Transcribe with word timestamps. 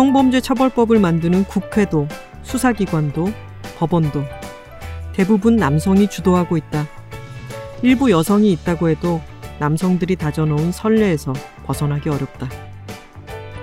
성범죄 0.00 0.40
처벌법을 0.40 0.98
만드는 0.98 1.44
국회도 1.44 2.08
수사기관도 2.42 3.30
법원도 3.76 4.24
대부분 5.12 5.56
남성이 5.56 6.08
주도하고 6.08 6.56
있다. 6.56 6.86
일부 7.82 8.10
여성이 8.10 8.50
있다고 8.52 8.88
해도 8.88 9.20
남성들이 9.58 10.16
다져놓은 10.16 10.72
선례에서 10.72 11.34
벗어나기 11.66 12.08
어렵다. 12.08 12.48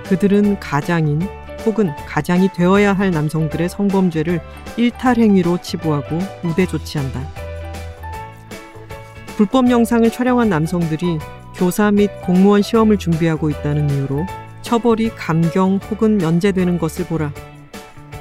그들은 0.08 0.60
가장인 0.60 1.22
혹은 1.66 1.90
가장이 2.06 2.52
되어야 2.52 2.92
할 2.92 3.10
남성들의 3.10 3.68
성범죄를 3.68 4.40
일탈행위로 4.76 5.58
치부하고 5.60 6.20
우대 6.44 6.66
조치한다. 6.66 7.20
불법 9.36 9.68
영상을 9.68 10.08
촬영한 10.08 10.48
남성들이 10.48 11.18
교사 11.56 11.90
및 11.90 12.08
공무원 12.22 12.62
시험을 12.62 12.96
준비하고 12.96 13.50
있다는 13.50 13.90
이유로 13.90 14.24
처벌이 14.68 15.08
감경 15.08 15.76
혹은 15.90 16.18
면제되는 16.18 16.76
것을 16.76 17.06
보라. 17.06 17.32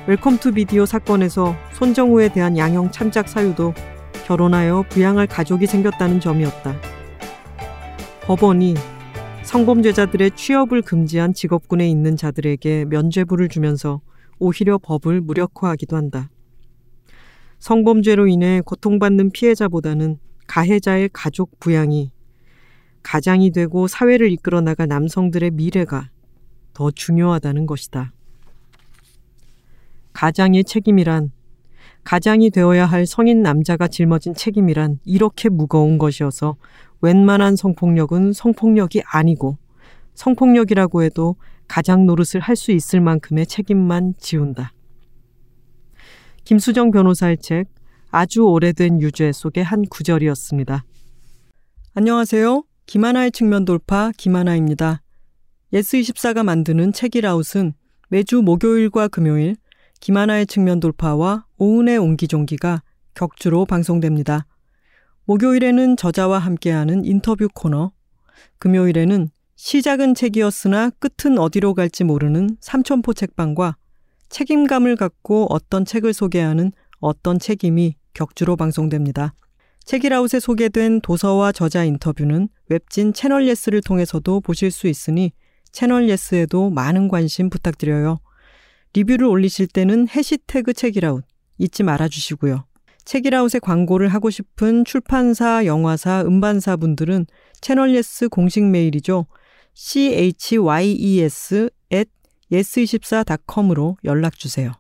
Welcome 0.08 0.38
to 0.38 0.54
Video 0.54 0.86
사건에서 0.86 1.54
손정우에 1.74 2.30
대한 2.30 2.58
양형 2.58 2.92
참작 2.92 3.28
사유도 3.28 3.74
결혼하여 4.26 4.86
부양할 4.88 5.28
가족이 5.28 5.68
생겼다는 5.68 6.22
점이었다. 6.22 6.74
법원이 8.22 8.76
성범죄자들의 9.44 10.32
취업을 10.38 10.84
금지한 10.84 11.34
직업군에 11.34 11.86
있는 11.90 12.16
자들에게 12.16 12.86
면죄부를 12.86 13.50
주면서 13.50 14.00
오히려 14.40 14.78
법을 14.78 15.20
무력화하기도 15.20 15.98
한다. 15.98 16.30
성범죄로 17.60 18.28
인해 18.28 18.62
고통받는 18.62 19.32
피해자보다는 19.32 20.18
가해자의 20.48 21.10
가족 21.12 21.60
부양이 21.60 22.14
가장이 23.04 23.52
되고 23.52 23.90
사회를 23.90 24.32
이끌어 24.32 24.62
나갈 24.62 24.88
남성들의 24.88 25.52
미래가 25.52 26.10
더 26.78 26.92
중요하다는 26.92 27.66
것이다. 27.66 28.14
가장의 30.14 30.64
책임이란 30.64 31.32
가장이 32.04 32.52
되어야 32.52 32.86
할 32.86 33.08
성인 33.08 33.42
남자가 33.42 33.88
짊어진 33.88 34.36
책임이란 34.36 35.00
이렇게 35.04 35.50
무거운 35.50 35.98
것이어서 35.98 36.56
웬만한 37.02 37.56
성폭력은 37.56 38.34
성폭력이 38.34 39.02
아니고 39.08 39.58
성폭력이라고 40.14 41.02
해도 41.02 41.36
가장 41.68 42.06
노릇을 42.06 42.42
할 42.42 42.56
수 42.56 42.72
있을 42.72 43.02
만큼의 43.02 43.48
책임만 43.48 44.14
지운다. 44.20 44.72
김수정 46.44 46.92
변호사의 46.92 47.40
책 47.40 47.66
아주 48.12 48.44
오래된 48.44 49.02
유죄 49.02 49.32
속의 49.32 49.64
한 49.64 49.82
구절이었습니다. 49.90 50.84
안녕하세요. 51.96 52.64
김하나의 52.86 53.32
측면 53.32 53.66
돌파 53.66 54.12
김하나입니다. 54.16 55.02
예스24가 55.74 56.44
만드는 56.44 56.94
책읽아웃은 56.94 57.74
매주 58.10 58.42
목요일과 58.42 59.10
금요일 59.10 59.56
김하나의 60.00 60.46
측면 60.46 60.80
돌파와 60.80 61.46
오은의 61.58 61.98
옹기종기가 61.98 62.84
격주로 63.16 63.66
방송됩니다. 63.66 64.46
목요일에는 65.26 65.98
저자와 65.98 66.40
함께하는 66.40 67.04
인터뷰 67.04 67.50
코너, 67.54 67.92
금요일에는 68.60 69.30
시작은 69.56 70.16
책이었으나 70.16 70.92
끝은 71.00 71.38
어디로 71.38 71.74
갈지 71.74 72.04
모르는 72.04 72.58
삼천포 72.62 73.14
책방과 73.14 73.76
책임감을 74.30 74.96
갖고 74.96 75.48
어떤 75.50 75.84
책을 75.84 76.14
소개하는 76.14 76.72
어떤 77.00 77.40
책임이 77.40 77.96
격주로 78.14 78.56
방송됩니다. 78.56 79.34
책읽아웃에 79.84 80.40
소개된 80.40 81.02
도서와 81.02 81.52
저자 81.52 81.84
인터뷰는 81.84 82.50
웹진 82.70 83.14
채널 83.14 83.48
예스를 83.48 83.82
통해서도 83.82 84.42
보실 84.42 84.70
수 84.72 84.88
있으니 84.88 85.32
채널 85.78 86.10
예스에도 86.10 86.72
많은 86.72 87.08
관심 87.08 87.52
부탁드려요. 87.52 88.20
리뷰를 88.94 89.28
올리실 89.28 89.68
때는 89.68 90.08
해시태그 90.10 90.74
책읽아웃 90.74 91.24
잊지 91.60 91.84
말아 91.84 92.08
주시고요. 92.08 92.66
책읽아웃에 93.06 93.60
광고를 93.60 94.08
하고 94.08 94.32
싶은 94.32 94.86
출판사, 94.86 95.68
영화사, 95.68 96.22
음반사 96.22 96.78
분들은 96.78 97.28
채널 97.62 97.94
예스 97.94 98.28
공식 98.28 98.64
메일이죠. 98.64 99.28
chyes 99.76 100.56
at 101.94 102.10
yes24.com으로 102.52 103.98
연락 104.04 104.40
주세요. 104.40 104.72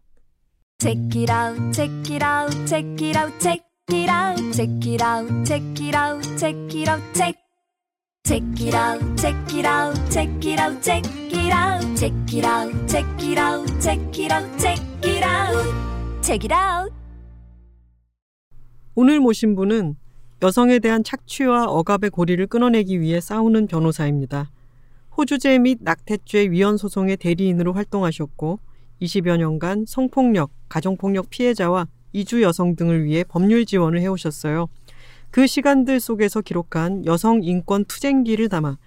Check 0.80 1.12
it 1.14 1.32
out, 1.32 1.62
check 1.74 1.94
it 2.12 2.26
out, 2.26 2.66
check 2.66 3.06
it 3.06 3.16
out, 3.16 3.40
check 3.40 3.64
it 3.92 4.10
out, 4.10 4.52
check 4.52 4.74
it 4.88 5.04
out, 5.04 5.46
check 5.46 5.62
it 5.80 5.96
out, 5.96 6.24
check 6.40 6.58
it 6.76 6.90
out, 6.90 7.04
check. 7.14 7.47
Check 8.28 8.44
it 8.60 8.76
out, 8.76 9.00
check 9.16 9.56
it 9.56 9.66
out, 9.66 9.96
check 10.12 10.28
it 10.46 10.60
out, 10.60 10.84
check 10.84 11.06
it 11.32 11.50
out, 11.50 11.96
check 11.96 12.12
it 12.34 12.44
out, 12.44 12.74
check 12.86 13.24
it 13.24 13.40
out, 13.40 13.80
check 13.80 14.02
it 14.20 14.30
out, 14.30 14.60
check 14.60 14.82
it 15.06 15.24
out, 15.24 16.22
check 16.22 16.44
it 16.44 16.54
out. 16.54 16.92
오늘 18.96 19.22
모신 19.22 19.56
분은 19.56 19.96
여성에 20.42 20.80
대한 20.80 21.06
착취와 21.06 21.68
억압의 21.68 22.10
고리를 22.10 22.46
끊어내기 22.48 23.00
위해 23.00 23.22
싸우는 23.22 23.68
변호사입니다. 23.68 24.52
호주제 25.18 25.60
및 25.60 25.78
낙태죄 25.80 26.52
위헌 26.52 26.76
소송의 26.76 27.16
대리인으로 27.16 27.72
활동하셨고 27.72 28.60
20여 29.02 29.38
년간 29.38 29.86
성폭력, 29.88 30.52
가정폭력 30.68 31.30
피해자와 31.30 31.88
이주 32.12 32.42
여성 32.42 32.76
등을 32.76 33.06
위해 33.06 33.24
법률 33.24 33.66
지원을 33.66 34.02
해오셨어요. 34.02 34.68
그 35.38 35.46
시간들 35.46 36.00
속에서 36.00 36.42
기록한 36.42 37.06
여성 37.06 37.44
인권 37.44 37.86
투쟁기를 37.86 38.50
담아 38.50 38.80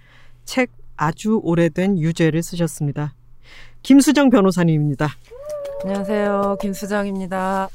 책 0.43 0.69
아주 0.97 1.39
오래된 1.41 1.97
유죄를 1.97 2.43
쓰셨습니다. 2.43 3.13
김수정 3.83 4.29
변호사님입니다. 4.29 5.07
안녕하세요. 5.81 6.57
김수정입니다. 6.59 7.69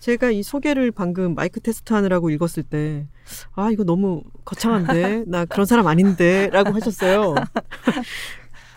제가 0.00 0.30
이 0.30 0.42
소개를 0.42 0.90
방금 0.90 1.34
마이크 1.34 1.58
테스트 1.60 1.94
하느라고 1.94 2.28
읽었을 2.28 2.64
때, 2.64 3.06
아, 3.54 3.70
이거 3.70 3.82
너무 3.82 4.22
거창한데? 4.44 5.24
나 5.26 5.46
그런 5.46 5.64
사람 5.64 5.86
아닌데? 5.86 6.50
라고 6.52 6.74
하셨어요. 6.74 7.34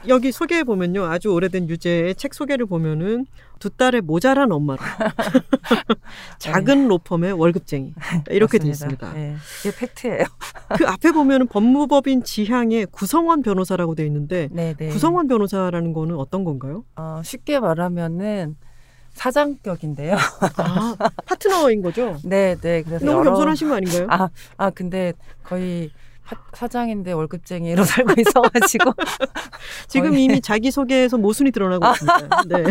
여기 0.08 0.32
소개해 0.32 0.64
보면요. 0.64 1.06
아주 1.06 1.30
오래된 1.30 1.70
유재의 1.70 2.16
책 2.16 2.34
소개를 2.34 2.66
보면은 2.66 3.26
두 3.60 3.70
딸의 3.70 4.02
모자란 4.02 4.52
엄마로 4.52 4.80
작은 6.40 6.84
네. 6.84 6.88
로펌의 6.88 7.34
월급쟁이 7.34 7.94
이렇게 8.30 8.60
돼 8.60 8.68
있습니다. 8.68 9.14
네. 9.14 9.36
이게 9.62 9.76
팩트예요. 9.76 10.26
그 10.78 10.86
앞에 10.88 11.12
보면은 11.12 11.48
법무법인 11.48 12.24
지향의 12.24 12.88
구성원 12.92 13.42
변호사라고 13.42 13.96
돼 13.96 14.06
있는데 14.06 14.50
네네. 14.52 14.76
네. 14.78 14.90
구성원 14.90 15.28
변호사라는 15.28 15.94
거는 15.94 16.16
어떤 16.16 16.44
건가요? 16.44 16.84
어, 16.96 17.22
쉽게 17.24 17.60
말하면은 17.60 18.58
사장격인데요. 19.14 20.18
아, 20.58 20.96
파트너인 21.26 21.82
거죠? 21.82 22.18
네, 22.24 22.56
네. 22.62 22.84
그래서 22.84 23.06
너무 23.06 23.20
여러... 23.20 23.32
겸손하신 23.32 23.70
거 23.70 23.76
아닌가요? 23.76 24.08
아, 24.10 24.30
아 24.58 24.70
근데 24.70 25.14
거의 25.44 25.90
사장인데 26.54 27.12
월급쟁이로 27.12 27.84
살고 27.84 28.14
있어가지고 28.20 28.94
지금 29.88 30.12
거의... 30.12 30.24
이미 30.24 30.42
자기 30.42 30.72
소개에서 30.72 31.18
모순이 31.18 31.52
드러나고 31.52 31.86
있습니다. 31.86 32.44
네. 32.48 32.64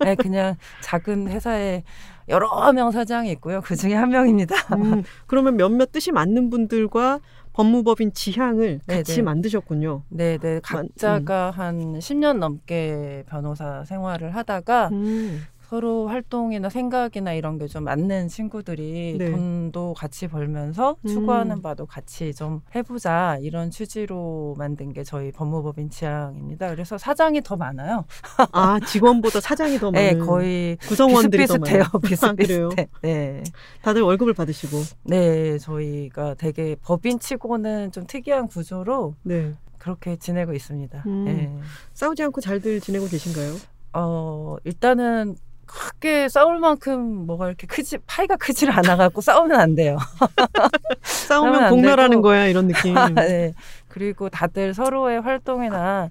네, 0.04 0.14
그냥 0.14 0.56
작은 0.82 1.28
회사에 1.28 1.82
여러 2.28 2.72
명 2.72 2.90
사장이 2.90 3.30
있고요. 3.32 3.60
그 3.62 3.74
중에 3.74 3.94
한 3.94 4.10
명입니다. 4.10 4.54
음, 4.76 5.02
그러면 5.26 5.56
몇몇 5.56 5.90
뜻이 5.90 6.12
맞는 6.12 6.50
분들과 6.50 7.20
법무법인 7.52 8.14
지향을 8.14 8.80
같이 8.86 9.16
네네. 9.16 9.22
만드셨군요. 9.22 10.04
네, 10.08 10.38
네. 10.38 10.60
각자가 10.62 11.50
음. 11.50 11.60
한 11.60 11.98
10년 11.98 12.38
넘게 12.38 13.24
변호사 13.28 13.84
생활을 13.84 14.34
하다가 14.34 14.88
음. 14.92 15.44
서로 15.72 16.06
활동이나 16.06 16.68
생각이나 16.68 17.32
이런 17.32 17.56
게 17.58 17.62
좀 17.66 17.84
맞는 17.84 18.28
친구들이 18.28 19.16
네. 19.18 19.30
돈도 19.30 19.94
같이 19.94 20.26
벌면서 20.28 20.96
음. 21.02 21.08
추구하는 21.08 21.62
바도 21.62 21.86
같이 21.86 22.34
좀 22.34 22.60
해보자 22.74 23.38
이런 23.40 23.70
취지로 23.70 24.54
만든 24.58 24.92
게 24.92 25.02
저희 25.04 25.32
법무법인 25.32 25.88
지향입니다. 25.88 26.68
그래서 26.70 26.98
사장이 26.98 27.40
더 27.40 27.56
많아요. 27.56 28.04
아 28.52 28.78
직원보다 28.80 29.40
사장이 29.40 29.78
더 29.78 29.90
네, 29.92 30.08
많은. 30.08 30.18
네, 30.20 30.26
거의 30.26 30.76
구성원들이 30.88 31.44
비슷비슷해요. 31.44 31.84
더 31.84 31.98
비슷비슷해요. 31.98 32.68
아, 32.76 32.84
네. 33.00 33.42
다들 33.80 34.02
월급을 34.02 34.34
받으시고. 34.34 34.76
네, 35.04 35.56
저희가 35.56 36.34
되게 36.34 36.76
법인치고는 36.82 37.92
좀 37.92 38.04
특이한 38.06 38.48
구조로 38.48 39.14
네. 39.22 39.54
그렇게 39.78 40.16
지내고 40.16 40.52
있습니다. 40.52 41.02
음. 41.06 41.24
네. 41.24 41.56
싸우지 41.94 42.22
않고 42.24 42.42
잘들 42.42 42.80
지내고 42.80 43.06
계신가요? 43.06 43.54
어, 43.94 44.56
일단은 44.64 45.36
크게 45.72 46.28
싸울 46.28 46.58
만큼 46.58 47.26
뭐가 47.26 47.48
이렇게 47.48 47.66
크지 47.66 47.98
파이가 48.06 48.36
크지를 48.36 48.76
않아갖고 48.78 49.20
싸우면 49.20 49.58
안 49.58 49.74
돼요. 49.74 49.96
싸우면 51.02 51.70
공멸하는 51.70 52.20
거야 52.20 52.46
이런 52.46 52.68
느낌. 52.68 52.94
네. 53.14 53.52
그리고 53.88 54.28
다들 54.28 54.74
서로의 54.74 55.20
활동이나 55.20 56.10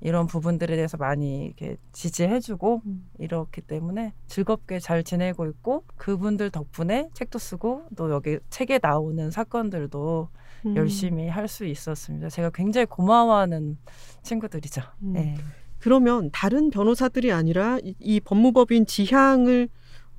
이런 0.00 0.26
부분들에 0.26 0.74
대해서 0.74 0.96
많이 0.96 1.46
이렇게 1.46 1.76
지지해주고 1.92 2.82
음. 2.86 3.08
이렇기 3.18 3.60
때문에 3.60 4.12
즐겁게 4.26 4.80
잘 4.80 5.04
지내고 5.04 5.46
있고 5.46 5.84
그분들 5.96 6.50
덕분에 6.50 7.08
책도 7.14 7.38
쓰고 7.38 7.84
또 7.96 8.10
여기 8.10 8.38
책에 8.50 8.80
나오는 8.82 9.30
사건들도 9.30 10.28
음. 10.66 10.76
열심히 10.76 11.28
할 11.28 11.46
수 11.48 11.64
있었습니다. 11.64 12.30
제가 12.30 12.50
굉장히 12.50 12.86
고마워하는 12.86 13.78
친구들이죠. 14.22 14.82
음. 15.02 15.12
네. 15.12 15.36
그러면 15.82 16.30
다른 16.32 16.70
변호사들이 16.70 17.32
아니라 17.32 17.78
이, 17.82 17.96
이 17.98 18.20
법무법인 18.20 18.86
지향을 18.86 19.68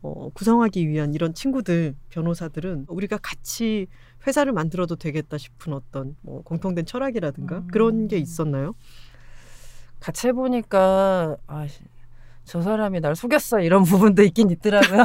어, 0.01 0.29
구성하기 0.33 0.89
위한 0.89 1.13
이런 1.13 1.33
친구들 1.33 1.95
변호사들은 2.09 2.87
우리가 2.89 3.17
같이 3.19 3.87
회사를 4.27 4.51
만들어도 4.51 4.97
되겠다 4.97 5.37
싶은 5.37 5.71
어떤 5.71 6.17
뭐 6.21 6.43
공통된 6.43 6.85
철학이라든가 6.85 7.59
음. 7.59 7.67
그런 7.67 8.09
게 8.09 8.17
있었나요? 8.17 8.75
같이 10.01 10.27
해보니까 10.27 11.37
아, 11.47 11.67
저 12.43 12.61
사람이 12.61 12.99
날 12.99 13.15
속였어 13.15 13.61
이런 13.61 13.83
부분도 13.87 14.21
있긴 14.23 14.49
있더라고요. 14.49 15.03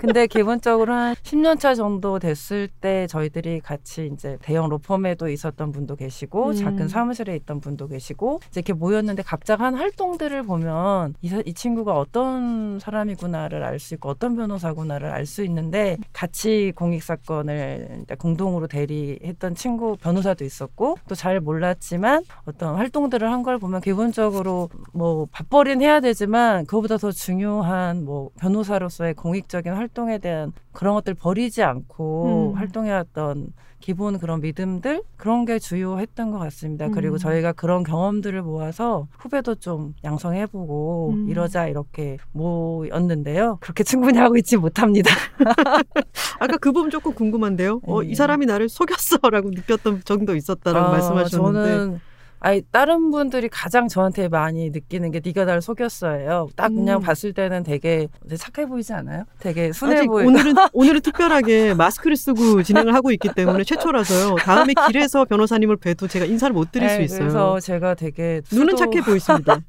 근데 0.00 0.26
기본적으로 0.26 0.92
한 0.94 1.14
10년 1.16 1.58
차 1.60 1.74
정도 1.74 2.18
됐을 2.18 2.68
때 2.80 3.06
저희들이 3.06 3.60
같이 3.60 4.10
이제 4.12 4.38
대형 4.42 4.68
로펌에도 4.68 5.28
있었던 5.28 5.72
분도 5.72 5.96
계시고 5.96 6.48
음. 6.48 6.54
작은 6.54 6.88
사무실에 6.88 7.36
있던 7.36 7.60
분도 7.60 7.86
계시고 7.88 8.40
이제 8.48 8.60
이렇게 8.60 8.72
모였는데 8.72 9.22
각자 9.22 9.56
한 9.56 9.74
활동들을 9.74 10.42
보면 10.44 11.14
이, 11.22 11.42
이 11.44 11.52
친구가 11.54 11.98
어떤 11.98 12.78
사람이구나를 12.80 13.62
알 13.64 13.78
수 13.80 13.94
있고 13.94 14.10
어떤 14.10 14.36
변호사구나를 14.36 15.10
알 15.10 15.26
수 15.26 15.42
있는데 15.44 15.96
같이 16.12 16.72
공익 16.76 17.02
사건을 17.02 18.04
공동으로 18.18 18.66
대리했던 18.66 19.54
친구 19.54 19.96
변호사도 19.96 20.44
있었고 20.44 20.96
또 21.08 21.14
잘 21.14 21.40
몰랐지만 21.40 22.24
어떤 22.46 22.74
활동들을 22.76 23.30
한 23.30 23.40
걸 23.42 23.58
보면 23.58 23.80
기본적으로 23.80 24.68
뭐 24.92 25.26
밥벌이는 25.32 25.80
해야 25.82 26.00
되지만 26.00 26.66
그거보다 26.66 26.98
더 26.98 27.10
중요한 27.10 28.04
뭐 28.04 28.30
변호사로서의 28.38 29.14
공익적인 29.14 29.72
활동 29.72 29.89
에 30.08 30.18
대한 30.18 30.52
그런 30.72 30.94
것들 30.94 31.14
버리지 31.14 31.62
않고 31.62 32.52
음. 32.52 32.56
활동해왔던 32.56 33.52
기본 33.80 34.18
그런 34.18 34.40
믿음들 34.40 35.02
그런 35.16 35.44
게 35.44 35.58
주요했던 35.58 36.30
것 36.30 36.38
같습니다. 36.38 36.86
음. 36.86 36.92
그리고 36.92 37.18
저희가 37.18 37.52
그런 37.52 37.82
경험들을 37.82 38.40
모아서 38.42 39.08
후배도 39.18 39.56
좀 39.56 39.94
양성해보고 40.04 41.10
음. 41.14 41.28
이러자 41.28 41.66
이렇게 41.66 42.18
모였는데요. 42.32 43.58
그렇게 43.60 43.82
충분히 43.82 44.18
하고 44.18 44.36
있지 44.36 44.56
못합니다. 44.56 45.10
아까 46.38 46.56
그 46.58 46.72
부분 46.72 46.90
조금 46.90 47.12
궁금한데요. 47.14 47.80
어, 47.84 48.02
이 48.02 48.08
네. 48.08 48.14
사람이 48.14 48.46
나를 48.46 48.68
속였어라고 48.68 49.50
느꼈던 49.50 50.02
정도 50.04 50.36
있었다라고 50.36 50.86
아, 50.86 50.90
말씀하셨는데. 50.90 51.68
저는 51.68 52.00
아니 52.42 52.62
다른 52.72 53.10
분들이 53.10 53.50
가장 53.50 53.86
저한테 53.86 54.28
많이 54.28 54.70
느끼는 54.70 55.10
게 55.10 55.20
네가 55.22 55.44
날 55.44 55.60
속였어요. 55.60 56.48
딱 56.56 56.68
그냥 56.68 57.00
음. 57.00 57.02
봤을 57.02 57.34
때는 57.34 57.62
되게 57.62 58.08
착해 58.34 58.66
보이지 58.66 58.94
않아요? 58.94 59.24
되게 59.40 59.72
순해 59.72 60.06
보이. 60.06 60.24
오늘은 60.24 60.54
오늘은 60.72 61.00
특별하게 61.02 61.74
마스크를 61.74 62.16
쓰고 62.16 62.62
진행을 62.62 62.94
하고 62.94 63.12
있기 63.12 63.28
때문에 63.34 63.64
최초라서요. 63.64 64.36
다음에 64.36 64.72
길에서 64.86 65.26
변호사님을 65.26 65.76
뵈도 65.76 66.08
제가 66.08 66.24
인사를 66.24 66.54
못 66.54 66.72
드릴 66.72 66.88
네, 66.88 66.94
수 66.96 67.02
있어요. 67.02 67.18
그래서 67.20 67.60
제가 67.60 67.94
되게. 67.94 68.40
눈은 68.50 68.74
착해 68.74 69.02
보이십니다. 69.02 69.60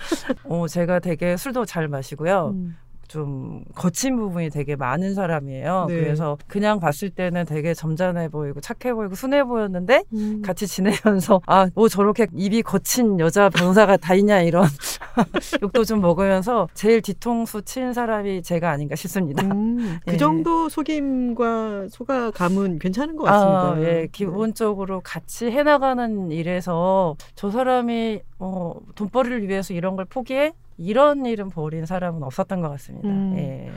어, 0.44 0.66
제가 0.66 0.98
되게 0.98 1.36
술도 1.36 1.64
잘 1.64 1.86
마시고요. 1.86 2.50
음. 2.54 2.76
좀 3.16 3.64
거친 3.74 4.16
부분이 4.16 4.50
되게 4.50 4.76
많은 4.76 5.14
사람이에요. 5.14 5.86
네. 5.88 5.94
그래서 5.94 6.36
그냥 6.46 6.80
봤을 6.80 7.08
때는 7.08 7.46
되게 7.46 7.72
점잖해 7.72 8.28
보이고 8.28 8.60
착해 8.60 8.92
보이고 8.92 9.14
순해 9.14 9.44
보였는데 9.44 10.02
음. 10.12 10.42
같이 10.44 10.66
지내면서 10.66 11.40
아 11.46 11.66
뭐 11.74 11.88
저렇게 11.88 12.26
입이 12.34 12.62
거친 12.62 13.18
여자 13.20 13.48
변호사가 13.50 13.96
다 13.96 14.14
있냐 14.14 14.40
이런 14.40 14.64
욕도 15.62 15.84
좀 15.84 16.00
먹으면서 16.00 16.68
제일 16.74 17.02
뒤통수 17.02 17.62
친 17.62 17.92
사람이 17.92 18.42
제가 18.42 18.70
아닌가 18.70 18.94
싶습니다. 18.96 19.42
음, 19.44 19.98
그 20.06 20.14
예. 20.14 20.16
정도 20.16 20.68
속임과 20.68 21.88
소가감은 21.90 22.78
괜찮은 22.78 23.16
것 23.16 23.24
같습니다. 23.24 23.72
아, 23.72 23.78
예, 23.80 23.82
네. 23.84 24.08
기본적으로 24.12 25.00
같이 25.02 25.50
해나가는 25.50 26.30
일에서 26.30 27.16
저 27.34 27.50
사람이 27.50 28.20
어, 28.38 28.74
돈벌이를 28.94 29.48
위해서 29.48 29.74
이런 29.74 29.96
걸 29.96 30.04
포기해 30.04 30.52
이런 30.78 31.26
일은 31.26 31.50
벌인 31.50 31.86
사람은 31.86 32.22
없었던 32.22 32.60
것 32.60 32.68
같습니다. 32.70 33.08
음. 33.08 33.34
예. 33.36 33.70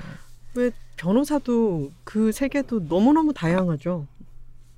왜 0.56 0.72
변호사도 0.98 1.92
그 2.04 2.32
세계도 2.32 2.82
너무너무 2.90 3.34
다양하죠. 3.34 4.06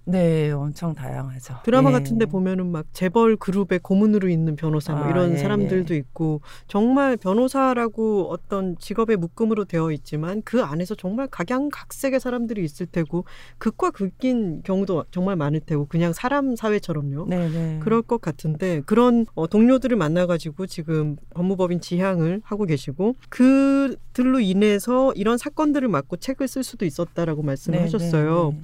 네, 0.06 0.52
엄청 0.52 0.96
다양하죠. 0.96 1.60
드라마 1.64 1.90
예. 1.90 1.94
같은데 1.94 2.26
보면은 2.26 2.72
막 2.72 2.86
재벌 2.92 3.36
그룹의 3.36 3.80
고문으로 3.80 4.30
있는 4.30 4.56
변호사 4.56 4.94
뭐 4.94 5.06
아, 5.06 5.10
이런 5.10 5.34
예, 5.34 5.38
사람들도 5.38 5.94
예. 5.94 5.98
있고 6.00 6.42
정말 6.68 7.18
변호사라고 7.18 8.30
어떤 8.32 8.78
직업의 8.80 9.18
묶음으로 9.18 9.66
되어 9.66 9.92
있지만 9.92 10.42
그 10.44 10.64
안에서 10.64 10.96
정말 10.96 11.28
각양각색의 11.28 12.20
사람들이 12.20 12.64
있을 12.64 12.88
테고 12.88 13.26
극과 13.60 13.92
극인 13.92 14.64
경우도 14.64 15.06
정말 15.12 15.36
많을 15.36 15.60
테고 15.60 15.86
그냥 15.86 16.14
사람 16.14 16.56
사회처럼요. 16.56 17.28
네네. 17.28 17.50
네. 17.52 17.80
그럴 17.82 18.02
것 18.02 18.22
같은데 18.22 18.82
그런 18.86 19.26
어, 19.36 19.46
동료들을 19.48 19.96
만나가지고 19.96 20.66
지금 20.66 21.16
법무법인 21.36 21.80
지향을 21.80 22.42
하고 22.44 22.66
계시고 22.66 23.16
그들로 23.30 24.40
인해서 24.40 25.14
이런 25.16 25.38
사건들을 25.38 25.88
맡고 25.88 26.18
책을 26.18 26.48
쓸 26.48 26.64
수도 26.64 26.86
있었다라고 26.86 27.44
말씀을. 27.44 27.82
하셨어요. 27.82 28.52
네, 28.54 28.58
네. 28.58 28.64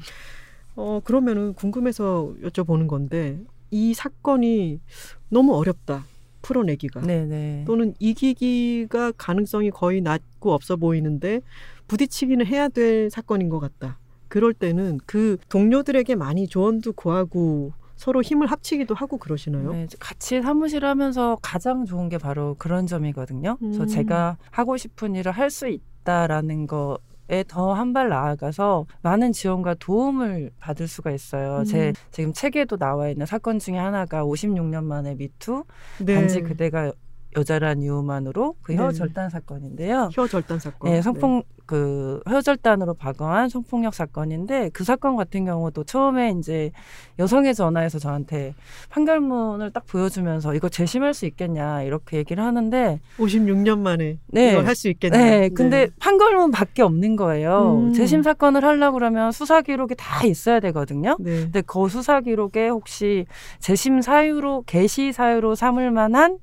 어, 0.78 1.02
그러면은 1.04 1.54
궁금해서 1.54 2.34
여쭤보는 2.44 2.88
건데 2.88 3.40
이 3.72 3.94
사건이 3.94 4.80
너무 5.30 5.56
어렵다. 5.56 6.06
풀어내기가. 6.42 7.02
네네. 7.02 7.66
또는 7.68 7.94
이기기가 8.00 9.12
가능성이 9.18 9.70
거의 9.70 10.00
낮고 10.00 10.54
없어 10.54 10.78
보이는데 10.78 11.42
부딪히기는 11.88 12.46
해야 12.46 12.70
될 12.70 13.10
사건인 13.10 13.50
것 13.50 13.60
같다. 13.60 13.98
그럴 14.30 14.54
때는 14.54 15.00
그 15.06 15.38
동료들에게 15.50 16.16
많이 16.16 16.48
조언도 16.48 16.94
구하고 16.94 17.74
서로 17.96 18.22
힘을 18.22 18.48
합치기도 18.48 18.94
하고 18.94 19.18
그러시나요? 19.18 19.74
네, 19.74 19.88
같이 20.00 20.42
사무실 20.42 20.86
하면서 20.86 21.38
가장 21.42 21.84
좋은 21.86 22.08
게 22.08 22.18
바로 22.18 22.56
그런 22.60 22.86
점이거든요. 22.88 23.58
음. 23.62 23.72
그래서 23.72 23.86
제가 23.88 24.38
하고 24.52 24.78
싶은 24.78 25.16
일을 25.16 25.32
할 25.32 25.50
수 25.50 25.68
있다라는 25.68 26.68
거에 26.68 26.98
더 27.48 27.74
한 27.74 27.94
발 27.94 28.10
나아가서 28.10 28.86
많은 29.02 29.32
지원과 29.34 29.76
도움을 29.80 30.52
받을 30.60 30.88
수가 30.88 31.12
있어요. 31.12 31.60
음. 31.60 31.66
제 31.66 31.94
지금 32.12 32.32
책에도 32.34 32.78
나와 32.78 33.10
있는 33.10 33.26
사건 33.26 33.60
중에 33.60 33.78
하나가 33.78 34.24
56년 34.24 34.84
만에 34.84 35.16
미투 35.16 35.64
네. 36.06 36.16
단지 36.16 36.42
그대가 36.42 36.92
여자란 37.36 37.82
이유만으로 37.82 38.56
그혀 38.62 38.92
네. 38.92 38.98
절단 38.98 39.30
사건인데요. 39.30 40.10
혀 40.14 40.28
절단 40.28 40.60
사건. 40.60 40.92
네, 40.92 41.02
성폭 41.02 41.30
네. 41.30 41.58
그 41.68 42.22
혀절단으로 42.26 42.94
박어한 42.94 43.50
성폭력 43.50 43.94
사건인데 43.94 44.70
그 44.72 44.86
사건 44.86 45.18
같은 45.18 45.44
경우도 45.44 45.84
처음에 45.84 46.34
이제 46.40 46.72
여성의 47.20 47.54
전화에서 47.54 48.00
저한테 48.00 48.56
판결문을 48.90 49.72
딱 49.72 49.86
보여주면서 49.86 50.56
이거 50.56 50.70
재심할 50.70 51.14
수 51.14 51.26
있겠냐 51.26 51.84
이렇게 51.84 52.18
얘기를 52.18 52.42
하는데 52.42 53.02
56년 53.18 53.80
만에 53.80 54.18
네. 54.28 54.52
이걸 54.52 54.66
할 54.66 54.78
수 54.78 54.88
있겠냐. 54.90 55.18
네, 55.18 55.50
근데 55.50 55.88
네. 55.88 55.92
판결문밖에 56.00 56.84
없는 56.84 57.16
거예요. 57.16 57.88
음. 57.88 57.94
재심 57.94 58.22
사건을 58.22 58.64
하려고 58.64 58.94
그러면 58.94 59.32
수사 59.32 59.62
기록이 59.62 59.96
다 59.98 60.24
있어야 60.26 60.60
되거든요. 60.60 61.18
네. 61.20 61.42
근데 61.42 61.62
그 61.62 61.90
수사 61.90 62.22
기록에 62.22 62.70
혹시 62.70 63.26
재심 63.60 64.02
사유로 64.02 64.64
개시 64.68 65.12
사유로 65.12 65.56
삼을 65.56 65.90
만한 65.92 66.38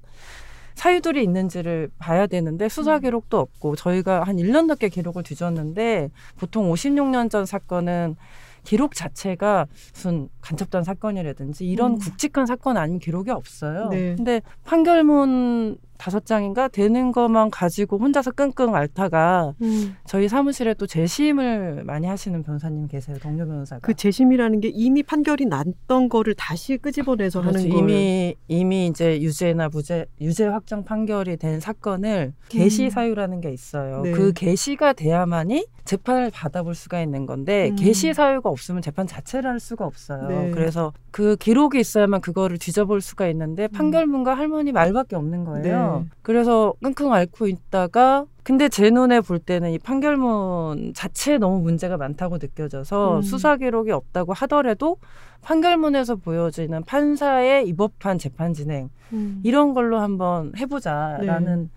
사유들이 0.74 1.22
있는지를 1.22 1.90
봐야 1.98 2.26
되는데 2.26 2.68
수사 2.68 2.96
음. 2.96 3.00
기록도 3.00 3.38
없고 3.38 3.76
저희가 3.76 4.24
한 4.24 4.36
1년 4.36 4.66
넘게 4.66 4.88
기록을 4.88 5.22
뒤졌는데 5.22 6.10
보통 6.36 6.70
56년 6.70 7.30
전 7.30 7.46
사건은 7.46 8.16
기록 8.64 8.94
자체가 8.94 9.66
무슨 9.92 10.28
간첩단 10.40 10.84
사건이라든지 10.84 11.66
이런 11.66 11.92
음. 11.92 11.98
굵직한 11.98 12.46
사건 12.46 12.76
아니면 12.76 12.98
기록이 12.98 13.30
없어요. 13.30 13.88
네. 13.90 14.16
근데 14.16 14.40
판결문 14.64 15.76
다섯 16.04 16.26
장인가 16.26 16.68
되는 16.68 17.12
것만 17.12 17.50
가지고 17.50 17.96
혼자서 17.96 18.32
끙끙 18.32 18.74
앓다가 18.74 19.54
음. 19.62 19.96
저희 20.06 20.28
사무실에 20.28 20.74
또 20.74 20.86
재심을 20.86 21.82
많이 21.82 22.06
하시는 22.06 22.42
변호사님 22.42 22.88
계세요 22.88 23.16
동료 23.22 23.46
변호사가 23.46 23.80
그 23.80 23.94
재심이라는 23.94 24.60
게 24.60 24.68
이미 24.68 25.02
판결이 25.02 25.46
났던 25.46 26.10
거를 26.10 26.34
다시 26.34 26.76
끄집어내서 26.76 27.40
그렇죠. 27.40 27.58
하는 27.58 27.70
거예요 27.70 27.82
이미 27.82 28.34
이미 28.48 28.86
이제 28.86 29.18
유죄나 29.22 29.70
무죄 29.70 30.04
유죄 30.20 30.46
확정 30.46 30.84
판결이 30.84 31.38
된 31.38 31.58
사건을 31.58 32.34
개시 32.50 32.84
음. 32.84 32.90
사유라는 32.90 33.40
게 33.40 33.50
있어요 33.50 34.02
네. 34.02 34.10
그 34.10 34.34
개시가 34.34 34.92
돼야만이 34.92 35.66
재판을 35.86 36.30
받아볼 36.30 36.74
수가 36.74 37.00
있는 37.00 37.24
건데 37.24 37.70
음. 37.70 37.76
개시 37.76 38.12
사유가 38.12 38.50
없으면 38.50 38.82
재판 38.82 39.06
자체를 39.06 39.48
할 39.48 39.58
수가 39.58 39.86
없어요 39.86 40.28
네. 40.28 40.50
그래서 40.50 40.92
그 41.14 41.36
기록이 41.36 41.78
있어야만 41.78 42.20
그거를 42.20 42.58
뒤져볼 42.58 43.00
수가 43.00 43.28
있는데 43.28 43.64
음. 43.64 43.68
판결문과 43.68 44.34
할머니 44.34 44.72
말밖에 44.72 45.14
없는 45.14 45.44
거예요. 45.44 45.62
네. 45.62 45.93
그래서 46.22 46.74
끙끙 46.82 47.12
앓고 47.12 47.46
있다가 47.46 48.26
근데 48.42 48.68
제 48.68 48.90
눈에 48.90 49.20
볼 49.20 49.38
때는 49.38 49.70
이 49.70 49.78
판결문 49.78 50.92
자체에 50.94 51.38
너무 51.38 51.60
문제가 51.60 51.96
많다고 51.96 52.38
느껴져서 52.38 53.16
음. 53.16 53.22
수사 53.22 53.56
기록이 53.56 53.90
없다고 53.90 54.34
하더라도 54.34 54.98
판결문에서 55.40 56.16
보여지는 56.16 56.84
판사의 56.84 57.66
입법한 57.68 58.18
재판 58.18 58.52
진행 58.52 58.90
음. 59.12 59.40
이런 59.44 59.72
걸로 59.72 59.98
한번 59.98 60.52
해보자라는 60.56 61.62
네. 61.62 61.68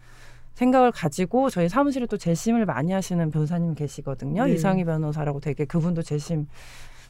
생각을 0.55 0.91
가지고 0.91 1.49
저희 1.49 1.69
사무실에 1.69 2.05
또 2.07 2.17
재심을 2.17 2.65
많이 2.65 2.91
하시는 2.91 3.29
변호사님 3.29 3.75
계시거든요. 3.75 4.45
네. 4.45 4.53
이상희 4.53 4.85
변호사라고 4.85 5.39
되게 5.39 5.65
그분도 5.65 6.01
재심 6.01 6.47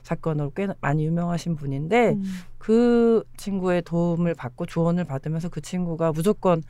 사건으로 0.03 0.51
꽤 0.55 0.67
많이 0.81 1.05
유명하신 1.05 1.55
분인데 1.55 2.09
음. 2.11 2.23
그 2.57 3.23
친구의 3.37 3.81
도움을 3.83 4.35
받고 4.35 4.65
조언을 4.65 5.05
받으면서 5.05 5.49
그 5.49 5.61
친구가 5.61 6.11
무조건 6.11 6.61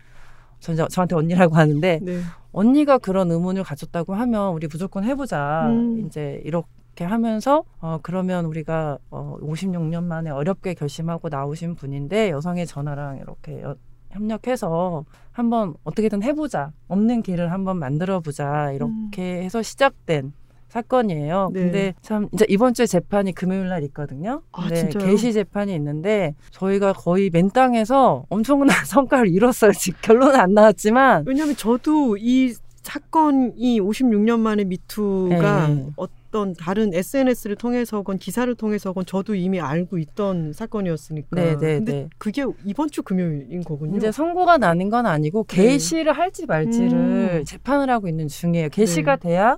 저, 0.60 0.88
저한테 0.88 1.16
언니라고 1.16 1.56
하는데 1.56 2.00
네. 2.02 2.22
언니가 2.52 2.98
그런 2.98 3.32
의문을 3.32 3.64
가졌다고 3.64 4.16
하면 4.16 4.54
우리 4.54 4.68
무조건 4.68 5.04
해보자 5.04 5.68
음. 5.70 6.06
이제 6.06 6.42
이렇게 6.44 7.06
하면서 7.06 7.64
어 7.80 8.00
그러면 8.02 8.46
우리가 8.46 8.98
어 9.12 9.38
56년 9.42 10.04
만에 10.04 10.30
어렵게 10.30 10.74
결심하고 10.74 11.30
나오신 11.30 11.76
분인데 11.76 12.32
여성의 12.32 12.66
전화랑 12.66 13.18
이렇게 13.18 13.62
여, 13.62 13.76
협력해서 14.12 15.06
한번 15.32 15.76
어떻게든 15.84 16.24
해보자 16.24 16.72
없는 16.88 17.22
길을 17.22 17.52
한번 17.52 17.78
만들어보자 17.78 18.72
이렇게 18.72 19.40
음. 19.40 19.44
해서 19.44 19.62
시작된 19.62 20.34
사건이에요. 20.70 21.52
네. 21.54 21.60
근데 21.62 21.94
참 22.02 22.28
이제 22.34 22.46
이번 22.50 22.74
주에 22.74 22.86
재판이 22.86 23.34
금요일 23.34 23.70
날 23.70 23.84
있거든요. 23.84 24.42
아, 24.52 24.68
네, 24.70 24.90
개시 24.90 25.34
재판이 25.34 25.74
있는데 25.76 26.36
저희가 26.52 26.94
거의 26.94 27.30
맨 27.30 27.50
땅에서 27.50 28.26
엄청난 28.30 28.68
성과를 28.86 29.30
이뤘어요. 29.30 29.72
지금 29.74 30.00
결론은 30.02 30.40
안 30.40 30.54
나왔지만 30.54 31.24
왜냐하면 31.26 31.56
저도 31.56 32.18
이 32.18 32.54
사건이 32.88 33.82
56년 33.82 34.40
만에 34.40 34.64
미투가 34.64 35.68
네. 35.68 35.88
어떤 35.98 36.54
다른 36.54 36.94
SNS를 36.94 37.58
통해서건 37.58 38.18
기사를 38.18 38.54
통해서건 38.56 39.06
저도 39.06 39.36
이미 39.36 39.60
알고 39.60 39.98
있던 39.98 40.54
사건이었으니까. 40.54 41.36
네, 41.36 41.58
네, 41.58 41.78
근데 41.78 41.92
네. 41.92 42.10
그게 42.18 42.46
이번 42.66 42.90
주 42.90 43.04
금요일인 43.04 43.64
거군요. 43.64 43.98
이제 43.98 44.12
선고가 44.12 44.58
나는 44.58 44.90
건 44.90 45.06
아니고 45.06 45.44
개시를 45.46 46.06
네. 46.06 46.12
할지 46.12 46.46
말지를 46.46 47.40
음. 47.40 47.44
재판을 47.46 47.90
하고 47.90 48.08
있는 48.08 48.30
중이에요. 48.30 48.70
개시가 48.70 49.18
네. 49.18 49.30
돼야 49.30 49.58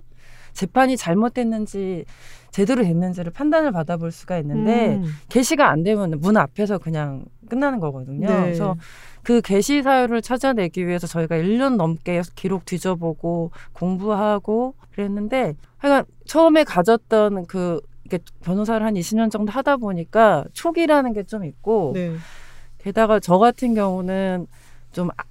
재판이 0.60 0.98
잘못됐는지 0.98 2.04
제대로 2.52 2.84
됐는지를 2.84 3.32
판단을 3.32 3.72
받아볼 3.72 4.12
수가 4.12 4.38
있는데 4.40 4.96
음. 4.96 5.06
게시가 5.30 5.70
안 5.70 5.84
되면 5.84 6.20
문 6.20 6.36
앞에서 6.36 6.80
그냥 6.80 7.24
끝나는 7.48 7.80
거거든요. 7.80 8.28
네. 8.28 8.42
그래서 8.42 8.76
그 9.24 9.40
게시 9.42 9.82
사유를 9.84 10.22
찾아내기 10.22 10.86
위해서 10.86 11.08
저희가 11.08 11.38
1년 11.38 11.78
넘게 11.78 12.22
기록 12.36 12.66
뒤져보고 12.66 13.52
공부하고 13.72 14.74
그랬는데 14.92 15.54
하여간 15.78 16.04
처음에 16.26 16.66
가졌던 16.66 17.46
그 17.46 17.80
이게 18.04 18.20
변호사를 18.44 18.86
한 18.86 18.96
20년 18.96 19.32
정도 19.32 19.52
하다 19.54 19.78
보니까 19.78 20.44
초기라는 20.54 21.14
게 21.14 21.24
좀 21.24 21.46
있고 21.46 21.92
네. 21.96 22.16
게다가 22.80 23.20
저 23.22 23.38
같은 23.38 23.76
경우는 23.76 24.48
좀, 24.92 25.10
아, 25.12 25.24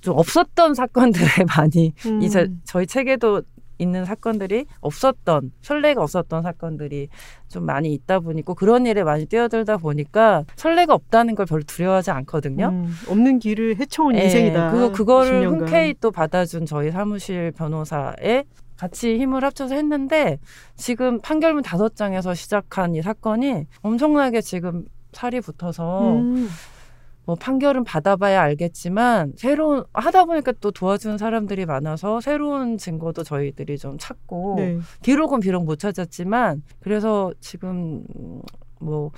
좀 0.00 0.16
없었던 0.16 0.74
사건들에 0.74 1.26
많이 1.56 1.92
음. 2.06 2.22
이제 2.22 2.48
저희 2.64 2.86
책에도 2.86 3.42
있는 3.78 4.04
사건들이 4.04 4.66
없었던 4.80 5.52
설레가 5.62 6.02
없었던 6.02 6.42
사건들이 6.42 7.08
좀 7.48 7.64
많이 7.64 7.92
있다 7.94 8.20
보니까 8.20 8.54
그런 8.54 8.86
일에 8.86 9.02
많이 9.04 9.26
뛰어들다 9.26 9.78
보니까 9.78 10.44
설레가 10.56 10.94
없다는 10.94 11.34
걸 11.34 11.46
별로 11.46 11.62
두려워하지 11.62 12.10
않거든요. 12.10 12.68
음, 12.68 12.94
없는 13.08 13.38
길을 13.38 13.76
헤쳐온 13.76 14.14
네, 14.14 14.24
인생이다. 14.24 14.72
그 14.72 14.92
그거를 14.92 15.48
흔쾌히 15.48 15.94
또 16.00 16.10
받아준 16.10 16.66
저희 16.66 16.90
사무실 16.90 17.52
변호사의 17.52 18.44
같이 18.76 19.18
힘을 19.18 19.42
합쳐서 19.44 19.74
했는데 19.74 20.38
지금 20.76 21.20
판결문 21.20 21.62
다섯 21.62 21.96
장에서 21.96 22.34
시작한 22.34 22.94
이 22.94 23.02
사건이 23.02 23.66
엄청나게 23.82 24.40
지금 24.40 24.84
살이 25.12 25.40
붙어서 25.40 26.12
음. 26.12 26.48
뭐 27.28 27.34
판결은 27.34 27.84
받아봐야 27.84 28.40
알겠지만 28.40 29.34
새로운 29.36 29.84
하다 29.92 30.24
보니까 30.24 30.52
또 30.62 30.70
도와주는 30.70 31.18
사람들이 31.18 31.66
많아서 31.66 32.22
새로운 32.22 32.78
증거도 32.78 33.22
저희들이 33.22 33.76
좀 33.76 33.98
찾고 33.98 34.54
네. 34.56 34.78
기록은 35.02 35.40
비록 35.40 35.66
못 35.66 35.78
찾았지만 35.78 36.62
그래서 36.80 37.34
지금 37.40 38.02
뭐 38.80 39.10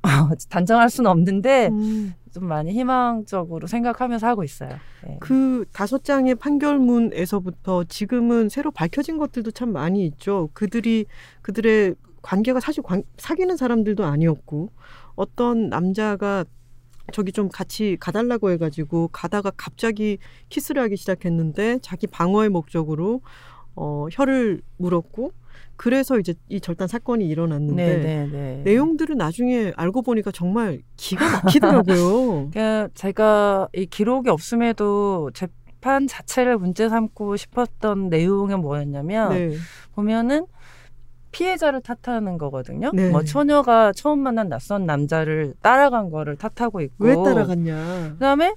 단정할 0.48 0.88
수는 0.88 1.10
없는데 1.10 1.66
음. 1.66 2.14
좀 2.32 2.46
많이 2.46 2.72
희망적으로 2.72 3.66
생각하면서 3.66 4.26
하고 4.26 4.42
있어요. 4.42 4.70
네. 5.06 5.18
그 5.20 5.66
다섯 5.74 6.04
장의 6.04 6.36
판결문에서부터 6.36 7.84
지금은 7.84 8.48
새로 8.48 8.70
밝혀진 8.70 9.18
것들도 9.18 9.50
참 9.50 9.74
많이 9.74 10.06
있죠. 10.06 10.48
그들이 10.54 11.04
그들의 11.42 11.96
관계가 12.22 12.60
사실 12.60 12.82
관, 12.82 13.02
사귀는 13.18 13.58
사람들도 13.58 14.06
아니었고 14.06 14.70
어떤 15.16 15.68
남자가 15.68 16.46
저기 17.12 17.32
좀 17.32 17.48
같이 17.48 17.96
가달라고 17.98 18.50
해가지고 18.50 19.08
가다가 19.08 19.50
갑자기 19.56 20.18
키스를 20.48 20.82
하기 20.82 20.96
시작했는데 20.96 21.78
자기 21.82 22.06
방어의 22.06 22.48
목적으로 22.50 23.22
어, 23.74 24.06
혀를 24.10 24.60
물었고 24.76 25.32
그래서 25.76 26.18
이제 26.18 26.34
이 26.48 26.60
절단 26.60 26.88
사건이 26.88 27.26
일어났는데 27.26 27.98
네네네. 27.98 28.26
네, 28.26 28.26
네. 28.30 28.62
내용들은 28.64 29.16
나중에 29.16 29.72
알고 29.76 30.02
보니까 30.02 30.32
정말 30.32 30.82
기가 30.96 31.30
막히더라고요. 31.30 32.50
그러니까 32.52 32.88
제가 32.94 33.68
이 33.74 33.86
기록이 33.86 34.28
없음에도 34.28 35.30
재판 35.34 36.08
자체를 36.08 36.58
문제 36.58 36.88
삼고 36.88 37.36
싶었던 37.36 38.08
내용은 38.08 38.60
뭐였냐면 38.60 39.30
네. 39.30 39.56
보면은 39.94 40.46
피해자를 41.30 41.80
탓하는 41.80 42.38
거거든요. 42.38 42.90
네. 42.94 43.10
뭐 43.10 43.22
처녀가 43.22 43.92
처음 43.92 44.20
만난 44.20 44.48
낯선 44.48 44.86
남자를 44.86 45.54
따라간 45.62 46.10
거를 46.10 46.36
탓하고 46.36 46.80
있고 46.80 47.04
왜 47.04 47.14
따라갔냐. 47.14 48.10
그다음에 48.12 48.54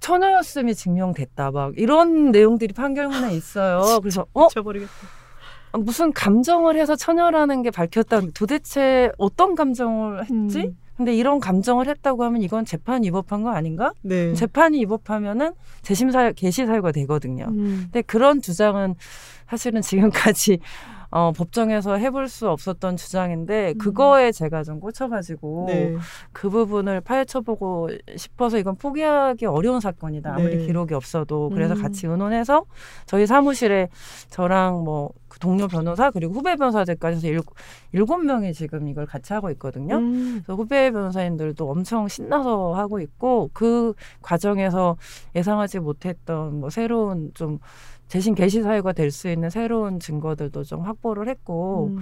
처녀였음이 0.00 0.74
증명됐다. 0.74 1.50
막 1.50 1.72
이런 1.76 2.30
내용들이 2.30 2.72
판결문에 2.74 3.34
있어요. 3.34 3.80
그래서 4.00 4.26
어 4.32 4.48
쳐버리겠다. 4.48 4.92
무슨 5.72 6.12
감정을 6.12 6.76
해서 6.78 6.96
처녀라는 6.96 7.62
게 7.62 7.70
밝혔다. 7.70 8.20
도대체 8.34 9.10
어떤 9.18 9.54
감정을 9.54 10.22
했지? 10.22 10.60
음. 10.60 10.76
근데 10.96 11.14
이런 11.14 11.38
감정을 11.38 11.86
했다고 11.88 12.24
하면 12.24 12.42
이건 12.42 12.64
재판 12.64 13.04
위법한 13.04 13.44
거 13.44 13.50
아닌가? 13.50 13.92
네. 14.02 14.34
재판이 14.34 14.80
위법하면은 14.80 15.52
재심 15.82 16.10
사 16.10 16.32
개시 16.32 16.66
사유가 16.66 16.90
되거든요. 16.90 17.44
음. 17.50 17.82
근데 17.84 18.02
그런 18.02 18.40
주장은 18.40 18.96
사실은 19.48 19.80
지금까지 19.80 20.58
어, 21.10 21.32
법정에서 21.32 21.96
해볼 21.96 22.28
수 22.28 22.48
없었던 22.50 22.96
주장인데 22.96 23.72
음. 23.72 23.78
그거에 23.78 24.30
제가 24.30 24.62
좀 24.62 24.78
꽂혀가지고 24.80 25.64
네. 25.68 25.96
그 26.32 26.50
부분을 26.50 27.00
파헤쳐보고 27.00 27.88
싶어서 28.16 28.58
이건 28.58 28.76
포기하기 28.76 29.46
어려운 29.46 29.80
사건이다 29.80 30.34
아무리 30.34 30.58
네. 30.58 30.66
기록이 30.66 30.94
없어도 30.94 31.48
그래서 31.50 31.74
음. 31.74 31.82
같이 31.82 32.06
의논해서 32.06 32.64
저희 33.06 33.26
사무실에 33.26 33.88
저랑 34.28 34.84
뭐그 34.84 35.38
동료 35.38 35.66
변호사 35.66 36.10
그리고 36.10 36.34
후배 36.34 36.56
변호사들까지 36.56 37.16
해서 37.16 37.26
일, 37.28 37.40
일곱 37.92 38.18
명이 38.18 38.52
지금 38.52 38.88
이걸 38.88 39.06
같이 39.06 39.32
하고 39.32 39.50
있거든요. 39.52 39.96
음. 39.96 40.42
그래서 40.44 40.54
후배 40.54 40.90
변호사님들도 40.90 41.70
엄청 41.70 42.08
신나서 42.08 42.74
하고 42.74 43.00
있고 43.00 43.50
그 43.54 43.94
과정에서 44.20 44.96
예상하지 45.34 45.80
못했던 45.80 46.60
뭐 46.60 46.70
새로운 46.70 47.30
좀 47.34 47.58
재신 48.08 48.34
개시 48.34 48.62
사유가 48.62 48.92
될 48.92 49.10
수 49.10 49.28
있는 49.28 49.50
새로운 49.50 50.00
증거들도 50.00 50.64
좀 50.64 50.80
확보를 50.82 51.28
했고 51.28 51.88
음. 51.92 51.98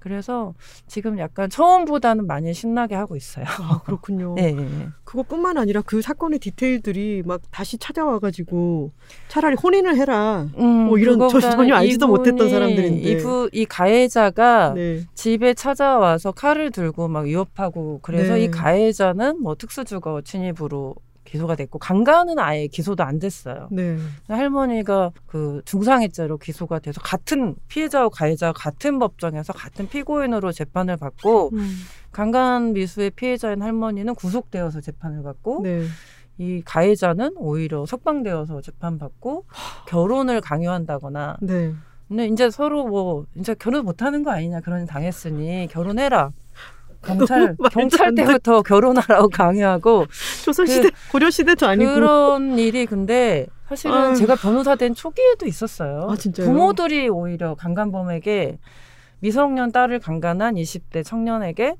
그래서 0.00 0.54
지금 0.86 1.18
약간 1.18 1.50
처음보다는 1.50 2.26
많이 2.26 2.54
신나게 2.54 2.94
하고 2.94 3.16
있어요. 3.16 3.44
아, 3.48 3.80
그렇군요. 3.84 4.34
네. 4.38 4.54
그것뿐만 5.02 5.58
아니라 5.58 5.82
그 5.84 6.00
사건의 6.02 6.38
디테일들이 6.38 7.22
막 7.26 7.40
다시 7.50 7.78
찾아와가지고 7.78 8.92
차라리 9.26 9.56
혼인을 9.60 9.96
해라. 9.96 10.46
음, 10.56 10.64
뭐 10.86 10.98
이런 10.98 11.28
저 11.28 11.40
전혀 11.40 11.74
알지도 11.74 12.06
못했던 12.06 12.48
사람들인데. 12.48 13.00
이부 13.10 13.50
이 13.52 13.64
가해자가 13.64 14.74
네. 14.74 15.02
집에 15.14 15.52
찾아와서 15.54 16.30
칼을 16.30 16.70
들고 16.70 17.08
막 17.08 17.24
위협하고 17.24 17.98
그래서 18.02 18.34
네. 18.34 18.44
이 18.44 18.50
가해자는 18.50 19.42
뭐 19.42 19.56
특수주거 19.56 20.22
침입으로 20.22 20.94
기소가 21.28 21.54
됐고 21.54 21.78
강간은 21.78 22.38
아예 22.38 22.66
기소도 22.66 23.04
안 23.04 23.18
됐어요. 23.18 23.68
네. 23.70 23.98
할머니가 24.28 25.12
그 25.26 25.62
중상해죄로 25.64 26.38
기소가 26.38 26.78
돼서 26.78 27.00
같은 27.00 27.54
피해자와 27.68 28.08
가해자 28.08 28.52
같은 28.52 28.98
법정에서 28.98 29.52
같은 29.52 29.88
피고인으로 29.88 30.52
재판을 30.52 30.96
받고 30.96 31.50
음. 31.52 31.76
강간 32.10 32.72
미수의 32.72 33.10
피해자인 33.10 33.62
할머니는 33.62 34.14
구속되어서 34.14 34.80
재판을 34.80 35.22
받고 35.22 35.62
네. 35.62 35.84
이 36.38 36.62
가해자는 36.64 37.34
오히려 37.36 37.84
석방되어서 37.84 38.60
재판받고 38.62 39.44
결혼을 39.86 40.40
강요한다거나 40.40 41.36
네. 41.40 41.74
근데 42.06 42.26
이제 42.26 42.48
서로 42.48 42.86
뭐 42.86 43.26
이제 43.34 43.54
결혼 43.54 43.84
못하는 43.84 44.22
거 44.22 44.30
아니냐 44.30 44.60
그런 44.60 44.86
당했으니 44.86 45.68
결혼해라 45.70 46.32
경찰 47.04 47.56
경찰 47.72 48.14
때부터 48.14 48.62
결혼하라고 48.62 49.28
강요하고 49.28 50.06
조선 50.44 50.66
시대 50.66 50.90
그, 50.90 50.96
고려 51.12 51.30
시대도 51.30 51.66
아니고 51.66 51.94
그런 51.94 52.58
일이 52.58 52.86
근데 52.86 53.46
사실은 53.68 53.94
아유. 53.96 54.16
제가 54.16 54.34
변호사 54.36 54.74
된 54.76 54.94
초기에도 54.94 55.46
있었어요. 55.46 56.08
아, 56.10 56.16
부모들이 56.44 57.08
오히려 57.08 57.54
강간범에게 57.54 58.58
미성년 59.20 59.72
딸을 59.72 60.00
강간한 60.00 60.54
20대 60.54 61.04
청년에게 61.04 61.74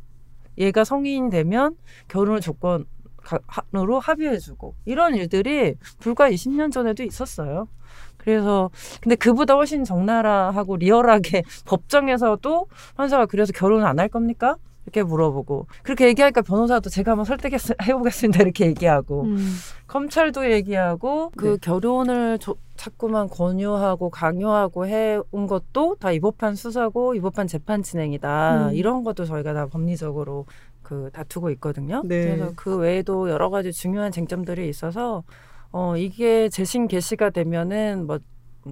얘가 0.59 0.85
성인이 0.85 1.31
되면 1.31 1.77
결혼을 2.09 2.41
조건으로 2.41 4.01
합의해주고 4.01 4.75
이런 4.85 5.15
일들이 5.15 5.75
불과 6.01 6.31
20년 6.31 6.73
전에도 6.73 7.03
있었어요. 7.05 7.69
그래서 8.17 8.71
근데 9.01 9.15
그보다 9.17 9.55
훨씬 9.55 9.85
적나라하고 9.85 10.77
리얼하게 10.77 11.43
법정에서도 11.65 12.67
판사가 12.97 13.27
그래서 13.27 13.53
결혼 13.55 13.85
안 13.85 13.99
할 13.99 14.09
겁니까? 14.09 14.57
이렇게 14.89 15.03
물어보고 15.03 15.67
그렇게 15.83 16.07
얘기하니까 16.09 16.43
변호사도 16.43 16.91
제가 16.91 17.13
한번 17.13 17.25
설득해보겠습니다 17.25 18.43
이렇게 18.43 18.67
얘기하고 18.67 19.23
음. 19.23 19.55
검찰도 19.87 20.51
얘기하고 20.51 21.31
그 21.37 21.47
네. 21.47 21.57
결혼을 21.61 22.39
조, 22.39 22.57
자꾸만 22.77 23.29
권유하고 23.29 24.11
강요하고 24.11 24.87
해온 24.87 25.47
것도 25.47 25.97
다 26.01 26.13
이법한 26.13 26.55
수사고 26.55 27.15
이법한 27.15 27.47
재판 27.47 27.83
진행이다 27.83 28.69
음. 28.69 28.75
이런 28.75 29.05
것도 29.05 29.25
저희가 29.25 29.53
다 29.53 29.67
법리적으로 29.67 30.47
그 30.83 31.11
다투고 31.13 31.51
있거든요. 31.51 32.03
네. 32.05 32.23
그래서 32.23 32.53
그 32.57 32.77
외에도 32.77 33.29
여러 33.29 33.51
가지 33.51 33.73
중요한 33.73 34.11
쟁점들이 34.11 34.69
있어서 34.69 35.23
어 35.71 35.97
이게 35.99 36.49
재심 36.49 36.87
개시가 36.87 37.31
되면은 37.31 38.07
뭐 38.07 38.19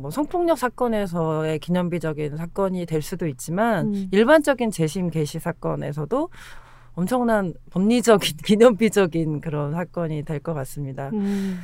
뭐 0.01 0.11
성폭력 0.11 0.59
사건에서의 0.59 1.59
기념비적인 1.59 2.37
사건이 2.37 2.87
될 2.87 3.03
수도 3.03 3.27
있지만 3.27 3.87
음. 3.95 4.09
일반적인 4.11 4.71
재심 4.71 5.11
개시 5.11 5.39
사건에서도 5.39 6.29
엄청난 6.95 7.53
법리적인 7.71 8.37
기념비적인 8.45 9.41
그런 9.41 9.73
사건이 9.73 10.23
될 10.25 10.41
것 10.41 10.55
같습니다. 10.55 11.11
음. 11.13 11.59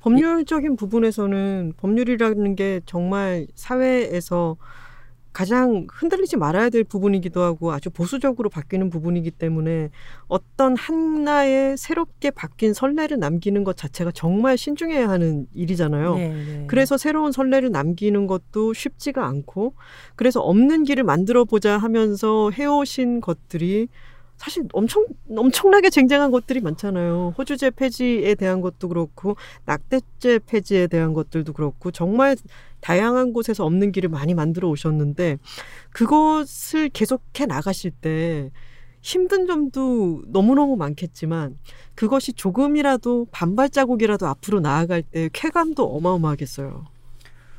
법률적인 0.00 0.76
부분에서는 0.76 1.72
법률이라는 1.78 2.56
게 2.56 2.80
정말 2.84 3.46
사회에서 3.54 4.56
가장 5.34 5.88
흔들리지 5.90 6.36
말아야 6.36 6.70
될 6.70 6.84
부분이기도 6.84 7.42
하고 7.42 7.72
아주 7.72 7.90
보수적으로 7.90 8.48
바뀌는 8.48 8.88
부분이기 8.88 9.32
때문에 9.32 9.90
어떤 10.28 10.76
하나의 10.76 11.76
새롭게 11.76 12.30
바뀐 12.30 12.72
선례를 12.72 13.18
남기는 13.18 13.64
것 13.64 13.76
자체가 13.76 14.12
정말 14.12 14.56
신중해야 14.56 15.08
하는 15.08 15.46
일이잖아요. 15.52 16.14
네, 16.14 16.28
네. 16.28 16.64
그래서 16.68 16.96
새로운 16.96 17.32
선례를 17.32 17.72
남기는 17.72 18.28
것도 18.28 18.72
쉽지가 18.74 19.26
않고 19.26 19.74
그래서 20.14 20.40
없는 20.40 20.84
길을 20.84 21.02
만들어 21.02 21.44
보자 21.44 21.78
하면서 21.78 22.50
해오신 22.52 23.20
것들이 23.20 23.88
사실 24.36 24.64
엄청 24.72 25.06
엄청나게 25.30 25.90
쟁쟁한 25.90 26.30
것들이 26.30 26.60
많잖아요. 26.60 27.34
호주제 27.38 27.70
폐지에 27.70 28.34
대한 28.34 28.60
것도 28.60 28.88
그렇고 28.88 29.36
낙태죄 29.64 30.40
폐지에 30.46 30.86
대한 30.86 31.12
것들도 31.12 31.52
그렇고 31.52 31.90
정말 31.90 32.36
다양한 32.80 33.32
곳에서 33.32 33.64
없는 33.64 33.92
길을 33.92 34.10
많이 34.10 34.34
만들어 34.34 34.68
오셨는데 34.68 35.38
그것을 35.90 36.90
계속해 36.90 37.46
나가실 37.46 37.92
때 37.92 38.50
힘든 39.00 39.46
점도 39.46 40.22
너무너무 40.28 40.76
많겠지만 40.76 41.58
그것이 41.94 42.32
조금이라도 42.32 43.28
반발자국이라도 43.30 44.26
앞으로 44.26 44.60
나아갈 44.60 45.02
때 45.02 45.28
쾌감도 45.32 45.84
어마어마하겠어요. 45.84 46.93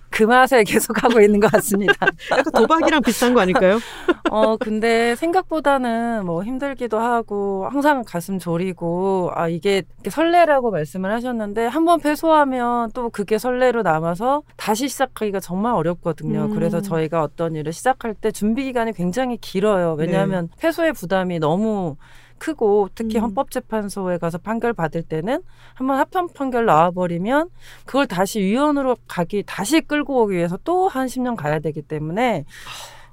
그 0.10 0.24
맛에 0.24 0.64
계속 0.64 1.04
하고 1.04 1.20
있는 1.20 1.40
것 1.40 1.52
같습니다. 1.52 1.94
약간 2.32 2.46
도박이랑 2.54 3.02
비슷한 3.02 3.34
거 3.34 3.42
아닐까요? 3.42 3.80
어, 4.32 4.58
근데 4.58 5.16
생각보다는 5.16 6.26
뭐 6.26 6.44
힘들기도 6.44 7.00
하고 7.00 7.68
항상 7.70 8.04
가슴 8.06 8.40
졸이고 8.40 9.32
아, 9.36 9.48
이게 9.48 9.84
설레라고 10.10 10.72
말씀을 10.72 11.12
하셨는데 11.12 11.66
한번 11.68 12.00
패소하면 12.00 12.92
또 12.94 13.10
그게 13.10 13.38
설레로 13.38 13.82
남아서 13.84 14.44
다시 14.56 14.88
시작하기가 14.88 15.40
정말 15.40 15.74
어렵거든요. 15.74 16.46
음. 16.46 16.54
그래서 16.54 16.82
저희가 16.82 17.22
어떤 17.22 17.56
일을 17.56 17.74
시작할 17.74 18.14
때 18.14 18.32
준비 18.32 18.64
기간이 18.64 18.94
굉장히 18.94 19.38
길어요. 19.38 19.96
왜냐하면 19.98 20.48
네. 20.50 20.56
패소의 20.60 20.94
부담이 20.94 21.40
너무 21.40 21.98
크고 22.38 22.90
특히 22.96 23.18
음. 23.18 23.24
헌법재판소에 23.24 24.18
가서 24.18 24.38
판결 24.38 24.74
받을 24.74 25.04
때는 25.04 25.42
한번 25.74 25.98
합헌 26.00 26.30
판결 26.34 26.66
나와버리면 26.66 27.50
그걸 27.86 28.08
다시 28.08 28.40
위원으로 28.42 28.98
가기 29.08 29.44
다시 29.46 29.82
끌고 29.82 30.24
오기 30.24 30.36
위해서 30.36 30.58
또 30.64 30.88
한 30.88 31.08
10년 31.08 31.36
가야 31.36 31.60
되기 31.60 31.82
때문에 31.82 32.46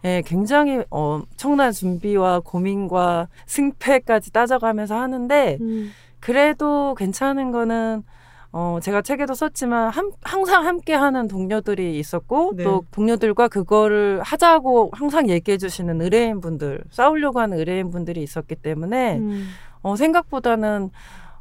예, 0.04 0.22
굉장히 0.26 0.82
엄청난 0.90 1.72
준비와 1.72 2.40
고민과 2.40 3.28
승패까지 3.46 4.32
따져가면서 4.32 4.96
하는데 4.98 5.58
음. 5.60 5.92
그래도 6.20 6.94
괜찮은 6.96 7.50
거는 7.52 8.02
어, 8.52 8.78
제가 8.82 9.00
책에도 9.00 9.32
썼지만 9.32 9.90
함, 9.90 10.12
항상 10.22 10.66
함께 10.66 10.92
하는 10.92 11.26
동료들이 11.26 11.98
있었고 11.98 12.52
네. 12.54 12.64
또 12.64 12.84
동료들과 12.90 13.48
그거를 13.48 14.20
하자고 14.22 14.90
항상 14.92 15.30
얘기해 15.30 15.56
주시는 15.56 16.02
의뢰인분들, 16.02 16.84
싸우려고 16.90 17.40
하는 17.40 17.58
의뢰인분들이 17.58 18.22
있었기 18.22 18.56
때문에 18.56 19.18
음. 19.18 19.48
어, 19.80 19.96
생각보다는 19.96 20.90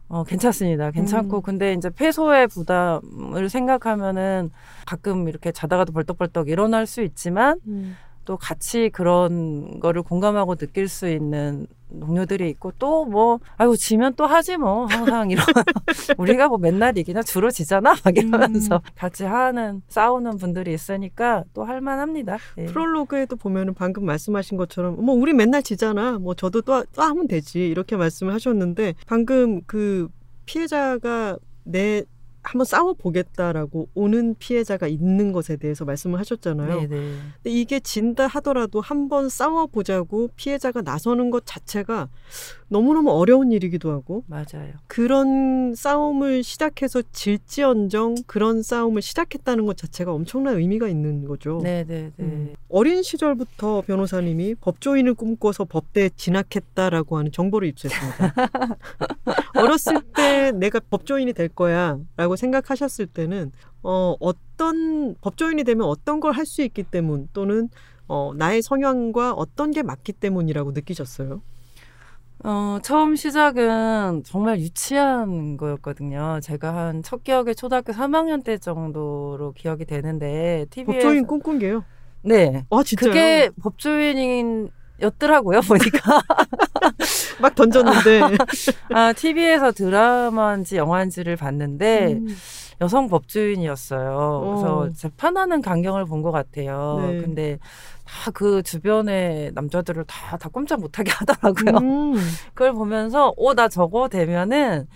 어, 0.08 0.24
괜찮습니다. 0.24 0.92
괜찮고. 0.92 1.38
음. 1.38 1.42
근데 1.42 1.74
이제 1.74 1.90
패소의 1.90 2.48
부담을 2.48 3.50
생각하면은 3.50 4.52
가끔 4.86 5.28
이렇게 5.28 5.52
자다가도 5.52 5.94
벌떡벌떡 5.94 6.50
일어날 6.50 6.86
수 6.86 7.02
있지만 7.02 7.60
음. 7.68 7.96
또 8.26 8.38
같이 8.38 8.90
그런 8.90 9.80
거를 9.80 10.04
공감하고 10.04 10.56
느낄 10.56 10.88
수 10.88 11.10
있는 11.10 11.68
동료들이 12.00 12.50
있고 12.52 12.72
또 12.80 13.02
뭐 13.12 13.40
아이고 13.58 13.76
지면 13.76 14.14
또 14.16 14.26
하지 14.26 14.58
뭐 14.58 14.86
항상 14.86 15.30
이런 15.32 15.46
우리가 16.18 16.48
뭐 16.48 16.58
맨날 16.58 16.98
이기나 16.98 17.24
주로 17.24 17.52
지잖아 17.52 17.96
막 18.04 18.18
이러면서 18.18 18.76
음. 18.76 18.80
같이 18.96 19.24
하는 19.26 19.82
싸우는 19.90 20.38
분들이 20.38 20.74
있으니까 20.74 21.44
또 21.54 21.64
할만합니다. 21.66 22.38
예. 22.58 22.66
프롤로그에도 22.66 23.36
보면은 23.36 23.74
방금 23.74 24.06
말씀하신 24.06 24.58
것처럼 24.58 25.04
뭐 25.04 25.16
우리 25.16 25.34
맨날 25.34 25.64
지잖아 25.64 26.20
뭐 26.20 26.34
저도 26.36 26.62
또, 26.62 26.84
또 26.94 27.02
하면 27.02 27.28
되지 27.28 27.68
이렇게 27.68 27.98
말씀을 27.98 28.34
하셨는데 28.34 28.96
방금 29.08 29.62
그 29.66 30.08
피해자가 30.46 31.38
내 31.64 32.04
한번 32.44 32.66
싸워 32.66 32.94
보겠다라고 32.94 33.90
오는 33.94 34.36
피해자가 34.38 34.88
있는 34.88 35.32
것에 35.32 35.58
대해서 35.58 35.86
말씀을 35.86 36.20
하셨잖아요. 36.20 36.82
네네. 36.82 36.88
근데 36.88 37.50
이게 37.50 37.80
진다 37.80 38.28
하더라도 38.28 38.82
한번 38.82 39.30
싸워 39.30 39.68
보자고 39.68 40.30
피해자가 40.36 40.82
나서는 40.82 41.30
것 41.30 41.46
자체가 41.46 42.10
너무너무 42.68 43.12
어려운 43.12 43.52
일이기도 43.52 43.92
하고 43.92 44.24
맞아요. 44.28 44.74
그런 44.88 45.76
싸움을 45.76 46.42
시작해서 46.42 47.02
질지언정 47.12 48.16
그런 48.28 48.64
싸움을 48.64 49.02
시작했다는 49.02 49.66
것 49.66 49.76
자체가 49.78 50.14
엄청난 50.14 50.58
의미가 50.58 50.88
있는 50.88 51.26
거죠. 51.26 51.60
네네네. 51.62 52.12
음. 52.20 52.54
어린 52.70 53.04
시절부터 53.04 53.82
변호사님이 53.82 54.56
법조인을 54.56 55.16
꿈꿔서 55.16 55.66
법대에 55.66 56.10
진학했다라고 56.16 57.18
하는 57.18 57.32
정보를 57.32 57.68
입수했습니다. 57.68 58.34
어렸을 59.56 60.02
때 60.16 60.52
내가 60.54 60.80
법조인이 60.80 61.34
될 61.34 61.50
거야라고 61.50 62.31
생각하셨을 62.36 63.08
때는 63.08 63.52
어, 63.84 64.16
어떤 64.20 65.16
법조인이 65.22 65.64
되면 65.64 65.88
어떤 65.88 66.20
걸 66.20 66.34
할 66.34 66.46
수 66.46 66.62
있기 66.64 66.84
때문 66.84 67.30
또는 67.34 67.70
어, 68.08 68.34
나의 68.36 68.62
성향과 68.62 69.34
어떤 69.34 69.72
게 69.72 69.84
맞기 69.84 70.14
때문이라고 70.14 70.72
느끼셨어요? 70.72 71.42
어, 72.44 72.80
처음 72.84 73.16
시작은 73.16 74.24
정말 74.24 74.60
유치한 74.60 75.58
거였거든요. 75.58 76.40
제가 76.42 76.76
한 76.76 77.02
첫 77.04 77.24
기억에 77.24 77.54
초등학교 77.54 77.94
3학년 77.94 78.44
때 78.44 78.58
정도로 78.58 79.54
기억이 79.54 79.86
되는데 79.86 80.66
TV에 80.72 80.86
법조인 80.86 81.28
꿈꾼 81.28 81.60
게요? 81.60 81.86
네. 82.24 82.66
아, 82.70 82.84
진짜요? 82.84 83.14
그게 83.14 83.50
법조인인 83.62 84.70
였더라고요 85.02 85.62
보니까 85.68 86.22
막 87.42 87.56
던졌는데 87.56 88.22
아 88.94 89.14
TV에서 89.14 89.72
드라마인지 89.72 90.78
영화인지를 90.78 91.36
봤는데 91.36 92.14
음. 92.14 92.28
여성 92.82 93.08
법조인이었어요. 93.10 94.42
그래서 94.44 94.78
어. 94.80 94.90
재판하는 94.96 95.62
광경을 95.62 96.06
본 96.06 96.24
것 96.24 96.32
같아요. 96.32 96.98
네. 97.08 97.22
근데 97.22 97.60
다 98.06 98.32
그 98.32 98.64
주변의 98.64 99.52
남자들을 99.54 100.04
다, 100.06 100.36
다 100.38 100.50
꼼짝 100.50 100.80
못하게 100.82 101.12
하더라고요. 101.16 101.78
음. 101.78 102.16
그걸 102.56 102.74
보면서, 102.74 103.34
오, 103.38 103.54
나 103.54 103.68
저거 103.68 104.10
되면은, 104.10 104.88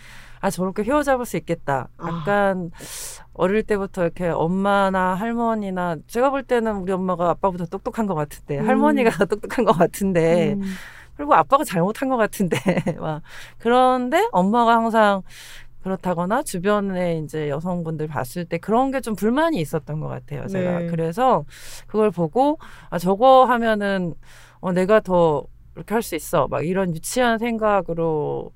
아, 0.46 0.50
저렇게 0.52 0.84
휘어잡을 0.84 1.26
수 1.26 1.38
있겠다. 1.38 1.88
아. 1.98 2.08
약간, 2.08 2.70
아. 2.72 3.26
어릴 3.34 3.64
때부터 3.64 4.04
이렇게 4.04 4.28
엄마나 4.28 5.16
할머니나, 5.16 5.98
제가 6.06 6.30
볼 6.30 6.44
때는 6.44 6.76
우리 6.78 6.92
엄마가 6.92 7.32
아빠보다 7.32 7.66
똑똑한 7.66 8.06
것 8.06 8.14
같은데, 8.14 8.60
음. 8.60 8.68
할머니가 8.68 9.10
똑똑한 9.26 9.66
것 9.66 9.72
같은데, 9.74 10.54
음. 10.54 10.62
그리고 11.18 11.34
아빠가 11.34 11.64
잘못한 11.64 12.10
것 12.10 12.18
같은데, 12.18 12.58
막. 13.00 13.24
그런데 13.58 14.28
엄마가 14.32 14.76
항상 14.76 15.24
그렇다거나 15.82 16.44
주변에 16.44 17.18
이제 17.20 17.50
여성분들 17.50 18.08
봤을 18.08 18.46
때 18.46 18.58
그런 18.60 18.92
게 18.92 19.02
좀 19.02 19.16
불만이 19.16 19.60
있었던 19.62 20.00
것 20.00 20.08
같아요. 20.08 20.46
제가 20.48 20.80
네. 20.80 20.88
그래서 20.88 21.44
그걸 21.88 22.12
보고 22.12 22.58
아 22.90 22.98
저거 23.00 23.46
하면은 23.46 24.14
어 24.62 24.72
내가 24.72 25.00
더 25.00 25.44
이렇게 25.76 25.94
할 25.94 26.02
수 26.02 26.16
있어 26.16 26.48
막 26.48 26.66
이런 26.66 26.96
유치한 26.96 27.38
생각으로 27.38 28.52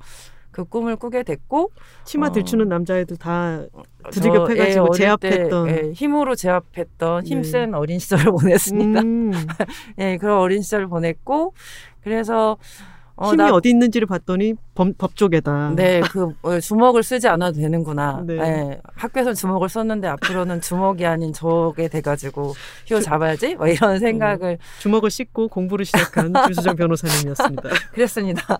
그 0.59 0.65
꿈을 0.65 0.97
꾸게 0.97 1.23
됐고 1.23 1.71
치마 2.03 2.31
들추는 2.31 2.65
어, 2.65 2.69
남자애들 2.69 3.15
다 3.15 3.63
두들겨 4.11 4.45
패가지고 4.45 4.87
예, 4.93 4.97
제압했던 4.97 5.67
때, 5.67 5.81
예, 5.85 5.91
힘으로 5.93 6.35
제압했던 6.35 7.23
네. 7.23 7.29
힘센 7.29 7.73
어린 7.73 7.97
시절을 7.97 8.25
보냈습니다. 8.31 8.99
음. 8.99 9.31
예, 9.99 10.17
그런 10.17 10.37
어린 10.37 10.61
시절을 10.61 10.87
보냈고 10.87 11.53
그래서 12.03 12.57
어, 13.21 13.27
힘이 13.27 13.37
나, 13.37 13.51
어디 13.51 13.69
있는지를 13.69 14.07
봤더니 14.07 14.53
법, 14.73 14.97
법 14.97 15.15
쪽에다. 15.15 15.73
네, 15.75 15.99
그 16.09 16.33
어, 16.41 16.57
주먹을 16.59 17.03
쓰지 17.03 17.27
않아도 17.27 17.57
되는구나. 17.59 18.23
네. 18.25 18.35
네. 18.35 18.81
학교에서 18.95 19.33
주먹을 19.33 19.67
썼는데 19.67 20.07
앞으로는 20.07 20.61
주먹이 20.61 21.05
아닌 21.05 21.33
저게 21.33 21.89
돼가지고 21.89 22.53
휘어 22.87 23.01
잡아야지. 23.01 23.55
뭐 23.55 23.67
이런 23.67 23.95
음, 23.95 23.99
생각을 23.99 24.57
주먹을 24.79 25.09
씻고 25.09 25.49
공부를 25.49 25.83
시작한 25.83 26.33
주수정 26.47 26.77
변호사님이었습니다. 26.77 27.69
그랬습니다. 27.91 28.57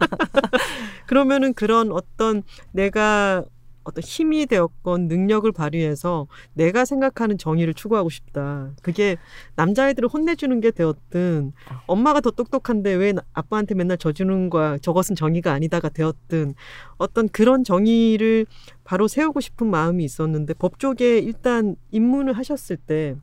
그러면은 1.08 1.54
그런 1.54 1.94
어떤 1.94 2.44
내가 2.74 3.46
어떤 3.90 4.04
힘이 4.04 4.46
되었건 4.46 5.08
능력을 5.08 5.52
발휘해서 5.52 6.28
내가 6.54 6.86
생각하는 6.86 7.38
정의를 7.38 7.74
추구하고 7.74 8.10
싶다. 8.10 8.72
그게 8.82 9.18
남자애들을 9.56 10.10
혼내주는 10.10 10.60
게 10.62 10.72
되었든 10.72 11.52
엄마가 11.88 12.22
더 12.22 12.32
똑똑한데 12.32 12.94
왜 12.94 13.14
아빠한테 13.34 13.76
맨날 13.76 13.98
져주는 13.98 14.50
거야. 14.50 14.78
저것은 14.78 15.16
정의가 15.16 15.52
아니다가 15.52 15.90
되었든 15.90 16.54
어떤 16.98 17.30
그런 17.30 17.64
정의를 17.64 18.46
바로 18.84 19.08
세우고 19.08 19.42
싶은 19.42 19.68
마음이 19.68 20.04
있었는데 20.04 20.54
법조계 20.56 21.20
일단 21.20 21.76
입문을 21.92 22.34
하셨을 22.34 22.78
때 22.78 23.16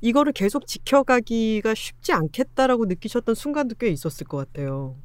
이거를 0.00 0.32
계속 0.32 0.66
지켜가기가 0.66 1.74
쉽지 1.74 2.12
않겠다라고 2.12 2.86
느끼셨던 2.86 3.34
순간도 3.34 3.76
꽤 3.78 3.88
있었을 3.88 4.26
것 4.26 4.36
같아요. 4.38 4.96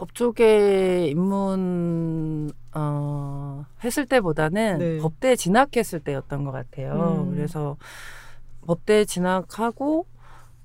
법조계 0.00 1.08
입문 1.08 2.50
어, 2.74 3.66
했을 3.84 4.06
때보다는 4.06 4.78
네. 4.78 4.98
법대 4.98 5.36
진학했을 5.36 6.00
때였던 6.00 6.44
것 6.44 6.52
같아요. 6.52 7.26
음. 7.28 7.34
그래서 7.34 7.76
법대 8.66 9.04
진학하고 9.04 10.06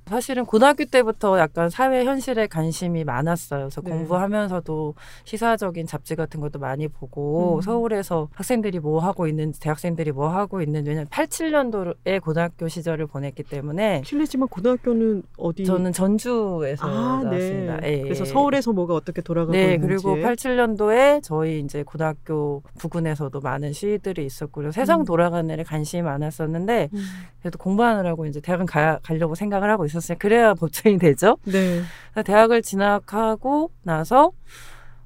사실은 0.08 0.46
고등학교 0.46 0.86
때부터 0.86 1.40
약간 1.40 1.70
사회 1.70 2.06
현실에 2.06 2.46
관심이 2.48 3.04
많았어요. 3.04 3.62
그래서 3.62 3.82
네. 3.82 3.90
공부하면서도 3.90 4.94
시사적인 5.24 5.88
잡지 5.88 6.16
같은 6.16 6.40
것도 6.40 6.60
많이 6.60 6.88
보고 6.88 7.56
음. 7.56 7.62
서울에서 7.62 8.30
학생들이 8.34 8.80
뭐 8.80 9.00
하고 9.00 9.28
있는지 9.28 9.60
대학생들이 9.60 10.12
뭐 10.12 10.30
하고 10.30 10.62
있는지 10.62 10.90
왜냐면 10.90 11.08
87년도에 11.08 12.22
고등학교 12.22 12.68
시절을 12.68 13.08
보냈기 13.08 13.44
때문에 13.44 14.04
실례지만 14.06 14.48
고등학교는 14.48 15.24
어디? 15.38 15.66
저는 15.66 15.92
전주에서 15.92 16.86
아, 16.86 17.22
네. 17.24 17.30
나왔습니다. 17.30 17.78
네. 17.78 17.94
예, 17.94 18.02
그래서 18.02 18.26
서울에서 18.26 18.74
뭐가 18.74 18.94
어떻게 18.94 19.22
돌아가고 19.22 19.54
네, 19.54 19.74
있는지. 19.74 19.88
그리고 20.04 20.16
87년도에 20.18 21.24
저희 21.24 21.60
이제 21.62 21.82
고등학교 21.82 22.62
부근에서도 22.78 23.40
많은 23.42 23.74
시위들이 23.74 24.24
있었고 24.24 24.62
그래서 24.62 24.72
세상 24.80 25.00
음. 25.00 25.06
돌아가는 25.06 25.52
일에 25.52 25.64
관심이 25.64 26.04
많았었는데 26.04 26.90
음. 26.94 27.00
그래도 27.42 27.58
공부하느라고 27.58 28.28
이제 28.28 28.40
대학은 28.40 28.68
가, 28.68 29.00
가려고 29.02 29.34
생각을 29.34 29.68
하고 29.70 29.86
있었어요. 29.86 29.95
있었어요. 29.96 30.18
그래야 30.20 30.54
법조인이 30.56 31.00
되죠. 31.00 31.38
네. 31.46 31.82
대학을 32.24 32.62
진학하고 32.62 33.72
나서 33.84 34.32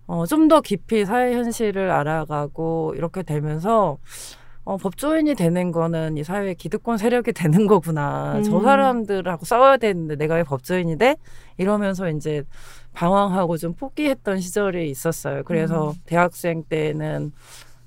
어, 0.08 0.26
좀 0.26 0.48
더 0.48 0.62
깊이 0.62 1.06
사회 1.06 1.34
현실을 1.36 1.92
알아가고 1.92 2.96
이렇게 2.98 3.22
되면서 3.22 4.00
어, 4.64 4.78
법조인이 4.78 5.36
되는 5.36 5.72
거는 5.72 6.18
이 6.18 6.24
사회의 6.24 6.56
기득권 6.56 6.98
세력이 6.98 7.34
되는 7.34 7.68
거구나. 7.68 8.36
음. 8.38 8.44
저 8.44 8.60
사람들하고 8.62 9.46
싸워야 9.46 9.78
되는데 9.78 10.16
내가 10.16 10.36
왜 10.36 10.44
법조인이 10.44 10.98
돼? 10.98 11.16
이러면서 11.58 12.10
이제 12.10 12.44
방황하고 12.94 13.58
좀 13.58 13.74
포기했던 13.74 14.40
시절이 14.40 14.90
있었어요. 14.90 15.44
그래서 15.44 15.92
음. 15.92 15.96
대학생 16.06 16.64
때는 16.64 17.32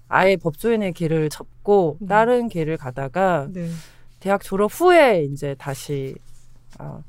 아예 0.08 0.36
법조인의 0.36 0.92
길을 0.92 1.28
접고 1.30 1.98
음. 2.02 2.06
다른 2.06 2.48
길을 2.48 2.76
가다가 2.76 3.48
네. 3.52 3.68
대학 4.20 4.42
졸업 4.42 4.70
후에 4.72 5.24
이제 5.24 5.56
다시 5.58 6.14
어, 6.78 7.02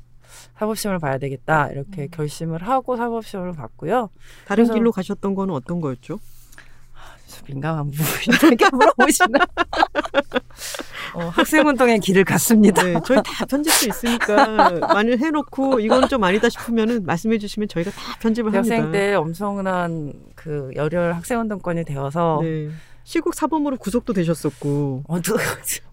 사법시험을 0.58 0.98
봐야 0.98 1.18
되겠다 1.18 1.68
이렇게 1.68 2.02
음. 2.02 2.08
결심을 2.10 2.62
하고 2.66 2.96
사법시험을 2.96 3.52
봤고요. 3.52 4.10
다른 4.46 4.72
길로 4.72 4.92
가셨던 4.92 5.34
거는 5.34 5.54
어떤 5.54 5.80
거였죠? 5.80 6.18
민감한 7.48 7.90
부분이렇게 7.90 8.70
물어보시나? 8.72 9.38
어, 11.14 11.28
학생운동의 11.28 11.98
길을 12.00 12.24
갔습니다. 12.24 12.82
네, 12.82 12.94
저희 13.04 13.18
다 13.24 13.44
편집도 13.44 13.88
있으니까 13.88 14.70
만일 14.92 15.18
해놓고 15.18 15.80
이건 15.80 16.08
좀 16.08 16.22
아니다 16.24 16.48
싶으면은 16.48 17.04
말씀해 17.04 17.38
주시면 17.38 17.68
저희가 17.68 17.90
다 17.90 18.16
편집을 18.20 18.54
합니다. 18.54 18.76
학생 18.76 18.92
때 18.92 19.14
엄청난 19.14 20.12
그 20.34 20.70
열혈 20.74 21.14
학생운동권이 21.14 21.84
되어서 21.84 22.40
네. 22.42 22.70
시국 23.04 23.34
사범으로 23.34 23.76
구속도 23.76 24.14
되셨었고 24.14 25.04
어, 25.06 25.18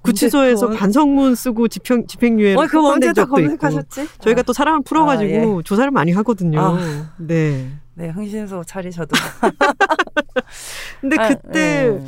구치소에서 0.02 0.70
반성문 0.70 1.36
쓰고 1.36 1.68
집행 1.68 2.08
집행유예로 2.08 2.62
어, 2.62 2.68
그 2.68 2.80
언제 2.88 3.12
다 3.12 3.26
검색하셨지? 3.26 4.08
저희가 4.20 4.40
아. 4.40 4.44
또 4.44 4.54
사람을 4.54 4.84
풀어가지고 4.84 5.34
아, 5.34 5.58
예. 5.60 5.64
조사를 5.64 5.92
많이 5.92 6.14
하거든요. 6.14 6.60
아. 6.60 7.14
네. 7.18 7.70
네, 7.96 8.08
흥신소 8.10 8.64
차리셔도. 8.64 9.12
근데 11.02 11.18
아, 11.20 11.28
그때 11.28 11.90
네. 11.90 12.06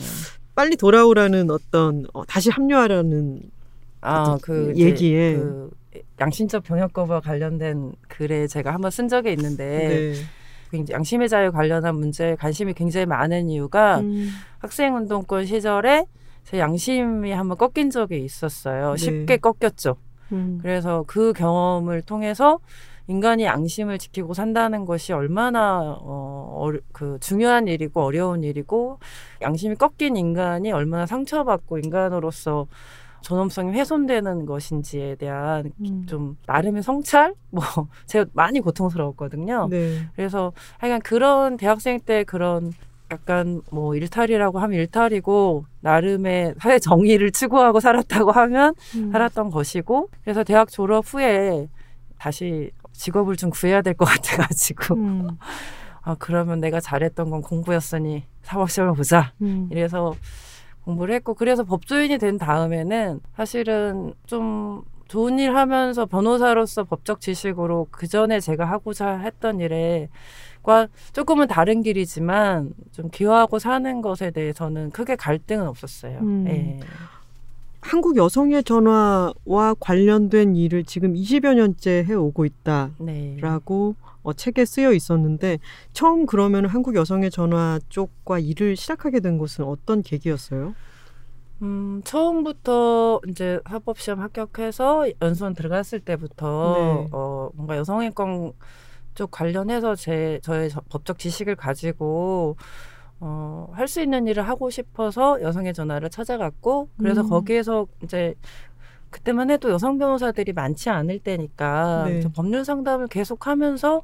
빨리 0.55 0.77
돌아오라는 0.77 1.51
어떤 1.51 2.05
어, 2.13 2.25
다시 2.25 2.49
합류하라는 2.49 3.41
아, 3.99 4.37
그 4.41 4.73
얘기에 4.77 5.35
그 5.35 5.69
양심적 6.21 6.63
병역 6.63 6.93
거부와 6.93 7.19
관련된 7.19 7.91
글에 8.07 8.47
제가 8.47 8.73
한번 8.73 8.89
쓴 8.89 9.09
적이 9.09 9.33
있는데 9.33 9.65
네. 9.65 10.13
양심의 10.89 11.29
자유 11.29 11.51
관련한 11.51 11.95
문제에 11.95 12.35
관심이 12.35 12.73
굉장히 12.73 13.05
많은 13.05 13.49
이유가 13.49 13.99
음. 13.99 14.29
학생 14.59 14.95
운동권 14.95 15.45
시절에 15.45 16.05
제 16.43 16.59
양심이 16.59 17.31
한번 17.31 17.57
꺾인 17.57 17.89
적이 17.89 18.23
있었어요. 18.23 18.91
네. 18.91 18.97
쉽게 18.97 19.37
꺾였죠. 19.37 19.95
음. 20.31 20.59
그래서 20.61 21.03
그 21.07 21.33
경험을 21.33 22.01
통해서 22.01 22.59
인간이 23.07 23.43
양심을 23.43 23.97
지키고 23.97 24.33
산다는 24.33 24.85
것이 24.85 25.11
얼마나 25.11 25.97
어, 25.99 26.55
어려, 26.57 26.79
그 26.93 27.17
중요한 27.19 27.67
일이고 27.67 28.01
어려운 28.01 28.43
일이고 28.43 28.99
양심이 29.41 29.75
꺾인 29.75 30.15
인간이 30.15 30.71
얼마나 30.71 31.05
상처받고 31.05 31.79
인간으로서 31.79 32.67
존엄성이 33.23 33.71
훼손되는 33.71 34.45
것인지에 34.45 35.15
대한 35.15 35.71
음. 35.81 36.05
좀 36.05 36.37
나름의 36.45 36.83
성찰 36.83 37.33
뭐 37.49 37.63
제가 38.05 38.25
많이 38.33 38.59
고통스러웠거든요. 38.59 39.67
네. 39.69 40.07
그래서 40.15 40.51
하여간 40.77 41.01
그런 41.01 41.57
대학생 41.57 41.99
때 41.99 42.23
그런 42.25 42.71
약간 43.11 43.61
뭐 43.71 43.95
일탈이라고 43.95 44.59
하면 44.59 44.79
일탈이고 44.79 45.65
나름의 45.81 46.55
사회 46.59 46.79
정의를 46.79 47.31
추구하고 47.31 47.79
살았다고 47.79 48.31
하면 48.31 48.75
음. 48.95 49.11
살았던 49.11 49.51
것이고 49.51 50.09
그래서 50.23 50.43
대학 50.43 50.69
졸업 50.69 51.05
후에 51.13 51.67
다시 52.17 52.71
직업을 52.91 53.35
좀 53.37 53.49
구해야 53.49 53.81
될 53.81 53.93
것 53.95 54.05
같아가지고 54.05 54.95
음. 54.95 55.27
아 56.01 56.15
그러면 56.19 56.59
내가 56.59 56.79
잘했던 56.79 57.29
건 57.29 57.41
공부였으니 57.41 58.23
사법 58.41 58.69
시험을 58.69 58.95
보자 58.95 59.31
음. 59.41 59.69
이래서 59.71 60.13
공부를 60.85 61.15
했고 61.15 61.33
그래서 61.33 61.63
법조인이 61.63 62.17
된 62.17 62.37
다음에는 62.37 63.21
사실은 63.35 64.13
좀 64.25 64.83
좋은 65.07 65.37
일 65.39 65.55
하면서 65.55 66.05
변호사로서 66.05 66.85
법적 66.85 67.21
지식으로 67.21 67.87
그 67.91 68.07
전에 68.07 68.39
제가 68.39 68.65
하고자 68.65 69.17
했던 69.19 69.59
일에과 69.59 70.87
조금은 71.13 71.47
다른 71.47 71.83
길이지만 71.83 72.73
좀 72.91 73.09
기여하고 73.09 73.59
사는 73.59 74.01
것에 74.01 74.31
대해서는 74.31 74.91
크게 74.91 75.15
갈등은 75.15 75.67
없었어요. 75.67 76.19
음. 76.19 76.43
네. 76.45 76.79
한국 77.93 78.17
여성의 78.17 78.63
전화와 78.63 79.75
관련된 79.79 80.55
일을 80.55 80.83
지금 80.83 81.13
20여 81.13 81.53
년째 81.53 82.03
해오고 82.09 82.43
있다라고 82.45 82.95
네. 83.05 83.37
어, 84.23 84.33
책에 84.33 84.65
쓰여 84.65 84.93
있었는데 84.93 85.59
처음 85.91 86.25
그러면 86.25 86.65
한국 86.65 86.95
여성의 86.95 87.29
전화 87.29 87.79
쪽과 87.89 88.39
일을 88.39 88.75
시작하게 88.75 89.19
된 89.19 89.37
것은 89.37 89.65
어떤 89.65 90.01
계기였어요? 90.01 90.73
음, 91.61 92.01
처음부터 92.03 93.21
이제 93.29 93.59
사법시험 93.69 94.21
합격해서 94.21 95.11
연수원 95.21 95.53
들어갔을 95.53 95.99
때부터 95.99 96.73
네. 96.75 97.09
어, 97.11 97.51
뭔가 97.53 97.77
여성인권 97.77 98.53
쪽 99.13 99.29
관련해서 99.29 99.93
제 99.93 100.39
저의 100.41 100.71
법적 100.89 101.19
지식을 101.19 101.55
가지고 101.55 102.57
어, 103.19 103.69
할 103.73 103.87
수 103.87 104.01
있는 104.01 104.27
일을 104.27 104.47
하고 104.47 104.69
싶어서 104.69 105.41
여성의 105.41 105.73
전화를 105.73 106.09
찾아갔고 106.09 106.89
그래서 106.97 107.21
음. 107.21 107.29
거기에서 107.29 107.87
이제 108.03 108.35
그때만 109.09 109.51
해도 109.51 109.69
여성 109.69 109.97
변호사들이 109.97 110.53
많지 110.53 110.89
않을 110.89 111.19
때니까 111.19 112.05
네. 112.07 112.23
법률 112.35 112.65
상담을 112.65 113.07
계속하면서 113.07 114.01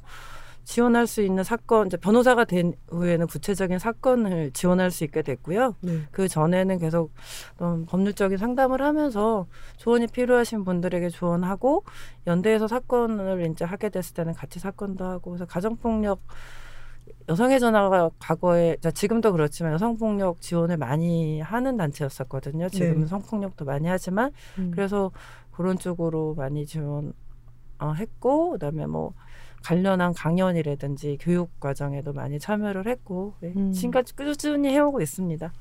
지원할 0.64 1.08
수 1.08 1.22
있는 1.22 1.42
사건, 1.42 1.88
이제 1.88 1.96
변호사가 1.96 2.44
된 2.44 2.74
후에는 2.90 3.26
구체적인 3.26 3.80
사건을 3.80 4.52
지원할 4.52 4.92
수 4.92 5.02
있게 5.02 5.22
됐고요. 5.22 5.74
네. 5.80 6.02
그 6.12 6.28
전에는 6.28 6.78
계속 6.78 7.12
좀 7.58 7.86
법률적인 7.86 8.38
상담을 8.38 8.80
하면서 8.82 9.46
조언이 9.78 10.06
필요하신 10.06 10.64
분들에게 10.64 11.08
조언하고 11.08 11.82
연대에서 12.28 12.68
사건을 12.68 13.50
이제 13.50 13.64
하게 13.64 13.88
됐을 13.88 14.14
때는 14.14 14.34
같이 14.34 14.60
사건도 14.60 15.04
하고 15.04 15.32
그래서 15.32 15.44
가정폭력 15.44 16.20
여성의 17.28 17.60
전화가 17.60 18.10
과거에 18.18 18.76
지금도 18.94 19.32
그렇지만 19.32 19.72
여성폭력 19.72 20.40
지원을 20.40 20.76
많이 20.76 21.40
하는 21.40 21.76
단체였었거든요. 21.76 22.68
지금은 22.68 23.00
네. 23.02 23.06
성폭력도 23.06 23.64
많이 23.64 23.88
하지만 23.88 24.32
음. 24.58 24.70
그래서 24.74 25.10
그런 25.52 25.78
쪽으로 25.78 26.34
많이 26.34 26.66
지원 26.66 27.12
어, 27.78 27.92
했고 27.92 28.52
그다음에 28.52 28.86
뭐 28.86 29.14
관련한 29.62 30.14
강연이라든지 30.14 31.18
교육 31.20 31.60
과정에도 31.60 32.12
많이 32.12 32.38
참여를 32.38 32.86
했고 32.86 33.34
네, 33.40 33.52
음. 33.56 33.72
지금까지 33.72 34.16
꾸준히 34.16 34.70
해오고 34.70 35.00
있습니다. 35.00 35.52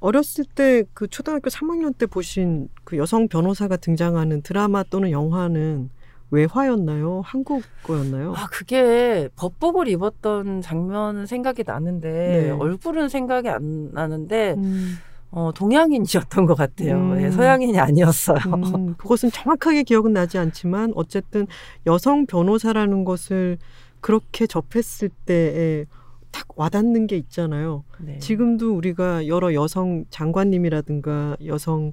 어렸을 0.00 0.44
때 0.46 0.84
그 0.94 1.06
초등학교 1.08 1.50
3학년 1.50 1.96
때 1.96 2.06
보신 2.06 2.68
그 2.84 2.96
여성 2.96 3.28
변호사가 3.28 3.76
등장하는 3.76 4.42
드라마 4.42 4.82
또는 4.82 5.10
영화는 5.10 5.90
외화였나요? 6.30 7.22
한국어였나요? 7.24 8.34
아, 8.36 8.46
그게 8.50 9.28
법복을 9.36 9.88
입었던 9.88 10.60
장면은 10.60 11.26
생각이 11.26 11.64
나는데 11.66 12.08
네. 12.10 12.50
얼굴은 12.50 13.08
생각이 13.08 13.48
안 13.48 13.90
나는데 13.92 14.54
음. 14.56 14.96
어, 15.32 15.52
동양인이었던 15.54 16.46
것 16.46 16.54
같아요. 16.54 16.96
음. 16.96 17.22
예, 17.22 17.30
서양인이 17.30 17.78
아니었어요. 17.78 18.38
음, 18.46 18.94
그것은 18.96 19.30
정확하게 19.30 19.84
기억은 19.84 20.12
나지 20.12 20.38
않지만 20.38 20.92
어쨌든 20.96 21.46
여성 21.86 22.26
변호사라는 22.26 23.04
것을 23.04 23.58
그렇게 24.00 24.46
접했을 24.46 25.08
때에 25.26 25.84
탁 26.32 26.46
와닿는 26.56 27.06
게 27.06 27.16
있잖아요. 27.16 27.84
네. 27.98 28.18
지금도 28.18 28.74
우리가 28.76 29.26
여러 29.26 29.52
여성 29.54 30.04
장관님이라든가 30.10 31.36
여성 31.46 31.92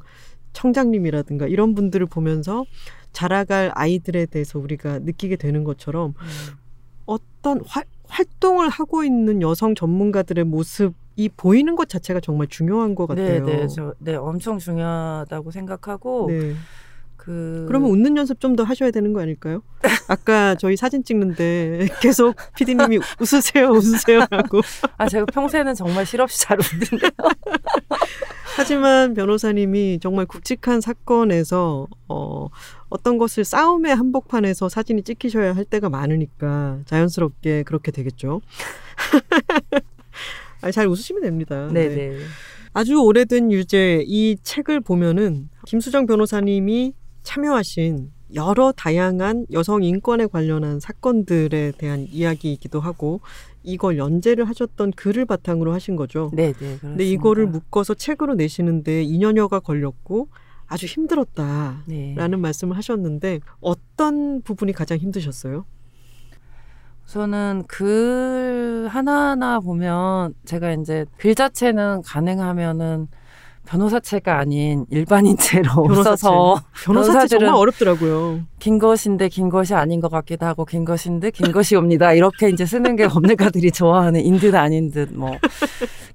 청장님이라든가 0.53 1.47
이런 1.47 1.75
분들을 1.75 2.07
보면서 2.07 2.65
자라갈 3.17 3.71
아이들에 3.73 4.27
대해서 4.27 4.59
우리가 4.59 4.99
느끼게 4.99 5.37
되는 5.37 5.63
것처럼 5.63 6.13
음. 6.19 6.27
어떤 7.07 7.61
화, 7.65 7.81
활동을 8.07 8.69
하고 8.69 9.03
있는 9.03 9.41
여성 9.41 9.73
전문가들의 9.73 10.43
모습 10.43 10.93
이 11.15 11.27
보이는 11.27 11.75
것 11.75 11.89
자체가 11.89 12.19
정말 12.19 12.45
중요한 12.45 12.93
것 12.93 13.09
네, 13.09 13.15
같아요. 13.15 13.45
네, 13.45 13.57
네, 13.57 13.67
저, 13.67 13.95
네, 13.97 14.13
엄청 14.13 14.59
중요하다고 14.59 15.49
생각하고. 15.49 16.27
네. 16.29 16.53
그 17.27 17.65
그러면 17.67 17.89
웃는 17.91 18.15
연습 18.17 18.39
좀 18.39 18.55
더 18.55 18.63
하셔야 18.63 18.89
되는 18.91 19.11
거 19.13 19.21
아닐까요? 19.21 19.61
아까 20.07 20.55
저희 20.55 20.75
사진 20.77 21.03
찍는데 21.03 21.87
계속 22.01 22.35
피디님이 22.55 22.97
웃으세요, 23.19 23.67
웃으세요라고. 23.69 24.61
아 24.97 25.07
제가 25.07 25.25
평소에는 25.25 25.75
정말 25.75 26.05
실없이 26.05 26.39
잘 26.41 26.57
웃는데요. 26.59 27.11
하지만 28.55 29.13
변호사님이 29.13 29.99
정말 30.01 30.25
굵직한 30.25 30.81
사건에서 30.81 31.87
어, 32.07 32.47
어떤 32.89 33.17
것을 33.19 33.43
싸움의 33.43 33.95
한복판에서 33.95 34.69
사진이 34.69 35.03
찍히셔야 35.03 35.55
할 35.55 35.63
때가 35.65 35.89
많으니까 35.89 36.79
자연스럽게 36.85 37.63
그렇게 37.63 37.91
되겠죠. 37.91 38.41
아니, 40.61 40.73
잘 40.73 40.87
웃으시면 40.87 41.21
됩니다. 41.21 41.67
네네. 41.71 41.95
네. 41.95 42.17
아주 42.73 42.99
오래된 42.99 43.51
유죄 43.51 44.03
이 44.07 44.37
책을 44.41 44.81
보면은 44.81 45.49
김수정 45.67 46.07
변호사님이 46.07 46.93
참여하신 47.27 48.13
여러 48.35 48.71
다양한 48.71 49.47
여성 49.51 49.83
인권에 49.83 50.27
관련한 50.27 50.79
사건들에 50.79 51.73
대한 51.77 52.07
이야기이기도 52.09 52.79
하고 52.79 53.19
이걸 53.63 53.97
연재를 53.97 54.47
하셨던 54.47 54.91
글을 54.91 55.25
바탕으로 55.25 55.73
하신 55.73 55.97
거죠. 55.97 56.31
네, 56.33 56.53
네. 56.53 56.77
근데 56.79 57.03
이거를 57.03 57.47
묶어서 57.47 57.95
책으로 57.95 58.35
내시는데 58.35 59.03
2년여가 59.03 59.61
걸렸고 59.61 60.29
아주 60.67 60.85
힘들었다라는 60.85 61.83
네. 61.85 62.15
말씀을 62.15 62.77
하셨는데 62.77 63.41
어떤 63.59 64.41
부분이 64.41 64.71
가장 64.71 64.97
힘드셨어요? 64.97 65.65
저는 67.07 67.63
글 67.67 68.87
하나하나 68.89 69.59
보면 69.59 70.33
제가 70.45 70.71
이제 70.73 71.05
글 71.17 71.35
자체는 71.35 72.03
가능하면은 72.03 73.07
변호사체가 73.67 74.39
아닌 74.39 74.85
일반인체로 74.89 76.03
써서 76.03 76.61
변호사체 76.85 77.27
정말 77.27 77.53
어렵더라고요. 77.53 78.39
긴 78.59 78.79
것인데 78.79 79.27
긴 79.27 79.49
것이 79.49 79.75
아닌 79.75 79.99
것 79.99 80.09
같기도 80.09 80.45
하고 80.45 80.63
긴 80.63 80.85
것인데 80.85 81.31
긴 81.31 81.51
것이옵니다. 81.51 82.13
이렇게 82.13 82.49
이제 82.49 82.65
쓰는 82.65 82.95
게 82.95 83.07
법률가들이 83.07 83.71
좋아하는 83.71 84.21
인듯 84.21 84.55
아닌 84.55 84.89
듯뭐 84.89 85.37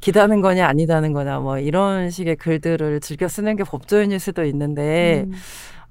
기다는 0.00 0.40
거냐 0.40 0.66
아니다는 0.66 1.12
거냐 1.12 1.40
뭐 1.40 1.58
이런 1.58 2.10
식의 2.10 2.36
글들을 2.36 3.00
즐겨 3.00 3.28
쓰는 3.28 3.56
게 3.56 3.64
법조인일 3.64 4.18
수도 4.18 4.44
있는데 4.44 5.26
음. 5.26 5.32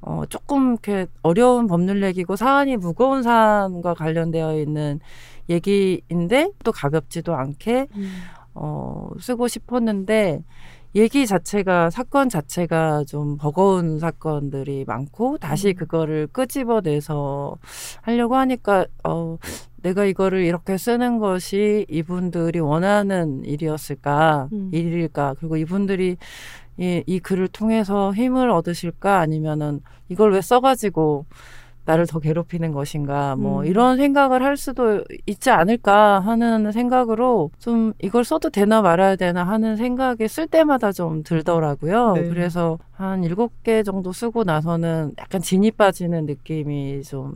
어 0.01 0.23
조금 0.29 0.71
이렇게 0.71 1.05
어려운 1.21 1.67
법률 1.67 2.01
얘기고 2.03 2.35
사안이 2.35 2.77
무거운 2.77 3.21
사안과 3.21 3.93
관련되어 3.93 4.57
있는 4.57 4.99
얘기인데 5.47 6.49
또 6.63 6.71
가볍지도 6.71 7.35
않게 7.35 7.87
음. 7.95 8.11
어 8.55 9.09
쓰고 9.19 9.47
싶었는데 9.47 10.41
얘기 10.93 11.25
자체가 11.25 11.89
사건 11.89 12.27
자체가 12.27 13.05
좀 13.05 13.37
버거운 13.37 13.99
사건들이 13.99 14.83
많고 14.85 15.37
다시 15.37 15.69
음. 15.69 15.75
그거를 15.75 16.27
끄집어내서 16.27 17.57
하려고 18.01 18.35
하니까 18.35 18.85
어 19.05 19.37
내가 19.77 20.05
이거를 20.05 20.43
이렇게 20.43 20.77
쓰는 20.77 21.17
것이 21.17 21.85
이분들이 21.89 22.59
원하는 22.59 23.43
일이었을까 23.45 24.49
음. 24.51 24.69
일일까 24.73 25.35
그리고 25.39 25.55
이분들이 25.57 26.17
이, 26.77 27.03
이 27.05 27.19
글을 27.19 27.47
통해서 27.47 28.13
힘을 28.13 28.49
얻으실까 28.49 29.19
아니면은 29.19 29.81
이걸 30.09 30.33
왜 30.33 30.41
써가지고 30.41 31.25
나를 31.91 32.07
더 32.07 32.19
괴롭히는 32.19 32.71
것인가 32.71 33.35
뭐 33.35 33.61
음. 33.61 33.65
이런 33.65 33.97
생각을 33.97 34.43
할 34.43 34.55
수도 34.55 35.03
있지 35.25 35.49
않을까 35.49 36.21
하는 36.21 36.71
생각으로 36.71 37.51
좀 37.59 37.93
이걸 38.01 38.23
써도 38.23 38.49
되나 38.49 38.81
말아야 38.81 39.17
되나 39.17 39.43
하는 39.43 39.75
생각이 39.75 40.27
쓸 40.27 40.47
때마다 40.47 40.91
좀 40.91 41.23
들더라고요. 41.23 42.13
네. 42.13 42.29
그래서 42.29 42.79
한 42.91 43.23
일곱 43.23 43.63
개 43.63 43.83
정도 43.83 44.13
쓰고 44.13 44.43
나서는 44.43 45.13
약간 45.19 45.41
진이 45.41 45.71
빠지는 45.71 46.25
느낌이 46.25 47.03
좀 47.03 47.33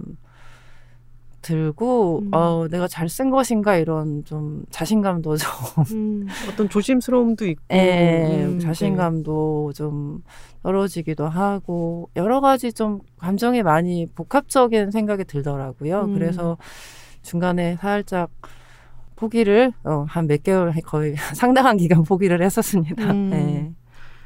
들고 1.46 2.22
음. 2.24 2.30
어 2.34 2.68
내가 2.70 2.88
잘 2.88 3.08
쓴 3.08 3.30
것인가 3.30 3.78
이런 3.78 4.26
좀 4.26 4.66
자신감도 4.72 5.38
좀 5.38 5.84
음, 5.94 6.28
어떤 6.52 6.68
조심스러움도 6.70 7.46
있고 7.48 7.62
예, 7.72 8.44
음, 8.46 8.60
자신감도 8.60 9.72
네. 9.72 9.78
좀 9.78 10.24
떨어지기도 10.64 11.28
하고 11.28 12.10
여러 12.16 12.42
가지 12.42 12.74
좀 12.74 13.00
감정이 13.20 13.62
많이 13.62 14.08
복합적인 14.16 14.90
생각이 14.92 15.26
들더라고요. 15.26 16.02
음. 16.06 16.14
그래서 16.16 16.58
중간에 17.22 17.76
살짝 17.78 18.32
포기를 19.16 19.72
어, 19.84 20.06
한 20.10 20.28
몇 20.28 20.42
개월 20.44 20.74
거의 20.84 21.16
상당한 21.36 21.78
기간 21.78 22.04
포기를 22.04 22.42
했었습니다. 22.42 23.12
음. 23.12 23.30
네. 23.30 23.72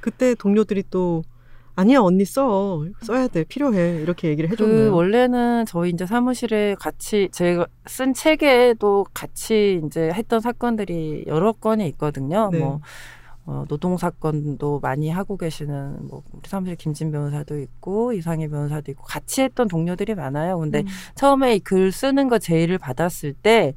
그때 0.01 0.33
동료들이 0.35 0.83
또 0.89 1.21
아니야 1.79 1.99
언니 2.01 2.25
써 2.25 2.83
써야 3.01 3.27
돼 3.27 3.43
필요해 3.43 4.01
이렇게 4.01 4.27
얘기를 4.29 4.49
해줬나요? 4.51 4.91
그 4.91 4.95
원래는 4.95 5.65
저희 5.65 5.91
이제 5.91 6.05
사무실에 6.05 6.75
같이 6.79 7.29
제가 7.31 7.65
쓴 7.87 8.13
책에도 8.13 9.05
같이 9.13 9.81
이제 9.85 10.11
했던 10.13 10.41
사건들이 10.41 11.23
여러 11.27 11.53
건이 11.53 11.87
있거든요. 11.89 12.49
네. 12.51 12.59
뭐 12.59 12.81
어, 13.45 13.65
노동 13.67 13.97
사건도 13.97 14.79
많이 14.81 15.09
하고 15.09 15.35
계시는 15.37 16.07
뭐 16.07 16.21
우리 16.33 16.47
사무실 16.47 16.75
김진 16.75 17.11
변호사도 17.11 17.59
있고 17.59 18.13
이상희 18.13 18.47
변호사도 18.47 18.91
있고 18.91 19.03
같이 19.05 19.41
했던 19.41 19.67
동료들이 19.67 20.13
많아요. 20.15 20.59
근데 20.59 20.81
음. 20.81 20.85
처음에 21.15 21.55
이 21.55 21.59
글 21.59 21.91
쓰는 21.91 22.27
거 22.27 22.37
제의를 22.37 22.77
받았을 22.77 23.33
때 23.33 23.73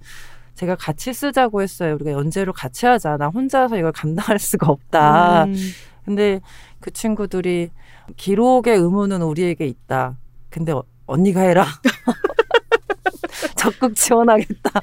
제가 0.56 0.74
같이 0.76 1.14
쓰자고 1.14 1.62
했어요. 1.62 1.94
우리가 1.94 2.12
연재로 2.12 2.52
같이 2.52 2.84
하자. 2.84 3.16
나 3.16 3.28
혼자서 3.28 3.78
이걸 3.78 3.92
감당할 3.92 4.38
수가 4.38 4.66
없다. 4.70 5.44
음. 5.44 5.54
근데 6.04 6.40
그 6.80 6.90
친구들이 6.90 7.70
기록의 8.16 8.76
의무는 8.76 9.22
우리에게 9.22 9.66
있다. 9.66 10.16
근데 10.50 10.72
어, 10.72 10.82
언니가 11.06 11.40
해라. 11.40 11.66
적극 13.56 13.94
지원하겠다. 13.94 14.80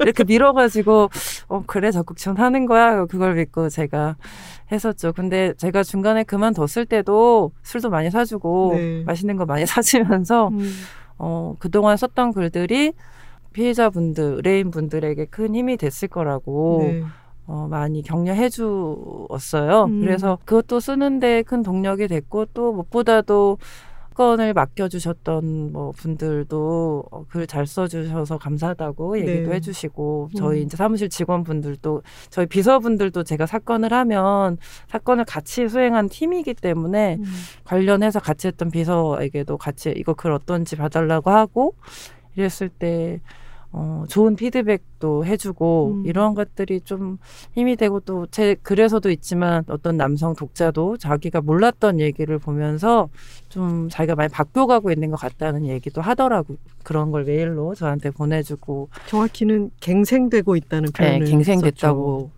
이렇게 0.00 0.24
밀어가지고 0.24 1.08
어 1.48 1.62
그래 1.66 1.90
적극 1.90 2.16
지원하는 2.16 2.66
거야. 2.66 3.06
그걸 3.06 3.34
믿고 3.34 3.68
제가 3.68 4.16
했었죠. 4.70 5.12
근데 5.12 5.54
제가 5.54 5.82
중간에 5.82 6.24
그만뒀을 6.24 6.86
때도 6.86 7.52
술도 7.62 7.90
많이 7.90 8.10
사주고 8.10 8.72
네. 8.74 9.02
맛있는 9.04 9.36
거 9.36 9.46
많이 9.46 9.64
사주면서 9.66 10.48
음. 10.48 10.72
어 11.18 11.54
그동안 11.58 11.96
썼던 11.96 12.32
글들이 12.32 12.92
피해자분들, 13.52 14.34
의뢰인분들에게 14.36 15.26
큰 15.26 15.54
힘이 15.54 15.78
됐을 15.78 16.08
거라고 16.08 16.80
네. 16.82 17.02
어, 17.46 17.68
많이 17.70 18.02
격려해 18.02 18.48
주었어요. 18.48 19.84
음. 19.84 20.00
그래서 20.00 20.38
그것도 20.44 20.80
쓰는데 20.80 21.42
큰 21.42 21.62
동력이 21.62 22.08
됐고 22.08 22.46
또 22.54 22.72
무엇보다도 22.72 23.58
건을 24.16 24.54
맡겨주셨던 24.54 25.72
뭐 25.72 25.92
분들도 25.92 27.04
어, 27.10 27.26
글잘 27.28 27.66
써주셔서 27.66 28.38
감사하다고 28.38 29.18
얘기도 29.20 29.50
네. 29.50 29.56
해주시고 29.56 30.30
저희 30.34 30.60
음. 30.60 30.64
이제 30.64 30.76
사무실 30.76 31.10
직원분들도 31.10 32.02
저희 32.30 32.46
비서분들도 32.46 33.24
제가 33.24 33.44
사건을 33.44 33.92
하면 33.92 34.56
사건을 34.88 35.26
같이 35.26 35.68
수행한 35.68 36.08
팀이기 36.08 36.54
때문에 36.54 37.18
음. 37.20 37.24
관련해서 37.64 38.18
같이 38.20 38.46
했던 38.46 38.70
비서에게도 38.70 39.58
같이 39.58 39.92
이거 39.94 40.14
글 40.14 40.32
어떤지 40.32 40.76
봐달라고 40.76 41.30
하고 41.30 41.74
이랬을 42.36 42.70
때 42.70 43.20
어, 43.78 44.04
좋은 44.08 44.36
피드백도 44.36 45.26
해주고 45.26 45.96
음. 45.96 46.06
이런 46.06 46.32
것들이 46.34 46.80
좀 46.80 47.18
힘이 47.52 47.76
되고 47.76 48.00
또 48.00 48.26
제 48.30 48.56
글에서도 48.62 49.10
있지만 49.10 49.64
어떤 49.68 49.98
남성 49.98 50.34
독자도 50.34 50.96
자기가 50.96 51.42
몰랐던 51.42 52.00
얘기를 52.00 52.38
보면서 52.38 53.10
좀 53.50 53.88
자기가 53.90 54.14
많이 54.14 54.30
바뀌어가고 54.30 54.90
있는 54.90 55.10
것 55.10 55.20
같다는 55.20 55.66
얘기도 55.66 56.00
하더라고 56.00 56.56
그런 56.84 57.10
걸 57.10 57.24
메일로 57.24 57.74
저한테 57.74 58.10
보내주고 58.10 58.88
정확히는 59.08 59.70
갱생되고 59.80 60.56
있다는 60.56 60.90
네, 60.92 60.92
표현을 60.92 61.24
네, 61.26 61.30
갱생됐다고 61.30 62.30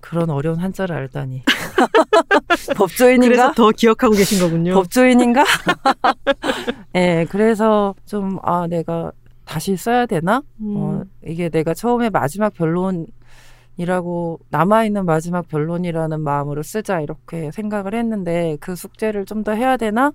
그런 0.00 0.30
어려운 0.30 0.58
한자를 0.60 0.96
알다니 0.96 1.42
법조인인가? 2.76 3.26
그래서 3.26 3.52
더 3.52 3.70
기억하고 3.70 4.14
계신 4.14 4.38
거군요. 4.40 4.74
법조인인가? 4.74 5.44
네, 6.94 7.26
그래서 7.30 7.94
좀 8.06 8.38
아 8.42 8.66
내가 8.66 9.12
다시 9.44 9.76
써야 9.76 10.06
되나? 10.06 10.42
음. 10.60 10.74
어, 10.76 11.04
이게 11.24 11.48
내가 11.48 11.74
처음에 11.74 12.10
마지막 12.10 12.52
변론이라고 12.54 14.40
남아있는 14.50 15.04
마지막 15.04 15.48
변론이라는 15.48 16.20
마음으로 16.20 16.62
쓰자 16.62 17.00
이렇게 17.00 17.50
생각을 17.52 17.94
했는데 17.94 18.56
그 18.60 18.74
숙제를 18.76 19.24
좀 19.26 19.44
더 19.44 19.52
해야 19.52 19.76
되나? 19.76 20.12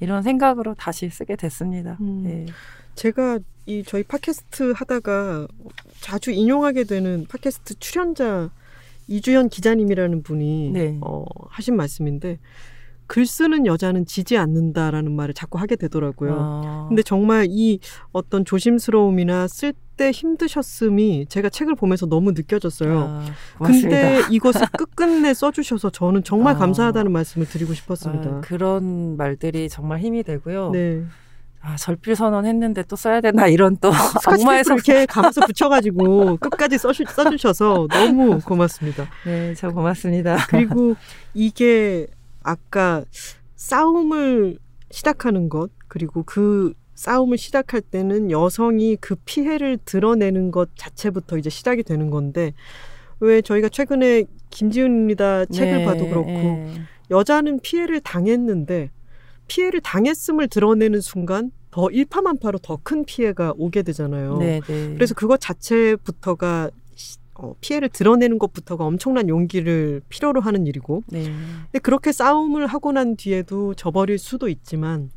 이런 0.00 0.22
생각으로 0.22 0.74
다시 0.74 1.08
쓰게 1.10 1.36
됐습니다. 1.36 1.96
음. 2.00 2.22
네. 2.24 2.46
제가 2.94 3.38
이 3.66 3.82
저희 3.86 4.02
팟캐스트 4.02 4.72
하다가 4.72 5.46
자주 6.00 6.30
인용하게 6.32 6.84
되는 6.84 7.26
팟캐스트 7.28 7.78
출연자 7.78 8.50
이주연 9.06 9.48
기자님이라는 9.48 10.22
분이 10.22 10.70
네. 10.72 10.98
어, 11.02 11.24
하신 11.48 11.76
말씀인데 11.76 12.38
글 13.06 13.26
쓰는 13.26 13.66
여자는 13.66 14.06
지지 14.06 14.36
않는다라는 14.36 15.12
말을 15.12 15.34
자꾸 15.34 15.58
하게 15.58 15.76
되더라고요. 15.76 16.36
아. 16.38 16.86
근데 16.88 17.02
정말 17.02 17.46
이 17.50 17.80
어떤 18.12 18.44
조심스러움이나 18.44 19.48
쓸 19.48 19.74
때 19.96 20.10
힘드셨음이 20.10 21.26
제가 21.28 21.48
책을 21.50 21.74
보면서 21.74 22.06
너무 22.06 22.32
느껴졌어요. 22.32 23.22
아, 23.58 23.64
근데 23.64 24.22
이것을 24.30 24.66
끝끝내 24.78 25.34
써주셔서 25.34 25.90
저는 25.90 26.24
정말 26.24 26.54
아. 26.56 26.58
감사하다는 26.58 27.12
말씀을 27.12 27.46
드리고 27.46 27.74
싶었습니다. 27.74 28.30
아, 28.30 28.40
그런 28.40 29.16
말들이 29.16 29.68
정말 29.68 30.00
힘이 30.00 30.22
되고요. 30.22 30.70
네. 30.70 31.04
아, 31.60 31.76
절필 31.76 32.16
선언했는데 32.16 32.82
또 32.84 32.96
써야 32.96 33.20
되나 33.20 33.46
이런 33.46 33.76
또 33.76 33.90
악마에서 34.26 34.74
이렇게 34.74 35.06
감아서 35.06 35.46
붙여가지고 35.46 36.38
끝까지 36.38 36.76
써주, 36.76 37.04
써주셔서 37.08 37.86
너무 37.88 38.40
고맙습니다. 38.40 39.06
네, 39.24 39.54
저 39.54 39.70
고맙습니다. 39.70 40.38
그리고 40.48 40.96
이게 41.34 42.08
아까 42.44 43.04
싸움을 43.56 44.58
시작하는 44.90 45.48
것 45.48 45.70
그리고 45.88 46.22
그 46.24 46.72
싸움을 46.94 47.38
시작할 47.38 47.80
때는 47.80 48.30
여성이 48.30 48.96
그 49.00 49.16
피해를 49.24 49.78
드러내는 49.84 50.50
것 50.50 50.70
자체부터 50.76 51.38
이제 51.38 51.50
시작이 51.50 51.82
되는 51.82 52.10
건데 52.10 52.52
왜 53.20 53.40
저희가 53.40 53.68
최근에 53.68 54.24
김지훈입니다 54.50 55.46
책을 55.46 55.78
네, 55.78 55.84
봐도 55.84 56.08
그렇고 56.08 56.30
네. 56.30 56.74
여자는 57.10 57.60
피해를 57.60 58.00
당했는데 58.00 58.90
피해를 59.48 59.80
당했음을 59.80 60.48
드러내는 60.48 61.00
순간 61.00 61.50
더 61.70 61.90
일파만파로 61.90 62.58
더 62.58 62.78
큰 62.82 63.04
피해가 63.04 63.54
오게 63.56 63.82
되잖아요. 63.82 64.38
네, 64.38 64.60
네. 64.60 64.94
그래서 64.94 65.14
그것 65.14 65.40
자체부터가 65.40 66.70
어, 67.42 67.54
피해를 67.60 67.88
드러내는 67.88 68.38
것부터가 68.38 68.84
엄청난 68.84 69.28
용기를 69.28 70.00
필요로 70.08 70.40
하는 70.40 70.66
일이고 70.66 71.02
네. 71.08 71.24
근데 71.24 71.78
그렇게 71.82 72.12
싸움을 72.12 72.66
하고 72.68 72.92
난 72.92 73.16
뒤에도 73.16 73.74
저버릴 73.74 74.18
수도 74.18 74.48
있지만 74.48 75.10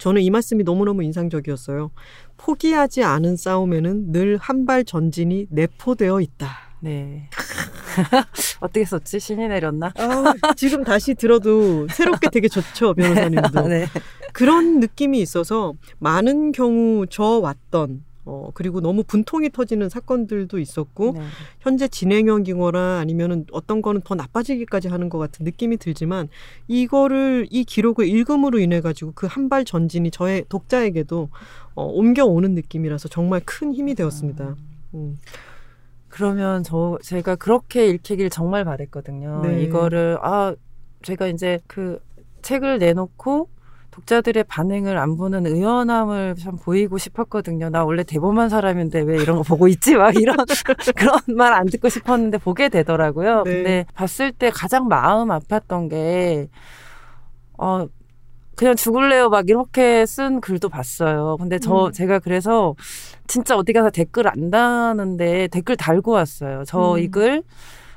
저는 0.00 0.22
이 0.22 0.30
말씀이 0.30 0.64
너무너무 0.64 1.02
인상적이었어요. 1.04 1.90
포기하지 2.36 3.02
않은 3.04 3.36
싸움에는 3.36 4.12
늘 4.12 4.38
한 4.40 4.66
발 4.66 4.84
전진이 4.84 5.46
내포되어 5.50 6.20
있다. 6.20 6.48
네. 6.80 7.28
어떻게 8.60 8.84
썼지? 8.84 9.18
신이 9.18 9.48
내렸나? 9.48 9.92
아, 9.96 10.32
지금 10.56 10.84
다시 10.84 11.14
들어도 11.14 11.88
새롭게 11.88 12.28
되게 12.30 12.48
좋죠, 12.48 12.94
변호사님도. 12.94 13.66
네. 13.68 13.86
그런 14.32 14.78
느낌이 14.80 15.20
있어서 15.20 15.74
많은 15.98 16.52
경우 16.52 17.06
저 17.10 17.24
왔던 17.40 18.04
어, 18.28 18.50
그리고 18.52 18.80
너무 18.82 19.02
분통이 19.02 19.48
터지는 19.50 19.88
사건들도 19.88 20.58
있었고, 20.58 21.12
네. 21.12 21.20
현재 21.60 21.88
진행형이거나 21.88 22.98
아니면은 22.98 23.46
어떤 23.52 23.80
거는 23.80 24.02
더 24.02 24.14
나빠지기까지 24.14 24.88
하는 24.88 25.08
것 25.08 25.16
같은 25.18 25.44
느낌이 25.44 25.78
들지만, 25.78 26.28
이거를, 26.68 27.46
이 27.50 27.64
기록을 27.64 28.06
읽음으로 28.06 28.58
인해 28.58 28.80
가지고 28.80 29.12
그 29.14 29.26
한 29.26 29.48
발 29.48 29.64
전진이 29.64 30.10
저의 30.10 30.44
독자에게도 30.50 31.30
어, 31.74 31.84
옮겨오는 31.86 32.54
느낌이라서 32.54 33.08
정말 33.08 33.40
큰 33.46 33.72
힘이 33.72 33.94
되었습니다. 33.94 34.56
음. 34.94 35.16
그러면 36.08 36.62
저, 36.64 36.98
제가 37.02 37.36
그렇게 37.36 37.88
읽히길 37.88 38.28
정말 38.30 38.64
바랬거든요. 38.64 39.40
네. 39.42 39.62
이거를, 39.62 40.18
아, 40.20 40.54
제가 41.02 41.28
이제 41.28 41.60
그 41.66 41.98
책을 42.42 42.78
내놓고 42.78 43.48
독자들의 43.98 44.44
반응을 44.44 44.96
안 44.96 45.16
보는 45.16 45.46
의연함을 45.46 46.36
참 46.38 46.56
보이고 46.56 46.98
싶었거든요. 46.98 47.68
나 47.68 47.84
원래 47.84 48.04
대범한 48.04 48.48
사람인데 48.48 49.00
왜 49.00 49.16
이런 49.20 49.36
거 49.38 49.42
보고 49.42 49.66
있지? 49.68 49.96
막 49.96 50.14
이런 50.16 50.36
그런 50.96 51.18
말 51.36 51.48
안 51.58 51.66
듣고 51.66 51.88
싶었는데 51.88 52.38
보게 52.38 52.68
되더라고요. 52.68 53.42
네. 53.42 53.52
근데 53.52 53.86
봤을 53.94 54.30
때 54.30 54.50
가장 54.50 54.86
마음 54.86 55.28
아팠던 55.28 55.90
게 55.90 56.48
어, 57.58 57.86
그냥 58.54 58.76
죽을래요 58.76 59.28
막 59.30 59.48
이렇게 59.48 60.06
쓴 60.06 60.40
글도 60.40 60.68
봤어요. 60.68 61.36
근데 61.40 61.58
저 61.58 61.86
음. 61.86 61.92
제가 61.92 62.20
그래서 62.20 62.76
진짜 63.26 63.56
어디 63.56 63.72
가서 63.72 63.90
댓글 63.90 64.28
안 64.28 64.50
다는데 64.50 65.48
댓글 65.48 65.76
달고 65.76 66.12
왔어요. 66.12 66.62
저이 66.64 67.06
음. 67.06 67.10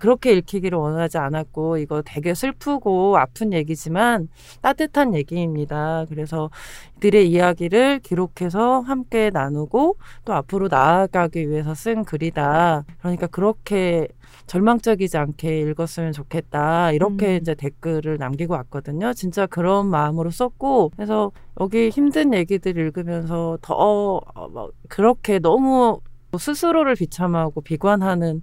글 0.02 0.12
그렇게 0.12 0.34
읽히기를 0.34 0.78
원하지 0.78 1.20
않았고 1.20 1.78
이거 1.78 2.02
되게 2.02 2.34
슬프고 2.34 3.18
아픈 3.18 3.54
얘기지만 3.54 4.28
따뜻한 4.62 5.16
얘기입니다. 5.16 6.06
그래서 6.10 6.50
이들의 6.98 7.30
이야기를 7.30 8.00
기록해서 8.00 8.82
함께 8.82 9.30
나누고 9.30 9.96
또 10.26 10.34
앞으로 10.34 10.68
나아가기 10.68 11.50
위해서 11.50 11.74
쓴 11.74 12.04
글이다. 12.04 12.84
그러니까 13.00 13.28
그렇게 13.28 14.10
절망적이지 14.48 15.18
않게 15.18 15.62
읽었으면 15.62 16.12
좋겠다. 16.12 16.92
이렇게 16.92 17.36
음. 17.36 17.40
이제 17.42 17.56
댓글을 17.56 18.18
남기고 18.18 18.54
왔거든요. 18.54 19.14
진짜 19.14 19.46
그런 19.46 19.88
마음으로 19.88 20.30
썼고, 20.30 20.92
그래서 20.94 21.32
여기 21.62 21.88
힘든 21.88 22.34
얘기들 22.34 22.78
읽으면서 22.78 23.58
더, 23.62 24.22
어, 24.36 24.70
그렇게 24.90 25.40
너무 25.40 26.02
스스로를 26.38 26.96
비참하고 26.96 27.62
비관하는 27.62 28.42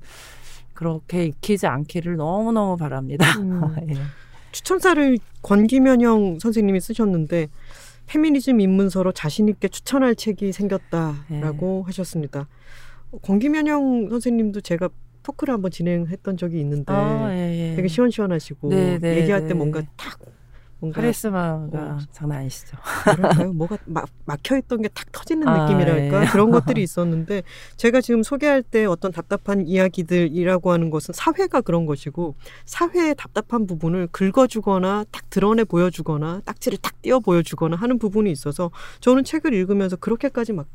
그렇게 0.78 1.24
익히지 1.24 1.66
않기를 1.66 2.14
너무너무 2.14 2.76
바랍니다. 2.76 3.26
음. 3.40 3.74
예. 3.90 3.94
추천사를 4.52 5.18
권기면영 5.42 6.38
선생님이 6.38 6.78
쓰셨는데 6.78 7.48
페미니즘 8.06 8.60
입문서로 8.60 9.10
자신 9.10 9.48
있게 9.48 9.66
추천할 9.66 10.14
책이 10.14 10.52
생겼다라고 10.52 11.82
예. 11.82 11.86
하셨습니다. 11.86 12.46
권기면영 13.22 14.08
선생님도 14.08 14.60
제가 14.60 14.88
토크를 15.24 15.52
한번 15.52 15.72
진행했던 15.72 16.36
적이 16.36 16.60
있는데 16.60 16.92
아, 16.92 17.28
예, 17.32 17.72
예. 17.72 17.74
되게 17.74 17.88
시원시원하시고 17.88 18.68
네, 18.68 19.00
네, 19.00 19.22
얘기할 19.22 19.42
때 19.42 19.48
네. 19.48 19.54
뭔가 19.54 19.82
탁 19.96 20.20
카리스마가 20.94 21.78
어, 21.78 21.98
장난 22.12 22.38
아니시죠. 22.40 22.76
뭐가 23.54 23.78
막, 23.86 24.08
막혀있던 24.26 24.82
게 24.82 24.88
탁 24.94 25.10
터지는 25.12 25.46
아, 25.46 25.64
느낌이랄까 25.64 26.22
예. 26.22 26.26
그런 26.28 26.50
것들이 26.50 26.82
있었는데 26.82 27.42
제가 27.76 28.00
지금 28.00 28.22
소개할 28.22 28.62
때 28.62 28.84
어떤 28.84 29.12
답답한 29.12 29.66
이야기들이라고 29.66 30.72
하는 30.72 30.90
것은 30.90 31.12
사회가 31.14 31.60
그런 31.60 31.86
것이고 31.86 32.34
사회의 32.64 33.14
답답한 33.16 33.66
부분을 33.66 34.08
긁어주거나 34.12 35.04
딱 35.10 35.30
드러내 35.30 35.64
보여주거나 35.64 36.42
딱지를 36.44 36.78
딱 36.78 37.00
띄어 37.02 37.20
보여주거나 37.20 37.76
하는 37.76 37.98
부분이 37.98 38.30
있어서 38.30 38.70
저는 39.00 39.24
책을 39.24 39.52
읽으면서 39.54 39.96
그렇게까지 39.96 40.52
막 40.52 40.66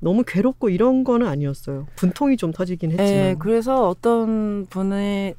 너무 0.00 0.24
괴롭고 0.26 0.68
이런 0.68 1.04
거는 1.04 1.26
아니었어요. 1.28 1.86
분통이 1.96 2.36
좀 2.36 2.50
터지긴 2.52 2.90
했지만. 2.90 3.12
네, 3.12 3.36
그래서 3.38 3.88
어떤 3.88 4.66
분의 4.66 5.34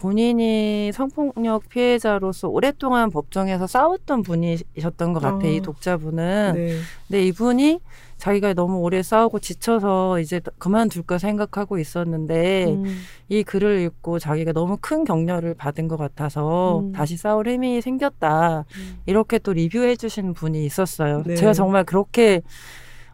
본인이 0.00 0.90
성폭력 0.94 1.68
피해자로서 1.68 2.48
오랫동안 2.48 3.10
법정에서 3.10 3.66
싸웠던 3.66 4.22
분이셨던 4.22 5.12
것 5.12 5.20
같아, 5.20 5.46
요 5.46 5.50
어. 5.50 5.52
이 5.52 5.60
독자분은. 5.60 6.52
네. 6.54 6.76
근데 7.06 7.26
이분이 7.26 7.80
자기가 8.16 8.54
너무 8.54 8.78
오래 8.78 9.02
싸우고 9.02 9.40
지쳐서 9.40 10.20
이제 10.20 10.40
그만둘까 10.58 11.18
생각하고 11.18 11.78
있었는데 11.78 12.66
음. 12.68 12.84
이 13.28 13.42
글을 13.42 13.80
읽고 13.80 14.18
자기가 14.18 14.52
너무 14.52 14.78
큰 14.80 15.04
격려를 15.04 15.54
받은 15.54 15.88
것 15.88 15.96
같아서 15.96 16.80
음. 16.80 16.92
다시 16.92 17.18
싸울 17.18 17.48
힘이 17.48 17.82
생겼다. 17.82 18.64
음. 18.76 18.98
이렇게 19.04 19.38
또 19.38 19.52
리뷰해 19.52 19.96
주신 19.96 20.32
분이 20.32 20.64
있었어요. 20.64 21.22
네. 21.26 21.34
제가 21.34 21.52
정말 21.52 21.84
그렇게 21.84 22.40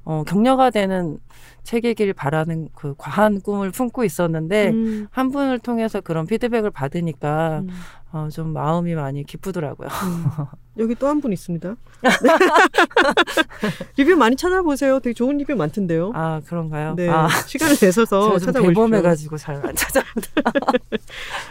어, 0.04 0.22
격려가 0.24 0.70
되는 0.70 1.18
책이길 1.66 2.12
바라는 2.14 2.68
그 2.74 2.94
과한 2.96 3.40
꿈을 3.42 3.70
품고 3.72 4.04
있었는데 4.04 4.68
음. 4.70 5.06
한 5.10 5.30
분을 5.30 5.58
통해서 5.58 6.00
그런 6.00 6.24
피드백을 6.26 6.70
받으니까 6.70 7.62
음. 7.64 7.68
어, 8.12 8.28
좀 8.30 8.52
마음이 8.52 8.94
많이 8.94 9.24
기쁘더라고요. 9.24 9.88
음. 9.88 10.44
여기 10.78 10.94
또 10.94 11.08
한 11.08 11.20
분 11.20 11.32
있습니다. 11.32 11.74
네. 12.02 12.10
리뷰 13.96 14.16
많이 14.16 14.36
찾아보세요. 14.36 15.00
되게 15.00 15.12
좋은 15.14 15.36
리뷰 15.38 15.54
많던데요. 15.56 16.12
아 16.14 16.40
그런가요? 16.46 16.94
네, 16.94 17.08
아. 17.08 17.28
시간을 17.28 17.76
내셔서 17.80 18.38
찾아보십시오. 18.38 18.68
대범해가지고 18.68 19.36
잘 19.38 19.56
안 19.66 19.74
찾아본다. 19.74 20.28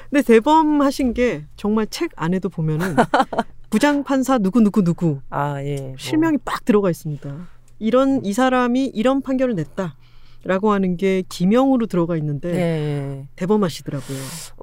근데 0.10 0.22
대범하신 0.22 1.14
게 1.14 1.44
정말 1.58 1.88
책 1.88 2.12
안에도 2.16 2.50
보면은 2.50 2.96
부장 3.70 4.04
판사 4.04 4.38
누구 4.38 4.62
누구 4.62 4.84
누구 4.84 5.20
아 5.30 5.62
예, 5.62 5.76
뭐. 5.78 5.96
실명이 5.98 6.38
빡 6.46 6.64
들어가 6.66 6.90
있습니다. 6.90 7.36
이런 7.80 8.24
이 8.24 8.32
사람이 8.32 8.86
이런 8.94 9.22
판결을 9.22 9.56
냈다. 9.56 9.96
라고 10.46 10.72
하는 10.72 10.96
게 10.96 11.24
기명으로 11.28 11.88
들어가 11.88 12.16
있는데 12.18 12.52
네. 12.52 13.28
대범하시더라고요. 13.36 14.18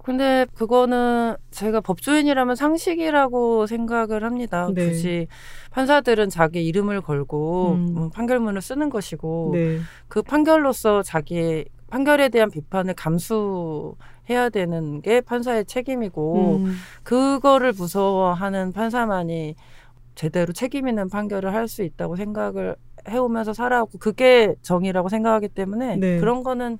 근데 0.04 0.46
그거는 0.54 1.34
제가 1.50 1.80
법조인이라면 1.80 2.54
상식이라고 2.54 3.66
생각을 3.66 4.22
합니다. 4.22 4.68
네. 4.72 4.88
굳이 4.88 5.26
판사들은 5.72 6.30
자기 6.30 6.64
이름을 6.64 7.00
걸고 7.00 7.72
음. 7.72 7.94
음. 7.96 8.10
판결문을 8.10 8.62
쓰는 8.62 8.90
것이고 8.90 9.50
네. 9.54 9.80
그 10.06 10.22
판결로서 10.22 11.02
자기의 11.02 11.64
판결에 11.90 12.28
대한 12.28 12.48
비판을 12.48 12.94
감수해야 12.94 14.50
되는 14.52 15.02
게 15.02 15.20
판사의 15.20 15.64
책임이고 15.66 16.58
음. 16.58 16.76
그거를 17.02 17.72
무서워하는 17.72 18.70
판사만이 18.72 19.56
제대로 20.14 20.52
책임 20.52 20.86
있는 20.86 21.08
판결을 21.08 21.52
할 21.52 21.66
수 21.66 21.82
있다고 21.82 22.14
생각을 22.14 22.76
해오면서 23.08 23.52
살아왔고 23.52 23.98
그게 23.98 24.54
정의라고 24.62 25.08
생각하기 25.08 25.48
때문에 25.48 25.96
네. 25.96 26.18
그런 26.18 26.42
거는 26.42 26.78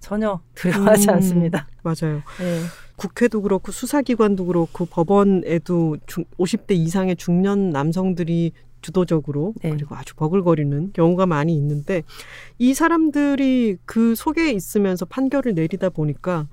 전혀 0.00 0.40
두려워하지 0.54 1.08
음, 1.08 1.14
않습니다. 1.14 1.66
맞아요. 1.82 2.22
네. 2.38 2.60
국회도 2.96 3.42
그렇고 3.42 3.72
수사기관도 3.72 4.46
그렇고 4.46 4.86
법원에도 4.86 5.96
중, 6.06 6.24
50대 6.38 6.72
이상의 6.72 7.16
중년 7.16 7.70
남성들이 7.70 8.52
주도적으로 8.82 9.54
네. 9.62 9.70
그리고 9.70 9.94
아주 9.94 10.14
버글거리는 10.16 10.92
경우가 10.92 11.26
많이 11.26 11.54
있는데 11.56 12.02
이 12.58 12.74
사람들이 12.74 13.76
그 13.84 14.14
속에 14.14 14.50
있으면서 14.50 15.04
판결을 15.04 15.54
내리다 15.54 15.90
보니까 15.90 16.48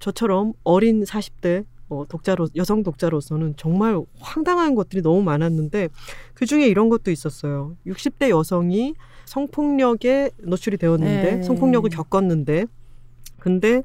저처럼 0.00 0.54
어린 0.64 1.04
40대 1.04 1.64
어, 1.88 2.04
독자로 2.08 2.48
여성 2.56 2.82
독자로서는 2.82 3.54
정말 3.56 4.00
황당한 4.20 4.74
것들이 4.74 5.02
너무 5.02 5.22
많았는데 5.22 5.88
그 6.34 6.46
중에 6.46 6.66
이런 6.66 6.88
것도 6.88 7.10
있었어요. 7.10 7.76
60대 7.86 8.28
여성이 8.30 8.94
성폭력에 9.24 10.30
노출이 10.38 10.76
되었는데 10.76 11.36
네. 11.36 11.42
성폭력을 11.42 11.88
겪었는데 11.90 12.66
근데 13.38 13.82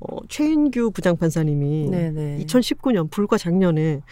어, 0.00 0.18
최인규 0.28 0.92
부장판사님이 0.92 1.88
네, 1.90 2.10
네. 2.10 2.44
2019년 2.44 3.10
불과 3.10 3.36
작년에 3.36 4.02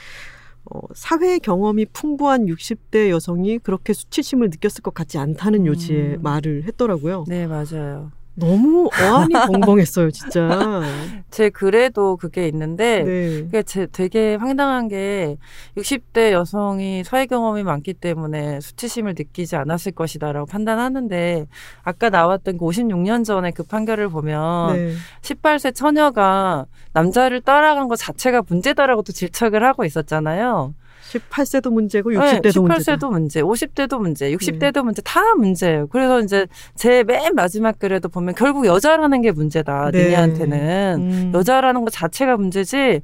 어, 0.70 0.80
사회 0.94 1.38
경험이 1.38 1.86
풍부한 1.86 2.46
60대 2.46 3.08
여성이 3.08 3.58
그렇게 3.58 3.92
수치심을 3.92 4.50
느꼈을 4.50 4.82
것 4.82 4.92
같지 4.92 5.16
않다는 5.16 5.64
요지의 5.64 6.16
음. 6.16 6.22
말을 6.22 6.64
했더라고요. 6.64 7.24
네, 7.26 7.46
맞아요. 7.46 8.12
너무 8.38 8.88
어안이 8.92 9.32
벙벙했어요, 9.52 10.10
진짜. 10.10 10.82
제 11.30 11.50
글에도 11.50 12.16
그게 12.16 12.46
있는데, 12.48 13.02
네. 13.02 13.42
그게 13.42 13.62
제 13.62 13.86
되게 13.86 14.36
황당한 14.36 14.88
게 14.88 15.36
60대 15.76 16.30
여성이 16.30 17.02
사회 17.04 17.26
경험이 17.26 17.64
많기 17.64 17.94
때문에 17.94 18.60
수치심을 18.60 19.14
느끼지 19.18 19.56
않았을 19.56 19.92
것이다라고 19.92 20.46
판단하는데, 20.46 21.46
아까 21.82 22.10
나왔던 22.10 22.58
그 22.58 22.64
56년 22.64 23.24
전에 23.24 23.50
그 23.50 23.62
판결을 23.62 24.08
보면 24.08 24.76
네. 24.76 24.92
18세 25.22 25.74
처녀가 25.74 26.66
남자를 26.92 27.40
따라간 27.40 27.88
것 27.88 27.96
자체가 27.96 28.42
문제다라고 28.48 29.02
또 29.02 29.12
질책을 29.12 29.64
하고 29.64 29.84
있었잖아요. 29.84 30.74
18세도 31.12 31.72
문제고 31.72 32.10
60대도 32.10 32.42
네, 32.42 32.50
18세도 32.50 33.10
문제, 33.10 33.40
50대도 33.42 33.98
문제, 34.00 34.30
60대도 34.32 34.74
네. 34.74 34.82
문제 34.82 35.02
다 35.02 35.34
문제예요. 35.34 35.86
그래서 35.88 36.20
이제 36.20 36.46
제 36.74 37.02
맨 37.04 37.34
마지막 37.34 37.78
글에도 37.78 38.08
보면 38.08 38.34
결국 38.34 38.66
여자라는 38.66 39.22
게 39.22 39.32
문제다. 39.32 39.90
네. 39.92 40.04
니네한테는 40.04 40.96
음. 41.00 41.32
여자라는 41.34 41.84
것 41.84 41.90
자체가 41.92 42.36
문제지. 42.36 43.00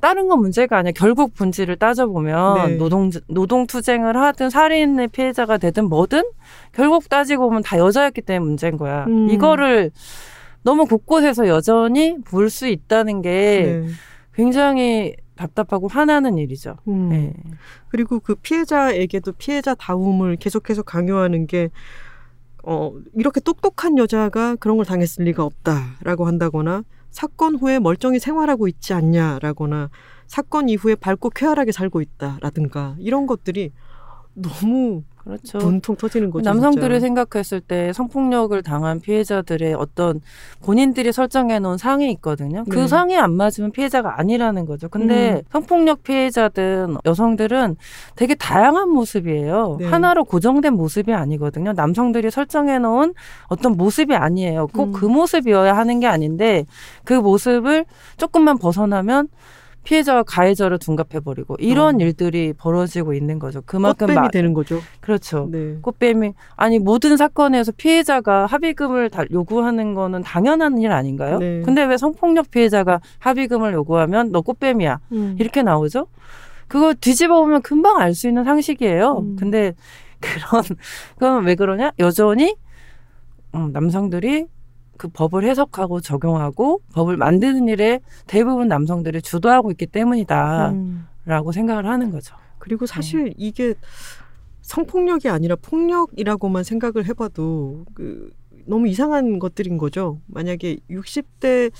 다른 0.00 0.28
건 0.28 0.40
문제가 0.40 0.76
아니야. 0.78 0.92
결국 0.94 1.34
본질을 1.34 1.74
따져보면 1.76 2.68
네. 2.68 2.76
노동 2.76 3.10
노동 3.28 3.66
투쟁을 3.66 4.16
하든 4.16 4.48
살인의 4.50 5.08
피해자가 5.08 5.58
되든 5.58 5.88
뭐든 5.88 6.22
결국 6.72 7.08
따지고 7.08 7.48
보면 7.48 7.62
다 7.64 7.78
여자였기 7.78 8.22
때문에 8.22 8.46
문제인 8.46 8.76
거야. 8.76 9.04
음. 9.08 9.28
이거를 9.30 9.90
너무 10.62 10.86
곳곳에서 10.86 11.48
여전히 11.48 12.16
볼 12.24 12.48
수 12.50 12.68
있다는 12.68 13.22
게 13.22 13.82
네. 13.84 13.92
굉장히 14.34 15.14
답답하고 15.38 15.88
화나는 15.88 16.36
일이죠. 16.36 16.76
음. 16.88 17.08
네. 17.08 17.32
그리고 17.88 18.18
그 18.18 18.34
피해자에게도 18.34 19.32
피해자 19.32 19.74
다움을 19.74 20.36
계속해서 20.36 20.82
강요하는 20.82 21.46
게 21.46 21.70
어, 22.64 22.92
이렇게 23.14 23.40
똑똑한 23.40 23.98
여자가 23.98 24.56
그런 24.56 24.76
걸 24.76 24.84
당했을 24.84 25.24
리가 25.24 25.44
없다라고 25.44 26.26
한다거나 26.26 26.82
사건 27.10 27.54
후에 27.54 27.78
멀쩡히 27.78 28.18
생활하고 28.18 28.68
있지 28.68 28.92
않냐라거나 28.92 29.90
사건 30.26 30.68
이후에 30.68 30.96
밝고 30.96 31.30
쾌활하게 31.30 31.72
살고 31.72 32.02
있다라든가 32.02 32.96
이런 32.98 33.26
것들이 33.26 33.72
너무 34.34 35.04
그렇죠. 35.28 35.58
분통 35.58 35.94
터지는 35.94 36.30
거죠. 36.30 36.48
남성들을 36.48 37.00
진짜. 37.00 37.06
생각했을 37.06 37.60
때 37.60 37.92
성폭력을 37.92 38.60
당한 38.62 38.98
피해자들의 38.98 39.74
어떤 39.74 40.22
본인들이 40.62 41.12
설정해 41.12 41.58
놓은 41.58 41.76
상이 41.76 42.10
있거든요. 42.12 42.64
그 42.70 42.78
네. 42.78 42.86
상이 42.86 43.14
안 43.14 43.34
맞으면 43.34 43.70
피해자가 43.70 44.18
아니라는 44.18 44.64
거죠. 44.64 44.88
근데 44.88 45.34
음. 45.34 45.42
성폭력 45.52 46.02
피해자든 46.02 46.96
여성들은 47.04 47.76
되게 48.16 48.34
다양한 48.34 48.88
모습이에요. 48.88 49.76
네. 49.80 49.86
하나로 49.86 50.24
고정된 50.24 50.72
모습이 50.72 51.12
아니거든요. 51.12 51.74
남성들이 51.74 52.30
설정해 52.30 52.78
놓은 52.78 53.12
어떤 53.48 53.76
모습이 53.76 54.14
아니에요. 54.14 54.68
꼭그 54.68 55.06
음. 55.06 55.12
모습이어야 55.12 55.76
하는 55.76 56.00
게 56.00 56.06
아닌데 56.06 56.64
그 57.04 57.12
모습을 57.12 57.84
조금만 58.16 58.56
벗어나면 58.56 59.28
피해자와 59.88 60.22
가해자를 60.24 60.78
둔갑해버리고 60.78 61.56
이런 61.58 61.94
어. 61.94 61.98
일들이 61.98 62.52
벌어지고 62.52 63.14
있는 63.14 63.38
거죠. 63.38 63.62
그만큼 63.64 64.08
꽃뱀이 64.08 64.20
마, 64.20 64.28
되는 64.28 64.52
거죠. 64.52 64.80
그렇죠. 65.00 65.48
네. 65.50 65.78
꽃뱀이 65.80 66.34
아니 66.56 66.78
모든 66.78 67.16
사건에서 67.16 67.72
피해자가 67.74 68.44
합의금을 68.44 69.08
다 69.08 69.24
요구하는 69.30 69.94
거는 69.94 70.22
당연한 70.22 70.76
일 70.76 70.92
아닌가요? 70.92 71.38
네. 71.38 71.62
근데 71.62 71.84
왜 71.84 71.96
성폭력 71.96 72.50
피해자가 72.50 73.00
합의금을 73.18 73.72
요구하면 73.72 74.30
너 74.30 74.42
꽃뱀이야 74.42 75.00
음. 75.12 75.36
이렇게 75.40 75.62
나오죠? 75.62 76.06
그거 76.66 76.92
뒤집어 76.92 77.40
보면 77.40 77.62
금방 77.62 77.96
알 77.96 78.14
수 78.14 78.28
있는 78.28 78.44
상식이에요. 78.44 79.20
음. 79.20 79.36
근데 79.36 79.72
그런 80.20 80.62
그건 81.16 81.44
왜 81.46 81.54
그러냐? 81.54 81.92
여전히 81.98 82.54
음, 83.54 83.70
남성들이 83.72 84.44
그 84.98 85.08
법을 85.08 85.44
해석하고 85.44 86.00
적용하고 86.02 86.82
법을 86.92 87.16
만드는 87.16 87.68
일에 87.68 88.00
대부분 88.26 88.68
남성들이 88.68 89.22
주도하고 89.22 89.70
있기 89.70 89.86
때문이다라고 89.86 90.74
음. 90.74 91.06
생각을 91.52 91.86
하는 91.86 92.10
거죠. 92.10 92.34
그리고 92.58 92.84
사실 92.84 93.26
네. 93.26 93.34
이게 93.38 93.74
성폭력이 94.60 95.28
아니라 95.30 95.56
폭력이라고만 95.56 96.64
생각을 96.64 97.06
해봐도 97.06 97.86
그 97.94 98.30
너무 98.66 98.86
이상한 98.88 99.38
것들인 99.38 99.78
거죠. 99.78 100.20
만약에 100.26 100.76
60대 100.90 101.70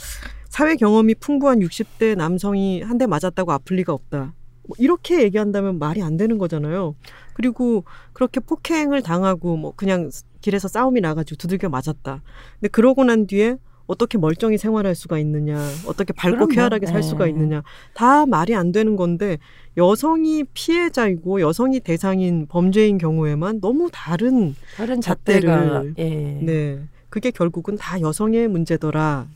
사회 0.48 0.76
경험이 0.76 1.14
풍부한 1.16 1.58
60대 1.58 2.16
남성이 2.16 2.80
한 2.80 2.96
대 2.96 3.06
맞았다고 3.06 3.52
아플 3.52 3.76
리가 3.76 3.92
없다. 3.92 4.32
뭐 4.68 4.76
이렇게 4.78 5.22
얘기한다면 5.22 5.78
말이 5.78 6.02
안 6.02 6.16
되는 6.16 6.36
거잖아요. 6.36 6.94
그리고 7.32 7.84
그렇게 8.12 8.38
폭행을 8.38 9.02
당하고 9.02 9.56
뭐 9.56 9.72
그냥 9.74 10.10
길에서 10.42 10.68
싸움이 10.68 11.00
나가지고 11.00 11.36
두들겨 11.36 11.70
맞았다. 11.70 12.22
근데 12.60 12.68
그러고 12.68 13.02
난 13.02 13.26
뒤에 13.26 13.56
어떻게 13.86 14.18
멀쩡히 14.18 14.58
생활할 14.58 14.94
수가 14.94 15.18
있느냐, 15.18 15.58
어떻게 15.86 16.12
밝고 16.12 16.48
쾌활하게 16.48 16.84
살 16.84 17.02
수가 17.02 17.24
네. 17.24 17.30
있느냐, 17.30 17.62
다 17.94 18.26
말이 18.26 18.54
안 18.54 18.70
되는 18.70 18.96
건데 18.96 19.38
여성이 19.78 20.44
피해자이고 20.52 21.40
여성이 21.40 21.80
대상인 21.80 22.46
범죄인 22.46 22.98
경우에만 22.98 23.62
너무 23.62 23.88
다른 23.90 24.54
다른 24.76 25.00
잣대를 25.00 25.94
예. 25.96 26.04
네, 26.42 26.82
그게 27.08 27.30
결국은 27.30 27.76
다 27.76 27.98
여성의 27.98 28.48
문제더라. 28.48 29.26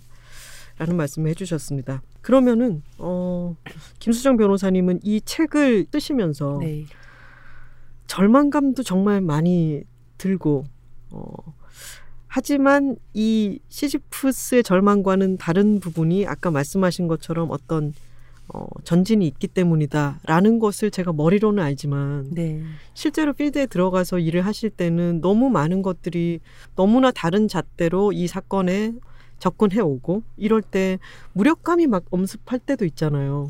라는 0.79 0.97
말씀을 0.97 1.31
해주셨습니다. 1.31 2.03
그러면은 2.23 2.83
어, 2.99 3.57
김수정 3.99 4.37
변호사님은 4.37 5.01
이 5.03 5.21
책을 5.21 5.87
쓰시면서 5.93 6.59
네. 6.61 6.87
절망감도 8.07 8.83
정말 8.83 9.21
많이 9.21 9.83
들고 10.19 10.65
어, 11.11 11.25
하지만 12.29 12.97
이 13.13 13.59
시지프스의 13.69 14.63
절망과는 14.63 15.37
다른 15.37 15.81
부분이 15.81 16.27
아까 16.27 16.51
말씀하신 16.51 17.09
것처럼 17.09 17.51
어떤 17.51 17.93
어, 18.49 18.67
전진이 18.85 19.27
있기 19.27 19.49
때문이다라는 19.49 20.59
것을 20.59 20.91
제가 20.91 21.13
머리로는 21.13 21.63
알지만 21.63 22.31
네. 22.33 22.63
실제로 22.95 23.33
필드에 23.33 23.67
들어가서 23.67 24.19
일을 24.19 24.47
하실 24.47 24.71
때는 24.71 25.21
너무 25.21 25.51
많은 25.51 25.83
것들이 25.83 26.41
너무나 26.77 27.11
다른 27.11 27.49
잣대로 27.49 28.13
이 28.13 28.27
사건에 28.27 28.95
접근해 29.43 29.81
오고 29.81 30.23
이럴 30.37 30.63
때 30.63 31.01
무력감이 31.33 31.89
막 31.89 32.05
엄습할 32.13 32.61
때도 32.61 32.85
있잖아요. 32.85 33.49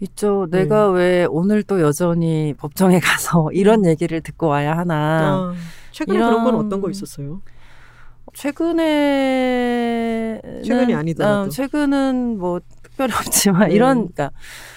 있죠. 0.00 0.46
네. 0.50 0.62
내가 0.62 0.88
왜 0.88 1.26
오늘 1.28 1.62
또 1.62 1.82
여전히 1.82 2.54
법정에 2.56 2.98
가서 2.98 3.50
이런 3.52 3.80
음. 3.80 3.90
얘기를 3.90 4.22
듣고 4.22 4.46
와야 4.46 4.74
하나. 4.74 5.52
아, 5.52 5.54
최근에 5.90 6.16
이런... 6.16 6.30
그런 6.30 6.44
건 6.44 6.54
어떤 6.54 6.80
거 6.80 6.88
있었어요? 6.88 7.42
최근에 8.32 8.80
최근이 10.64 10.94
아니더라도 10.94 11.40
어, 11.42 11.48
최근은 11.50 12.38
뭐 12.38 12.60
특별히 12.82 13.12
없지만 13.20 13.68
네. 13.68 13.74
이런 13.74 13.96
그러니까 13.98 14.30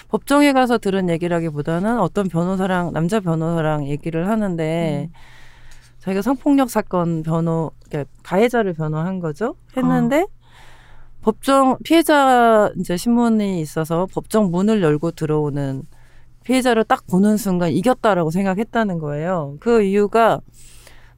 법정에 0.10 0.52
가서 0.52 0.78
들은 0.78 1.08
얘기라기보다는 1.12 2.02
어떤 2.02 2.28
변호사랑 2.28 2.92
남자 2.92 3.22
변호사랑 3.22 3.88
얘기를 3.88 4.28
하는데 4.28 5.10
음. 5.10 5.14
자기가 6.06 6.22
성폭력 6.22 6.70
사건 6.70 7.24
변호 7.24 7.72
그러니까 7.90 8.12
가해자를 8.22 8.74
변호한 8.74 9.20
거죠. 9.20 9.56
했는데 9.76 10.22
어. 10.22 10.28
법정 11.24 11.78
피해자 11.84 12.72
이제 12.78 12.96
신문이 12.96 13.60
있어서 13.60 14.08
법정 14.14 14.52
문을 14.52 14.84
열고 14.84 15.12
들어오는 15.12 15.82
피해자를 16.44 16.84
딱 16.84 17.08
보는 17.08 17.38
순간 17.38 17.72
이겼다라고 17.72 18.30
생각했다는 18.30 19.00
거예요. 19.00 19.58
그 19.60 19.82
이유가 19.82 20.42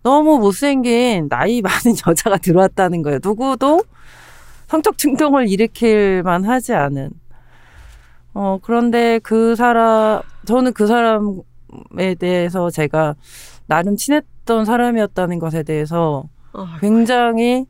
너무 0.03 0.39
못생긴 0.39 1.27
나이 1.27 1.61
많은 1.61 1.97
여자가 2.07 2.37
들어왔다는 2.37 3.01
거예요. 3.01 3.19
누구도 3.21 3.83
성적 4.67 4.97
충동을 4.97 5.49
일으킬 5.49 6.23
만하지 6.23 6.73
않은. 6.73 7.09
어, 8.33 8.59
그런데 8.61 9.19
그 9.19 9.55
사람, 9.57 10.21
저는 10.45 10.71
그 10.71 10.87
사람에 10.87 12.15
대해서 12.17 12.69
제가 12.69 13.15
나름 13.67 13.95
친했던 13.95 14.65
사람이었다는 14.65 15.39
것에 15.39 15.63
대해서 15.63 16.25
아, 16.53 16.77
굉장히 16.81 17.65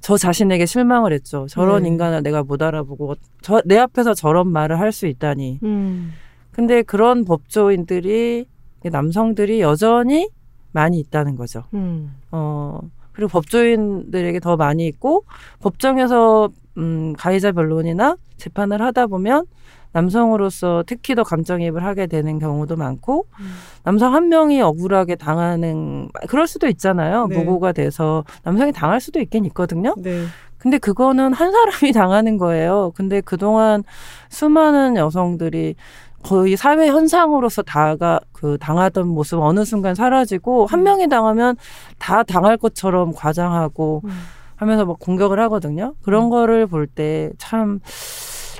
저 0.00 0.16
자신에게 0.18 0.66
실망을 0.66 1.12
했죠. 1.12 1.46
저런 1.48 1.84
네. 1.84 1.88
인간을 1.88 2.22
내가 2.22 2.42
못 2.42 2.60
알아보고 2.62 3.14
저, 3.40 3.62
내 3.64 3.78
앞에서 3.78 4.12
저런 4.12 4.48
말을 4.48 4.78
할 4.78 4.92
수 4.92 5.06
있다니. 5.06 5.60
음. 5.62 6.12
근데 6.52 6.82
그런 6.82 7.24
법조인들이 7.24 8.46
남성들이 8.84 9.60
여전히 9.60 10.28
많이 10.72 10.98
있다는 11.00 11.36
거죠. 11.36 11.64
음. 11.72 12.14
어, 12.30 12.80
그리고 13.12 13.30
법조인들에게 13.30 14.40
더 14.40 14.56
많이 14.56 14.86
있고 14.86 15.24
법정에서 15.60 16.50
음, 16.76 17.14
가해자 17.16 17.52
변론이나 17.52 18.16
재판을 18.36 18.82
하다 18.82 19.06
보면 19.06 19.46
남성으로서 19.94 20.82
특히 20.86 21.14
더 21.14 21.22
감정이입을 21.22 21.84
하게 21.84 22.06
되는 22.06 22.38
경우도 22.38 22.76
많고 22.76 23.26
음. 23.40 23.54
남성 23.84 24.12
한 24.14 24.28
명이 24.28 24.60
억울하게 24.60 25.14
당하는 25.14 26.08
그럴 26.28 26.46
수도 26.46 26.66
있잖아요. 26.68 27.28
네. 27.28 27.36
보고가 27.36 27.72
돼서 27.72 28.24
남성이 28.42 28.72
당할 28.72 29.00
수도 29.00 29.20
있긴 29.20 29.44
있거든요. 29.46 29.94
네. 29.96 30.24
근데 30.58 30.78
그거는 30.78 31.32
한 31.32 31.52
사람이 31.52 31.92
당하는 31.94 32.36
거예요. 32.38 32.92
근데 32.96 33.20
그동안 33.20 33.84
수많은 34.30 34.96
여성들이 34.96 35.76
거의 36.22 36.56
사회 36.56 36.88
현상으로서 36.88 37.62
다가 37.62 38.18
그 38.32 38.56
당하던 38.58 39.06
모습 39.06 39.38
어느 39.40 39.64
순간 39.64 39.94
사라지고 39.94 40.66
한 40.66 40.80
음. 40.80 40.84
명이 40.84 41.08
당하면 41.08 41.56
다 41.98 42.22
당할 42.22 42.56
것처럼 42.56 43.12
과장하고 43.14 44.00
음. 44.04 44.10
하면서 44.56 44.86
막 44.86 44.98
공격을 44.98 45.38
하거든요. 45.40 45.94
그런 46.02 46.24
음. 46.24 46.30
거를 46.30 46.66
볼 46.66 46.86
때 46.86 47.30
참 47.38 47.80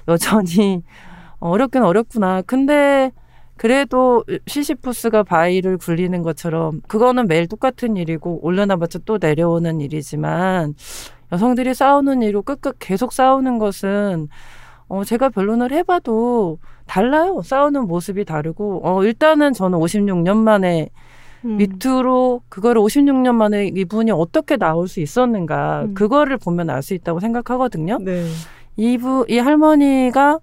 여전히 0.08 0.82
어렵긴 1.40 1.82
어렵구나. 1.82 2.42
근데 2.42 3.12
그래도 3.56 4.24
시시푸스가 4.46 5.22
바위를 5.22 5.78
굴리는 5.78 6.22
것처럼 6.22 6.80
그거는 6.88 7.28
매일 7.28 7.46
똑같은 7.46 7.96
일이고 7.96 8.40
올려놔봤자 8.42 9.00
또 9.04 9.18
내려오는 9.20 9.80
일이지만 9.80 10.74
여성들이 11.32 11.74
싸우는 11.74 12.22
일로 12.22 12.42
끝끝 12.42 12.76
계속 12.78 13.12
싸우는 13.12 13.58
것은 13.58 14.28
어 14.88 15.04
제가 15.04 15.28
변론을 15.28 15.72
해봐도 15.72 16.58
달라요. 16.86 17.40
싸우는 17.42 17.86
모습이 17.86 18.24
다르고, 18.24 18.80
어, 18.84 19.04
일단은 19.04 19.52
저는 19.52 19.78
56년 19.78 20.36
만에 20.36 20.90
음. 21.44 21.56
밑으로 21.56 22.42
그거를 22.48 22.80
56년 22.82 23.34
만에 23.34 23.66
이분이 23.68 24.10
어떻게 24.10 24.56
나올 24.56 24.88
수 24.88 25.00
있었는가, 25.00 25.84
음. 25.84 25.94
그거를 25.94 26.38
보면 26.38 26.70
알 26.70 26.82
수 26.82 26.94
있다고 26.94 27.20
생각하거든요. 27.20 27.98
네. 28.00 28.26
이부, 28.76 29.26
이 29.28 29.38
할머니가, 29.38 30.40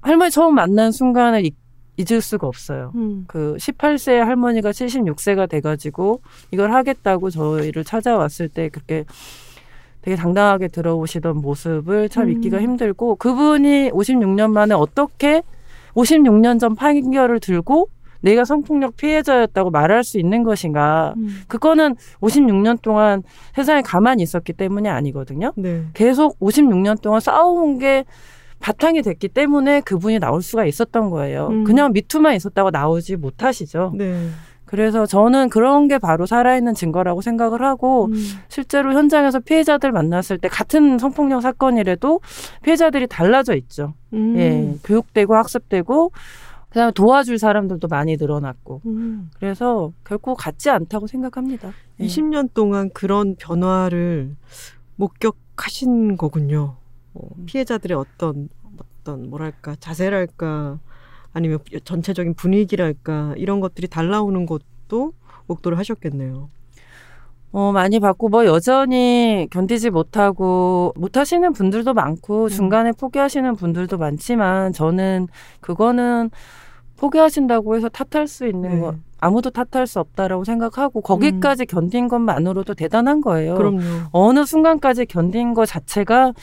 할머니 0.00 0.30
처음 0.30 0.54
만난 0.54 0.92
순간을 0.92 1.44
잊, 1.44 1.54
잊을 1.96 2.20
수가 2.20 2.46
없어요. 2.46 2.92
음. 2.94 3.24
그 3.26 3.56
18세 3.58 4.18
할머니가 4.18 4.70
76세가 4.70 5.48
돼가지고 5.48 6.22
이걸 6.50 6.72
하겠다고 6.72 7.30
저희를 7.30 7.84
찾아왔을 7.84 8.48
때 8.48 8.68
그렇게 8.68 9.04
되게 10.02 10.16
당당하게 10.16 10.68
들어오시던 10.68 11.38
모습을 11.38 12.08
참 12.08 12.24
음. 12.24 12.30
잊기가 12.30 12.60
힘들고 12.60 13.16
그분이 13.16 13.90
56년 13.90 14.52
만에 14.52 14.74
어떻게 14.74 15.42
56년 15.94 16.60
전 16.60 16.76
판결을 16.76 17.40
들고 17.40 17.88
내가 18.20 18.44
성폭력 18.44 18.96
피해자였다고 18.96 19.70
말할 19.70 20.02
수 20.04 20.18
있는 20.18 20.42
것인가. 20.42 21.14
음. 21.16 21.42
그거는 21.46 21.96
56년 22.20 22.80
동안 22.82 23.22
세상에 23.54 23.82
가만히 23.82 24.22
있었기 24.22 24.52
때문이 24.54 24.88
아니거든요. 24.88 25.52
네. 25.56 25.84
계속 25.94 26.38
56년 26.40 27.00
동안 27.00 27.20
싸워온 27.20 27.78
게 27.78 28.04
바탕이 28.60 29.02
됐기 29.02 29.28
때문에 29.28 29.80
그분이 29.82 30.18
나올 30.18 30.42
수가 30.42 30.64
있었던 30.66 31.10
거예요. 31.10 31.48
음. 31.48 31.64
그냥 31.64 31.92
미투만 31.92 32.34
있었다고 32.34 32.70
나오지 32.70 33.16
못하시죠. 33.16 33.92
네. 33.96 34.28
그래서 34.68 35.06
저는 35.06 35.48
그런 35.48 35.88
게 35.88 35.98
바로 35.98 36.26
살아있는 36.26 36.74
증거라고 36.74 37.22
생각을 37.22 37.62
하고 37.62 38.06
음. 38.06 38.14
실제로 38.48 38.92
현장에서 38.92 39.40
피해자들 39.40 39.92
만났을 39.92 40.36
때 40.36 40.48
같은 40.48 40.98
성폭력 40.98 41.40
사건이라도 41.40 42.20
피해자들이 42.62 43.06
달라져 43.06 43.54
있죠. 43.56 43.94
음. 44.12 44.36
예, 44.36 44.74
교육되고 44.84 45.34
학습되고 45.34 46.12
그다음에 46.68 46.92
도와줄 46.92 47.38
사람들도 47.38 47.88
많이 47.88 48.18
늘어났고 48.18 48.82
음. 48.84 49.30
그래서 49.38 49.92
결코 50.04 50.34
같지 50.34 50.68
않다고 50.68 51.06
생각합니다. 51.06 51.72
예. 52.00 52.04
20년 52.04 52.52
동안 52.52 52.90
그런 52.92 53.36
변화를 53.36 54.36
목격하신 54.96 56.18
거군요. 56.18 56.76
어, 57.18 57.28
피해자들의 57.46 57.96
어떤 57.96 58.48
어떤 58.78 59.28
뭐랄까 59.30 59.76
자세랄까 59.76 60.78
아니면 61.32 61.58
전체적인 61.84 62.34
분위기랄까 62.34 63.34
이런 63.36 63.60
것들이 63.60 63.88
달라오는 63.88 64.46
것도 64.46 65.12
목도를 65.46 65.78
하셨겠네요. 65.78 66.48
어, 67.50 67.72
많이 67.72 67.98
받고 67.98 68.28
뭐 68.28 68.44
여전히 68.44 69.48
견디지 69.50 69.90
못하고 69.90 70.92
못하시는 70.96 71.52
분들도 71.52 71.94
많고 71.94 72.44
음. 72.44 72.48
중간에 72.48 72.92
포기하시는 72.92 73.56
분들도 73.56 73.96
많지만 73.96 74.72
저는 74.72 75.28
그거는 75.60 76.30
포기하신다고 76.98 77.76
해서 77.76 77.88
탓할 77.88 78.26
수 78.26 78.46
있는 78.46 78.70
네. 78.70 78.80
거 78.80 78.94
아무도 79.20 79.50
탓할 79.50 79.86
수 79.86 79.98
없다라고 80.00 80.44
생각하고 80.44 81.00
거기까지 81.00 81.62
음. 81.62 81.66
견딘 81.66 82.08
것만으로도 82.08 82.74
대단한 82.74 83.20
거예요. 83.20 83.54
그럼요. 83.54 83.80
어느 84.12 84.44
순간까지 84.44 85.06
견딘 85.06 85.54
것 85.54 85.64
자체가 85.66 86.34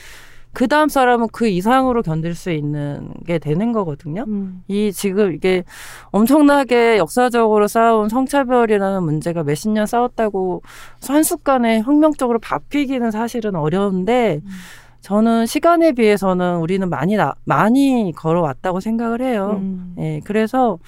그 0.56 0.68
다음 0.68 0.88
사람은 0.88 1.28
그 1.32 1.48
이상으로 1.48 2.00
견딜 2.00 2.34
수 2.34 2.50
있는 2.50 3.12
게 3.26 3.38
되는 3.38 3.72
거거든요. 3.72 4.24
음. 4.26 4.62
이 4.68 4.90
지금 4.90 5.34
이게 5.34 5.64
엄청나게 6.12 6.96
역사적으로 6.96 7.68
쌓아온 7.68 8.08
성차별이라는 8.08 9.02
문제가 9.02 9.42
몇십 9.42 9.70
년 9.72 9.84
싸웠다고 9.84 10.62
한순간에 11.06 11.82
혁명적으로 11.82 12.38
바뀌기는 12.38 13.10
사실은 13.10 13.54
어려운데 13.54 14.40
음. 14.42 14.50
저는 15.02 15.44
시간에 15.44 15.92
비해서는 15.92 16.56
우리는 16.56 16.88
많이 16.88 17.16
나, 17.16 17.34
많이 17.44 18.14
걸어왔다고 18.16 18.80
생각을 18.80 19.20
해요. 19.20 19.58
음. 19.60 19.94
예, 19.98 20.22
그래서 20.24 20.78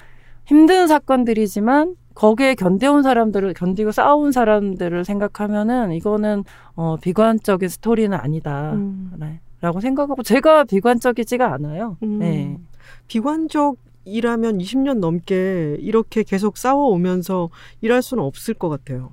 힘든 0.45 0.87
사건들이지만 0.87 1.93
거기에 2.15 2.55
견뎌온 2.55 3.03
사람들을 3.03 3.53
견디고 3.53 3.91
싸운 3.91 4.31
사람들을 4.31 5.05
생각하면은 5.05 5.91
이거는 5.91 6.43
어 6.75 6.97
비관적인 6.99 7.69
스토리는 7.69 8.17
아니다. 8.17 8.71
음. 8.73 9.11
네. 9.19 9.39
라고 9.61 9.81
생각하고 9.81 10.23
제가 10.23 10.63
비관적이지가 10.63 11.53
않아요. 11.53 11.97
음. 12.03 12.19
네. 12.19 12.57
비관적이라면 13.07 14.57
20년 14.59 14.99
넘게 14.99 15.77
이렇게 15.79 16.23
계속 16.23 16.57
싸워오면서 16.57 17.49
일할 17.81 18.01
수는 18.01 18.23
없을 18.23 18.53
것 18.53 18.69
같아요. 18.69 19.11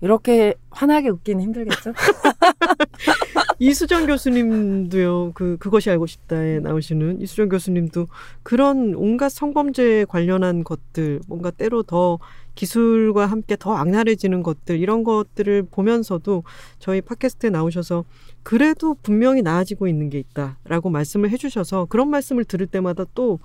이렇게 0.00 0.54
환하게 0.70 1.08
웃기는 1.08 1.42
힘들겠죠? 1.42 1.94
이수정 3.58 4.06
교수님도요, 4.06 5.32
그, 5.32 5.56
그것이 5.58 5.88
알고 5.88 6.06
싶다에 6.06 6.60
나오시는 6.60 7.22
이수정 7.22 7.48
교수님도 7.48 8.06
그런 8.42 8.94
온갖 8.94 9.30
성범죄에 9.30 10.04
관련한 10.04 10.64
것들, 10.64 11.20
뭔가 11.26 11.50
때로 11.50 11.82
더 11.82 12.18
기술과 12.54 13.26
함께 13.26 13.56
더 13.56 13.74
악랄해지는 13.76 14.42
것들, 14.42 14.78
이런 14.78 15.04
것들을 15.04 15.68
보면서도 15.70 16.42
저희 16.78 17.00
팟캐스트에 17.00 17.48
나오셔서 17.50 18.04
그래도 18.44 18.94
분명히 19.02 19.42
나아지고 19.42 19.88
있는 19.88 20.08
게 20.10 20.18
있다라고 20.20 20.90
말씀을 20.90 21.30
해주셔서 21.30 21.86
그런 21.86 22.08
말씀을 22.10 22.44
들을 22.44 22.66
때마다 22.66 23.04
또 23.14 23.40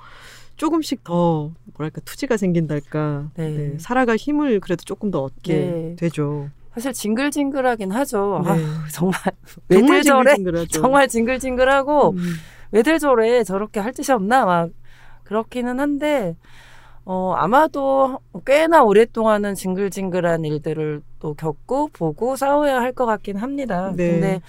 조금씩 0.58 1.04
더 1.06 1.52
뭐랄까 1.78 2.02
투지가 2.02 2.36
생긴달까 2.38 3.32
네. 3.36 3.50
네, 3.50 3.78
살아갈 3.80 4.18
힘을 4.18 4.60
그래도 4.60 4.84
조금 4.84 5.10
더 5.10 5.24
얻게 5.24 5.54
네. 5.54 5.96
되죠. 5.98 6.50
사실 6.74 6.94
징글징글하긴 6.94 7.92
하죠. 7.92 8.42
네. 8.44 8.52
아, 8.52 8.86
정말 8.92 9.20
왜들 9.70 10.04
저래? 10.04 10.36
정말 10.70 11.08
징글징글하고 11.08 12.12
음. 12.12 12.34
왜들 12.72 13.00
저래 13.00 13.44
저렇게 13.44 13.80
할 13.80 13.94
짓이 13.94 14.14
없나 14.14 14.46
막 14.46 14.70
그렇기는 15.24 15.80
한데 15.80 16.36
어 17.06 17.34
아마도 17.38 18.20
꽤나 18.46 18.84
오랫동안은 18.84 19.56
징글징글한 19.56 20.44
일들을 20.46 21.02
또 21.20 21.34
겪고 21.34 21.88
보고 21.94 22.36
싸워야 22.36 22.82
할 22.82 22.94
것 22.94 23.06
같긴 23.06 23.38
합니다. 23.38 23.94
네. 23.96 24.12
근데 24.12 24.42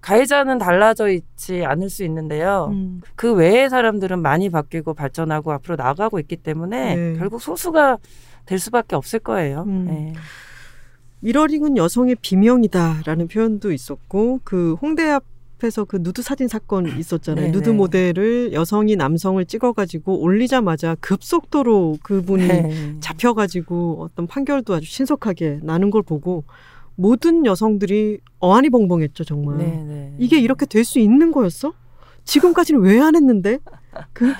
가해자는 0.00 0.58
달라져 0.58 1.08
있지 1.08 1.64
않을 1.64 1.90
수 1.90 2.04
있는데요. 2.04 2.68
음. 2.72 3.00
그 3.16 3.32
외의 3.32 3.68
사람들은 3.68 4.20
많이 4.20 4.48
바뀌고 4.50 4.94
발전하고 4.94 5.52
앞으로 5.52 5.76
나가고 5.76 6.18
있기 6.20 6.36
때문에 6.36 6.94
네. 6.94 7.14
결국 7.18 7.40
소수가 7.42 7.98
될 8.46 8.58
수밖에 8.58 8.96
없을 8.96 9.18
거예요. 9.18 9.64
음. 9.66 9.84
네. 9.86 10.12
미러링은 11.20 11.76
여성의 11.76 12.16
비명이다라는 12.22 13.28
표현도 13.28 13.72
있었고 13.72 14.40
그 14.44 14.74
홍대 14.80 15.10
앞에서 15.10 15.84
그 15.84 15.98
누드 16.00 16.22
사진 16.22 16.46
사건 16.46 16.86
있었잖아요. 16.98 17.46
네네. 17.46 17.56
누드 17.56 17.70
네. 17.70 17.76
모델을 17.76 18.52
여성이 18.52 18.94
남성을 18.94 19.44
찍어가지고 19.44 20.20
올리자마자 20.20 20.96
급속도로 21.00 21.98
그분이 22.02 22.46
네. 22.46 22.96
잡혀가지고 23.00 23.98
어떤 24.00 24.26
판결도 24.28 24.74
아주 24.74 24.86
신속하게 24.86 25.60
나는 25.62 25.90
걸 25.90 26.02
보고 26.02 26.44
모든 27.02 27.46
여성들이 27.46 28.18
어안이 28.40 28.70
벙벙했죠 28.70 29.22
정말. 29.22 29.56
네네. 29.58 29.84
네. 29.84 30.14
이게 30.18 30.38
이렇게 30.40 30.66
될 30.66 30.84
수 30.84 30.98
있는 30.98 31.30
거였어? 31.30 31.72
지금까지는 32.24 32.80
왜 32.80 32.98
안 32.98 33.14
했는데? 33.14 33.58
그 34.12 34.32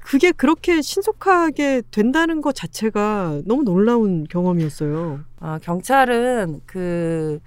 그게 0.00 0.32
그렇게 0.32 0.80
신속하게 0.80 1.82
된다는 1.90 2.40
것 2.40 2.54
자체가 2.54 3.42
너무 3.44 3.64
놀라운 3.64 4.24
경험이었어요. 4.30 5.20
아, 5.40 5.58
경찰은 5.62 6.60
그 6.64 7.38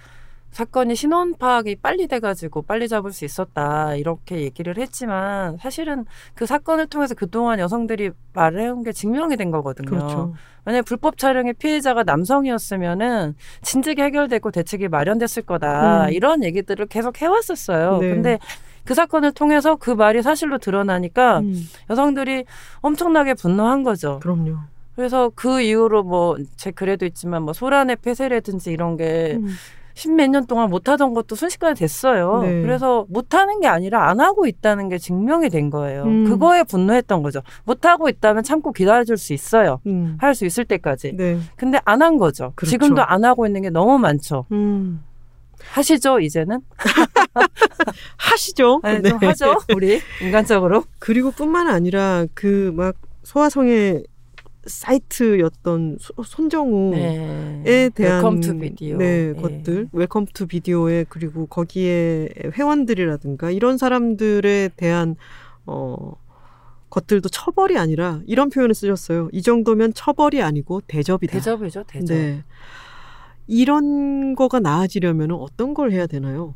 사건이 0.51 0.95
신원 0.95 1.35
파악이 1.35 1.75
빨리 1.75 2.07
돼가지고 2.07 2.63
빨리 2.63 2.87
잡을 2.87 3.11
수 3.11 3.23
있었다 3.23 3.95
이렇게 3.95 4.41
얘기를 4.41 4.77
했지만 4.77 5.57
사실은 5.57 6.05
그 6.33 6.45
사건을 6.45 6.87
통해서 6.87 7.13
그동안 7.15 7.59
여성들이 7.59 8.11
말해온 8.33 8.83
게 8.83 8.91
증명이 8.91 9.37
된 9.37 9.51
거거든요. 9.51 9.89
그렇죠. 9.89 10.33
만약 10.65 10.85
불법 10.85 11.17
촬영의 11.17 11.53
피해자가 11.53 12.03
남성이었으면은 12.03 13.35
진즉이 13.61 14.01
해결되고 14.01 14.51
대책이 14.51 14.87
마련됐을 14.87 15.43
거다 15.43 16.05
음. 16.05 16.11
이런 16.11 16.43
얘기들을 16.43 16.87
계속 16.87 17.21
해왔었어요. 17.21 17.99
네. 17.99 18.09
근데 18.09 18.39
그 18.85 18.93
사건을 18.93 19.33
통해서 19.33 19.75
그 19.75 19.91
말이 19.91 20.21
사실로 20.21 20.57
드러나니까 20.57 21.39
음. 21.39 21.53
여성들이 21.89 22.45
엄청나게 22.81 23.35
분노한 23.35 23.83
거죠. 23.83 24.19
그럼요. 24.21 24.57
그래서 24.95 25.31
그 25.33 25.61
이후로 25.61 26.03
뭐 26.03 26.37
제 26.57 26.71
글에도 26.71 27.05
있지만 27.05 27.43
뭐 27.43 27.53
소란의 27.53 27.97
폐쇄라든지 27.97 28.71
이런 28.71 28.97
게 28.97 29.37
음. 29.41 29.47
십몇 29.99 30.29
년 30.29 30.47
동안 30.47 30.69
못하던 30.69 31.13
것도 31.13 31.35
순식간에 31.35 31.73
됐어요. 31.73 32.41
네. 32.43 32.61
그래서 32.61 33.05
못하는 33.09 33.59
게 33.59 33.67
아니라 33.67 34.09
안 34.09 34.19
하고 34.21 34.47
있다는 34.47 34.87
게 34.89 34.97
증명이 34.97 35.49
된 35.49 35.69
거예요. 35.69 36.03
음. 36.03 36.25
그거에 36.25 36.63
분노했던 36.63 37.21
거죠. 37.21 37.41
못하고 37.65 38.07
있다면 38.07 38.43
참고 38.43 38.71
기다려줄 38.71 39.17
수 39.17 39.33
있어요. 39.33 39.81
음. 39.87 40.17
할수 40.19 40.45
있을 40.45 40.63
때까지. 40.65 41.15
네. 41.17 41.37
근데 41.57 41.79
안 41.85 42.01
한 42.01 42.17
거죠. 42.17 42.53
그렇죠. 42.55 42.71
지금도 42.71 43.03
안 43.03 43.25
하고 43.25 43.45
있는 43.45 43.61
게 43.61 43.69
너무 43.69 43.97
많죠. 43.99 44.45
음. 44.53 45.03
하시죠 45.73 46.21
이제는 46.21 46.61
하시죠. 48.17 48.79
네, 48.85 49.01
네. 49.01 49.11
하죠 49.27 49.57
우리 49.75 49.99
인간적으로. 50.21 50.83
그리고 50.99 51.31
뿐만 51.31 51.67
아니라 51.67 52.25
그 52.33 52.71
막 52.73 52.95
소아성애 53.23 54.03
사이트였던 54.69 55.97
손정우에 56.23 57.61
네. 57.63 57.89
대한 57.89 58.23
웰컴 58.23 58.39
투 58.39 58.57
비디오 58.59 58.97
네, 58.97 59.33
네. 59.33 59.41
것들 59.41 59.89
웰컴 59.91 60.27
투 60.33 60.47
비디오에 60.47 61.05
그리고 61.09 61.45
거기에 61.47 62.29
회원들이라든가 62.57 63.51
이런 63.51 63.77
사람들에 63.77 64.69
대한 64.75 65.15
어 65.65 66.13
것들도 66.89 67.29
처벌이 67.29 67.77
아니라 67.77 68.21
이런 68.25 68.49
표현을 68.49 68.73
쓰셨어요. 68.73 69.29
이 69.31 69.41
정도면 69.41 69.93
처벌이 69.93 70.41
아니고 70.41 70.81
대접이다. 70.87 71.33
대접이죠, 71.33 71.83
대접. 71.87 72.15
네. 72.15 72.43
이런 73.47 74.35
거가 74.35 74.59
나아지려면 74.59 75.31
어떤 75.31 75.73
걸 75.73 75.91
해야 75.91 76.07
되나요? 76.07 76.55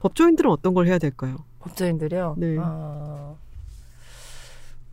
법조인들은 0.00 0.50
어떤 0.50 0.74
걸 0.74 0.86
해야 0.86 0.98
될까요? 0.98 1.36
법조인들이요? 1.60 2.36
네. 2.38 2.56
어... 2.58 3.38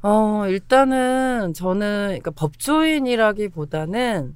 어, 0.04 0.47
일단은 0.47 1.54
저는 1.54 2.08
그러니까 2.08 2.32
법조인이라기보다는 2.32 4.36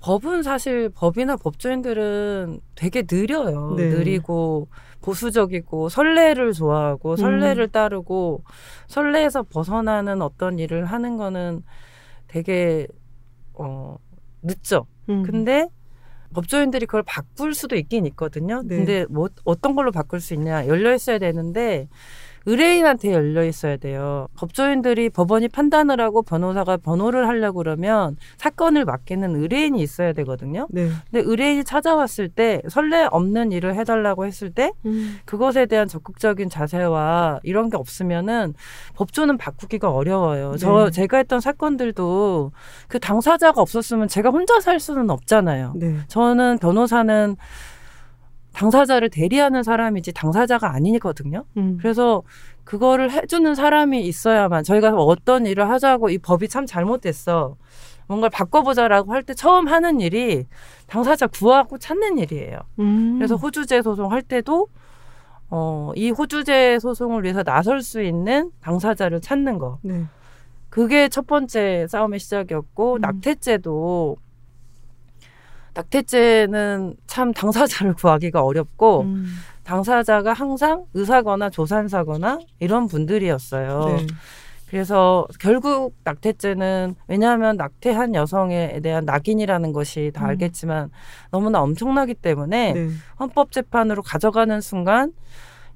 법은 0.00 0.42
사실 0.42 0.88
법이나 0.88 1.36
법조인들은 1.36 2.60
되게 2.74 3.02
느려요. 3.02 3.74
네. 3.76 3.90
느리고 3.90 4.68
보수적이고 5.02 5.88
설레를 5.88 6.52
좋아하고 6.52 7.16
설레를 7.16 7.64
음. 7.64 7.70
따르고 7.70 8.44
설레에서 8.86 9.42
벗어나는 9.44 10.22
어떤 10.22 10.58
일을 10.58 10.86
하는 10.86 11.16
거는 11.16 11.62
되게 12.28 12.86
어 13.54 13.96
늦죠. 14.42 14.86
음. 15.08 15.22
근데 15.22 15.68
법조인들이 16.32 16.86
그걸 16.86 17.02
바꿀 17.02 17.54
수도 17.54 17.76
있긴 17.76 18.06
있거든요. 18.06 18.62
네. 18.64 18.76
근데 18.76 19.06
뭐 19.10 19.28
어떤 19.44 19.74
걸로 19.74 19.90
바꿀 19.90 20.20
수 20.20 20.32
있냐 20.34 20.66
열려 20.66 20.94
있어야 20.94 21.18
되는데 21.18 21.88
의뢰인한테 22.46 23.12
열려 23.12 23.44
있어야 23.44 23.76
돼요. 23.76 24.28
법조인들이 24.36 25.10
법원이 25.10 25.48
판단을 25.48 26.00
하고 26.00 26.22
변호사가 26.22 26.78
변호를 26.78 27.28
하려고 27.28 27.58
그러면 27.58 28.16
사건을 28.38 28.84
맡기는 28.84 29.36
의뢰인이 29.36 29.80
있어야 29.80 30.12
되거든요. 30.12 30.66
네. 30.70 30.88
근데 31.10 31.24
의뢰인이 31.28 31.64
찾아왔을 31.64 32.28
때 32.28 32.62
설레 32.68 33.08
없는 33.10 33.52
일을 33.52 33.74
해달라고 33.74 34.26
했을 34.26 34.50
때 34.50 34.72
음. 34.86 35.18
그것에 35.24 35.66
대한 35.66 35.88
적극적인 35.88 36.48
자세와 36.48 37.40
이런 37.42 37.70
게 37.70 37.76
없으면은 37.76 38.54
법조는 38.94 39.36
바꾸기가 39.36 39.90
어려워요. 39.90 40.52
네. 40.52 40.58
저 40.58 40.90
제가 40.90 41.18
했던 41.18 41.40
사건들도 41.40 42.52
그 42.88 42.98
당사자가 42.98 43.60
없었으면 43.60 44.08
제가 44.08 44.30
혼자 44.30 44.60
살 44.60 44.80
수는 44.80 45.10
없잖아요. 45.10 45.74
네. 45.76 45.96
저는 46.08 46.58
변호사는 46.58 47.36
당사자를 48.52 49.10
대리하는 49.10 49.62
사람이지 49.62 50.12
당사자가 50.12 50.72
아니거든요. 50.72 51.44
음. 51.56 51.78
그래서 51.80 52.22
그거를 52.64 53.10
해주는 53.10 53.54
사람이 53.54 54.00
있어야만 54.06 54.64
저희가 54.64 54.94
어떤 54.94 55.46
일을 55.46 55.68
하자고 55.70 56.10
이 56.10 56.18
법이 56.18 56.48
참 56.48 56.66
잘못됐어. 56.66 57.56
뭔가를 58.06 58.30
바꿔보자라고 58.30 59.12
할 59.12 59.22
때 59.22 59.34
처음 59.34 59.68
하는 59.68 60.00
일이 60.00 60.46
당사자 60.88 61.26
구하고 61.28 61.78
찾는 61.78 62.18
일이에요. 62.18 62.58
음. 62.80 63.14
그래서 63.18 63.36
호주제 63.36 63.82
소송 63.82 64.10
할 64.10 64.22
때도 64.22 64.66
어, 65.48 65.92
이 65.96 66.10
호주제 66.10 66.78
소송을 66.80 67.22
위해서 67.24 67.42
나설 67.42 67.82
수 67.82 68.02
있는 68.02 68.50
당사자를 68.60 69.20
찾는 69.20 69.58
거. 69.58 69.78
네. 69.82 70.04
그게 70.68 71.08
첫 71.08 71.26
번째 71.26 71.86
싸움의 71.88 72.18
시작이었고 72.20 72.94
음. 72.96 73.00
낙태죄도 73.00 74.16
낙태죄는 75.80 76.94
참 77.06 77.32
당사자를 77.32 77.94
구하기가 77.94 78.42
어렵고 78.42 79.02
음. 79.02 79.26
당사자가 79.64 80.32
항상 80.32 80.84
의사거나 80.94 81.50
조산사거나 81.50 82.40
이런 82.58 82.86
분들이었어요. 82.88 83.96
네. 83.96 84.06
그래서 84.68 85.26
결국 85.40 85.94
낙태죄는 86.04 86.94
왜냐하면 87.08 87.56
낙태한 87.56 88.14
여성에 88.14 88.80
대한 88.80 89.04
낙인이라는 89.04 89.72
것이 89.72 90.12
다 90.14 90.24
음. 90.24 90.30
알겠지만 90.30 90.90
너무나 91.30 91.60
엄청나기 91.60 92.14
때문에 92.14 92.72
네. 92.74 92.88
헌법재판으로 93.18 94.02
가져가는 94.02 94.60
순간 94.60 95.12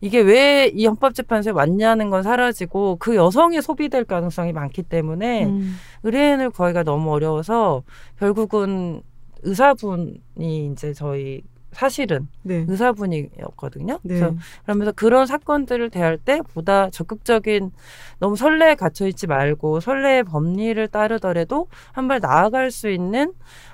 이게 0.00 0.20
왜 0.20 0.70
이 0.74 0.86
헌법재판소에 0.86 1.52
왔냐는 1.52 2.10
건 2.10 2.22
사라지고 2.22 2.96
그 2.98 3.16
여성이 3.16 3.60
소비될 3.62 4.04
가능성이 4.04 4.52
많기 4.52 4.82
때문에 4.82 5.46
음. 5.46 5.76
의뢰인을 6.02 6.50
구하기가 6.50 6.82
너무 6.82 7.12
어려워서 7.12 7.82
결국은 8.18 9.02
의사분이 9.44 10.70
이제 10.72 10.92
저희 10.92 11.42
사실은 11.72 12.28
네. 12.42 12.64
의사분이었거든요. 12.68 13.94
네. 14.02 14.14
그래서 14.14 14.34
그러면서 14.62 14.92
그런 14.92 15.26
사건들을 15.26 15.90
대할 15.90 16.18
때 16.18 16.40
보다 16.54 16.88
적극적인 16.90 17.72
너무 18.20 18.36
설레에 18.36 18.76
갇혀 18.76 19.06
있지 19.08 19.26
말고 19.26 19.80
설레의 19.80 20.22
법리를 20.24 20.86
따르더라도 20.88 21.66
한 21.92 22.06
발 22.08 22.20
나아갈 22.20 22.70
수 22.70 22.88
있는 22.90 23.32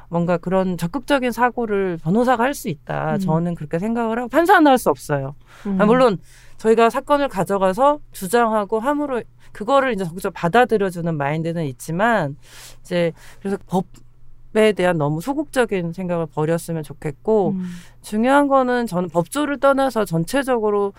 뭔가 0.09 0.39
그런 0.39 0.77
적극적인 0.79 1.31
사고를 1.31 1.99
변호사가 2.03 2.43
할 2.43 2.55
수 2.55 2.69
있다. 2.69 3.15
음. 3.15 3.19
저는 3.19 3.55
그렇게 3.55 3.79
생각을 3.79 4.19
하고 4.19 4.29
판단할 4.29 4.79
수 4.79 4.89
없어요. 4.91 5.35
음. 5.67 5.81
아, 5.81 5.85
물론 5.85 6.19
저희가 6.57 6.89
사건을 6.91 7.29
가져가서 7.29 8.01
주장하고 8.13 8.81
함으로 8.81 9.23
그거를 9.53 9.93
이제 9.93 10.05
적극적으로 10.05 10.33
받아들여주는 10.33 11.15
마인드는 11.17 11.65
있지만 11.67 12.37
이제 12.81 13.13
그래서 13.41 13.59
법 13.67 13.85
에 14.57 14.73
대한 14.73 14.99
너무 14.99 15.21
소극적인 15.21 15.93
생각을 15.93 16.27
버렸으면 16.27 16.83
좋겠고 16.83 17.51
음. 17.51 17.71
중요한 18.03 18.49
거는 18.49 18.87
저는 18.87 19.09
법조를 19.09 19.61
떠나서 19.61 20.05
전체적으로 20.05 20.93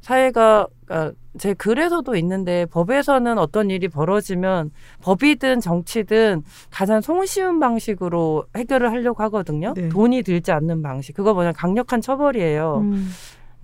사회가 0.00 0.68
그러니까 0.86 1.12
제 1.38 1.52
글에서도 1.52 2.14
있는데 2.16 2.66
법에서는 2.66 3.38
어떤 3.38 3.70
일이 3.70 3.88
벌어지면 3.88 4.70
법이든 5.02 5.60
정치든 5.60 6.44
가장 6.70 7.00
손쉬운 7.00 7.58
방식으로 7.58 8.44
해결을 8.56 8.90
하려고 8.90 9.22
하거든요. 9.24 9.74
네. 9.74 9.88
돈이 9.88 10.22
들지 10.22 10.52
않는 10.52 10.82
방식. 10.82 11.14
그거 11.14 11.34
뭐냐 11.34 11.52
강력한 11.52 12.00
처벌이에요. 12.00 12.78
음. 12.82 13.08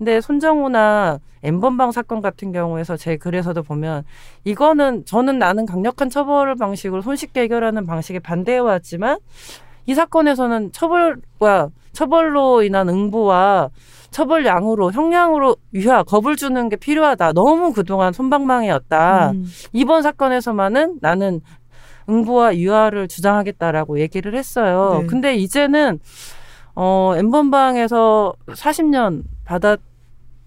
근데 0.01 0.19
손정우나 0.19 1.19
엠번방 1.43 1.91
사건 1.91 2.21
같은 2.21 2.51
경우에서 2.51 2.97
제 2.97 3.17
글에서도 3.17 3.61
보면 3.61 4.03
이거는 4.45 5.05
저는 5.05 5.37
나는 5.37 5.67
강력한 5.67 6.09
처벌 6.09 6.55
방식으로 6.55 7.03
손쉽게 7.03 7.41
해결하는 7.41 7.85
방식에 7.85 8.17
반대해 8.17 8.57
왔지만 8.57 9.19
이 9.85 9.93
사건에서는 9.93 10.71
처벌과 10.71 11.69
처벌로 11.91 12.63
인한 12.63 12.89
응보와 12.89 13.69
처벌량으로 14.09 14.91
형량으로 14.91 15.55
유화 15.75 16.01
겁을 16.01 16.35
주는 16.35 16.67
게 16.67 16.77
필요하다. 16.77 17.33
너무 17.33 17.71
그동안 17.71 18.11
손방망이였다. 18.11 19.33
음. 19.33 19.45
이번 19.71 20.01
사건에서만은 20.01 20.97
나는 20.99 21.41
응보와 22.09 22.57
유화를 22.57 23.07
주장하겠다라고 23.07 23.99
얘기를 23.99 24.33
했어요. 24.33 25.01
네. 25.01 25.05
근데 25.05 25.35
이제는 25.35 25.99
어 26.73 27.13
엠번방에서 27.17 28.33
40년 28.47 29.21
받았 29.45 29.77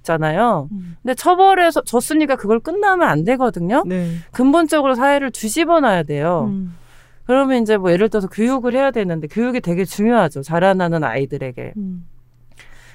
잖아요. 0.04 0.68
음. 0.70 0.96
근데 1.02 1.14
처벌해서 1.14 1.82
졌으니까 1.82 2.36
그걸 2.36 2.60
끝나면 2.60 3.08
안 3.08 3.24
되거든요. 3.24 3.82
네. 3.86 4.16
근본적으로 4.30 4.94
사회를 4.94 5.32
뒤집어 5.32 5.80
놔야 5.80 6.04
돼요. 6.04 6.46
음. 6.52 6.76
그러면 7.26 7.62
이제 7.62 7.76
뭐 7.76 7.90
예를 7.90 8.08
들어서 8.10 8.28
교육을 8.28 8.74
해야 8.74 8.90
되는데 8.90 9.26
교육이 9.26 9.60
되게 9.60 9.84
중요하죠. 9.84 10.42
자라나는 10.42 11.02
아이들에게. 11.02 11.72
음. 11.76 12.06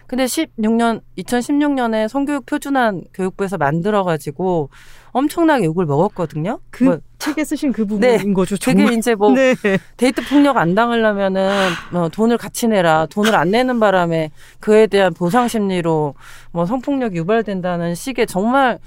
근데 0.09 0.25
16년 0.25 1.01
2016년에 1.19 2.07
성교육 2.07 2.47
표준안 2.47 3.03
교육부에서 3.13 3.59
만들어 3.59 4.03
가지고 4.03 4.71
엄청나게 5.11 5.65
욕을 5.65 5.85
먹었거든요. 5.85 6.59
그 6.71 6.83
뭐, 6.83 6.97
책에 7.19 7.43
쓰신 7.43 7.71
그 7.71 7.85
부분인 7.85 8.17
네, 8.17 8.33
거죠. 8.33 8.57
정말. 8.57 8.85
그게 8.85 8.97
이제 8.97 9.13
뭐 9.13 9.29
네. 9.37 9.53
데이트 9.97 10.27
폭력 10.27 10.57
안 10.57 10.73
당하려면은 10.73 11.51
뭐 11.91 12.09
돈을 12.09 12.39
같이 12.39 12.67
내라. 12.67 13.05
돈을 13.05 13.35
안 13.35 13.51
내는 13.51 13.79
바람에 13.79 14.31
그에 14.59 14.87
대한 14.87 15.13
보상 15.13 15.47
심리로 15.47 16.15
뭐 16.51 16.65
성폭력이 16.65 17.15
유발된다는 17.17 17.93
식의 17.93 18.25
정말 18.25 18.79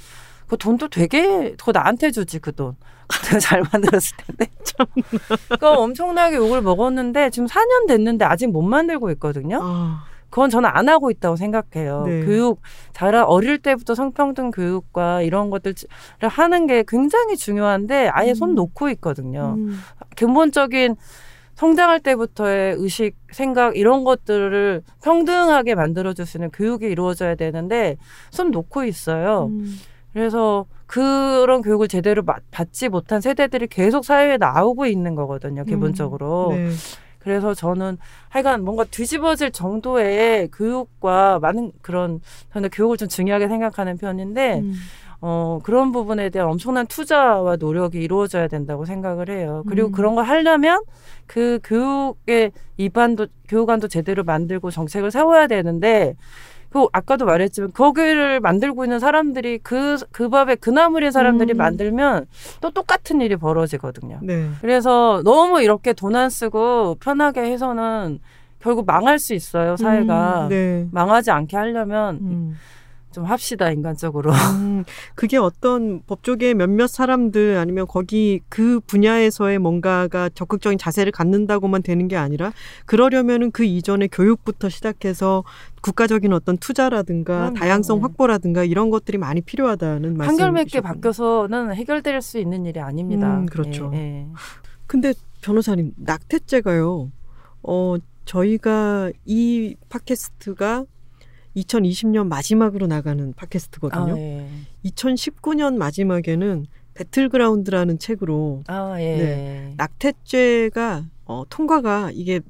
그 0.49 0.57
돈도 0.57 0.89
되게 0.89 1.53
그거 1.53 1.70
나한테 1.70 2.11
주지 2.11 2.41
그 2.41 2.53
돈. 2.53 2.75
잘 3.41 3.62
만들었을 3.73 4.16
텐데. 4.16 4.47
참. 4.64 4.87
그 5.61 5.66
엄청나게 5.68 6.35
욕을 6.37 6.62
먹었는데 6.62 7.31
지금 7.31 7.47
4년 7.47 7.87
됐는데 7.87 8.25
아직 8.25 8.49
못 8.49 8.62
만들고 8.62 9.12
있거든요. 9.12 9.61
아. 9.62 10.12
그건 10.33 10.49
저는 10.49 10.70
안 10.72 10.89
하고 10.89 11.11
있다고 11.11 11.37
생각해요. 11.37 12.05
네. 12.07 12.24
교육 12.24 12.62
자라 12.95 13.24
어릴 13.24 13.59
때부터 13.59 13.95
성평등 13.95 14.51
교육과 14.51 15.20
이런 15.20 15.51
것들을 15.51 15.74
하는 16.22 16.66
게 16.66 16.85
굉장히 16.89 17.37
중요한데 17.37 18.09
아예 18.09 18.30
음. 18.30 18.35
손 18.35 18.55
놓고 18.55 18.89
있거든요. 18.91 19.57
음. 19.59 19.78
근본적인 20.16 20.97
성장할 21.55 22.01
때부터의 22.01 22.76
의식, 22.78 23.14
생각 23.30 23.76
이런 23.76 24.05
것들을 24.05 24.80
평등하게 25.05 25.74
만들어 25.74 26.14
줄 26.14 26.24
수 26.24 26.39
있는 26.39 26.51
교육이 26.51 26.87
이루어져야 26.87 27.35
되는데 27.35 27.99
손 28.30 28.51
놓고 28.51 28.85
있어요. 28.85 29.49
음. 29.51 29.76
그래서 30.14 30.64
그런 30.87 31.61
교육을 31.61 31.89
제대로 31.89 32.22
받지 32.51 32.89
못한 32.89 33.20
세대들이 33.20 33.66
계속 33.66 34.03
사회에 34.07 34.39
나오고 34.39 34.87
있는 34.87 35.14
거거든요. 35.14 35.64
기본적으로. 35.64 36.53
음. 36.53 36.68
네. 36.70 36.70
그래서 37.23 37.55
저는 37.55 37.99
하여간 38.31 38.64
뭔가 38.64 38.85
뒤집어질 38.85 39.53
정도의 39.53 40.49
교육과 40.53 41.39
많은 41.39 41.73
그런 41.81 42.20
저는 42.53 42.70
교육을 42.70 42.97
좀 42.97 43.09
중요하게 43.09 43.49
생각하는 43.49 43.97
편인데 43.97 44.61
음. 44.61 44.75
어, 45.20 45.61
그런 45.62 45.93
부분에 45.93 46.31
대한 46.31 46.49
엄청난 46.49 46.85
투자와 46.89 47.55
노력이 47.57 48.03
이루어져야 48.03 48.49
된다고 48.49 48.85
생각을 48.85 49.31
해요. 49.31 49.62
그리고 49.68 49.89
음. 49.89 49.93
그런 49.93 50.16
걸 50.16 50.25
하려면 50.25 50.83
그 51.27 51.61
교육의 51.62 52.51
입안도, 52.77 53.29
교육안도 53.49 53.87
제대로 53.87 54.25
만들고 54.25 54.73
정책을 54.73 55.12
세워야 55.12 55.47
되는데 55.47 56.16
그 56.73 56.87
아까도 56.93 57.27
말했지만 57.27 57.73
거기를 57.73 58.41
만들고 58.41 58.85
있는 58.85 58.99
사람들이 58.99 59.59
그, 59.62 59.97
그 60.11 60.29
밥에 60.29 60.55
그 60.55 60.70
나물인 60.70 61.11
사람들이 61.11 61.53
음. 61.53 61.57
만들면 61.59 62.27
또 62.61 62.70
똑같은 62.70 63.20
일이 63.20 63.37
벌어지거든요. 63.37 64.18
네. 64.23 64.49
그래서 64.61 65.20
너무 65.25 65.61
이렇게 65.62 65.93
돈 65.93 66.12
안 66.16 66.31
쓰고 66.31 66.97
편하게 67.01 67.43
해서는 67.43 68.20
결국 68.61 68.87
망할 68.87 69.18
수 69.18 69.35
있어요, 69.35 69.77
사회가. 69.77 70.45
음, 70.45 70.49
네. 70.49 70.87
망하지 70.93 71.31
않게 71.31 71.57
하려면 71.57 72.14
음. 72.20 72.57
좀 73.13 73.25
합시다 73.25 73.71
인간적으로. 73.71 74.33
음, 74.33 74.85
그게 75.15 75.37
어떤 75.37 76.03
법조계 76.07 76.55
몇몇 76.55 76.87
사람들 76.87 77.59
아니면 77.59 77.87
거기 77.87 78.41
그 78.49 78.81
분야에서의 78.87 79.59
뭔가가 79.59 80.29
적극적인 80.31 80.79
자세를 80.79 81.13
갖는다고만 81.13 81.83
되는 81.83 82.09
게 82.09 82.17
아니라 82.17 82.53
그러려면은 82.87 83.51
그 83.51 83.65
이전에 83.65 84.09
교육부터 84.09 84.69
시작해서 84.69 85.45
국가적인 85.83 86.33
어떤 86.33 86.57
투자라든가 86.57 87.51
그럼요. 87.51 87.55
다양성 87.59 87.99
네. 87.99 88.03
확보라든가 88.03 88.65
이런 88.65 88.91
것들이 88.91 89.19
많이 89.19 89.41
필요하다는 89.41 90.17
말씀. 90.17 90.33
한결맺게 90.33 90.81
바뀌어서는 90.81 91.75
해결될 91.75 92.23
수 92.23 92.39
있는 92.39 92.65
일이 92.67 92.81
아닙니다. 92.81 93.39
음, 93.39 93.47
그렇죠. 93.47 93.91
예, 93.95 93.99
예. 93.99 94.27
근데 94.87 95.13
변호사님 95.43 95.93
낙태죄가요. 95.97 97.11
어 97.65 97.97
저희가 98.25 99.11
이 99.25 99.77
팟캐스트가 99.89 100.85
2020년 101.57 102.26
마지막으로 102.28 102.86
나가는 102.86 103.32
팟캐스트거든요. 103.34 104.14
아, 104.14 104.18
예. 104.18 104.48
2019년 104.84 105.76
마지막에는 105.76 106.66
배틀그라운드라는 106.94 107.98
책으로 107.98 108.62
아, 108.66 108.94
예. 108.98 109.16
네, 109.16 109.74
낙태죄가 109.76 111.05
어, 111.26 111.44
통과가 111.48 112.11
이게 112.12 112.40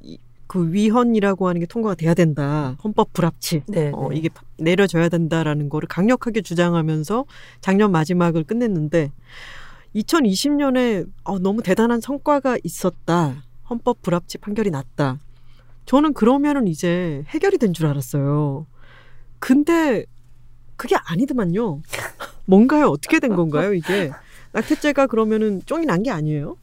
그 0.47 0.73
위헌이라고 0.73 1.49
하는 1.49 1.61
게 1.61 1.67
통과가 1.67 1.95
돼야 1.95 2.13
된다. 2.15 2.77
헌법 2.85 3.13
불합치. 3.13 3.63
네, 3.69 3.91
어, 3.95 4.09
네. 4.11 4.17
이게 4.17 4.29
내려져야 4.59 5.09
된다라는 5.09 5.69
거를 5.69 5.89
강력하게 5.89 6.43
주장하면서 6.43 7.25
작년 7.61 7.91
마지막을 7.91 8.45
끝냈는데 8.45 9.11
2020년에 9.97 11.07
어, 11.25 11.39
너무 11.39 11.63
대단한 11.63 12.01
성과가 12.01 12.59
있었다. 12.65 13.45
헌법 13.69 14.03
불합치 14.03 14.39
판결이 14.39 14.71
났다. 14.71 15.19
저는 15.87 16.13
그러면은 16.15 16.67
이제 16.69 17.25
해결이 17.29 17.59
된 17.59 17.73
줄 17.73 17.87
알았어요. 17.87 18.67
근데 19.43 20.05
그게 20.77 20.95
아니더만요. 20.97 21.81
뭔가요? 22.47 22.87
어떻게 22.87 23.19
된 23.19 23.35
건가요, 23.35 23.75
이게? 23.75 24.13
낙태죄가 24.53 25.09
그러면은 25.09 25.61
쫑이 25.67 25.85
난 25.85 26.03
게 26.05 26.11
아니에요? 26.13 26.57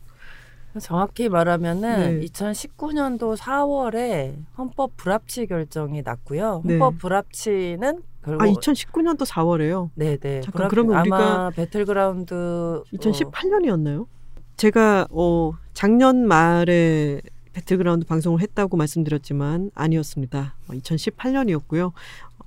정확히 0.80 1.27
말하면은 1.27 2.19
네. 2.21 2.25
2019년도 2.27 3.36
4월에 3.36 4.36
헌법 4.57 4.95
불합치 4.95 5.47
결정이 5.47 6.03
났고요. 6.03 6.61
네. 6.63 6.73
헌법 6.73 6.93
네. 6.93 6.97
불합치는 6.99 8.01
결국 8.23 8.41
아 8.41 8.45
2019년도 8.47 9.25
4월에요. 9.25 9.89
네 9.95 10.15
네. 10.17 10.39
잠깐 10.41 10.69
그러면 10.69 10.99
우리가 11.01 11.51
배틀그라운드 11.55 12.84
2018년이었나요? 12.93 14.05
제가 14.55 15.07
어 15.09 15.51
작년 15.73 16.25
말에 16.27 17.21
배틀그라운드 17.53 18.05
방송을 18.05 18.39
했다고 18.41 18.77
말씀드렸지만 18.77 19.71
아니었습니다. 19.73 20.55
2018년이었고요. 20.69 21.91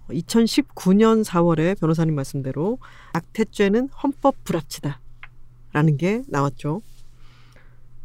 어, 0.09 0.13
2019년 0.13 1.25
4월에 1.25 1.79
변호사님 1.79 2.15
말씀대로 2.15 2.79
낙태죄는 3.15 3.89
헌법 4.03 4.43
불합치다 4.45 5.01
라는 5.73 5.97
게 5.97 6.23
나왔죠. 6.29 6.83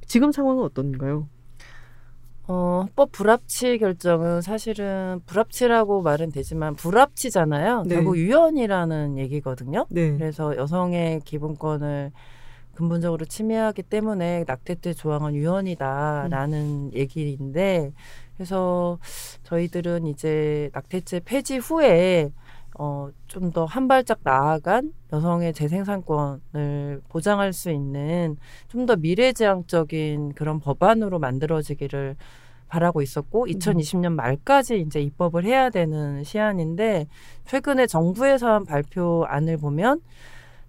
지금 0.06 0.32
상황은 0.32 0.64
어떤가요? 0.64 1.28
어, 2.48 2.84
헌법 2.86 3.12
불합치 3.12 3.78
결정은 3.78 4.41
사실은 4.41 5.20
불합치라고 5.26 6.02
말은 6.02 6.32
되지만 6.32 6.76
불합치잖아요. 6.76 7.84
네. 7.88 7.95
결국 7.95 8.18
위헌이라는 8.18 9.18
얘기거든요. 9.18 9.86
네. 9.89 10.14
그래서 10.14 10.56
여성의 10.56 11.22
기본권을 11.26 12.12
근본적으로 12.74 13.26
침해하기 13.26 13.84
때문에 13.84 14.45
낙태죄 14.48 14.93
조항은 14.93 15.34
유연이다라는 15.34 16.58
음. 16.60 16.91
얘기인데 16.93 17.91
그래서 18.38 18.99
저희들은 19.43 20.05
이제 20.07 20.69
낙태죄 20.73 21.21
폐지 21.25 21.57
후에 21.57 22.31
어, 22.79 23.09
좀 23.27 23.51
더 23.51 23.65
한 23.65 23.88
발짝 23.88 24.19
나아간 24.23 24.93
여성의 25.11 25.53
재생산권을 25.53 27.01
보장할 27.09 27.51
수 27.53 27.71
있는 27.71 28.38
좀 28.67 28.85
더 28.85 28.95
미래지향적인 28.95 30.33
그런 30.35 30.59
법안으로 30.59 31.17
만들어지기를 31.19 32.15
바라고 32.67 33.01
있었고 33.01 33.47
2020년 33.47 34.07
음. 34.07 34.15
말까지 34.17 34.79
이제 34.81 35.01
입법을 35.01 35.45
해야 35.45 35.69
되는 35.69 36.23
시한인데 36.23 37.07
최근에 37.45 37.88
정부에서 37.88 38.53
한 38.53 38.65
발표안을 38.65 39.57
보면 39.57 40.01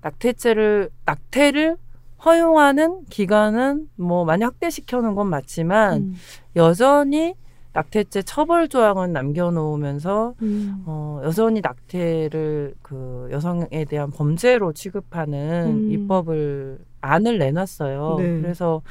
낙태죄를 0.00 0.90
낙태를 1.04 1.76
허용하는 2.24 3.04
기간은 3.06 3.88
뭐 3.96 4.24
많이 4.24 4.44
확대시켜 4.44 5.00
놓은 5.02 5.14
건 5.14 5.28
맞지만 5.28 5.98
음. 6.02 6.14
여전히 6.56 7.34
낙태죄 7.78 8.22
처벌 8.22 8.68
조항은 8.68 9.12
남겨놓으면서 9.12 10.34
음. 10.42 10.82
어, 10.86 11.20
여전히 11.24 11.60
낙태를 11.60 12.74
그 12.82 13.28
여성에 13.30 13.84
대한 13.88 14.10
범죄로 14.10 14.72
취급하는 14.72 15.66
음. 15.66 15.92
입법을 15.92 16.78
안을 17.00 17.38
내놨어요. 17.38 18.16
네. 18.18 18.40
그래서 18.40 18.82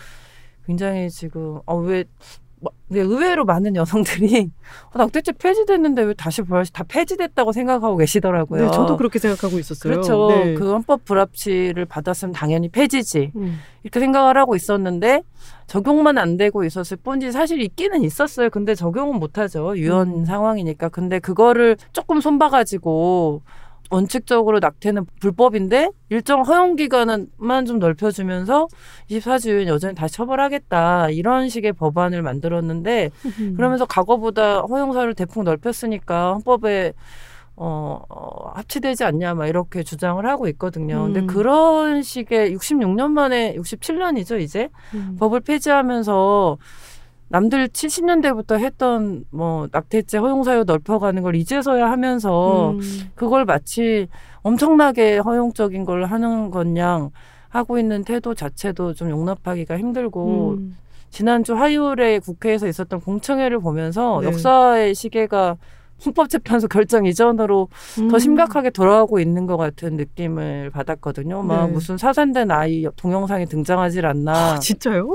굉장히 0.65 1.09
지금 1.09 1.59
어, 1.65 1.77
왜 1.77 2.05
뭐, 2.59 2.71
근데 2.87 3.01
의외로 3.01 3.45
많은 3.45 3.75
여성들이 3.75 4.49
어, 4.93 4.97
낙태죄 4.97 5.33
폐지됐는데 5.33 6.03
왜 6.03 6.13
다시 6.13 6.41
부활시 6.41 6.73
다 6.73 6.83
폐지됐다고 6.87 7.51
생각하고 7.51 7.97
계시더라고요. 7.97 8.65
네, 8.65 8.71
저도 8.71 8.97
그렇게 8.97 9.19
생각하고 9.19 9.59
있었어요. 9.59 9.93
그렇죠. 9.93 10.29
네. 10.29 10.53
그 10.55 10.71
헌법 10.71 11.05
불합치를 11.05 11.85
받았으면 11.85 12.33
당연히 12.33 12.69
폐지지 12.69 13.31
음. 13.35 13.59
이렇게 13.83 13.99
생각을 13.99 14.37
하고 14.37 14.55
있었는데 14.55 15.23
적용만 15.67 16.17
안 16.17 16.37
되고 16.37 16.63
있었을 16.63 16.97
뿐이지 16.97 17.31
사실 17.31 17.61
있기는 17.61 18.03
있었어요. 18.03 18.49
근데 18.49 18.73
적용은 18.73 19.19
못하죠. 19.19 19.77
유언 19.77 20.09
음. 20.09 20.25
상황이니까. 20.25 20.89
근데 20.89 21.19
그거를 21.19 21.77
조금 21.93 22.21
손봐가지고 22.21 23.43
원칙적으로 23.89 24.59
낙태는 24.59 25.05
불법인데 25.19 25.89
일정 26.09 26.41
허용 26.41 26.75
기간만 26.75 27.65
좀 27.65 27.79
넓혀주면서 27.79 28.67
24주일 29.09 29.67
여전히 29.67 29.95
다시 29.95 30.15
처벌하겠다 30.15 31.09
이런 31.09 31.49
식의 31.49 31.73
법안을 31.73 32.21
만들었는데 32.21 33.11
그러면서 33.55 33.85
과거보다 33.85 34.61
허용사를 34.61 35.13
대폭 35.13 35.43
넓혔으니까 35.43 36.33
헌법에 36.33 36.93
어, 37.59 37.99
어, 38.07 38.51
합치되지 38.53 39.03
않냐, 39.03 39.33
막 39.33 39.47
이렇게 39.47 39.81
주장을 39.81 40.23
하고 40.27 40.47
있거든요. 40.49 41.05
음. 41.05 41.13
근데 41.13 41.25
그런 41.25 42.03
식의 42.03 42.55
66년 42.55 43.09
만에, 43.09 43.55
67년이죠, 43.55 44.39
이제? 44.39 44.69
음. 44.93 45.15
법을 45.19 45.39
폐지하면서 45.39 46.59
남들 47.29 47.67
70년대부터 47.67 48.57
했던 48.57 49.25
뭐 49.31 49.67
낙태죄 49.71 50.17
허용 50.17 50.43
사유 50.43 50.63
넓혀가는 50.63 51.21
걸 51.21 51.35
이제서야 51.35 51.89
하면서 51.89 52.71
음. 52.71 52.79
그걸 53.15 53.45
마치 53.45 54.07
엄청나게 54.41 55.17
허용적인 55.17 55.83
걸 55.85 56.05
하는 56.05 56.51
것냥 56.51 57.11
하고 57.49 57.77
있는 57.77 58.03
태도 58.03 58.33
자체도 58.33 58.93
좀 58.93 59.09
용납하기가 59.09 59.77
힘들고 59.77 60.55
음. 60.57 60.77
지난주 61.09 61.55
화요일에 61.55 62.19
국회에서 62.19 62.67
있었던 62.67 63.01
공청회를 63.01 63.59
보면서 63.59 64.19
네. 64.21 64.27
역사의 64.27 64.95
시계가 64.95 65.57
헌법재판소 66.05 66.67
결정 66.67 67.05
이전으로 67.05 67.69
음. 67.99 68.07
더 68.09 68.19
심각하게 68.19 68.69
돌아가고 68.69 69.19
있는 69.19 69.47
것 69.47 69.57
같은 69.57 69.95
느낌을 69.95 70.69
받았거든요. 70.69 71.41
막 71.41 71.67
네. 71.67 71.71
무슨 71.73 71.97
사산된 71.97 72.51
아이 72.51 72.85
동영상이 72.95 73.47
등장하질 73.47 74.05
않나. 74.05 74.53
아, 74.53 74.59
진짜요? 74.59 75.13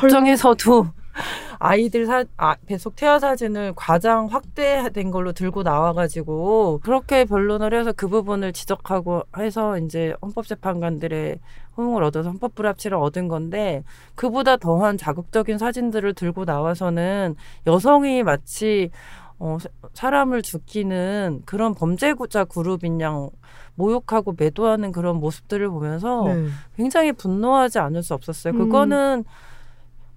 법정에서도 0.00 0.86
아이들 1.58 2.06
사, 2.06 2.24
아, 2.36 2.56
배속 2.66 2.96
태아 2.96 3.18
사진을 3.18 3.72
과장 3.76 4.26
확대된 4.26 5.10
걸로 5.10 5.32
들고 5.32 5.62
나와가지고 5.62 6.80
그렇게 6.82 7.24
변론을 7.24 7.72
해서 7.72 7.92
그 7.92 8.08
부분을 8.08 8.52
지적하고 8.52 9.22
해서 9.38 9.78
이제 9.78 10.14
헌법재판관들의 10.22 11.38
호응을 11.76 12.02
얻어서 12.02 12.30
헌법 12.30 12.54
불합치를 12.54 12.96
얻은 12.96 13.28
건데 13.28 13.82
그보다 14.14 14.56
더한 14.56 14.96
자극적인 14.96 15.58
사진들을 15.58 16.14
들고 16.14 16.44
나와서는 16.44 17.36
여성이 17.66 18.22
마치 18.22 18.90
어, 19.38 19.58
사람을 19.94 20.42
죽이는 20.42 21.42
그런 21.44 21.74
범죄자 21.74 22.44
그룹인 22.44 23.00
양 23.00 23.30
모욕하고 23.74 24.34
매도하는 24.38 24.92
그런 24.92 25.16
모습들을 25.16 25.68
보면서 25.68 26.24
네. 26.24 26.46
굉장히 26.76 27.12
분노하지 27.12 27.80
않을 27.80 28.02
수 28.02 28.14
없었어요. 28.14 28.54
음. 28.54 28.58
그거는 28.58 29.24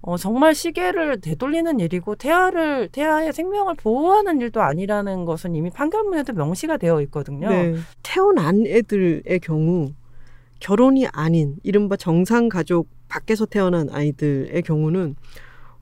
어, 0.08 0.16
정말 0.16 0.54
시계를 0.54 1.20
되돌리는 1.20 1.80
일이고 1.80 2.14
태아를 2.14 2.88
태아의 2.88 3.30
생명을 3.34 3.74
보호하는 3.74 4.40
일도 4.40 4.62
아니라는 4.62 5.26
것은 5.26 5.54
이미 5.54 5.68
판결문에도 5.68 6.32
명시가 6.32 6.78
되어 6.78 7.02
있거든요. 7.02 7.50
네. 7.50 7.74
태어난 8.02 8.66
애들의 8.66 9.38
경우 9.40 9.92
결혼이 10.60 11.06
아닌 11.08 11.56
이른바 11.62 11.96
정상 11.96 12.48
가족 12.48 12.88
밖에서 13.08 13.44
태어난 13.44 13.90
아이들의 13.90 14.62
경우는 14.62 15.14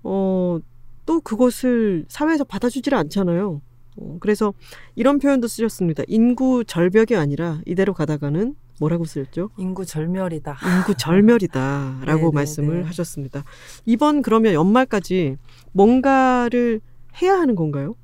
어, 0.02 0.58
또 1.06 1.20
그것을 1.20 2.04
사회에서 2.08 2.42
받아주지를 2.42 2.98
않잖아요. 2.98 3.60
어, 3.96 4.16
그래서 4.18 4.54
이런 4.96 5.20
표현도 5.20 5.46
쓰셨습니다. 5.46 6.02
인구 6.08 6.64
절벽이 6.64 7.14
아니라 7.16 7.60
이대로 7.64 7.94
가다가는 7.94 8.56
뭐라고 8.78 9.04
쓰였죠? 9.04 9.50
인구 9.56 9.84
절멸이다. 9.86 10.56
인구 10.78 10.94
절멸이다라고 10.94 12.04
네, 12.06 12.24
네, 12.24 12.30
말씀을 12.32 12.80
네. 12.80 12.86
하셨습니다. 12.86 13.44
이번 13.84 14.22
그러면 14.22 14.54
연말까지 14.54 15.36
뭔가를 15.72 16.80
해야 17.22 17.34
하는 17.34 17.54
건가요? 17.54 17.94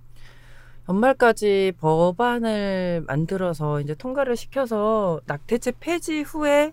연말까지 0.89 1.73
법안을 1.79 3.05
만들어서 3.07 3.81
이제 3.81 3.95
통과를 3.95 4.37
시켜서 4.37 5.20
낙태죄 5.27 5.75
폐지 5.81 6.23
후에 6.23 6.73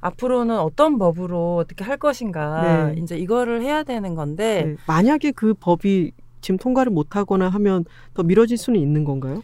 앞으로는 0.00 0.58
어떤 0.58 0.98
법으로 0.98 1.56
어떻게 1.56 1.84
할 1.84 1.96
것인가 1.96 2.92
네. 2.92 3.00
이제 3.00 3.16
이거를 3.16 3.62
해야 3.62 3.82
되는 3.82 4.14
건데 4.14 4.64
네. 4.64 4.76
만약에 4.86 5.32
그 5.32 5.54
법이 5.54 6.12
지금 6.40 6.58
통과를 6.58 6.90
못하거나 6.90 7.48
하면 7.48 7.84
더 8.14 8.22
미뤄질 8.22 8.56
수는 8.56 8.80
있는 8.80 9.04
건가요? 9.04 9.42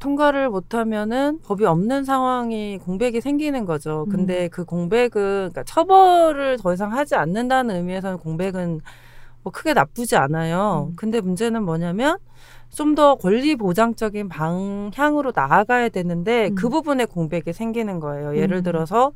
통과를 0.00 0.48
못하면은 0.50 1.38
법이 1.40 1.64
없는 1.64 2.04
상황이 2.04 2.78
공백이 2.78 3.20
생기는 3.20 3.64
거죠. 3.64 4.06
근데 4.10 4.44
음. 4.44 4.48
그 4.50 4.64
공백은 4.64 5.10
그러니까 5.12 5.62
처벌을 5.64 6.58
더 6.58 6.72
이상 6.72 6.92
하지 6.92 7.14
않는다는 7.14 7.76
의미에서는 7.76 8.18
공백은 8.18 8.80
뭐 9.42 9.52
크게 9.52 9.74
나쁘지 9.74 10.16
않아요. 10.16 10.88
음. 10.90 10.96
근데 10.96 11.20
문제는 11.20 11.62
뭐냐면 11.64 12.18
좀 12.70 12.94
더 12.94 13.16
권리 13.16 13.56
보장적인 13.56 14.28
방향으로 14.28 15.32
나아가야 15.34 15.88
되는데 15.90 16.48
음. 16.48 16.54
그 16.54 16.68
부분에 16.68 17.04
공백이 17.04 17.52
생기는 17.52 18.00
거예요. 18.00 18.36
예를 18.36 18.58
음. 18.58 18.62
들어서 18.62 19.12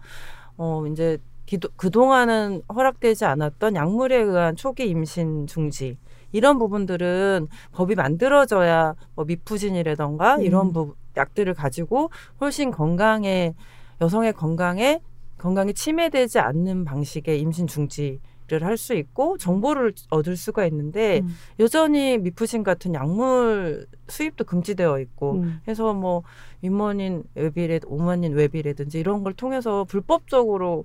어 0.57 0.85
이제 0.91 1.18
기도, 1.47 1.68
그동안은 1.76 2.62
허락되지 2.74 3.24
않았던 3.26 3.74
약물에 3.76 4.16
의한 4.16 4.57
초기 4.57 4.89
임신 4.89 5.47
중지 5.47 5.99
이런 6.35 6.59
부분들은 6.59 7.47
법이 7.72 7.95
만들어져야 7.95 8.95
뭐 9.14 9.24
미푸진이라던가 9.24 10.37
음. 10.37 10.43
이런 10.43 10.72
부, 10.72 10.97
약들을 11.16 11.55
가지고 11.55 12.11
훨씬 12.41 12.72
건강에 12.72 13.55
여성의 14.01 14.32
건강에 14.32 15.01
건강이 15.39 15.74
침해되지 15.74 16.41
않는 16.41 16.85
방식의 16.85 17.41
임신 17.41 17.66
중지 17.68 18.20
를 18.49 18.62
할 18.62 18.76
수 18.76 18.93
있고 18.93 19.39
정보를 19.39 19.95
얻을 20.11 20.37
수가 20.37 20.66
있는데 20.66 21.20
음. 21.20 21.35
여전히 21.61 22.18
미푸신 22.18 22.62
같은 22.62 22.93
약물 22.93 23.87
수입도 24.09 24.45
금지되어 24.45 25.01
있고 25.01 25.37
음. 25.37 25.61
해서 25.66 25.95
뭐 25.95 26.24
윗먼인 26.61 27.22
외비래 27.35 27.80
오만인 27.87 28.35
외비라든지 28.35 29.01
이런 29.01 29.24
걸 29.24 29.32
통해서 29.32 29.85
불법적으로 29.85 30.85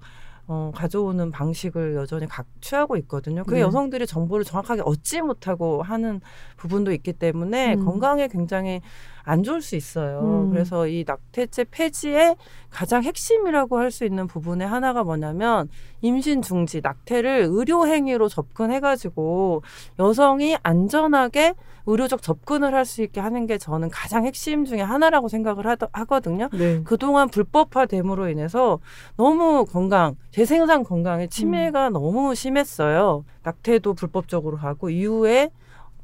어, 0.52 0.72
가져오는 0.74 1.30
방식을 1.30 1.94
여전히 1.94 2.26
각 2.26 2.48
취하고 2.60 2.98
있거든요. 2.98 3.44
그게 3.44 3.58
네. 3.58 3.62
여성들이 3.62 4.08
정보를 4.08 4.44
정확하게 4.44 4.82
얻지 4.84 5.22
못하고 5.22 5.84
하는 5.84 6.22
부분도 6.58 6.92
있기 6.92 7.14
때문에 7.14 7.76
음. 7.76 7.86
건강에 7.86 8.28
굉장히 8.28 8.82
안 9.24 9.44
좋을 9.44 9.62
수 9.62 9.76
있어요. 9.76 10.20
음. 10.48 10.52
그래서 10.52 10.88
이 10.88 11.04
낙태죄 11.08 11.66
폐지의 11.72 12.36
가장 12.70 13.04
핵심이라고 13.04 13.78
할 13.78 13.90
수 13.92 14.06
있는 14.06 14.28
부분의 14.28 14.68
하나가 14.68 15.04
뭐냐면 15.04 15.68
임신 16.02 16.42
중지, 16.44 16.82
낙태를 16.82 17.48
의료 17.50 17.88
행위로 17.88 18.30
접근해 18.30 18.80
가지고 18.80 19.64
여성이 19.98 20.56
안전하게 20.62 21.56
의료적 21.88 22.22
접근을 22.22 22.76
할 22.76 22.86
수 22.86 23.02
있게 23.02 23.20
하는 23.20 23.48
게 23.48 23.58
저는 23.58 23.90
가장 23.90 24.26
핵심 24.26 24.64
중에 24.66 24.82
하나라고 24.82 25.28
생각을 25.28 25.66
하더, 25.66 25.90
하거든요. 25.92 26.50
네. 26.54 26.82
그동안 26.84 27.30
불법화됨으로 27.30 28.30
인해서 28.30 28.80
너무 29.18 29.66
건강, 29.66 30.16
재생산 30.32 30.84
건강에 30.84 31.26
침해가 31.28 31.88
음. 31.88 31.94
너무 31.94 32.36
심했어요. 32.36 33.26
낙태도 33.44 33.96
불법적으로 33.96 34.58
하고 34.58 34.90
이후에 34.92 35.50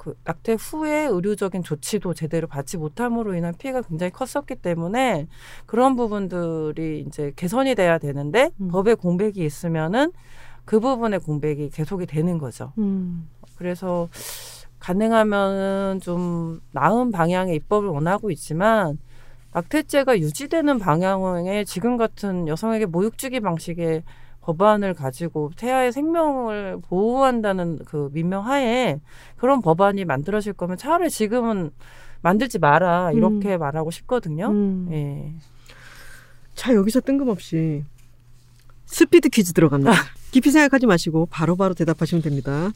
그 0.06 0.14
낙태 0.24 0.53
후에 0.53 1.08
의료적인 1.08 1.64
조치도 1.64 2.14
제대로 2.14 2.45
받지 2.45 2.78
못함으로 2.78 3.34
인한 3.34 3.56
피해가 3.58 3.82
굉장히 3.82 4.12
컸었기 4.12 4.58
때문에 4.58 5.28
그런 5.66 5.95
부분들이 5.95 7.03
이제 7.08 7.34
개선이 7.36 7.74
돼야 7.74 7.97
되는데 7.97 8.51
음. 8.62 8.68
법에 8.68 8.93
공백이 8.93 9.43
있으면은 9.43 10.12
그 10.64 10.80
부분의 10.80 11.22
공백이 11.22 11.72
계속이 11.72 12.06
되는 12.06 12.38
거죠. 12.38 12.72
음. 12.78 13.28
그래서 13.58 14.08
가능하면 14.78 16.01
좀 16.01 16.62
나은 16.72 17.12
방향의 17.12 17.56
입법을 17.56 17.89
원하고 17.89 18.30
있지만 18.30 18.99
낙태죄가 19.53 20.20
유지되는 20.20 20.78
방향의 20.78 21.66
지금 21.66 21.97
같은 21.97 22.47
여성에게 22.47 22.86
모욕 22.86 23.18
주기 23.18 23.39
방식의 23.39 24.03
법안을 24.45 24.93
가지고 24.93 25.51
태아의 25.55 25.91
생명을 25.91 26.77
보호한다는 26.87 27.79
그 27.85 28.09
민명하에 28.13 28.99
그런 29.37 29.61
법안이 29.61 30.05
만들어질 30.05 30.53
거면 30.53 30.77
차라리 30.77 31.09
지금은 31.09 31.71
만들지 32.21 32.59
마라 32.59 33.11
이렇게 33.11 33.55
음. 33.55 33.59
말하고 33.59 33.89
싶거든요. 33.89 34.49
음. 34.49 34.87
예. 34.91 35.33
자 36.53 36.73
여기서 36.75 37.01
뜬금없이 37.01 37.83
스피드 38.85 39.29
퀴즈 39.29 39.53
들어갑니다. 39.53 39.91
깊이 40.29 40.51
생각하지 40.51 40.85
마시고 40.85 41.25
바로바로 41.25 41.55
바로 41.55 41.73
대답하시면 41.73 42.21
됩니다. 42.21 42.71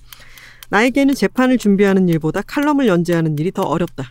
나에게는 0.70 1.14
재판을 1.14 1.60
준비하는 1.60 2.10
일보다 2.10 2.42
칼럼을 2.42 2.88
연재하는 2.88 3.38
일이 3.38 3.52
더 3.52 3.62
어렵다. 3.62 4.10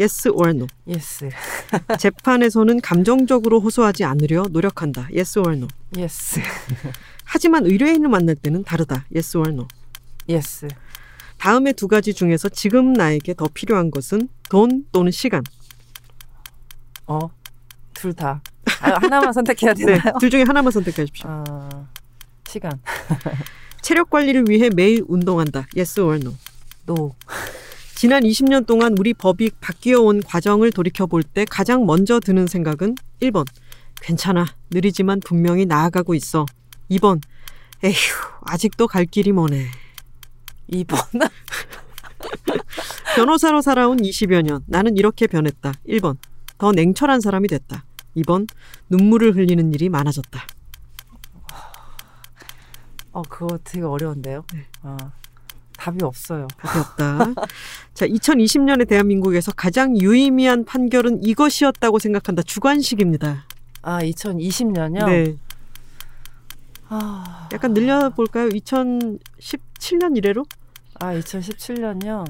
Yes 0.00 0.28
or 0.28 0.50
no? 0.50 0.66
Yes. 0.88 1.28
재판에서는 1.98 2.80
감정적으로 2.80 3.60
호소하지 3.60 4.04
않으려 4.04 4.46
노력한다. 4.50 5.08
Yes 5.14 5.38
or 5.38 5.52
no? 5.54 5.68
Yes. 5.94 6.40
하지만 7.24 7.66
의뢰인을 7.66 8.08
만날 8.08 8.34
때는 8.34 8.64
다르다. 8.64 9.04
Yes 9.14 9.36
or 9.36 9.50
no? 9.50 9.68
Yes. 10.28 10.66
다음의 11.36 11.74
두 11.74 11.86
가지 11.86 12.14
중에서 12.14 12.48
지금 12.48 12.94
나에게 12.94 13.34
더 13.34 13.46
필요한 13.52 13.90
것은 13.90 14.28
돈 14.48 14.86
또는 14.90 15.10
시간. 15.12 15.42
어, 17.06 17.18
둘 17.92 18.14
다. 18.14 18.42
아, 18.80 18.98
하나만 19.02 19.34
선택해야 19.34 19.74
네, 19.74 19.84
되나요? 19.84 20.02
네, 20.02 20.12
둘 20.18 20.30
중에 20.30 20.44
하나만 20.44 20.72
선택하십시오. 20.72 21.28
아, 21.28 21.86
시간. 22.48 22.72
체력 23.82 24.08
관리를 24.08 24.44
위해 24.48 24.70
매일 24.74 25.04
운동한다. 25.08 25.66
Yes 25.76 26.00
or 26.00 26.16
no? 26.16 26.34
No. 26.88 27.14
지난 28.00 28.22
20년 28.22 28.66
동안 28.66 28.96
우리 28.98 29.12
법이 29.12 29.50
바뀌어 29.60 30.00
온 30.00 30.22
과정을 30.22 30.72
돌이켜 30.72 31.04
볼 31.04 31.22
때 31.22 31.44
가장 31.44 31.84
먼저 31.84 32.18
드는 32.18 32.46
생각은 32.46 32.94
1번. 33.20 33.44
괜찮아. 34.00 34.46
느리지만 34.70 35.20
분명히 35.20 35.66
나아가고 35.66 36.14
있어. 36.14 36.46
2번. 36.90 37.20
에휴, 37.84 37.92
아직도 38.46 38.86
갈 38.88 39.04
길이 39.04 39.32
머네. 39.32 39.66
2번. 40.72 41.30
변호사로 43.16 43.60
살아온 43.60 43.98
20여 43.98 44.40
년. 44.40 44.64
나는 44.66 44.96
이렇게 44.96 45.26
변했다. 45.26 45.74
1번. 45.86 46.16
더 46.56 46.72
냉철한 46.72 47.20
사람이 47.20 47.48
됐다. 47.48 47.84
2번. 48.16 48.48
눈물을 48.88 49.36
흘리는 49.36 49.74
일이 49.74 49.90
많아졌다. 49.90 50.40
어, 53.12 53.20
그거 53.28 53.58
되게 53.62 53.84
어려운데요? 53.84 54.44
네. 54.54 54.66
아, 54.84 54.96
답이 55.80 56.04
없어요. 56.04 56.46
답이 56.58 56.78
없다. 56.78 57.46
자, 57.94 58.06
2020년에 58.06 58.86
대한민국에서 58.86 59.50
가장 59.52 59.96
유의미한 59.96 60.64
판결은 60.64 61.24
이것이었다고 61.24 61.98
생각한다. 61.98 62.42
주관식입니다. 62.42 63.46
아, 63.82 64.02
2020년요? 64.02 65.06
네. 65.06 65.36
아... 66.88 67.48
약간 67.52 67.72
늘려볼까요? 67.72 68.48
2017년 68.50 70.16
이래로? 70.16 70.44
아, 71.00 71.14
2017년요? 71.14 72.24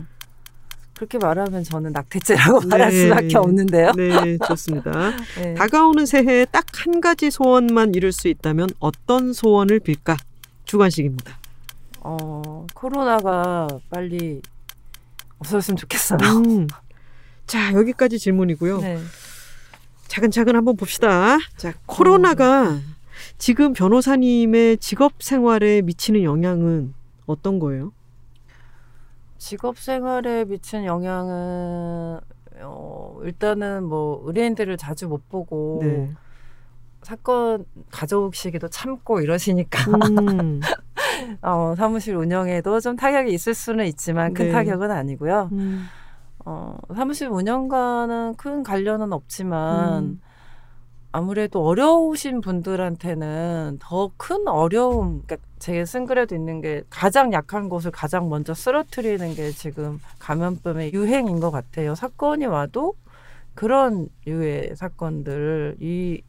그렇게 0.94 1.18
말하면 1.18 1.64
저는 1.64 1.92
낙태죄라고 1.92 2.60
네. 2.60 2.66
말할 2.68 2.92
수밖에 2.92 3.38
없는데요. 3.38 3.92
네, 3.96 4.38
좋습니다. 4.46 4.92
네. 5.40 5.54
다가오는 5.54 6.06
새해에 6.06 6.44
딱 6.44 6.66
한 6.86 7.00
가지 7.02 7.30
소원만 7.30 7.94
이룰 7.94 8.10
수 8.10 8.28
있다면 8.28 8.70
어떤 8.78 9.34
소원을 9.34 9.80
빌까? 9.80 10.16
주관식입니다. 10.64 11.39
어, 12.00 12.66
코로나가 12.74 13.68
빨리 13.90 14.40
없어졌으면 15.38 15.76
좋겠어요. 15.76 16.18
음. 16.18 16.66
자, 17.46 17.72
여기까지 17.74 18.18
질문이고요. 18.18 18.78
네. 18.80 18.98
차근차근 20.08 20.56
한번 20.56 20.76
봅시다. 20.76 21.38
자, 21.56 21.74
코로나가 21.86 22.70
어. 22.70 22.78
지금 23.38 23.72
변호사님의 23.72 24.78
직업 24.78 25.22
생활에 25.22 25.82
미치는 25.82 26.22
영향은 26.22 26.94
어떤 27.26 27.58
거예요? 27.58 27.92
직업 29.38 29.78
생활에 29.78 30.44
미친 30.44 30.84
영향은 30.84 32.20
어, 32.62 33.20
일단은 33.22 33.84
뭐 33.84 34.22
의뢰인들을 34.26 34.76
자주 34.76 35.08
못 35.08 35.28
보고 35.28 35.78
네. 35.82 36.12
사건 37.02 37.64
가져오시기도 37.90 38.68
참고 38.68 39.20
이러시니까 39.20 39.84
음. 39.92 40.60
어, 41.42 41.74
사무실 41.76 42.14
운영에도 42.16 42.80
좀 42.80 42.96
타격이 42.96 43.32
있을 43.32 43.54
수는 43.54 43.86
있지만 43.86 44.34
큰 44.34 44.46
네. 44.46 44.52
타격은 44.52 44.90
아니고요. 44.90 45.48
음. 45.52 45.86
어, 46.44 46.76
사무실 46.94 47.28
운영과는 47.28 48.34
큰 48.36 48.62
관련은 48.62 49.12
없지만 49.12 50.02
음. 50.04 50.20
아무래도 51.12 51.64
어려우신 51.66 52.40
분들한테는 52.40 53.78
더 53.80 54.12
큰 54.16 54.46
어려움, 54.46 55.22
그러니까 55.26 55.36
제가 55.58 55.84
쓴 55.84 56.06
글에도 56.06 56.34
있는 56.36 56.60
게 56.60 56.82
가장 56.88 57.32
약한 57.32 57.68
곳을 57.68 57.90
가장 57.90 58.28
먼저 58.28 58.54
쓰러뜨리는 58.54 59.34
게 59.34 59.50
지금 59.50 59.98
감염병의 60.20 60.92
유행인 60.94 61.40
것 61.40 61.50
같아요. 61.50 61.94
사건이 61.94 62.46
와도 62.46 62.94
그런 63.54 64.08
류의 64.24 64.76
사건들, 64.76 65.76
이, 65.80 66.22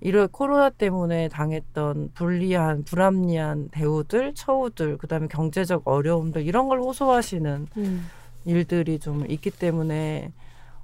이런 0.00 0.28
코로나 0.28 0.70
때문에 0.70 1.28
당했던 1.28 2.10
불리한, 2.14 2.84
불합리한 2.84 3.68
대우들, 3.70 4.34
처우들, 4.34 4.98
그 4.98 5.06
다음에 5.06 5.28
경제적 5.28 5.82
어려움들, 5.86 6.42
이런 6.42 6.68
걸 6.68 6.80
호소하시는 6.80 7.68
음. 7.76 8.06
일들이 8.44 8.98
좀 8.98 9.24
있기 9.30 9.50
때문에, 9.50 10.32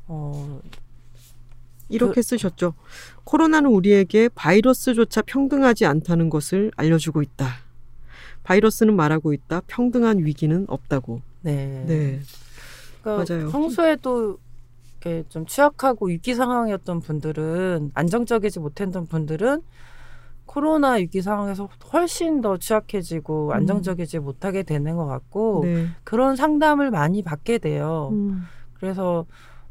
어, 0.07 0.61
이렇게 1.91 2.15
그, 2.15 2.23
쓰셨죠. 2.23 2.75
코로나는 3.25 3.71
우리에게 3.71 4.31
바이러스조차 4.35 5.23
평등하지 5.23 5.85
않다는 5.85 6.31
것을 6.31 6.71
알려주고 6.77 7.21
있다. 7.21 7.47
바이러스는 8.45 8.97
말하고 8.97 9.33
있다. 9.33 9.61
평등한 9.67 10.25
위기는 10.25 10.65
없다고. 10.69 11.21
네. 11.43 11.85
네. 11.87 12.21
그러니까 13.03 13.35
맞아요. 13.35 13.51
평소에도 13.51 14.39
이렇게 15.01 15.25
좀 15.29 15.47
취약하고 15.47 16.07
위기 16.09 16.35
상황이었던 16.35 17.01
분들은 17.01 17.93
안정적이지 17.95 18.61
못했던 18.61 19.07
분들은 19.07 19.63
코로나 20.45 20.93
위기 20.93 21.23
상황에서 21.23 21.69
훨씬 21.93 22.41
더 22.41 22.59
취약해지고 22.59 23.49
음. 23.49 23.53
안정적이지 23.53 24.19
못하게 24.19 24.63
되는 24.63 24.97
것 24.97 25.07
같고 25.07 25.63
네. 25.65 25.87
그런 26.05 26.37
상담을 26.37 26.91
많이 26.91 27.23
받게 27.23 27.59
돼요. 27.59 28.11
음. 28.13 28.43
그래서 28.75 29.25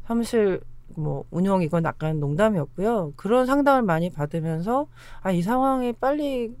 사무실 0.06 0.60
뭐 0.96 1.24
운영 1.30 1.62
이건 1.62 1.84
약간 1.84 2.18
농담이었고요. 2.18 3.12
그런 3.16 3.46
상담을 3.46 3.82
많이 3.82 4.10
받으면서 4.10 4.86
아 5.22 5.30
이 5.32 5.42
상황이 5.42 5.92
빨리 5.92 6.52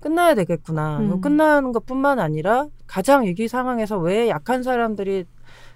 끝나야 0.00 0.34
되겠구나. 0.34 1.00
음. 1.00 1.20
끝나는 1.20 1.72
것뿐만 1.72 2.18
아니라 2.20 2.66
가장 2.86 3.24
위기 3.24 3.48
상황에서 3.48 3.98
왜 3.98 4.28
약한 4.28 4.62
사람들이 4.62 5.26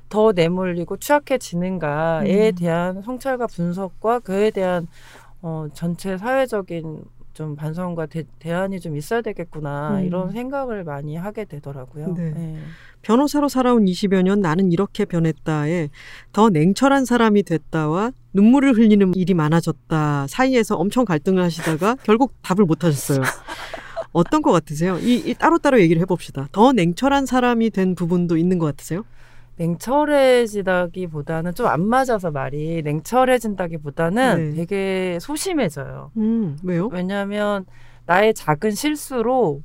더 0.09 0.32
내몰리고 0.32 0.96
취약해지는가에 0.98 2.50
음. 2.50 2.55
대한 2.55 3.02
성찰과 3.02 3.46
분석과 3.46 4.20
그에 4.20 4.50
대한 4.50 4.86
어, 5.42 5.66
전체 5.74 6.16
사회적인 6.16 7.05
좀 7.34 7.57
반성과 7.57 8.07
대, 8.07 8.22
대안이 8.38 8.80
좀 8.80 8.96
있어야 8.96 9.20
되겠구나 9.20 9.98
음. 9.98 10.05
이런 10.07 10.30
생각을 10.30 10.84
많이 10.84 11.16
하게 11.16 11.44
되더라고요. 11.44 12.14
네. 12.14 12.30
네. 12.30 12.59
변호사로 13.02 13.48
살아온 13.48 13.84
20여 13.84 14.22
년 14.22 14.40
나는 14.40 14.72
이렇게 14.72 15.05
변했다에 15.05 15.90
더 16.32 16.48
냉철한 16.48 17.05
사람이 17.05 17.42
됐다와 17.42 18.12
눈물을 18.32 18.74
흘리는 18.74 19.14
일이 19.14 19.34
많아졌다 19.34 20.26
사이에서 20.28 20.76
엄청 20.76 21.05
갈등을 21.05 21.42
하시다가 21.42 21.96
결국 22.05 22.32
답을 22.42 22.64
못 22.64 22.84
하셨어요. 22.84 23.22
어떤 24.12 24.40
것 24.40 24.52
같으세요? 24.52 24.98
이, 25.00 25.16
이 25.16 25.34
따로따로 25.34 25.80
얘기를 25.80 26.00
해봅시다. 26.00 26.48
더 26.52 26.72
냉철한 26.72 27.26
사람이 27.26 27.70
된 27.70 27.96
부분도 27.96 28.36
있는 28.36 28.59
것 28.59 28.66
같으세요? 28.66 29.05
냉철해지다기보다는 29.57 31.55
좀 31.55 31.64
안 31.66 31.80
맞아서 31.86 32.30
말이 32.30 32.82
냉철해진다기보다는 32.82 34.50
네. 34.52 34.57
되게 34.57 35.18
소심해져요. 35.20 36.11
음, 36.16 36.57
왜요? 36.62 36.88
왜냐하면 36.92 37.64
나의 38.07 38.34
작은 38.34 38.72
실수로 38.72 39.62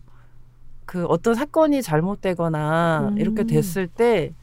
그 0.85 1.05
어떤 1.05 1.35
사건이 1.35 1.81
잘못되거나 1.81 3.09
음. 3.11 3.17
이렇게 3.19 3.43
됐을 3.43 3.87
때 3.87 4.33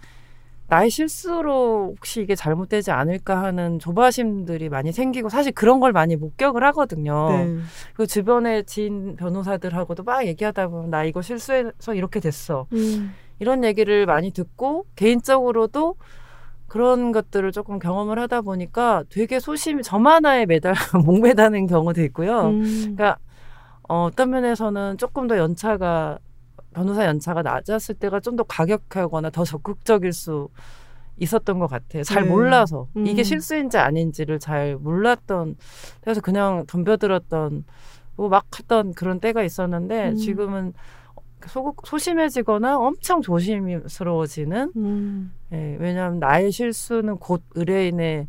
나의 0.69 0.91
실수로 0.91 1.95
혹시 1.97 2.21
이게 2.23 2.35
잘못되지 2.35 2.91
않을까 2.91 3.43
하는 3.43 3.79
조바심들이 3.79 4.69
많이 4.69 4.93
생기고 4.93 5.29
사실 5.29 5.53
그런 5.53 5.81
걸 5.81 5.93
많이 5.93 6.15
목격을 6.17 6.63
하거든요. 6.65 7.29
네. 7.31 7.57
그 7.95 8.07
주변에 8.07 8.63
지인 8.65 9.17
변호사들하고도 9.17 10.03
막 10.03 10.27
얘기하다 10.27 10.69
보면 10.69 10.91
나 10.91 11.05
이거 11.05 11.23
실수해서 11.23 11.95
이렇게 11.95 12.21
됐어. 12.21 12.67
음. 12.73 13.15
이런 13.39 13.65
얘기를 13.65 14.07
많이 14.07 14.31
듣고 14.33 14.87
개인적으로도 14.97 15.97
그런 16.67 17.13
것들을 17.13 17.53
조금 17.53 17.79
경험을 17.79 18.19
하다 18.19 18.41
보니까 18.43 19.05
되게 19.11 19.39
소심히 19.41 19.83
저만 19.83 20.25
하나에 20.27 20.47
매달 20.47 20.75
목매다는 21.07 21.67
경우도 21.67 22.03
있고요. 22.05 22.49
음. 22.49 22.63
그러니까 22.97 23.19
어, 23.89 24.05
어떤 24.07 24.31
면에서는 24.31 24.99
조금 24.99 25.27
더 25.29 25.39
연차가 25.39 26.19
변호사 26.75 27.07
연차가 27.07 27.43
낮았을 27.43 27.95
때가 27.97 28.21
좀 28.21 28.37
더 28.37 28.43
과격하거나 28.45 29.31
더 29.31 29.45
적극적일 29.45 30.13
수 30.13 30.49
있었던 31.19 31.59
것 31.59 31.69
같아요. 31.69 32.03
잘 32.03 32.25
네. 32.25 32.29
몰라서 32.29 32.89
음. 32.97 33.07
이게 33.07 33.23
실수인지 33.23 33.79
아닌지를 33.79 34.39
잘 34.39 34.77
몰랐던 34.77 35.57
그래서 36.03 36.21
그냥 36.21 36.65
덤벼들었던 36.67 37.65
뭐 38.17 38.29
막 38.29 38.47
했던 38.59 38.93
그런 38.95 39.21
때가 39.21 39.43
있었는데 39.43 40.11
음. 40.11 40.17
지금은 40.17 40.73
소, 41.49 41.75
소심해지거나 41.85 42.79
엄청 42.79 43.21
조심스러워지는 43.23 44.73
음. 44.77 45.33
예, 45.53 45.77
왜냐하면 45.81 46.19
나의 46.19 46.51
실수는 46.53 47.17
곧 47.19 47.43
의뢰인의 47.55 48.29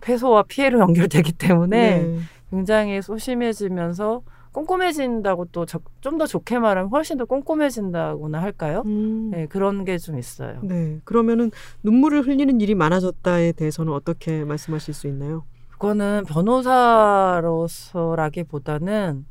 폐소와 0.00 0.42
피해로 0.44 0.80
연결되기 0.80 1.32
때문에 1.32 2.02
네. 2.02 2.18
굉장히 2.50 3.00
소심해지면서 3.02 4.22
꼼꼼해진다고 4.52 5.46
또 5.46 5.64
좀 5.66 6.18
더 6.18 6.26
좋게 6.26 6.58
말하면 6.58 6.90
훨씬 6.90 7.16
더 7.18 7.24
꼼꼼해진다고나 7.26 8.40
할까요? 8.42 8.82
음. 8.86 9.30
네, 9.30 9.46
그런 9.46 9.84
게 9.84 9.98
좀 9.98 10.18
있어요. 10.18 10.58
네. 10.62 10.98
그러면은 11.04 11.50
눈물을 11.82 12.26
흘리는 12.26 12.60
일이 12.60 12.74
많아졌다에 12.74 13.52
대해서는 13.52 13.92
어떻게 13.92 14.44
말씀하실 14.44 14.94
수 14.94 15.06
있나요? 15.06 15.44
그거는 15.70 16.24
변호사로서라기보다는 16.26 19.24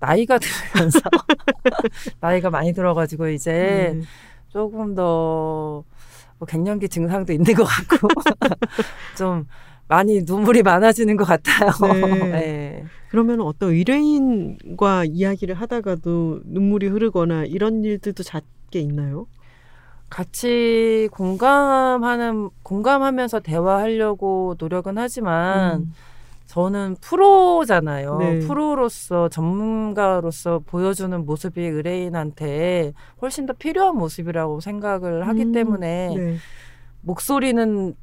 나이가 0.00 0.38
들면서 0.38 1.00
나이가 2.20 2.50
많이 2.50 2.72
들어가지고 2.72 3.28
이제 3.28 3.92
음. 3.94 4.02
조금 4.48 4.94
더 4.94 5.84
뭐 6.38 6.46
갱년기 6.46 6.88
증상도 6.88 7.32
있는 7.32 7.54
것 7.54 7.64
같고 7.64 8.08
좀 9.16 9.46
많이 9.88 10.22
눈물이 10.22 10.62
많아지는 10.62 11.16
것 11.16 11.24
같아요. 11.24 11.70
네. 11.92 12.00
네. 12.30 12.84
그러면 13.10 13.40
어떤 13.42 13.70
의뢰인과 13.70 15.04
이야기를 15.04 15.54
하다가도 15.54 16.40
눈물이 16.44 16.88
흐르거나 16.88 17.44
이런 17.44 17.84
일들도 17.84 18.22
잦게 18.22 18.80
있나요? 18.80 19.26
같이 20.10 21.08
공감하는 21.12 22.50
공감하면서 22.62 23.40
대화하려고 23.40 24.54
노력은 24.58 24.98
하지만 24.98 25.80
음. 25.82 25.94
저는 26.54 26.94
프로잖아요. 27.00 28.16
네. 28.18 28.38
프로로서 28.38 29.28
전문가로서 29.28 30.60
보여주는 30.64 31.26
모습이 31.26 31.60
의뢰인한테 31.60 32.92
훨씬 33.20 33.44
더 33.46 33.54
필요한 33.54 33.96
모습이라고 33.96 34.60
생각을 34.60 35.26
하기 35.26 35.46
음. 35.46 35.52
때문에 35.52 36.14
네. 36.16 36.36
목소리는 37.00 37.96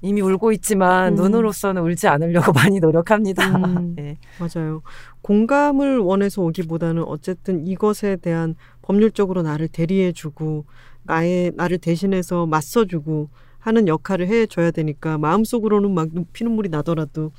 이미 0.00 0.20
울고 0.20 0.52
있지만 0.52 1.14
음. 1.14 1.16
눈으로서는 1.16 1.82
울지 1.82 2.06
않으려고 2.06 2.52
많이 2.54 2.78
노력합니다. 2.78 3.56
음. 3.56 3.94
네. 3.98 4.16
맞아요. 4.38 4.82
공감을 5.22 5.98
원해서 5.98 6.40
오기보다는 6.42 7.02
어쨌든 7.02 7.66
이것에 7.66 8.14
대한 8.14 8.54
법률적으로 8.80 9.42
나를 9.42 9.66
대리해주고 9.66 10.66
나의 11.02 11.50
나를 11.56 11.78
대신해서 11.78 12.46
맞서주고 12.46 13.28
하는 13.58 13.88
역할을 13.88 14.28
해줘야 14.28 14.70
되니까 14.70 15.18
마음속으로는 15.18 15.92
막 15.92 16.08
피눈물이 16.32 16.68
나더라도 16.68 17.32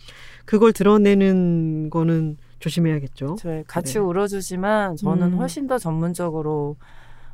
그걸 0.45 0.73
드러내는 0.73 1.89
거는 1.89 2.37
조심해야겠죠. 2.59 3.37
저 3.39 3.63
같이 3.67 3.93
네. 3.93 3.99
울어주지만 3.99 4.97
저는 4.97 5.33
음. 5.33 5.37
훨씬 5.37 5.67
더 5.67 5.77
전문적으로 5.77 6.75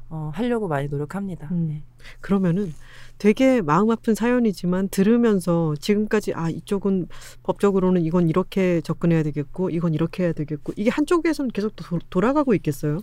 어, 0.09 0.31
하려고 0.33 0.67
많이 0.67 0.87
노력합니다. 0.87 1.47
음. 1.51 1.67
네. 1.67 1.83
그러면은 2.21 2.71
되게 3.17 3.61
마음 3.61 3.89
아픈 3.89 4.13
사연이지만 4.13 4.89
들으면서 4.89 5.73
지금까지 5.79 6.33
아 6.35 6.49
이쪽은 6.49 7.07
법적으로는 7.43 8.03
이건 8.03 8.29
이렇게 8.29 8.81
접근해야 8.81 9.23
되겠고 9.23 9.71
이건 9.71 9.93
이렇게 9.93 10.23
해야 10.23 10.33
되겠고 10.33 10.73
이게 10.75 10.89
한쪽에서는 10.91 11.49
계속 11.51 11.75
도, 11.75 11.99
돌아가고 12.09 12.53
있겠어요? 12.53 12.99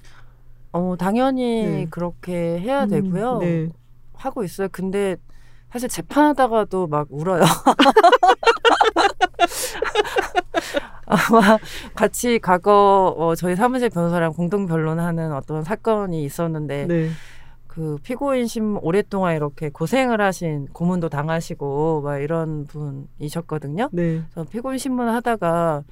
어 0.71 0.95
당연히 0.97 1.65
네. 1.65 1.87
그렇게 1.91 2.61
해야 2.61 2.85
음, 2.85 2.89
되고요. 2.91 3.39
네. 3.39 3.69
하고 4.15 4.45
있어요. 4.45 4.69
근데 4.71 5.17
사실 5.73 5.89
재판하다가도 5.89 6.87
막 6.87 7.07
울어요. 7.11 7.43
아마 11.07 11.59
같이 11.95 12.39
과거 12.39 13.15
어, 13.17 13.35
저희 13.35 13.57
사무실 13.57 13.89
변호사랑 13.89 14.35
공동 14.35 14.67
변론하는 14.67 15.33
어떤 15.33 15.65
사건이 15.65 16.25
있었는데 16.25 16.87
네. 16.87 17.09
그 17.67 17.97
피고인 18.03 18.47
심 18.47 18.77
오랫동안 18.83 19.35
이렇게 19.35 19.71
고생을 19.71 20.21
하신 20.21 20.69
고문도 20.75 21.09
당하시고 21.09 22.03
막 22.03 22.19
이런 22.19 22.67
분이셨거든요. 22.67 23.89
네. 23.93 24.21
그래서 24.31 24.47
피고인 24.51 24.77
신문을 24.77 25.15
하다가 25.15 25.85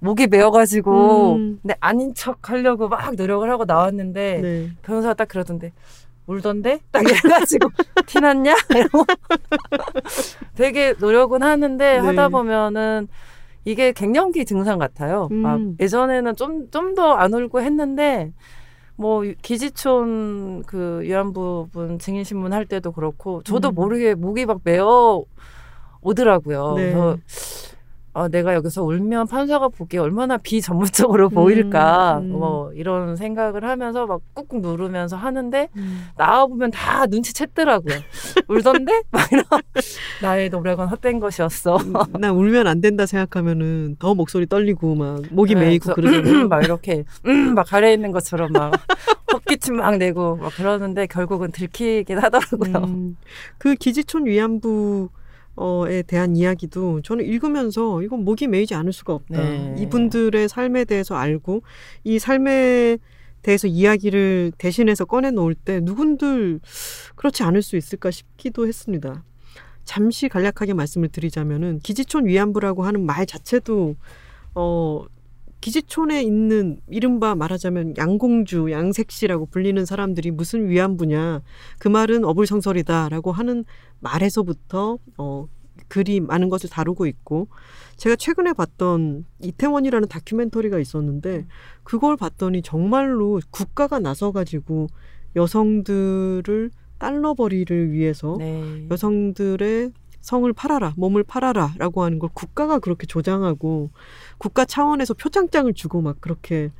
목이 0.00 0.26
메어가지고 0.26 1.34
음. 1.34 1.58
근데 1.62 1.76
아닌 1.78 2.12
척 2.14 2.50
하려고 2.50 2.88
막 2.88 3.14
노력을 3.14 3.48
하고 3.48 3.64
나왔는데 3.64 4.40
네. 4.42 4.70
변호사가 4.82 5.14
딱 5.14 5.28
그러던데 5.28 5.72
울던데 6.28 6.78
딱 6.92 7.02
이래가지고 7.02 7.70
티났냐 8.06 8.54
이러고 8.70 9.04
되게 10.54 10.94
노력은 10.98 11.42
하는데 11.42 11.84
네. 11.84 11.98
하다 11.98 12.28
보면은 12.28 13.08
이게 13.64 13.92
갱년기 13.92 14.44
증상 14.44 14.78
같아요. 14.78 15.28
음. 15.30 15.36
막 15.42 15.60
예전에는 15.80 16.36
좀 16.36 16.70
좀 16.70 16.94
더 16.94 17.12
안 17.14 17.34
울고 17.34 17.60
했는데 17.60 18.32
뭐 18.96 19.22
기지촌 19.42 20.62
그 20.66 21.00
위안부 21.02 21.68
분 21.72 21.98
증인 21.98 22.24
신문 22.24 22.52
할 22.52 22.66
때도 22.66 22.92
그렇고 22.92 23.42
저도 23.42 23.70
음. 23.70 23.74
모르게 23.74 24.14
목이 24.14 24.46
막 24.46 24.60
메어 24.64 25.22
오더라고요. 26.00 26.74
네. 26.76 26.82
그래서 26.92 27.16
어, 28.18 28.26
내가 28.26 28.52
여기서 28.54 28.82
울면 28.82 29.28
판사가 29.28 29.68
보기에 29.68 30.00
얼마나 30.00 30.38
비전문적으로 30.38 31.28
음, 31.28 31.34
보일까 31.34 32.18
음, 32.18 32.24
음. 32.24 32.30
뭐 32.32 32.72
이런 32.72 33.14
생각을 33.14 33.64
하면서 33.64 34.06
막 34.06 34.20
꾹꾹 34.34 34.58
누르면서 34.58 35.16
하는데 35.16 35.68
음. 35.76 36.08
나와 36.16 36.46
보면 36.46 36.72
다 36.72 37.06
눈치챘더라고요. 37.06 37.94
울던데 38.48 39.02
막 39.12 39.30
이런 39.30 39.44
나의 40.20 40.50
노력은 40.50 40.86
헛된 40.86 41.20
것이었어. 41.20 41.76
음, 41.76 41.92
나 42.18 42.32
울면 42.32 42.66
안 42.66 42.80
된다 42.80 43.06
생각하면은 43.06 43.94
더 44.00 44.16
목소리 44.16 44.46
떨리고 44.46 44.96
막 44.96 45.22
목이 45.30 45.54
네, 45.54 45.60
메이고 45.60 45.94
그러잖아요. 45.94 46.48
막 46.48 46.64
이렇게 46.64 47.04
음, 47.24 47.54
막 47.54 47.68
가래 47.68 47.92
있는 47.92 48.10
것처럼 48.10 48.50
막 48.50 48.72
헛기침 49.32 49.76
막 49.76 49.96
내고 49.96 50.34
막 50.34 50.52
그러는데 50.56 51.06
결국은 51.06 51.52
들키긴 51.52 52.18
하더라고요. 52.18 52.78
음, 52.84 53.16
그 53.58 53.76
기지촌 53.76 54.26
위안부 54.26 55.10
어에 55.58 56.02
대한 56.02 56.36
이야기도 56.36 57.00
저는 57.02 57.24
읽으면서 57.24 58.02
이건 58.02 58.24
목이 58.24 58.46
메이지 58.46 58.74
않을 58.74 58.92
수가 58.92 59.12
없다. 59.14 59.42
네. 59.42 59.74
이분들의 59.78 60.48
삶에 60.48 60.84
대해서 60.84 61.16
알고 61.16 61.62
이 62.04 62.18
삶에 62.18 62.98
대해서 63.42 63.66
이야기를 63.66 64.52
대신해서 64.58 65.04
꺼내 65.04 65.30
놓을 65.30 65.54
때 65.54 65.80
누군들 65.80 66.60
그렇지 67.16 67.42
않을 67.42 67.62
수 67.62 67.76
있을까 67.76 68.10
싶기도 68.10 68.66
했습니다. 68.66 69.24
잠시 69.84 70.28
간략하게 70.28 70.74
말씀을 70.74 71.08
드리자면은 71.08 71.80
기지촌 71.80 72.26
위안부라고 72.26 72.84
하는 72.84 73.06
말 73.06 73.24
자체도 73.26 73.96
어 74.54 75.04
기지촌에 75.60 76.22
있는 76.22 76.80
이른바 76.88 77.34
말하자면 77.34 77.96
양공주, 77.96 78.70
양색시라고 78.70 79.46
불리는 79.46 79.84
사람들이 79.84 80.30
무슨 80.30 80.68
위안부냐. 80.68 81.42
그 81.78 81.88
말은 81.88 82.24
어불성설이다라고 82.24 83.32
하는 83.32 83.64
말에서부터 84.00 84.98
어 85.18 85.48
글이 85.88 86.20
많은 86.20 86.48
것을 86.48 86.68
다루고 86.68 87.06
있고 87.06 87.48
제가 87.96 88.16
최근에 88.16 88.52
봤던 88.52 89.24
이태원이라는 89.40 90.08
다큐멘터리가 90.08 90.78
있었는데 90.78 91.46
그걸 91.82 92.16
봤더니 92.16 92.62
정말로 92.62 93.40
국가가 93.50 93.98
나서 93.98 94.32
가지고 94.32 94.88
여성들을 95.34 96.70
달러벌이를 96.98 97.92
위해서 97.92 98.36
네. 98.38 98.86
여성들의 98.90 99.92
성을 100.28 100.52
팔아라, 100.52 100.92
몸을 100.98 101.22
팔아라 101.22 101.72
라고 101.78 102.02
하는 102.02 102.18
걸 102.18 102.28
국가가 102.34 102.78
그렇게 102.78 103.06
조장하고 103.06 103.88
국가 104.36 104.66
차원에서 104.66 105.14
표창장을 105.14 105.72
주고 105.72 106.02
막 106.02 106.20
그렇게 106.20 106.70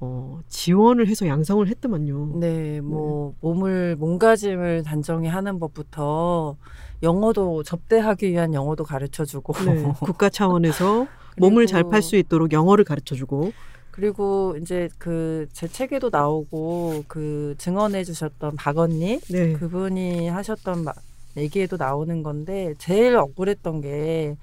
어, 0.00 0.40
지원을 0.48 1.06
해서 1.06 1.26
양성을 1.26 1.68
했더만요. 1.68 2.38
네, 2.40 2.80
뭐 2.80 3.32
네. 3.32 3.38
몸을 3.42 3.96
몸가짐을 3.96 4.82
단정히 4.84 5.28
하는 5.28 5.58
법부터 5.58 6.56
영어도 7.02 7.62
접대하기 7.62 8.30
위한 8.30 8.54
영어도 8.54 8.82
가르쳐 8.84 9.26
주고 9.26 9.52
네, 9.66 9.92
국가 10.00 10.30
차원에서 10.30 11.06
몸을 11.36 11.66
잘 11.66 11.84
팔 11.84 12.00
수 12.00 12.16
있도록 12.16 12.52
영어를 12.52 12.84
가르쳐 12.84 13.14
주고 13.14 13.52
그리고 13.90 14.56
이제 14.58 14.88
그 14.96 15.46
제 15.52 15.68
책에도 15.68 16.08
나오고 16.10 17.04
그 17.08 17.54
증언해 17.58 18.04
주셨던 18.04 18.56
박 18.56 18.78
언니 18.78 19.20
네. 19.30 19.52
그분이 19.52 20.28
하셨던 20.28 20.84
마, 20.84 20.92
얘기에도 21.36 21.76
나오는 21.76 22.22
건데 22.22 22.74
제일 22.78 23.16
억울했던 23.16 23.80
게 23.80 24.36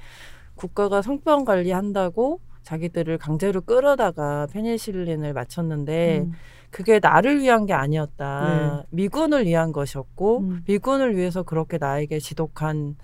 국가가 0.55 1.01
성병 1.01 1.45
관리한다고 1.45 2.39
자기들을 2.63 3.17
강제로 3.17 3.61
끌어다가 3.61 4.47
페니실린을 4.51 5.33
맞췄는데 5.33 6.19
음. 6.25 6.33
그게 6.69 6.99
나를 7.01 7.39
위한 7.39 7.65
게 7.65 7.73
아니었다. 7.73 8.47
네. 8.79 8.87
미군을 8.89 9.45
위한 9.45 9.71
것이었고 9.71 10.39
음. 10.39 10.63
미군을 10.67 11.15
위해서 11.15 11.43
그렇게 11.43 11.77
나에게 11.77 12.19
지독한 12.19 12.95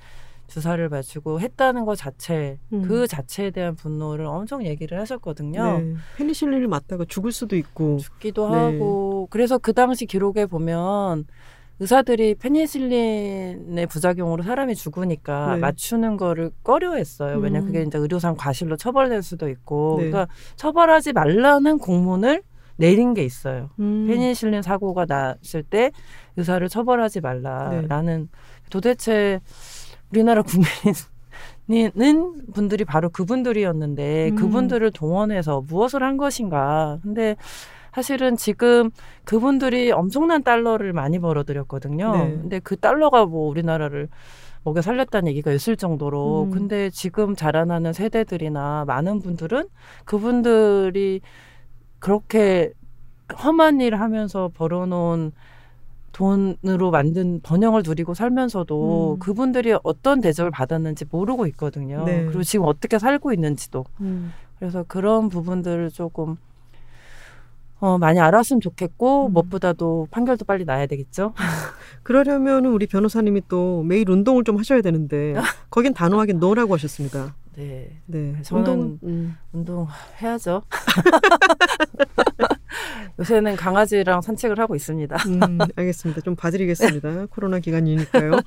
주사를 0.48 0.90
맞추고 0.90 1.40
했다는 1.40 1.86
것 1.86 1.96
자체 1.96 2.58
음. 2.74 2.82
그 2.82 3.06
자체에 3.06 3.52
대한 3.52 3.76
분노를 3.76 4.26
엄청 4.26 4.66
얘기를 4.66 5.00
하셨거든요. 5.00 5.80
네. 5.80 5.94
페니실린을 6.18 6.68
맞다가 6.68 7.06
죽을 7.08 7.32
수도 7.32 7.56
있고 7.56 7.98
죽기도 7.98 8.50
네. 8.50 8.58
하고 8.58 9.28
그래서 9.30 9.60
그 9.60 9.74
당시 9.74 10.08
기록에 10.08 10.48
보면 10.48 11.26
의사들이 11.80 12.36
페니실린의 12.36 13.88
부작용으로 13.88 14.44
사람이 14.44 14.76
죽으니까 14.76 15.56
네. 15.56 15.62
맞추는 15.62 16.18
거를 16.18 16.52
꺼려했어요. 16.64 17.38
음. 17.38 17.44
왜냐 17.44 17.62
그게 17.62 17.84
이제 17.84 17.98
의료상 17.98 18.36
과실로 18.38 18.76
처벌될 18.76 19.24
수도 19.24 19.50
있고, 19.50 19.98
네. 20.00 20.10
그러니까 20.10 20.34
처벌하지 20.58 21.14
말라는 21.14 21.78
공문을 21.78 22.44
내린 22.76 23.14
게 23.14 23.24
있어요. 23.24 23.70
음. 23.80 24.08
페니실린 24.08 24.62
사고가 24.62 25.06
났을 25.06 25.64
때 25.64 25.92
의사를 26.38 26.68
처벌하지 26.68 27.22
말라라는 27.22 28.22
네. 28.22 28.28
도대체 28.70 29.40
우리나라 30.12 30.42
국민은 30.42 30.94
분들이 32.54 32.84
바로 32.84 33.10
그분들이었는데 33.10 34.30
음. 34.30 34.36
그분들을 34.36 34.92
동원해서 34.92 35.64
무엇을 35.68 36.04
한 36.04 36.18
것인가? 36.18 37.00
근데 37.04 37.36
사실은 37.94 38.36
지금 38.36 38.92
그분들이 39.24 39.92
엄청난 39.92 40.44
달러를 40.44 40.94
많이 40.94 41.20
벌어들였거든요. 41.20 42.12
네. 42.12 42.32
근데 42.42 42.60
그 42.60 42.76
달러가 42.78 43.26
뭐 43.26 43.50
우리나라를 43.50 44.10
먹여 44.64 44.82
살렸다는 44.82 45.30
얘기가 45.30 45.52
있을 45.52 45.78
정도로 45.78 46.44
음. 46.44 46.52
근데 46.52 46.90
지금 46.90 47.36
자라나는 47.36 47.94
세대들이나 47.94 48.86
많은 48.86 49.20
분들은 49.20 49.68
그분들이 50.06 51.22
그렇게 52.00 52.74
험한 53.44 53.80
일을 53.82 54.00
하면서 54.00 54.50
벌어놓은 54.54 55.32
돈으로 56.12 56.92
만든 56.92 57.40
번영을 57.42 57.84
누리고 57.86 58.14
살면서도 58.14 59.14
음. 59.14 59.20
그분들이 59.20 59.78
어떤 59.84 60.22
대접을 60.22 60.52
받았는지 60.52 61.06
모르고 61.10 61.48
있거든요. 61.48 62.04
네. 62.04 62.26
그리고 62.26 62.44
지금 62.44 62.66
어떻게 62.66 63.00
살고 63.00 63.32
있는지도. 63.32 63.86
음. 64.02 64.34
그래서 64.58 64.84
그런 64.88 65.30
부분들을 65.30 65.90
조금 65.92 66.36
어, 67.80 67.98
많이 67.98 68.20
알았으면 68.20 68.62
좋겠고 68.62 69.28
음. 69.28 69.34
무엇보다도 69.34 70.08
판결도 70.12 70.46
빨리 70.46 70.66
나야 70.66 70.86
되겠죠. 70.86 71.34
그러려면 72.04 72.66
우리 72.66 72.88
변호사님이 72.88 73.44
또 73.48 73.84
매일 73.84 74.10
운동을 74.10 74.44
좀 74.44 74.58
하셔야 74.58 74.82
되는데 74.82 75.36
거긴 75.70 75.94
단호하게 75.94 76.34
노라고 76.34 76.74
하셨습니다. 76.74 77.36
네. 77.56 78.02
네. 78.06 78.36
운동, 78.52 79.00
음. 79.04 79.36
운동 79.52 79.88
해야죠. 80.22 80.64
요새는 83.20 83.56
강아지랑 83.56 84.22
산책을 84.22 84.60
하고 84.60 84.76
있습니다. 84.76 85.16
음, 85.28 85.58
알겠습니다. 85.76 86.22
좀 86.22 86.36
봐드리겠습니다. 86.36 87.28
코로나 87.32 87.60
기간이니까요. 87.60 88.40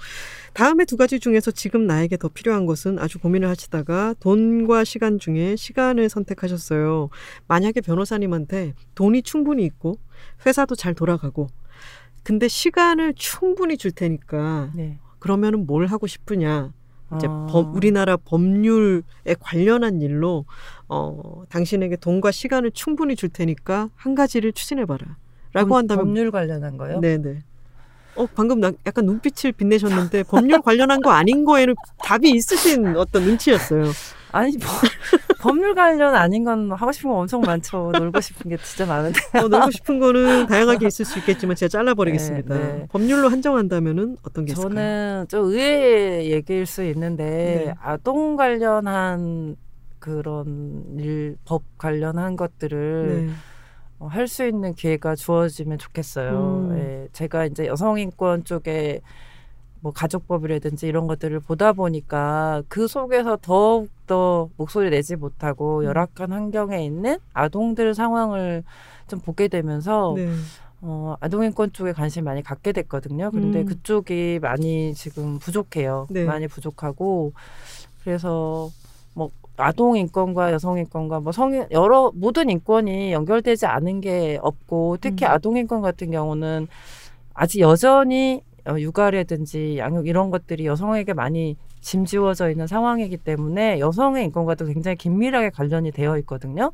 다음에 0.55 0.85
두 0.85 0.97
가지 0.97 1.21
중에서 1.21 1.51
지금 1.51 1.87
나에게 1.87 2.17
더 2.17 2.29
필요한 2.29 2.67
것은 2.67 2.99
아주 2.99 3.19
고민을 3.19 3.49
하시다가 3.49 4.15
돈과 4.21 4.85
시간 4.85 5.19
중에 5.19 5.57
시간을 5.57 6.09
선택하셨어요. 6.09 7.11
만약에 7.49 7.81
변호사님한테 7.81 8.75
돈이 8.95 9.23
충분히 9.23 9.65
있고 9.65 9.99
회사도 10.47 10.75
잘 10.75 10.95
돌아가고 10.95 11.49
근데 12.23 12.49
시간을 12.49 13.15
충분히 13.17 13.77
줄 13.77 13.91
테니까 13.91 14.71
네. 14.75 14.99
그러면은 15.19 15.67
뭘 15.67 15.87
하고 15.87 16.07
싶으냐? 16.07 16.73
이제 17.17 17.27
아. 17.29 17.47
법, 17.51 17.77
우리나라 17.77 18.17
법률에 18.17 19.03
관련한 19.39 20.01
일로 20.01 20.47
어, 20.93 21.45
당신에게 21.49 21.97
돈과 21.97 22.31
시간을 22.31 22.71
충분히 22.73 23.17
줄 23.17 23.31
테니까 23.31 23.89
한 23.97 24.15
가지를 24.15 24.53
추진해봐라. 24.53 25.17
라고 25.55 25.77
한다면. 25.77 26.05
법률 26.05 26.31
관련한 26.31 26.77
거요? 26.77 27.01
네네. 27.01 27.43
어, 28.17 28.27
방금 28.35 28.61
나 28.61 28.73
약간 28.87 29.07
눈빛을 29.07 29.53
빛내셨는데 29.53 30.25
법률 30.25 30.61
관련한 30.61 31.01
거 31.01 31.11
아닌 31.11 31.45
거에는 31.47 31.75
답이 31.99 32.31
있으신 32.31 32.95
어떤 32.97 33.23
눈치였어요. 33.25 33.85
아니 34.33 34.57
뭐, 34.59 34.67
법률 35.41 35.75
관련 35.75 36.15
아닌 36.15 36.45
건 36.45 36.73
하고 36.73 36.93
싶은 36.93 37.11
거 37.11 37.17
엄청 37.17 37.41
많죠. 37.41 37.93
놀고 37.95 38.21
싶은 38.21 38.51
게 38.51 38.57
진짜 38.59 38.85
많은데. 38.85 39.21
어, 39.39 39.49
놀고 39.49 39.71
싶은 39.71 39.99
거는 39.99 40.47
다양하게 40.47 40.87
있을 40.89 41.07
수 41.07 41.19
있겠지만 41.21 41.57
제가 41.57 41.69
잘라버리겠습니다. 41.69 42.55
네, 42.55 42.61
네. 42.61 42.87
법률로 42.91 43.31
한정한다면은 43.31 44.17
어떤 44.23 44.45
게 44.45 44.53
있을까요? 44.53 44.69
저는 44.71 45.27
좀 45.29 45.45
의외의 45.47 46.33
얘기일 46.33 46.67
수 46.67 46.85
있는데 46.85 47.25
네. 47.25 47.75
아동 47.81 48.37
관련한 48.37 49.57
그런 50.03 50.99
일, 50.99 51.37
법 51.45 51.63
관련한 51.79 52.37
것들을 52.37 53.27
네. 53.27 53.33
어, 54.01 54.09
할수 54.09 54.45
있는 54.45 54.75
기회가 54.75 55.15
주어지면 55.15 55.79
좋겠어요. 55.79 56.31
음. 56.71 56.77
예, 56.77 57.09
제가 57.13 57.47
이제 57.47 57.69
여성인권 57.69 58.43
쪽에 58.43 59.01
뭐 59.79 59.93
가족법이라든지 59.93 60.89
이런 60.89 61.07
것들을 61.07 61.39
보다 61.39 61.73
보니까 61.73 62.63
그 62.69 62.89
속에서 62.89 63.39
더욱 63.41 63.91
더 64.09 64.49
목소리 64.57 64.91
내지 64.91 65.15
못하고 65.15 65.79
음. 65.79 65.85
열악한 65.85 66.33
환경에 66.33 66.85
있는 66.85 67.19
아동들 67.33 67.95
상황을 67.95 68.65
좀 69.07 69.21
보게 69.21 69.47
되면서 69.47 70.15
네. 70.17 70.33
어, 70.81 71.15
아동인권 71.21 71.73
쪽에 71.73 71.93
관심 71.93 72.25
많이 72.25 72.43
갖게 72.43 72.73
됐거든요. 72.73 73.31
그런데 73.31 73.61
음. 73.61 73.67
그쪽이 73.67 74.41
많이 74.43 74.95
지금 74.95 75.39
부족해요. 75.39 76.09
네. 76.11 76.25
많이 76.25 76.49
부족하고 76.49 77.33
그래서 78.03 78.69
뭐 79.15 79.31
아동 79.57 79.97
인권과 79.97 80.53
여성 80.53 80.79
인권과 80.79 81.21
뭐 81.21 81.33
성인 81.33 81.67
여러 81.71 82.11
모든 82.15 82.49
인권이 82.51 83.13
연결되지 83.13 83.67
않은 83.67 84.01
게 84.01 84.39
없고 84.43 84.99
특히 85.01 85.27
음. 85.27 85.31
아동 85.31 85.57
인권 85.57 85.83
같은 85.83 86.11
경우는 86.11 86.69
아직 87.35 87.61
여전히 87.61 88.43
어, 88.67 88.79
육아라든지 88.79 89.79
양육 89.79 90.07
이런 90.07 90.31
것들이 90.31 90.67
여성에게 90.67 91.15
많이 91.15 91.57
짐지워져 91.81 92.51
있는 92.51 92.67
상황이기 92.67 93.17
때문에 93.19 93.81
여성의 93.81 94.25
인권과도 94.27 94.67
굉장히 94.67 94.97
긴밀하게 94.97 95.51
관련이 95.51 95.91
되어 95.91 96.17
있거든요. 96.19 96.73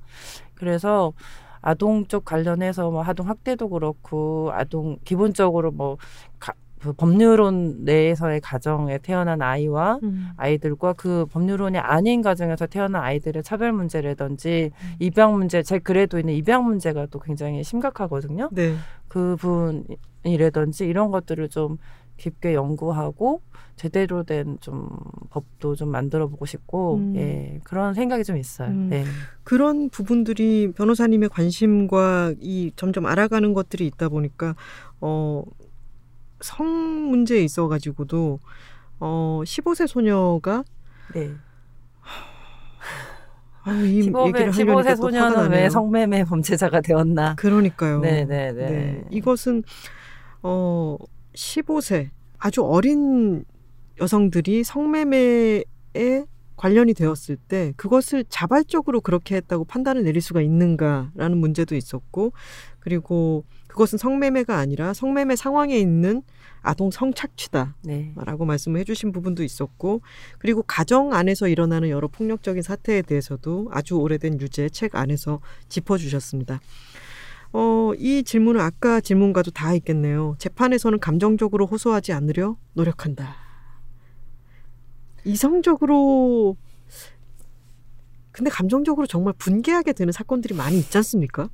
그래서 0.55 1.13
아동 1.61 2.07
쪽 2.07 2.25
관련해서 2.25 2.91
뭐 2.91 3.03
아동 3.03 3.29
학대도 3.29 3.71
그렇고 3.71 4.51
아동 4.53 4.99
기본적으로 5.05 5.71
뭐 5.71 5.97
가, 6.39 6.53
그 6.81 6.93
법률론 6.93 7.85
내에서의 7.85 8.41
가정에 8.41 8.99
태어난 8.99 9.43
아이와 9.43 9.99
음. 10.03 10.29
아이들과 10.37 10.93
그 10.95 11.27
법률론이 11.27 11.79
아닌 11.79 12.23
가정에서 12.23 12.67
태어난 12.67 13.03
아이들의 13.03 13.43
차별 13.43 13.73
문제라든지 13.73 14.71
음. 14.73 14.95
입양 14.99 15.35
문제, 15.35 15.63
제 15.63 15.79
글에도 15.79 16.19
있는 16.19 16.35
입양 16.35 16.65
문제가 16.65 17.07
또 17.07 17.19
굉장히 17.19 17.65
심각하거든요. 17.65 18.49
네. 18.53 18.75
그 19.09 19.37
부분이라든지 19.37 20.87
이런 20.87 21.11
것들을 21.11 21.49
좀 21.49 21.79
깊게 22.17 22.55
연구하고 22.55 23.43
제대로 23.77 24.25
된 24.25 24.59
좀 24.61 24.89
법도 25.31 25.77
좀 25.77 25.91
만들어 25.91 26.27
보고 26.27 26.45
싶고 26.47 26.97
음. 26.97 27.15
예 27.17 27.61
그런 27.65 27.95
생각이 27.95 28.25
좀 28.25 28.37
있어요. 28.37 28.71
음. 28.71 28.91
예. 28.93 29.05
그런 29.45 29.89
부분들이 29.89 30.73
변호사님의 30.73 31.29
관심과 31.29 32.35
이 32.41 32.73
점점 32.75 33.07
알아가는 33.07 33.53
것들이 33.55 33.87
있다 33.87 34.09
보니까 34.09 34.57
어 35.01 35.45
성 36.41 37.11
문제에 37.11 37.43
있어 37.43 37.69
가지고도 37.69 38.41
어 39.01 39.41
15세 39.45 39.87
소녀가 39.87 40.65
네. 41.15 41.33
아유, 43.63 43.87
이 43.87 44.03
15, 44.03 44.29
얘기를 44.29 44.51
15세 44.51 44.97
소녀는 44.97 45.51
왜 45.51 45.69
성매매 45.69 46.25
범죄자가 46.25 46.81
되었나? 46.81 47.35
그러니까요. 47.35 48.01
네네네. 48.01 48.53
네, 48.53 48.53
네. 48.53 48.71
네. 48.71 49.05
이것은 49.11 49.63
어 50.43 50.97
15세 51.35 52.11
아주 52.39 52.65
어린 52.65 53.45
여성들이 54.01 54.65
성매매에 54.65 55.65
관련이 56.57 56.95
되었을 56.95 57.37
때 57.37 57.73
그것을 57.77 58.25
자발적으로 58.29 59.01
그렇게 59.01 59.37
했다고 59.37 59.65
판단을 59.65 60.03
내릴 60.03 60.21
수가 60.21 60.41
있는가라는 60.41 61.37
문제도 61.37 61.75
있었고 61.75 62.33
그리고 62.81 63.45
그것은 63.79 63.97
성매매가 63.97 64.57
아니라 64.57 64.93
성매매 64.93 65.37
상황에 65.37 65.79
있는 65.79 66.23
아동 66.63 66.91
성착취다라고 66.91 67.75
네. 67.85 68.13
말씀을 68.37 68.81
해주신 68.81 69.13
부분도 69.13 69.45
있었고 69.45 70.01
그리고 70.41 70.65
가정 70.65 71.13
안에서 71.13 71.47
일어나는 71.47 71.89
여러 71.89 72.09
폭력적인 72.09 72.61
사태에 72.61 73.03
대해서도 73.03 73.69
아주 73.71 73.95
오래된 73.95 74.41
유죄 74.41 74.69
책 74.69 74.97
안에서 74.97 75.39
짚어주셨습니다. 75.69 76.61
어, 77.53 77.93
이 77.97 78.25
질문은 78.25 78.61
아까 78.61 79.01
질문과도 79.01 79.53
다 79.53 79.73
있겠네요. 79.75 80.35
재판에서는 80.39 80.99
감정적으로 80.99 81.65
호소하지 81.67 82.13
않으려 82.13 82.57
노력한다. 82.73 83.37
이성적으로 85.25 86.57
근데 88.33 88.51
감정적으로 88.51 89.07
정말 89.07 89.35
분개하게 89.39 89.93
되는 89.93 90.13
사건들이 90.13 90.55
많이 90.55 90.79
있지 90.79 90.97
않습니까? 90.99 91.49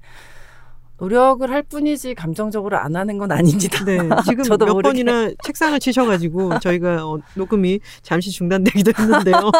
노력을 0.99 1.49
할 1.51 1.63
뿐이지 1.63 2.15
감정적으로 2.15 2.79
안 2.79 2.95
하는 2.97 3.19
건 3.19 3.33
아닙니다. 3.33 3.85
네, 3.85 3.99
지금 4.25 4.45
몇 4.49 4.59
모르게. 4.59 4.83
번이나 4.83 5.31
책상을 5.43 5.79
치셔가지고 5.81 6.61
저희가 6.61 7.07
어, 7.07 7.19
녹음이 7.35 7.81
잠시 8.03 8.31
중단되기도 8.31 8.93
했는데요. 8.97 9.51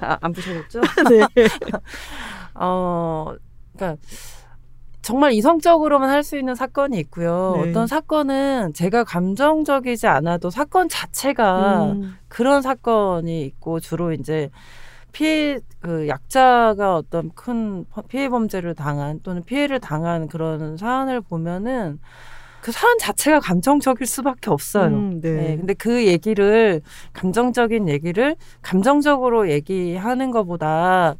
아, 0.00 0.18
안 0.20 0.32
부셔졌죠? 0.32 0.80
네. 1.10 1.20
어, 2.54 3.34
그러니까 3.76 4.00
정말 5.02 5.32
이성적으로만 5.32 6.08
할 6.10 6.22
수 6.22 6.38
있는 6.38 6.54
사건이 6.54 6.98
있고요. 7.00 7.60
네. 7.62 7.70
어떤 7.70 7.86
사건은 7.88 8.72
제가 8.72 9.02
감정적이지 9.04 10.06
않아도 10.06 10.48
사건 10.50 10.88
자체가 10.88 11.84
음. 11.92 12.16
그런 12.28 12.62
사건이 12.62 13.42
있고 13.46 13.80
주로 13.80 14.12
이제 14.12 14.48
피해 15.12 15.58
그 15.80 16.08
약자가 16.08 16.96
어떤 16.96 17.30
큰 17.34 17.84
피해 18.08 18.28
범죄를 18.28 18.74
당한 18.74 19.20
또는 19.22 19.44
피해를 19.44 19.78
당한 19.80 20.28
그런 20.28 20.76
사안을 20.76 21.20
보면은 21.20 21.98
그 22.60 22.70
사안 22.70 22.96
자체가 22.98 23.40
감정적일 23.40 24.06
수밖에 24.06 24.50
없어요. 24.50 24.86
음, 24.86 25.20
네. 25.20 25.32
네. 25.32 25.56
근데 25.56 25.74
그 25.74 26.06
얘기를 26.06 26.80
감정적인 27.12 27.88
얘기를 27.88 28.36
감정적으로 28.62 29.50
얘기하는 29.50 30.30
것보다 30.30 31.16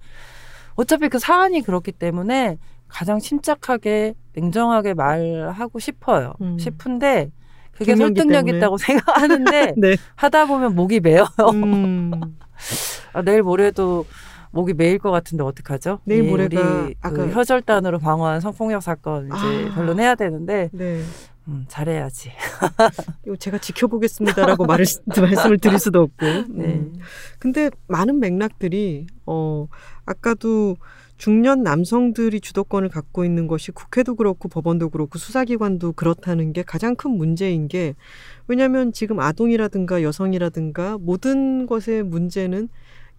어차피 0.74 1.08
그 1.08 1.18
사안이 1.18 1.62
그렇기 1.62 1.92
때문에 1.92 2.58
가장 2.88 3.18
침착하게 3.18 4.14
냉정하게 4.34 4.94
말하고 4.94 5.78
싶어요. 5.80 6.34
음. 6.40 6.58
싶은데 6.58 7.30
그게 7.72 7.96
설득력 7.96 8.44
때문에. 8.44 8.58
있다고 8.58 8.78
생각하는데 8.78 9.74
네. 9.78 9.96
하다 10.14 10.46
보면 10.46 10.74
목이 10.74 11.00
메어요. 11.00 11.26
음. 11.52 12.12
아, 13.12 13.22
내일 13.22 13.42
모레도 13.42 14.06
목이 14.52 14.74
메일 14.74 14.98
것 14.98 15.10
같은데 15.10 15.44
어떡하죠? 15.44 16.00
내일 16.04 16.24
예, 16.24 16.30
모레가 16.30 16.84
우리 16.84 16.94
그 17.00 17.30
혀절단으로 17.30 17.98
방어한 17.98 18.40
성폭력 18.40 18.82
사건 18.82 19.26
이제 19.26 19.34
아. 19.70 19.74
변론해야 19.74 20.14
되는데 20.14 20.68
네. 20.72 21.02
음, 21.48 21.64
잘해야지. 21.68 22.30
이거 23.26 23.36
제가 23.36 23.58
지켜보겠습니다라고 23.58 24.64
말을 24.64 24.84
말씀을 25.20 25.58
드릴 25.58 25.78
수도 25.78 26.02
없고. 26.02 26.26
네. 26.26 26.64
음. 26.74 26.94
근데 27.38 27.70
많은 27.88 28.20
맥락들이 28.20 29.06
어 29.26 29.66
아까도 30.06 30.76
중년 31.22 31.62
남성들이 31.62 32.40
주도권을 32.40 32.88
갖고 32.88 33.24
있는 33.24 33.46
것이 33.46 33.70
국회도 33.70 34.16
그렇고 34.16 34.48
법원도 34.48 34.88
그렇고 34.88 35.20
수사기관도 35.20 35.92
그렇다는 35.92 36.52
게 36.52 36.64
가장 36.64 36.96
큰 36.96 37.12
문제인 37.12 37.68
게 37.68 37.94
왜냐하면 38.48 38.92
지금 38.92 39.20
아동이라든가 39.20 40.02
여성이라든가 40.02 40.98
모든 40.98 41.66
것의 41.66 42.02
문제는 42.02 42.68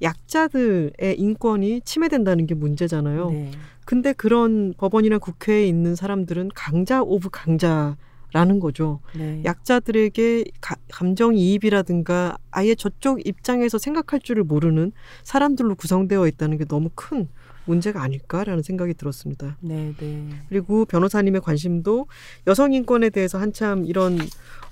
약자들의 0.01 1.15
인권이 1.17 1.79
침해된다는 1.85 2.45
게 2.45 2.55
문제잖아요. 2.55 3.29
네. 3.31 3.51
근데 3.85 4.11
그런 4.11 4.73
법원이나 4.75 5.17
국회에 5.17 5.65
있는 5.65 5.95
사람들은 5.95 6.49
강자 6.53 7.03
of 7.03 7.29
강자 7.31 7.95
라는 8.33 8.59
거죠. 8.59 8.99
네. 9.15 9.41
약자들에게 9.45 10.43
가, 10.59 10.75
감정이입이라든가 10.91 12.35
아예 12.51 12.75
저쪽 12.75 13.25
입장에서 13.25 13.77
생각할 13.77 14.19
줄을 14.19 14.43
모르는 14.43 14.91
사람들로 15.23 15.75
구성되어 15.75 16.27
있다는 16.27 16.57
게 16.57 16.65
너무 16.65 16.89
큰 16.95 17.29
문제가 17.65 18.01
아닐까라는 18.01 18.63
생각이 18.63 18.93
들었습니다. 18.93 19.57
네, 19.61 19.93
네. 19.99 20.27
그리고 20.49 20.85
변호사님의 20.85 21.41
관심도 21.41 22.07
여성 22.47 22.73
인권에 22.73 23.09
대해서 23.09 23.37
한참 23.37 23.85
이런 23.85 24.19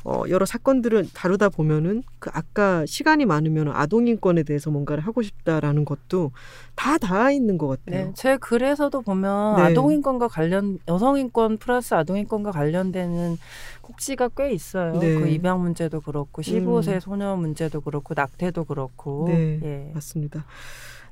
어, 0.04 0.24
여러 0.30 0.46
사건들을 0.46 1.10
다루다 1.14 1.50
보면은 1.50 2.04
그 2.20 2.32
아까 2.34 2.86
시간이 2.88 3.26
많으면 3.26 3.70
아동 3.70 4.08
인권에 4.08 4.44
대해서 4.44 4.72
뭔가를 4.72 5.06
하고 5.06 5.22
싶다라는 5.22 5.86
것도 5.86 6.32
다 6.76 6.98
닿아 6.98 7.32
있는 7.32 7.58
것 7.58 7.68
같아요. 7.68 8.06
네, 8.08 8.12
제 8.16 8.38
글에서도 8.38 9.00
보면 9.02 9.58
네. 9.58 9.62
아동 9.62 9.92
인권과 9.92 10.28
관련 10.28 10.80
여성 10.88 11.20
인권 11.20 11.58
플러스 11.58 11.94
아동 11.94 12.18
인권과 12.18 12.52
관련되는 12.52 13.38
꼭지가 13.82 14.30
꽤 14.36 14.52
있어요. 14.52 14.98
네. 15.00 15.16
그 15.16 15.28
입양 15.28 15.62
문제도 15.62 16.02
그렇고 16.02 16.42
15세 16.42 16.94
음. 16.94 17.00
소녀 17.00 17.36
문제도 17.36 17.80
그렇고 17.80 18.14
낙태도 18.16 18.64
그렇고. 18.66 19.26
네, 19.28 19.60
예. 19.64 19.92
맞습니다. 19.94 20.46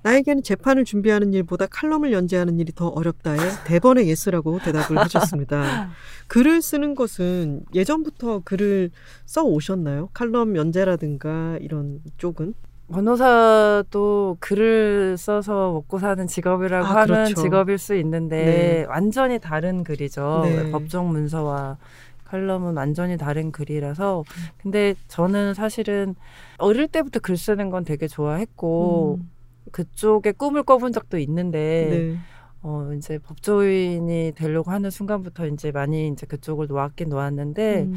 나에게는 0.02 0.44
재판을 0.44 0.86
준비하는 0.86 1.34
일보다 1.34 1.68
칼럼을 1.68 2.12
연재하는 2.14 2.60
일이 2.60 2.72
더 2.74 2.88
어렵다에 2.88 3.38
대번에 3.66 4.08
yes라고 4.08 4.60
대답을 4.60 4.98
하셨습니다. 4.98 5.90
글을 6.28 6.62
쓰는 6.62 6.96
것은 6.96 7.64
예전부터 7.74 8.42
글을 8.46 8.92
써 9.26 9.44
오셨나요? 9.44 10.10
칼럼 10.14 10.56
연재라든가 10.56 11.58
이런 11.62 12.00
쪽은? 12.18 12.54
변호사도 12.92 14.38
글을 14.40 15.16
써서 15.18 15.72
먹고 15.74 16.00
사는 16.00 16.26
직업이라고 16.26 16.86
아, 16.86 16.90
하면 17.02 17.06
그렇죠. 17.06 17.42
직업일 17.42 17.78
수 17.78 17.96
있는데 17.96 18.46
네. 18.46 18.86
완전히 18.88 19.38
다른 19.40 19.84
글이죠. 19.84 20.42
네. 20.46 20.72
법정 20.72 21.10
문서와 21.10 21.78
칼럼은 22.26 22.76
완전히 22.76 23.18
다른 23.18 23.52
글이라서 23.52 24.24
근데 24.58 24.96
저는 25.08 25.54
사실은 25.54 26.16
어릴 26.58 26.88
때부터 26.88 27.20
글 27.20 27.38
쓰는 27.38 27.70
건 27.70 27.84
되게 27.84 28.08
좋아했고 28.08 29.20
음. 29.20 29.30
그쪽에 29.70 30.32
꿈을 30.34 30.64
꿔본 30.64 30.92
적도 30.94 31.18
있는데 31.20 31.88
네. 31.90 32.18
어 32.62 32.92
이제 32.98 33.18
법조인이 33.20 34.34
되려고 34.36 34.72
하는 34.72 34.90
순간부터 34.90 35.48
이제 35.48 35.72
많이 35.72 36.08
이제 36.10 36.26
그쪽을 36.28 36.68
놓았긴 36.68 37.10
놓았는데 37.10 37.84
음. 37.84 37.96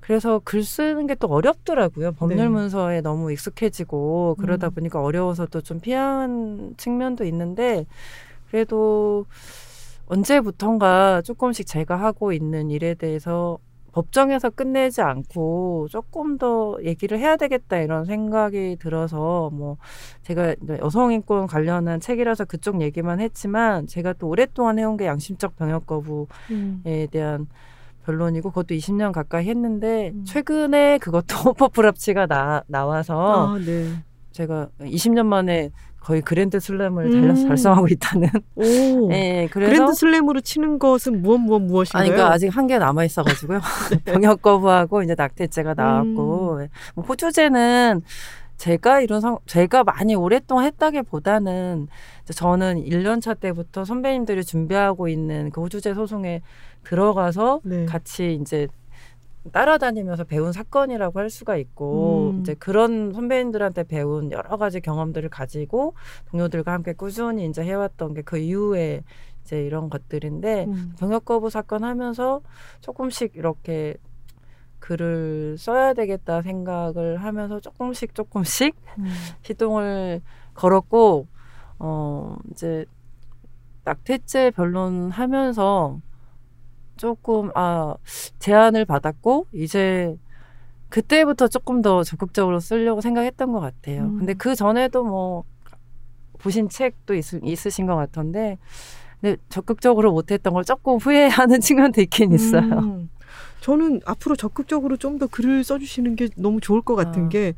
그래서 0.00 0.40
글 0.44 0.62
쓰는 0.64 1.06
게 1.06 1.14
또 1.14 1.28
어렵더라고요. 1.28 2.12
법률 2.12 2.38
네. 2.38 2.48
문서에 2.48 3.00
너무 3.00 3.32
익숙해지고 3.32 4.36
그러다 4.38 4.68
음. 4.68 4.72
보니까 4.74 5.00
어려워서 5.02 5.46
또 5.46 5.62
좀 5.62 5.80
피한 5.80 6.74
측면도 6.76 7.24
있는데 7.24 7.86
그래도 8.50 9.24
언제부턴가 10.06 11.22
조금씩 11.22 11.66
제가 11.66 11.96
하고 11.96 12.32
있는 12.32 12.70
일에 12.70 12.94
대해서 12.94 13.58
법정에서 13.94 14.50
끝내지 14.50 15.02
않고 15.02 15.86
조금 15.88 16.36
더 16.36 16.76
얘기를 16.82 17.16
해야 17.16 17.36
되겠다 17.36 17.78
이런 17.78 18.04
생각이 18.04 18.76
들어서 18.80 19.50
뭐 19.52 19.76
제가 20.22 20.56
여성 20.80 21.12
인권 21.12 21.46
관련한 21.46 22.00
책이라서 22.00 22.46
그쪽 22.46 22.82
얘기만 22.82 23.20
했지만 23.20 23.86
제가 23.86 24.14
또 24.14 24.26
오랫동안 24.26 24.80
해온 24.80 24.96
게 24.96 25.06
양심적 25.06 25.54
병역 25.54 25.86
거부에 25.86 26.26
음. 26.50 26.82
대한 27.12 27.46
변론이고 28.04 28.50
그것도 28.50 28.74
20년 28.74 29.12
가까이 29.12 29.48
했는데 29.48 30.10
음. 30.12 30.24
최근에 30.24 30.98
그것도 30.98 31.54
헌법불합치가 31.54 32.26
나 32.26 32.64
나와서 32.66 33.54
아, 33.54 33.58
네. 33.58 33.90
제가 34.32 34.68
20년 34.80 35.26
만에 35.26 35.70
거의 36.04 36.20
그랜드 36.20 36.60
슬램을 36.60 37.10
달려서 37.10 37.42
음. 37.42 37.48
달성하고 37.48 37.88
있다는. 37.88 38.28
오. 38.56 39.08
네, 39.08 39.48
그래서 39.50 39.72
그랜드 39.72 39.94
슬램으로 39.94 40.42
치는 40.42 40.78
것은 40.78 41.22
무엇 41.22 41.38
무엇 41.38 41.60
무엇인가요? 41.62 42.02
아니, 42.02 42.10
그러니까 42.10 42.34
아직 42.34 42.48
한 42.48 42.66
개 42.66 42.78
남아 42.78 43.04
있어가지고요. 43.04 43.60
네. 43.90 43.98
병역 44.04 44.42
거부하고 44.42 45.02
이제 45.02 45.14
낙태죄가 45.16 45.74
나왔고 45.74 46.58
음. 46.60 46.68
뭐 46.94 47.04
호주제는 47.04 48.02
제가 48.58 49.00
이런 49.00 49.20
상, 49.20 49.38
제가 49.46 49.82
많이 49.82 50.14
오랫동안 50.14 50.66
했다기보다는 50.66 51.88
저는 52.32 52.84
1년차 52.84 53.40
때부터 53.40 53.84
선배님들이 53.84 54.44
준비하고 54.44 55.08
있는 55.08 55.50
그 55.50 55.60
호주제 55.62 55.94
소송에 55.94 56.42
들어가서 56.84 57.60
네. 57.64 57.86
같이 57.86 58.38
이제 58.40 58.68
따라다니면서 59.52 60.24
배운 60.24 60.52
사건이라고 60.52 61.18
할 61.18 61.30
수가 61.30 61.56
있고 61.56 62.30
음. 62.30 62.40
이제 62.40 62.54
그런 62.54 63.12
선배님들한테 63.12 63.84
배운 63.84 64.32
여러 64.32 64.56
가지 64.56 64.80
경험들을 64.80 65.28
가지고 65.28 65.94
동료들과 66.30 66.72
함께 66.72 66.92
꾸준히 66.92 67.46
이제 67.46 67.62
해왔던 67.62 68.14
게 68.14 68.22
그 68.24 68.38
이후에 68.38 69.02
이제 69.42 69.62
이런 69.62 69.90
것들인데 69.90 70.64
음. 70.64 70.94
병역 70.98 71.24
거부 71.24 71.50
사건 71.50 71.84
하면서 71.84 72.40
조금씩 72.80 73.36
이렇게 73.36 73.96
글을 74.80 75.56
써야 75.58 75.94
되겠다 75.94 76.42
생각을 76.42 77.18
하면서 77.18 77.60
조금씩 77.60 78.14
조금씩 78.14 78.74
음. 78.98 79.04
시동을 79.42 80.22
걸었고 80.54 81.26
어 81.78 82.36
이제 82.50 82.86
낙태죄 83.84 84.52
변론하면서 84.52 86.00
조금 86.96 87.50
아 87.54 87.94
제안을 88.38 88.84
받았고 88.84 89.46
이제 89.52 90.16
그때부터 90.88 91.48
조금 91.48 91.82
더 91.82 92.04
적극적으로 92.04 92.60
쓰려고 92.60 93.00
생각했던 93.00 93.52
것 93.52 93.60
같아요. 93.60 94.02
음. 94.04 94.18
근데 94.18 94.34
그 94.34 94.54
전에도 94.54 95.04
뭐 95.04 95.44
보신 96.38 96.68
책도 96.68 97.14
있, 97.14 97.24
있으신 97.42 97.86
것 97.86 97.96
같은데 97.96 98.58
근데 99.20 99.36
적극적으로 99.48 100.12
못했던 100.12 100.52
걸 100.52 100.64
조금 100.64 100.98
후회하는 100.98 101.60
측면도 101.62 102.00
있긴 102.02 102.32
있어요. 102.32 102.62
음. 102.62 103.10
저는 103.60 104.00
앞으로 104.04 104.36
적극적으로 104.36 104.96
좀 104.98 105.18
더 105.18 105.26
글을 105.26 105.64
써주시는 105.64 106.16
게 106.16 106.28
너무 106.36 106.60
좋을 106.60 106.82
것 106.82 106.94
같은 106.96 107.26
아. 107.26 107.28
게 107.28 107.54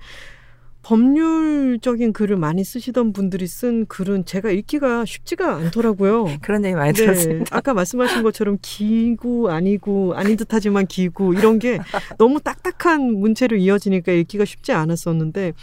법률적인 0.86 2.12
글을 2.12 2.36
많이 2.36 2.62
쓰시던 2.62 3.12
분들이 3.12 3.48
쓴 3.48 3.86
글은 3.86 4.24
제가 4.24 4.52
읽기가 4.52 5.04
쉽지가 5.04 5.56
않더라고요. 5.56 6.26
그런 6.42 6.64
얘기 6.64 6.76
많이 6.76 6.92
네. 6.92 7.02
들었습니다. 7.02 7.56
아까 7.56 7.74
말씀하신 7.74 8.22
것처럼 8.22 8.58
기구 8.62 9.50
아니고 9.50 10.14
아닌 10.14 10.36
듯하지만 10.36 10.86
기구 10.86 11.34
이런 11.34 11.58
게 11.58 11.80
너무 12.18 12.40
딱딱한 12.40 13.02
문체로 13.14 13.56
이어지니까 13.56 14.12
읽기가 14.12 14.44
쉽지 14.44 14.70
않았었는데 14.70 15.54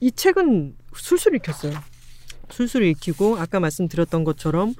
이 0.00 0.10
책은 0.10 0.74
술술 0.96 1.36
읽혔어요. 1.36 1.74
술술 2.50 2.82
읽히고 2.82 3.36
아까 3.36 3.60
말씀드렸던 3.60 4.24
것처럼 4.24 4.74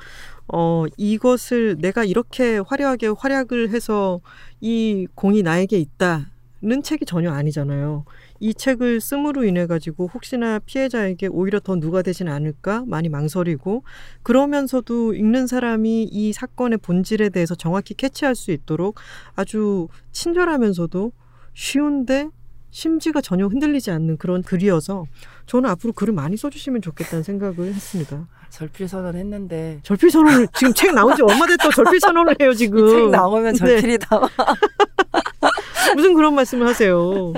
어 0.49 0.85
이것을 0.97 1.77
내가 1.79 2.03
이렇게 2.03 2.59
화려하게 2.59 3.13
활약을 3.17 3.71
해서 3.71 4.21
이 4.61 5.07
공이 5.15 5.45
나에게 5.45 5.79
있다는 5.79 6.83
책이 6.83 7.07
전혀 7.07 7.31
아니잖아요. 7.31 8.05
이 8.43 8.53
책을 8.55 9.01
씀으로 9.01 9.45
인해 9.45 9.69
가지고 9.69 10.11
혹시나 10.13 10.59
피해자에게 10.59 11.29
오히려 11.29 11.61
더 11.61 11.77
누가 11.77 12.03
되진 12.03 12.29
않을까? 12.29 12.83
많이 12.89 13.09
망설이고 13.09 13.85
그러면서도 14.25 15.15
읽는 15.15 15.47
사람이 15.47 16.03
이 16.11 16.33
사건의 16.33 16.79
본질에 16.79 17.29
대해서 17.29 17.55
정확히 17.55 17.95
캐치할 17.95 18.35
수 18.35 18.51
있도록 18.51 18.97
아주 19.37 19.87
친절하면서도 20.11 21.13
쉬운데 21.55 22.31
심지가 22.71 23.21
전혀 23.21 23.47
흔들리지 23.47 23.93
않는 23.93 24.17
그런 24.17 24.43
글이어서 24.43 25.05
저는 25.47 25.71
앞으로 25.71 25.93
글을 25.93 26.13
많이 26.13 26.37
써주시면 26.37 26.83
좋겠다는 26.83 27.23
생각을 27.23 27.73
했습니다. 27.73 28.27
절필 28.51 28.89
선언 28.89 29.15
했는데. 29.15 29.79
절필 29.85 30.11
선언을 30.11 30.49
지금 30.55 30.75
책 30.75 30.93
나온 30.95 31.15
지 31.15 31.23
얼마 31.23 31.47
됐다고 31.47 31.71
절필 31.71 32.01
선언을 32.01 32.35
해요 32.41 32.53
지금. 32.55 32.89
책 32.89 33.11
나오면 33.11 33.55
절필이 33.55 33.99
네. 33.99 34.07
나와 34.11 34.29
무슨 35.95 36.15
그런 36.15 36.35
말씀을 36.35 36.67
하세요 36.67 37.33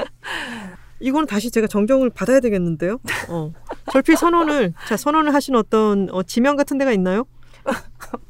이거는 1.05 1.26
다시 1.26 1.51
제가 1.51 1.66
정정을 1.66 2.10
받아야 2.10 2.40
되겠는데요. 2.40 2.98
어. 3.28 3.52
절필 3.93 4.16
선언을 4.16 4.72
자 4.89 4.97
선언을 4.97 5.35
하신 5.35 5.55
어떤 5.55 6.09
어, 6.10 6.22
지명 6.22 6.56
같은 6.56 6.78
데가 6.78 6.93
있나요? 6.93 7.26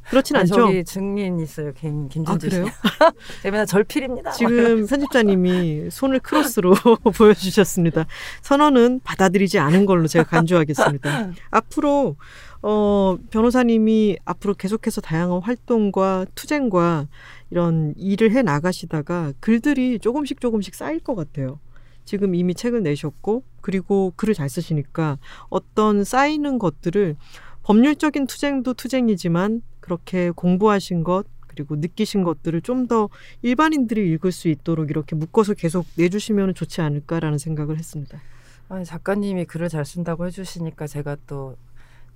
그렇진 0.09 0.35
아, 0.35 0.39
않죠. 0.41 0.55
저기 0.55 0.83
증인 0.83 1.39
있어요. 1.39 1.73
김 1.73 2.07
김준주 2.09 2.47
아, 2.47 2.49
그래요? 2.49 2.65
제가 3.43 3.65
절필입니다. 3.65 4.31
지금 4.31 4.85
편집자님이 4.85 5.89
손을 5.89 6.19
크로스로 6.19 6.73
보여주셨습니다. 7.17 8.05
선언은 8.41 9.01
받아들이지 9.03 9.57
않은 9.59 9.85
걸로 9.85 10.07
제가 10.07 10.25
간주하겠습니다. 10.25 11.31
앞으로 11.51 12.17
어, 12.61 13.17
변호사님이 13.29 14.17
앞으로 14.25 14.53
계속해서 14.53 14.99
다양한 15.01 15.41
활동과 15.41 16.25
투쟁과 16.35 17.07
이런 17.51 17.93
일을 17.97 18.31
해 18.31 18.41
나가시다가 18.41 19.33
글들이 19.39 19.99
조금씩 19.99 20.41
조금씩 20.41 20.75
쌓일 20.75 20.99
것 20.99 21.15
같아요. 21.15 21.59
지금 22.05 22.33
이미 22.35 22.53
책을 22.55 22.83
내셨고 22.83 23.43
그리고 23.61 24.13
글을 24.15 24.33
잘 24.33 24.49
쓰시니까 24.49 25.17
어떤 25.49 26.03
쌓이는 26.03 26.57
것들을 26.59 27.15
법률적인 27.63 28.27
투쟁도 28.27 28.73
투쟁이지만 28.75 29.61
그렇게 29.79 30.29
공부하신 30.31 31.03
것 31.03 31.25
그리고 31.47 31.75
느끼신 31.77 32.23
것들을 32.23 32.61
좀 32.61 32.87
더 32.87 33.09
일반인들이 33.41 34.07
읽을 34.11 34.31
수 34.31 34.47
있도록 34.49 34.89
이렇게 34.91 35.15
묶어서 35.15 35.53
계속 35.55 35.87
내주시면 35.95 36.53
좋지 36.53 36.81
않을까라는 36.81 37.39
생각을 37.39 37.79
했습니다. 37.79 38.21
아니, 38.69 38.85
작가님이 38.85 39.45
글을 39.45 39.69
잘 39.69 39.83
쓴다고 39.85 40.27
해주시니까 40.27 40.85
제가 40.87 41.15
또 41.25 41.55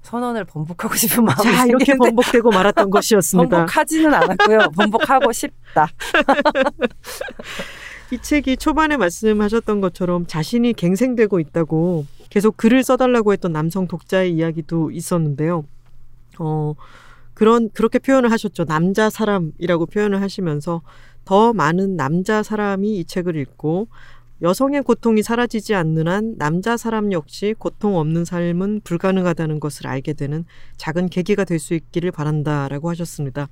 선언을 0.03 0.45
번복하고 0.45 0.95
싶은 0.95 1.23
마음이 1.25 1.41
자, 1.43 1.65
이렇게 1.65 1.95
번복되고 1.95 2.51
말았던 2.51 2.89
것이었습니다. 2.91 3.49
번복하지는 3.49 4.13
않았고요. 4.13 4.59
번복하고 4.75 5.31
싶다. 5.31 5.87
이 8.11 8.17
책이 8.19 8.57
초반에 8.57 8.97
말씀하셨던 8.97 9.81
것처럼 9.81 10.25
자신이 10.25 10.73
갱생되고 10.73 11.39
있다고 11.39 12.05
계속 12.29 12.57
글을 12.57 12.83
써달라고 12.83 13.33
했던 13.33 13.51
남성 13.51 13.87
독자의 13.87 14.33
이야기도 14.33 14.89
있었는데요. 14.91 15.65
어, 16.39 16.73
그런, 17.35 17.69
그렇게 17.69 17.99
표현을 17.99 18.31
하셨죠. 18.31 18.65
남자 18.65 19.09
사람이라고 19.09 19.85
표현을 19.85 20.21
하시면서 20.21 20.81
더 21.23 21.53
많은 21.53 21.95
남자 21.95 22.41
사람이 22.41 22.97
이 22.97 23.05
책을 23.05 23.35
읽고 23.35 23.87
여성의 24.41 24.83
고통이 24.83 25.21
사라지지 25.21 25.75
않는 25.75 26.07
한 26.07 26.37
남자 26.37 26.77
사람 26.77 27.11
역시 27.11 27.53
고통 27.57 27.97
없는 27.97 28.25
삶은 28.25 28.81
불가능하다는 28.85 29.59
것을 29.59 29.85
알게 29.87 30.13
되는 30.13 30.45
작은 30.77 31.09
계기가 31.09 31.43
될 31.43 31.59
수 31.59 31.73
있기를 31.73 32.11
바란다라고 32.11 32.89
하셨습니다. 32.89 33.49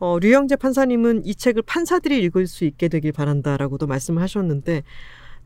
어, 0.00 0.18
류영재 0.18 0.56
판사님은 0.56 1.26
이 1.26 1.34
책을 1.34 1.62
판사들이 1.62 2.22
읽을 2.24 2.46
수 2.46 2.64
있게 2.64 2.88
되길 2.88 3.12
바란다라고도 3.12 3.86
말씀을 3.86 4.22
하셨는데 4.22 4.82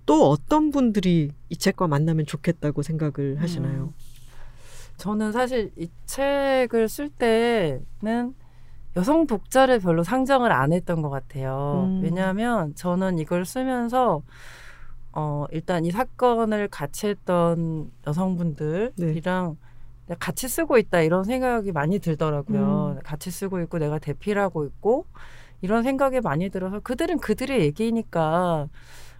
또 0.06 0.28
어떤 0.28 0.70
분들이 0.70 1.32
이 1.48 1.56
책과 1.56 1.88
만나면 1.88 2.24
좋겠다고 2.26 2.82
생각을 2.82 3.40
하시나요? 3.40 3.84
음. 3.84 3.92
저는 4.96 5.32
사실 5.32 5.72
이 5.76 5.88
책을 6.06 6.88
쓸 6.88 7.08
때는 7.08 8.34
여성 8.96 9.26
독자를 9.26 9.80
별로 9.80 10.04
상정을 10.04 10.52
안 10.52 10.72
했던 10.72 11.02
것 11.02 11.10
같아요. 11.10 11.86
음. 11.88 12.00
왜냐하면 12.04 12.76
저는 12.76 13.18
이걸 13.18 13.44
쓰면서 13.44 14.22
어, 15.10 15.46
일단 15.50 15.84
이 15.84 15.90
사건을 15.90 16.68
같이 16.68 17.08
했던 17.08 17.90
여성분들이랑 18.06 18.92
네. 18.96 19.73
같이 20.18 20.48
쓰고 20.48 20.78
있다 20.78 21.00
이런 21.00 21.24
생각이 21.24 21.72
많이 21.72 21.98
들더라고요. 21.98 22.96
음. 22.98 23.02
같이 23.04 23.30
쓰고 23.30 23.60
있고 23.62 23.78
내가 23.78 23.98
대필하고 23.98 24.64
있고 24.66 25.06
이런 25.62 25.82
생각이 25.82 26.20
많이 26.20 26.50
들어서 26.50 26.80
그들은 26.80 27.18
그들의 27.20 27.60
얘기니까 27.60 28.68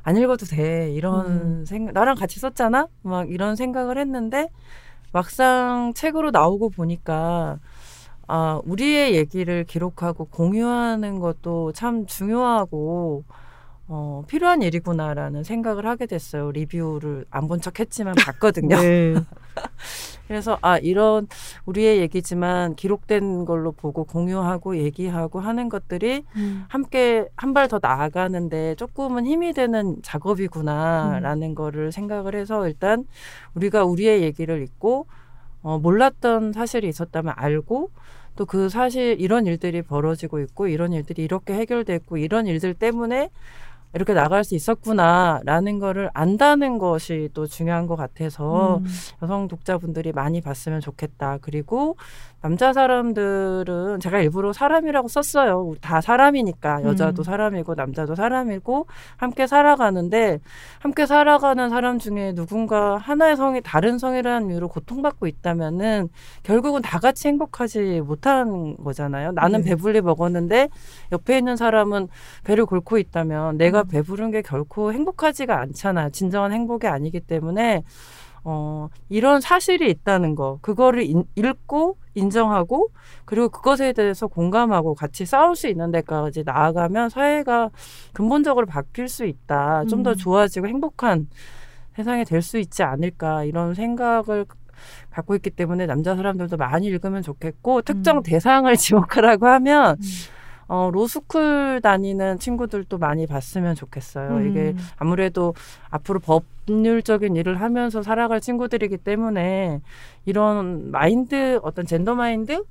안 0.02 0.16
읽어도 0.19 0.44
돼 0.47 0.90
이런 0.93 1.27
음. 1.27 1.65
생각 1.66 1.93
나랑 1.93 2.16
같이 2.16 2.39
썼잖아 2.40 2.89
막 3.02 3.31
이런 3.31 3.56
생각을 3.56 3.97
했는데 3.98 4.48
막상 5.12 5.93
책으로 5.94 6.31
나오고 6.31 6.70
보니까 6.70 7.59
아 8.27 8.61
우리의 8.65 9.15
얘기를 9.16 9.65
기록하고 9.65 10.27
공유하는 10.27 11.19
것도 11.20 11.73
참 11.73 12.06
중요하고 12.06 13.24
어, 13.86 14.23
필요한 14.28 14.62
일이구나라는 14.62 15.44
생각을 15.44 15.86
하게 15.86 16.06
됐어요. 16.06 16.51
리뷰를 16.52 17.27
안 17.31 17.48
본 17.48 17.61
척 17.61 17.81
했지만 17.81 18.15
봤거든요. 18.15 18.77
네. 18.81 19.15
그래서 20.28 20.59
아 20.62 20.78
이런 20.78 21.26
우리의 21.66 21.98
얘기지만 22.01 22.74
기록된 22.76 23.44
걸로 23.44 23.72
보고 23.72 24.05
공유하고 24.05 24.78
얘기하고 24.78 25.40
하는 25.40 25.68
것들이 25.68 26.24
음. 26.36 26.64
함께 26.68 27.26
한 27.36 27.52
발 27.55 27.68
더 27.68 27.78
나아가는데 27.82 28.74
조금은 28.76 29.26
힘이 29.26 29.52
되는 29.52 29.96
작업이구나라는 30.02 31.51
음. 31.51 31.55
거를 31.55 31.92
생각을 31.92 32.34
해서 32.34 32.66
일단 32.68 33.05
우리가 33.55 33.84
우리의 33.84 34.22
얘기를 34.22 34.62
읽고 34.62 35.06
어, 35.62 35.78
몰랐던 35.78 36.52
사실이 36.52 36.88
있었다면 36.88 37.34
알고 37.36 37.90
또 38.36 38.44
그 38.46 38.68
사실 38.68 39.16
이런 39.20 39.46
일들이 39.46 39.80
벌어지고 39.82 40.40
있고 40.40 40.66
이런 40.66 40.92
일들이 40.92 41.22
이렇게 41.22 41.55
해결됐고 41.55 42.16
이런 42.16 42.46
일들 42.48 42.74
때문에 42.74 43.30
이렇게 43.94 44.12
나갈 44.12 44.42
수 44.44 44.54
있었구나라는 44.54 45.78
거를 45.78 46.10
안다는 46.14 46.78
것이 46.78 47.28
또 47.32 47.46
중요한 47.46 47.86
것 47.86 47.96
같아서 47.96 48.78
음. 48.78 48.86
여성 49.22 49.46
독자분들이 49.48 50.12
많이 50.12 50.40
봤으면 50.40 50.80
좋겠다. 50.80 51.38
그리고 51.40 51.96
남자 52.44 52.74
사람들은 52.74 54.00
제가 54.00 54.20
일부러 54.20 54.52
사람이라고 54.52 55.08
썼어요. 55.08 55.76
다 55.80 56.02
사람이니까 56.02 56.82
여자도 56.84 57.22
음. 57.22 57.24
사람이고 57.24 57.74
남자도 57.74 58.14
사람이고 58.14 58.86
함께 59.16 59.46
살아가는데 59.46 60.40
함께 60.78 61.06
살아가는 61.06 61.70
사람 61.70 61.98
중에 61.98 62.34
누군가 62.34 62.98
하나의 62.98 63.36
성이 63.38 63.62
다른 63.62 63.96
성이라는 63.96 64.50
이유로 64.50 64.68
고통받고 64.68 65.26
있다면은 65.26 66.10
결국은 66.42 66.82
다 66.82 66.98
같이 66.98 67.28
행복하지 67.28 68.02
못한 68.02 68.76
거잖아요. 68.76 69.32
나는 69.32 69.62
네. 69.62 69.70
배불리 69.70 70.02
먹었는데 70.02 70.68
옆에 71.12 71.38
있는 71.38 71.56
사람은 71.56 72.08
배를 72.44 72.66
골고 72.66 72.98
있다면 72.98 73.56
내가 73.56 73.84
배부른 73.84 74.32
게 74.32 74.42
결코 74.42 74.92
행복하지가 74.92 75.58
않잖아. 75.58 76.10
진정한 76.10 76.52
행복이 76.52 76.88
아니기 76.88 77.20
때문에 77.20 77.84
어, 78.46 78.90
이런 79.08 79.40
사실이 79.40 79.88
있다는 79.88 80.34
거, 80.34 80.58
그거를 80.60 81.04
인, 81.04 81.24
읽고 81.36 81.96
인정하고 82.15 82.91
그리고 83.24 83.49
그것에 83.49 83.93
대해서 83.93 84.27
공감하고 84.27 84.95
같이 84.95 85.27
싸울 85.27 85.57
수 85.57 85.69
있는 85.69 85.91
데까지 85.91 86.45
나아가면 86.45 87.09
사회가 87.11 87.70
근본적으로 88.12 88.66
바뀔 88.66 89.09
수 89.09 89.24
있다. 89.24 89.85
좀더 89.86 90.11
음. 90.11 90.16
좋아지고 90.16 90.69
행복한 90.69 91.28
세상이 91.97 92.24
될 92.24 92.43
수 92.43 92.59
있지 92.59 92.82
않을까 92.82 93.45
이런 93.45 93.74
생각을 93.74 94.47
갖고 95.11 95.35
있기 95.36 95.51
때문에 95.51 95.86
남자 95.86 96.16
사람들도 96.16 96.57
많이 96.57 96.86
읽으면 96.86 97.23
좋겠고 97.23 97.82
특정 97.82 98.19
음. 98.19 98.23
대상을 98.23 98.74
지목하라고 98.77 99.47
하면 99.47 99.97
음. 99.99 100.03
어, 100.66 100.91
로스쿨 100.93 101.81
다니는 101.82 102.39
친구들도 102.39 102.99
많이 102.99 103.27
봤으면 103.27 103.74
좋겠어요. 103.74 104.36
음. 104.36 104.51
이게 104.51 104.74
아무래도 104.97 105.55
앞으로 105.91 106.20
법률적인 106.20 107.36
일을 107.36 107.61
하면서 107.61 108.03
살아갈 108.03 108.41
친구들이기 108.41 108.99
때문에 108.99 109.81
이런 110.24 110.91
마인드, 110.91 111.61
어떤 111.62 111.86
젠더 111.86 112.15
마인드? 112.15 112.65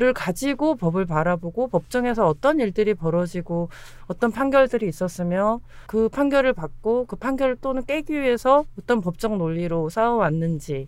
를 0.00 0.12
가지고 0.12 0.76
법을 0.76 1.06
바라보고 1.06 1.66
법정에서 1.66 2.28
어떤 2.28 2.60
일들이 2.60 2.94
벌어지고 2.94 3.68
어떤 4.06 4.30
판결들이 4.30 4.86
있었으며 4.86 5.58
그 5.88 6.08
판결을 6.08 6.52
받고 6.52 7.06
그 7.06 7.16
판결 7.16 7.56
또는 7.56 7.84
깨기 7.84 8.12
위해서 8.12 8.64
어떤 8.78 9.00
법정 9.00 9.38
논리로 9.38 9.88
싸워왔는지 9.88 10.86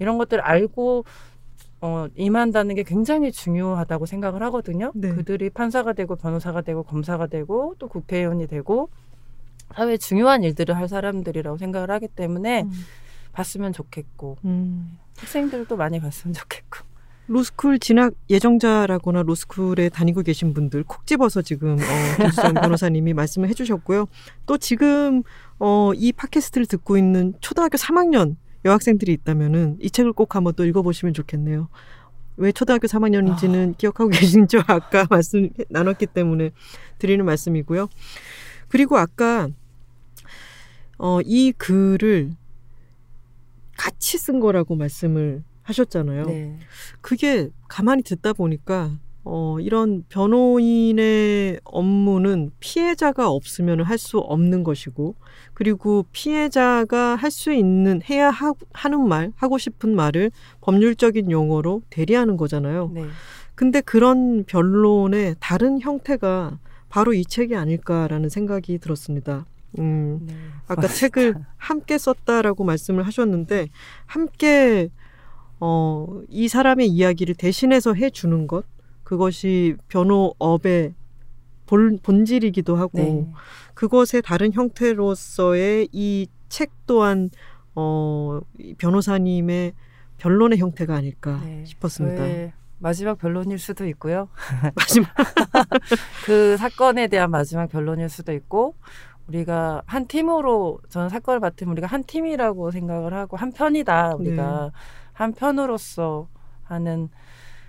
이런 0.00 0.18
것들을 0.18 0.42
알고 0.42 1.04
어, 1.80 2.06
임한다는 2.16 2.74
게 2.74 2.82
굉장히 2.82 3.30
중요하다고 3.30 4.06
생각을 4.06 4.42
하거든요. 4.44 4.92
네. 4.94 5.14
그들이 5.14 5.50
판사가 5.50 5.92
되고 5.92 6.16
변호사가 6.16 6.62
되고 6.62 6.82
검사가 6.82 7.28
되고 7.28 7.74
또 7.78 7.88
국회의원이 7.88 8.48
되고 8.48 8.88
사회 9.74 9.96
중요한 9.96 10.42
일들을 10.42 10.76
할 10.76 10.88
사람들이라고 10.88 11.56
생각을 11.58 11.90
하기 11.90 12.08
때문에 12.08 12.62
음. 12.62 12.70
봤으면 13.32 13.72
좋겠고 13.72 14.38
음. 14.44 14.98
학생들도 15.18 15.76
많이 15.76 16.00
봤으면 16.00 16.34
좋겠고. 16.34 16.88
로스쿨 17.28 17.78
진학 17.78 18.14
예정자라거나 18.30 19.22
로스쿨에 19.22 19.90
다니고 19.90 20.22
계신 20.22 20.54
분들 20.54 20.84
콕 20.84 21.06
집어서 21.06 21.42
지금 21.42 21.76
어, 21.76 22.16
김수정 22.22 22.54
변호사님이 22.54 23.12
말씀을 23.12 23.50
해주셨고요. 23.50 24.06
또 24.46 24.56
지금 24.56 25.22
어, 25.58 25.92
이 25.94 26.12
팟캐스트를 26.12 26.66
듣고 26.66 26.96
있는 26.96 27.34
초등학교 27.40 27.76
3학년 27.76 28.36
여학생들이 28.64 29.12
있다면은 29.12 29.78
이 29.80 29.90
책을 29.90 30.12
꼭 30.12 30.36
한번 30.36 30.54
또 30.54 30.64
읽어보시면 30.64 31.14
좋겠네요. 31.14 31.68
왜 32.36 32.52
초등학교 32.52 32.86
3학년인지는 32.86 33.74
아. 33.74 33.76
기억하고 33.76 34.10
계신죠? 34.10 34.62
아까 34.66 35.06
말씀 35.10 35.50
나눴기 35.68 36.06
때문에 36.06 36.50
드리는 36.98 37.24
말씀이고요. 37.24 37.88
그리고 38.68 38.96
아까 38.96 39.48
어, 40.98 41.20
이 41.24 41.52
글을 41.52 42.32
같이 43.76 44.18
쓴 44.18 44.40
거라고 44.40 44.74
말씀을 44.74 45.42
하셨잖아요. 45.62 46.24
네. 46.26 46.58
그게 47.00 47.50
가만히 47.68 48.02
듣다 48.02 48.32
보니까 48.32 48.98
어, 49.30 49.60
이런 49.60 50.04
변호인의 50.08 51.60
업무는 51.64 52.50
피해자가 52.60 53.28
없으면 53.28 53.82
할 53.82 53.98
수 53.98 54.18
없는 54.18 54.64
것이고, 54.64 55.16
그리고 55.52 56.06
피해자가 56.12 57.14
할 57.14 57.30
수 57.30 57.52
있는, 57.52 58.00
해야 58.08 58.30
하, 58.30 58.54
하는 58.72 59.06
말, 59.06 59.32
하고 59.36 59.58
싶은 59.58 59.94
말을 59.94 60.30
법률적인 60.62 61.30
용어로 61.30 61.82
대리하는 61.90 62.38
거잖아요. 62.38 62.90
네. 62.94 63.04
근데 63.54 63.82
그런 63.82 64.44
변론의 64.44 65.36
다른 65.40 65.78
형태가 65.78 66.58
바로 66.88 67.12
이 67.12 67.22
책이 67.26 67.54
아닐까라는 67.54 68.30
생각이 68.30 68.78
들었습니다. 68.78 69.44
음, 69.78 70.20
네, 70.22 70.34
아까. 70.68 70.88
책을 70.88 71.34
함께 71.58 71.98
썼다라고 71.98 72.64
말씀을 72.64 73.06
하셨는데 73.06 73.68
함께 74.06 74.88
어, 75.60 76.22
이 76.30 76.48
사람의 76.48 76.88
이야기를 76.88 77.34
대신해서 77.34 77.92
해주는 77.92 78.46
것 78.46 78.64
그것이 79.08 79.74
변호업의 79.88 80.92
본, 81.64 81.98
본질이기도 82.02 82.76
하고 82.76 82.98
네. 82.98 83.26
그것의 83.74 84.20
다른 84.22 84.52
형태로서의 84.52 85.88
이 85.92 86.26
책 86.48 86.70
또한 86.86 87.30
어, 87.74 88.40
변호사님의 88.78 89.72
변론의 90.16 90.58
형태가 90.58 90.94
아닐까 90.94 91.40
네. 91.44 91.64
싶었습니다. 91.64 92.52
마지막 92.80 93.18
변론일 93.18 93.58
수도 93.58 93.86
있고요. 93.88 94.28
마지막 94.74 95.08
그 96.26 96.56
사건에 96.56 97.08
대한 97.08 97.30
마지막 97.30 97.68
변론일 97.68 98.08
수도 98.08 98.32
있고 98.32 98.74
우리가 99.26 99.82
한 99.86 100.06
팀으로 100.06 100.80
저는 100.88 101.08
사건을 101.08 101.40
맡으면 101.40 101.72
우리가 101.72 101.86
한 101.86 102.02
팀이라고 102.04 102.70
생각을 102.70 103.12
하고 103.14 103.36
한 103.36 103.52
편이다 103.52 104.14
우리가 104.16 104.70
네. 104.72 104.78
한 105.12 105.32
편으로서 105.34 106.28
하는 106.64 107.10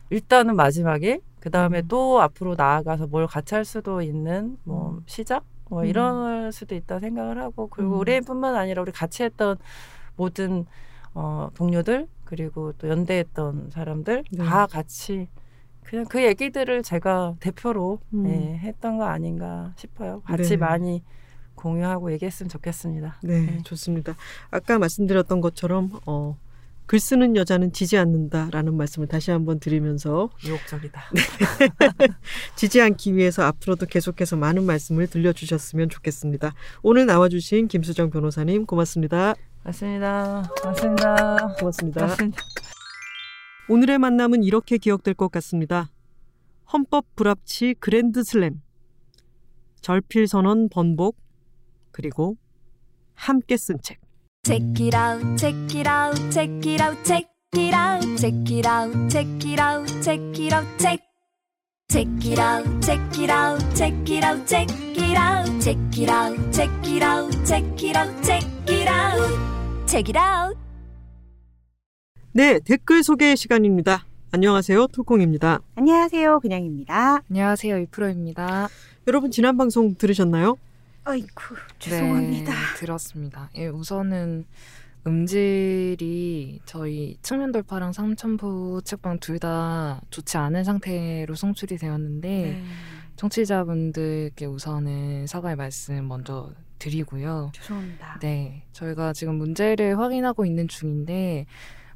일단은 0.09 0.55
마지막에 0.55 1.21
그 1.39 1.49
다음에 1.49 1.79
음. 1.79 1.87
또 1.87 2.21
앞으로 2.21 2.55
나아가서 2.55 3.07
뭘 3.07 3.27
같이 3.27 3.55
할 3.55 3.65
수도 3.65 4.01
있는 4.01 4.57
뭐 4.63 4.91
음. 4.91 5.03
시작 5.05 5.43
뭐 5.69 5.81
음. 5.81 5.85
이럴 5.85 6.51
수도 6.51 6.75
있다 6.75 6.99
생각을 6.99 7.39
하고 7.39 7.67
그리고 7.67 7.95
음. 7.95 7.99
의뢰인뿐만 7.99 8.55
아니라 8.55 8.81
우리 8.81 8.91
같이 8.91 9.23
했던 9.23 9.57
모든 10.15 10.65
어, 11.13 11.49
동료들 11.55 12.07
그리고 12.25 12.73
또 12.73 12.89
연대했던 12.89 13.69
사람들 13.71 14.23
네. 14.31 14.45
다 14.45 14.67
같이 14.67 15.27
그냥 15.83 16.05
그 16.05 16.23
얘기들을 16.23 16.83
제가 16.83 17.35
대표로 17.39 17.99
음. 18.13 18.23
네, 18.23 18.57
했던 18.59 18.97
거 18.97 19.05
아닌가 19.05 19.73
싶어요. 19.75 20.21
같이 20.21 20.49
네. 20.49 20.57
많이 20.57 21.03
공유하고 21.55 22.11
얘기했으면 22.13 22.47
좋겠습니다. 22.49 23.17
네, 23.23 23.45
네, 23.45 23.63
좋습니다. 23.63 24.15
아까 24.51 24.77
말씀드렸던 24.77 25.41
것처럼 25.41 25.99
어, 26.05 26.37
글 26.89 26.99
쓰는 26.99 27.35
여자는 27.35 27.71
지지 27.71 27.99
않는다라는 27.99 28.75
말씀을 28.75 29.07
다시 29.07 29.29
한번 29.29 29.59
드리면서 29.59 30.31
유혹적이다. 30.43 31.11
네. 31.13 31.21
지지 32.57 32.81
않기 32.81 33.15
위해서 33.15 33.43
앞으로도 33.43 33.85
계속해서 33.85 34.37
많은 34.37 34.63
말씀을 34.63 35.05
들려주셨으면 35.05 35.89
좋겠습니다. 35.89 36.55
오늘 36.81 37.05
나와주신 37.05 37.67
김수정 37.67 38.09
변호사님 38.09 38.65
고맙습니다. 38.65 39.35
맞습니다. 39.63 40.51
맞습니다. 40.65 41.55
고맙습니다. 41.59 42.07
맞습니다. 42.07 42.41
오늘의 43.69 43.99
만남은 43.99 44.43
이렇게 44.43 44.79
기억될 44.79 45.13
것 45.13 45.31
같습니다. 45.31 45.91
헌법 46.73 47.05
불합치 47.15 47.75
그랜드 47.79 48.23
슬램, 48.23 48.63
절필 49.81 50.27
선언 50.27 50.69
번복, 50.69 51.17
그리고 51.91 52.35
함께 53.13 53.57
쓴 53.57 53.77
책. 53.79 53.99
Check 54.45 54.79
it 54.79 54.95
out, 54.95 55.21
check 55.37 55.53
it 55.75 55.85
out, 55.85 56.15
check 56.31 56.49
it 56.65 56.79
out, 56.81 56.95
check 57.03 57.25
it 57.53 57.73
out, 57.73 58.01
check 58.17 58.33
it 58.49 58.65
out, 58.65 59.09
check 59.11 59.27
it 59.45 59.59
out, 59.59 59.87
check 60.01 60.39
it 60.39 60.53
out, 60.53 60.65
check. 60.79 60.99
Check 61.89 62.07
it 62.23 62.39
out, 62.39 62.81
check 62.81 63.19
it 63.19 63.29
out, 63.29 63.75
check 63.75 63.93
it 64.09 64.23
out, 64.23 64.47
check 64.47 64.69
it 64.95 65.17
out, 65.17 65.61
check 65.61 65.77
it 65.97 66.09
out, 66.09 66.53
check 66.53 66.69
it 66.87 67.03
out, 67.03 67.43
check 67.43 67.83
it 67.83 67.95
out, 67.97 68.23
check 68.23 68.45
it 68.69 68.87
out, 68.87 69.87
check 69.87 70.09
it 70.09 70.17
out. 70.17 70.57
네, 72.31 72.59
댓글 72.59 73.03
소개 73.03 73.35
시간입니다. 73.35 74.05
안녕하세요, 74.31 74.87
톨콩입니다. 74.87 75.59
안녕하세요, 75.75 76.39
그냥입니다. 76.39 77.23
안녕하세요, 77.29 77.77
이프로입니다. 77.79 78.69
여러분 79.07 79.31
지난 79.31 79.57
방송 79.57 79.95
들으셨나요? 79.95 80.55
아이쿠 81.09 81.55
죄송합니다. 81.79 82.51
네, 82.51 82.57
들었습니다. 82.77 83.49
예, 83.55 83.67
우선은 83.67 84.45
음질이 85.07 86.59
저희 86.65 87.17
측면 87.23 87.51
돌파랑 87.51 87.93
삼천부 87.93 88.81
책방 88.85 89.19
둘 89.19 89.39
다 89.39 90.01
좋지 90.11 90.37
않은 90.37 90.63
상태로 90.63 91.33
송출이 91.33 91.77
되었는데 91.77 92.27
네. 92.29 92.63
청취자분들께 93.15 94.45
우선은 94.45 95.25
사과의 95.25 95.55
말씀 95.55 96.07
먼저 96.07 96.51
드리고요. 96.77 97.51
죄송합니다. 97.55 98.19
네, 98.19 98.65
저희가 98.73 99.13
지금 99.13 99.35
문제를 99.35 99.97
확인하고 99.97 100.45
있는 100.45 100.67
중인데 100.67 101.45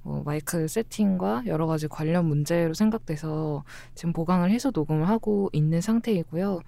뭐 0.02 0.24
마이크 0.26 0.68
세팅과 0.68 1.44
여러 1.46 1.68
가지 1.68 1.88
관련 1.88 2.26
문제로 2.26 2.74
생각돼서 2.74 3.64
지금 3.96 4.12
보강을 4.12 4.50
해서 4.52 4.72
녹음을 4.74 5.08
하고 5.08 5.50
있는 5.54 5.82
상태이고요. 5.82 6.62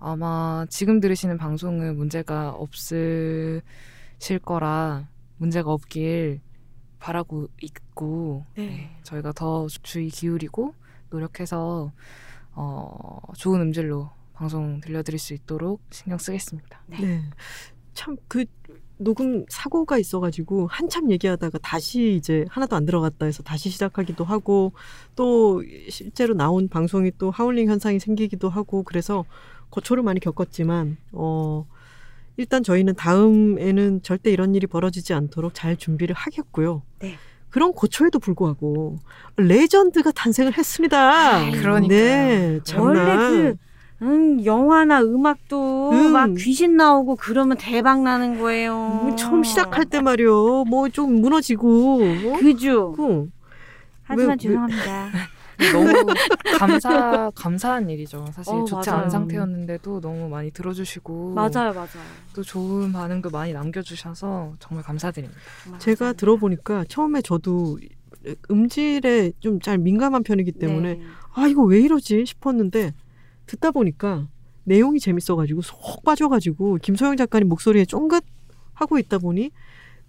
아마 0.00 0.66
지금 0.68 1.00
들으시는 1.00 1.38
방송은 1.38 1.96
문제가 1.96 2.50
없으실 2.50 3.62
거라 4.44 5.08
문제가 5.36 5.72
없길 5.72 6.40
바라고 6.98 7.48
있고 7.62 8.44
네. 8.56 8.66
네, 8.66 8.96
저희가 9.02 9.32
더 9.32 9.66
주의 9.82 10.08
기울이고 10.08 10.74
노력해서 11.10 11.92
어, 12.52 13.20
좋은 13.36 13.60
음질로 13.60 14.10
방송 14.34 14.80
들려드릴 14.80 15.18
수 15.18 15.34
있도록 15.34 15.80
신경 15.90 16.18
쓰겠습니다. 16.18 16.82
네. 16.86 17.00
네. 17.00 17.22
참그 17.94 18.44
녹음 18.98 19.44
사고가 19.48 19.98
있어가지고 19.98 20.66
한참 20.66 21.10
얘기하다가 21.10 21.58
다시 21.58 22.14
이제 22.16 22.44
하나도 22.48 22.74
안 22.74 22.84
들어갔다 22.84 23.26
해서 23.26 23.42
다시 23.44 23.70
시작하기도 23.70 24.24
하고 24.24 24.72
또 25.14 25.62
실제로 25.88 26.34
나온 26.34 26.68
방송이 26.68 27.12
또 27.16 27.30
하울링 27.30 27.68
현상이 27.68 28.00
생기기도 28.00 28.48
하고 28.48 28.82
그래서 28.82 29.24
고초를 29.70 30.02
많이 30.02 30.20
겪었지만 30.20 30.96
어 31.12 31.66
일단 32.36 32.62
저희는 32.62 32.94
다음에는 32.94 34.02
절대 34.02 34.30
이런 34.30 34.54
일이 34.54 34.66
벌어지지 34.66 35.12
않도록 35.14 35.54
잘 35.54 35.76
준비를 35.76 36.14
하겠고요. 36.14 36.82
네. 37.00 37.16
그런 37.50 37.72
고초에도 37.72 38.18
불구하고 38.18 38.98
레전드가 39.36 40.10
탄생을 40.12 40.56
했습니다. 40.56 41.50
그러니까 41.50 41.88
네, 41.94 42.60
원래 42.76 43.16
그 43.16 43.56
음, 44.02 44.44
영화나 44.44 45.00
음악도 45.02 45.90
음. 45.90 46.12
막 46.12 46.34
귀신 46.36 46.76
나오고 46.76 47.16
그러면 47.16 47.56
대박 47.58 48.02
나는 48.02 48.38
거예요. 48.38 49.08
음, 49.10 49.16
처음 49.16 49.42
시작할 49.42 49.86
때 49.86 50.00
말이요. 50.00 50.64
뭐 50.66 50.88
좀 50.90 51.20
무너지고. 51.20 51.98
그죠. 52.38 52.92
그. 52.92 53.28
하지만 54.04 54.30
왜, 54.30 54.36
죄송합니다. 54.36 55.08
너무 55.72 56.06
감사 56.58 57.30
감사한 57.34 57.90
일이죠. 57.90 58.24
사실 58.32 58.52
어, 58.54 58.64
좋지 58.64 58.88
맞아요. 58.88 59.00
않은 59.00 59.10
상태였는데도 59.10 60.00
너무 60.00 60.28
많이 60.28 60.50
들어주시고 60.50 61.34
맞아요, 61.34 61.72
맞아요. 61.74 61.88
또 62.34 62.42
좋은 62.42 62.92
반응도 62.92 63.30
많이 63.30 63.52
남겨주셔서 63.52 64.54
정말 64.60 64.84
감사드립니다. 64.84 65.40
제가 65.78 66.12
들어보니까 66.12 66.84
처음에 66.88 67.22
저도 67.22 67.78
음질에 68.50 69.32
좀 69.40 69.58
잘 69.60 69.78
민감한 69.78 70.22
편이기 70.22 70.52
때문에 70.52 70.94
네. 70.94 71.02
아 71.34 71.46
이거 71.46 71.62
왜 71.62 71.80
이러지 71.80 72.24
싶었는데 72.26 72.94
듣다 73.46 73.70
보니까 73.70 74.28
내용이 74.64 75.00
재밌어가지고 75.00 75.62
속 75.62 76.04
빠져가지고 76.04 76.76
김소영 76.82 77.16
작가님 77.16 77.48
목소리에 77.48 77.84
쫑긋 77.84 78.22
하고 78.74 78.98
있다 78.98 79.18
보니 79.18 79.50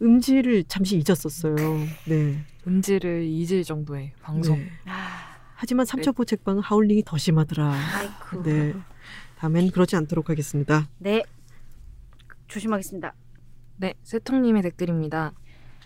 음질을 0.01 0.65
잠시 0.67 0.97
잊었었어요. 0.97 1.55
네. 2.07 2.37
음질을 2.67 3.23
잊을 3.23 3.63
정도의 3.63 4.11
방송. 4.21 4.57
네. 4.57 4.69
아. 5.59 5.61
하지만 5.61 5.85
삼천포 5.85 6.23
네. 6.23 6.29
책방은 6.29 6.61
하울링이 6.61 7.03
더 7.05 7.17
심하더라. 7.17 7.73
아이쿠. 7.73 8.43
네. 8.43 8.73
다음엔 9.37 9.71
그러지 9.71 9.95
않도록 9.97 10.29
하겠습니다. 10.29 10.87
네. 10.97 11.23
조심하겠습니다. 12.47 13.13
네, 13.77 13.93
세통님의 14.03 14.63
댓글입니다. 14.63 15.33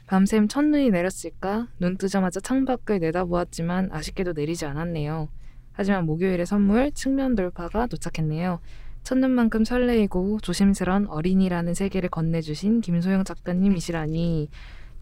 밤샘 0.07 0.47
첫눈이 0.47 0.91
내렸을까? 0.91 1.67
눈 1.79 1.97
뜨자마자 1.97 2.39
창밖을 2.39 2.99
내다보았지만 2.99 3.89
아쉽게도 3.91 4.33
내리지 4.33 4.65
않았네요. 4.65 5.27
하지만 5.73 6.05
목요일의 6.05 6.45
선물 6.45 6.91
측면 6.91 7.35
돌파가 7.35 7.87
도착했네요. 7.87 8.59
첫눈만큼 9.03 9.65
설레이고 9.65 10.39
조심스런 10.41 11.07
어린이라는 11.07 11.73
세계를 11.73 12.09
건네주신 12.09 12.81
김소영 12.81 13.23
작가님이시라니 13.25 14.49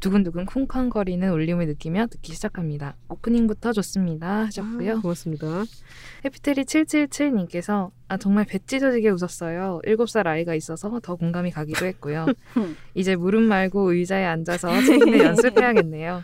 두근두근 0.01 0.47
쿵쾅거리는 0.47 1.31
울림을 1.31 1.67
느끼며 1.67 2.07
듣기 2.07 2.33
시작합니다. 2.33 2.95
오프닝부터 3.07 3.71
좋습니다 3.71 4.45
하셨고요. 4.47 4.97
아, 4.97 4.99
고맙습니다. 4.99 5.63
해피트리 6.25 6.63
777님께서 6.65 7.91
아 8.07 8.17
정말 8.17 8.45
배 8.45 8.57
찢어지게 8.57 9.09
웃었어요. 9.09 9.79
7살 9.85 10.25
아이가 10.25 10.55
있어서 10.55 10.99
더 11.01 11.15
공감이 11.15 11.51
가기도 11.51 11.85
했고요. 11.85 12.25
이제 12.95 13.15
무릎 13.15 13.43
말고 13.43 13.93
의자에 13.93 14.25
앉아서 14.25 14.69
책임을 14.81 15.19
연습해야겠네요. 15.23 16.23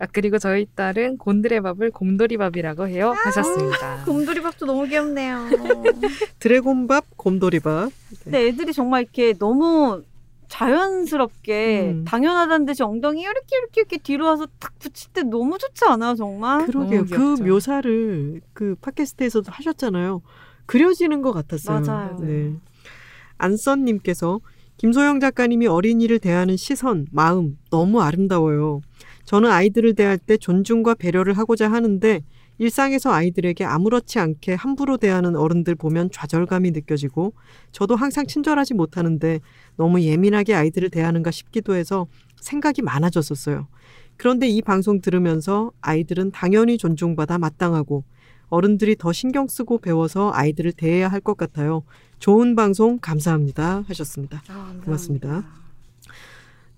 아 0.00 0.06
그리고 0.10 0.38
저희 0.38 0.66
딸은 0.74 1.18
곤드레 1.18 1.60
밥을 1.60 1.92
곰돌이 1.92 2.36
밥이라고 2.36 2.88
해요 2.88 3.14
하셨습니다. 3.24 4.00
아, 4.00 4.04
곰돌이 4.04 4.42
밥도 4.42 4.66
너무 4.66 4.84
귀엽네요. 4.88 5.48
드래곤 6.40 6.88
밥, 6.88 7.04
곰돌이 7.16 7.60
밥. 7.60 7.86
네. 7.86 8.16
근데 8.24 8.48
애들이 8.48 8.72
정말 8.72 9.02
이렇게 9.02 9.32
너무 9.34 10.02
자연스럽게 10.52 11.92
음. 11.92 12.04
당연하다는 12.04 12.66
듯이 12.66 12.82
엉덩이 12.82 13.22
이렇게 13.22 13.56
이렇게 13.56 13.80
이렇게 13.80 13.96
뒤로 13.96 14.26
와서 14.26 14.46
탁 14.60 14.78
붙일 14.78 15.10
때 15.14 15.22
너무 15.22 15.56
좋지 15.56 15.86
않아요, 15.86 16.14
정말? 16.14 16.66
그러게요. 16.66 17.06
그 17.06 17.36
묘사를 17.42 18.42
그 18.52 18.74
팟캐스트에서도 18.82 19.50
하셨잖아요. 19.50 20.20
그려지는 20.66 21.22
것 21.22 21.32
같았어요. 21.32 21.80
맞아요. 21.80 22.18
네. 22.20 22.52
안썬님께서 23.38 24.40
김소영 24.76 25.20
작가님이 25.20 25.68
어린이를 25.68 26.18
대하는 26.18 26.58
시선, 26.58 27.06
마음 27.10 27.56
너무 27.70 28.02
아름다워요. 28.02 28.82
저는 29.24 29.50
아이들을 29.50 29.94
대할 29.94 30.18
때 30.18 30.36
존중과 30.36 30.96
배려를 30.96 31.32
하고자 31.38 31.72
하는데 31.72 32.22
일상에서 32.58 33.12
아이들에게 33.12 33.64
아무렇지 33.64 34.18
않게 34.18 34.54
함부로 34.54 34.96
대하는 34.96 35.36
어른들 35.36 35.74
보면 35.74 36.10
좌절감이 36.10 36.70
느껴지고 36.70 37.32
저도 37.72 37.96
항상 37.96 38.26
친절하지 38.26 38.74
못하는데 38.74 39.40
너무 39.76 40.00
예민하게 40.02 40.54
아이들을 40.54 40.90
대하는가 40.90 41.30
싶기도 41.30 41.74
해서 41.74 42.06
생각이 42.40 42.82
많아졌었어요. 42.82 43.68
그런데 44.16 44.48
이 44.48 44.62
방송 44.62 45.00
들으면서 45.00 45.72
아이들은 45.80 46.30
당연히 46.32 46.78
존중받아 46.78 47.38
마땅하고 47.38 48.04
어른들이 48.48 48.96
더 48.96 49.12
신경 49.12 49.48
쓰고 49.48 49.78
배워서 49.78 50.30
아이들을 50.34 50.72
대해야 50.72 51.08
할 51.08 51.20
것 51.20 51.36
같아요. 51.36 51.82
좋은 52.18 52.54
방송 52.54 52.98
감사합니다. 53.00 53.84
하셨습니다. 53.88 54.42
아, 54.48 54.74
고맙습니다. 54.84 55.61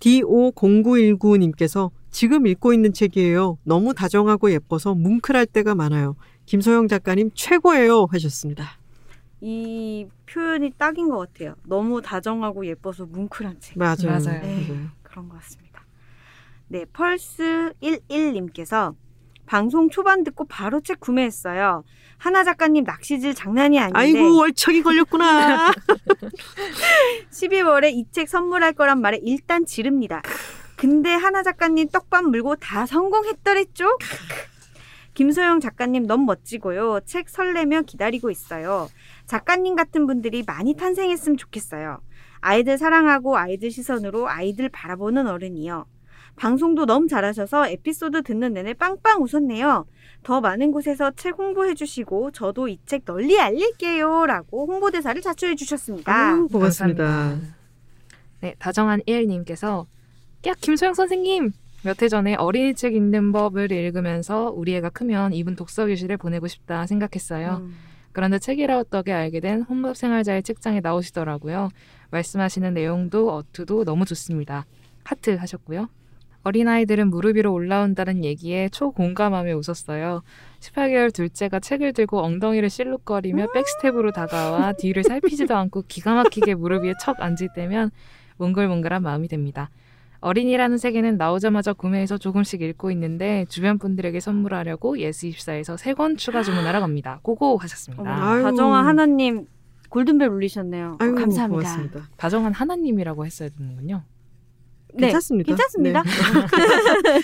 DO0919님께서 0.05 1.91
지금 2.11 2.47
읽고 2.47 2.75
있는 2.75 2.93
책이에요. 2.93 3.59
너무 3.65 3.95
다정하고 3.95 4.53
예뻐서 4.53 4.95
뭉클할 4.95 5.47
때가 5.47 5.75
많아요. 5.75 6.17
김소영 6.45 6.89
작가님 6.89 7.31
최고예요 7.35 8.07
하셨습니다. 8.11 8.79
이 9.41 10.07
표현이 10.27 10.73
딱인 10.77 11.09
것 11.09 11.19
같아요. 11.19 11.55
너무 11.67 12.03
다정하고 12.03 12.67
예뻐서 12.67 13.07
뭉클한 13.07 13.61
책. 13.61 13.79
맞아요. 13.79 13.97
맞아요. 14.05 14.41
네, 14.43 14.67
맞아요. 14.69 14.89
그런 15.03 15.29
것 15.29 15.41
같습니다. 15.41 15.85
네, 16.69 16.85
펄스 16.87 17.73
11님께서 17.83 18.95
방송 19.47 19.91
초반 19.91 20.25
듣고 20.25 20.45
바로 20.47 20.81
책 20.81 21.01
구매했어요. 21.01 21.85
하나 22.19 22.45
작가님 22.45 22.85
낚시질 22.85 23.35
장난이 23.35 23.79
아닌데. 23.79 23.99
아이고 23.99 24.37
월척이 24.39 24.83
걸렸구나. 24.83 25.73
12월에 27.31 27.93
이 27.93 28.05
책 28.11 28.29
선물할 28.29 28.73
거란 28.75 29.01
말에 29.01 29.19
일단 29.23 29.65
지릅니다. 29.67 30.23
근데 30.77 31.11
하나 31.15 31.43
작가님 31.43 31.89
떡밥 31.89 32.25
물고 32.27 32.57
다 32.57 32.87
성공했더랬죠? 32.87 33.99
김소영 35.15 35.61
작가님 35.61 36.07
너무 36.07 36.25
멋지고요. 36.25 37.01
책 37.07 37.29
설레며 37.29 37.83
기다리고 37.83 38.31
있어요. 38.31 38.89
작가님 39.27 39.77
같은 39.77 40.07
분들이 40.07 40.43
많이 40.47 40.75
탄생했으면 40.75 41.37
좋겠어요. 41.37 42.01
아이들 42.41 42.77
사랑하고 42.79 43.37
아이들 43.39 43.71
시선으로 43.71 44.29
아이들 44.29 44.69
바라보는 44.69 45.27
어른이요. 45.29 45.87
방송도 46.37 46.87
너무 46.87 47.07
잘하셔서 47.09 47.69
에피소드 47.69 48.23
듣는 48.23 48.55
내내 48.55 48.75
빵빵 48.75 49.23
웃었네요. 49.23 49.87
더 50.23 50.41
많은 50.41 50.73
곳에서 50.73 51.11
책 51.13 51.39
홍보해 51.39 51.75
주시고 51.75 52.31
저도 52.33 52.69
이 52.69 52.79
책 52.87 53.05
널리 53.05 53.39
알릴게요. 53.39 54.27
라고 54.27 54.67
홍보대사를 54.67 55.21
자초해 55.21 55.55
주셨습니다. 55.55 56.37
고맙습니다. 56.51 57.05
감사합니다. 57.05 57.55
네, 58.41 58.55
다정한 58.59 59.01
1님께서 59.07 59.87
야 60.47 60.53
김소영 60.61 60.95
선생님 60.95 61.53
몇 61.85 62.03
해 62.03 62.09
전에 62.09 62.35
어린이 62.37 62.75
책 62.75 62.95
읽는 62.95 63.33
법을 63.33 63.71
읽으면서 63.71 64.51
우리 64.55 64.75
애가 64.77 64.91
크면 64.91 65.35
이분 65.35 65.55
독서 65.57 65.87
교실에 65.87 66.17
보내고 66.17 66.47
싶다 66.49 66.87
생각했어요. 66.87 67.59
음. 67.63 67.75
그런데 68.13 68.39
책읽아웃 68.39 68.85
덕에 68.85 69.13
알게 69.13 69.41
된 69.41 69.63
혼밥 69.63 69.97
생활자의 69.97 70.43
책장에 70.43 70.81
나오시더라고요. 70.81 71.69
말씀하시는 72.11 72.73
내용도 72.73 73.31
어투도 73.35 73.85
너무 73.85 74.05
좋습니다. 74.05 74.65
하트 75.05 75.31
하셨고요. 75.37 75.89
어린아이들은 76.45 77.09
무릎 77.09 77.37
위로 77.37 77.53
올라온다는 77.53 78.23
얘기에 78.25 78.69
초공감하며 78.69 79.57
웃었어요. 79.57 80.23
18개월 80.61 81.13
둘째가 81.13 81.59
책을 81.61 81.93
들고 81.95 82.21
엉덩이를 82.23 82.71
실룩거리며 82.71 83.49
백스텝으로 83.53 84.13
다가와 84.13 84.75
뒤를 84.75 85.03
살피지도 85.05 85.57
않고 85.57 85.85
기가 85.89 86.15
막히게 86.15 86.55
무릎 86.55 86.85
위에 86.85 86.95
척 87.01 87.21
앉을 87.21 87.49
때면 87.55 87.91
몽글몽글한 88.37 89.03
마음이 89.03 89.29
됩니다. 89.29 89.71
어린이라는 90.21 90.79
세계는 90.79 91.19
나오자마자 91.19 91.75
구매해서 91.75 92.17
조금씩 92.17 92.63
읽고 92.63 92.91
있는데 92.93 93.45
주변 93.51 93.79
분들에게 93.79 94.19
선물하려고 94.21 94.97
예스24에서 94.97 95.77
세 95.77 95.93
권 95.95 96.17
추가 96.17 96.43
주문하러 96.43 96.81
갑니다. 96.81 97.21
go 97.23 97.41
go 97.41 97.59
하셨습니다. 97.59 98.05
아유. 98.11 98.43
다정한 98.43 98.87
하나님 98.87 99.47
골든벨 99.91 100.29
울리셨네요. 100.29 100.97
아유, 100.99 101.15
감사합니다. 101.15 101.47
고맙습니다. 101.49 102.09
다정한 102.17 102.53
하나님이라고 102.55 103.27
했어야 103.27 103.49
되는군요. 103.51 104.03
네, 104.95 105.09
괜찮습니다. 105.09 105.49
괜찮습니다. 105.49 106.03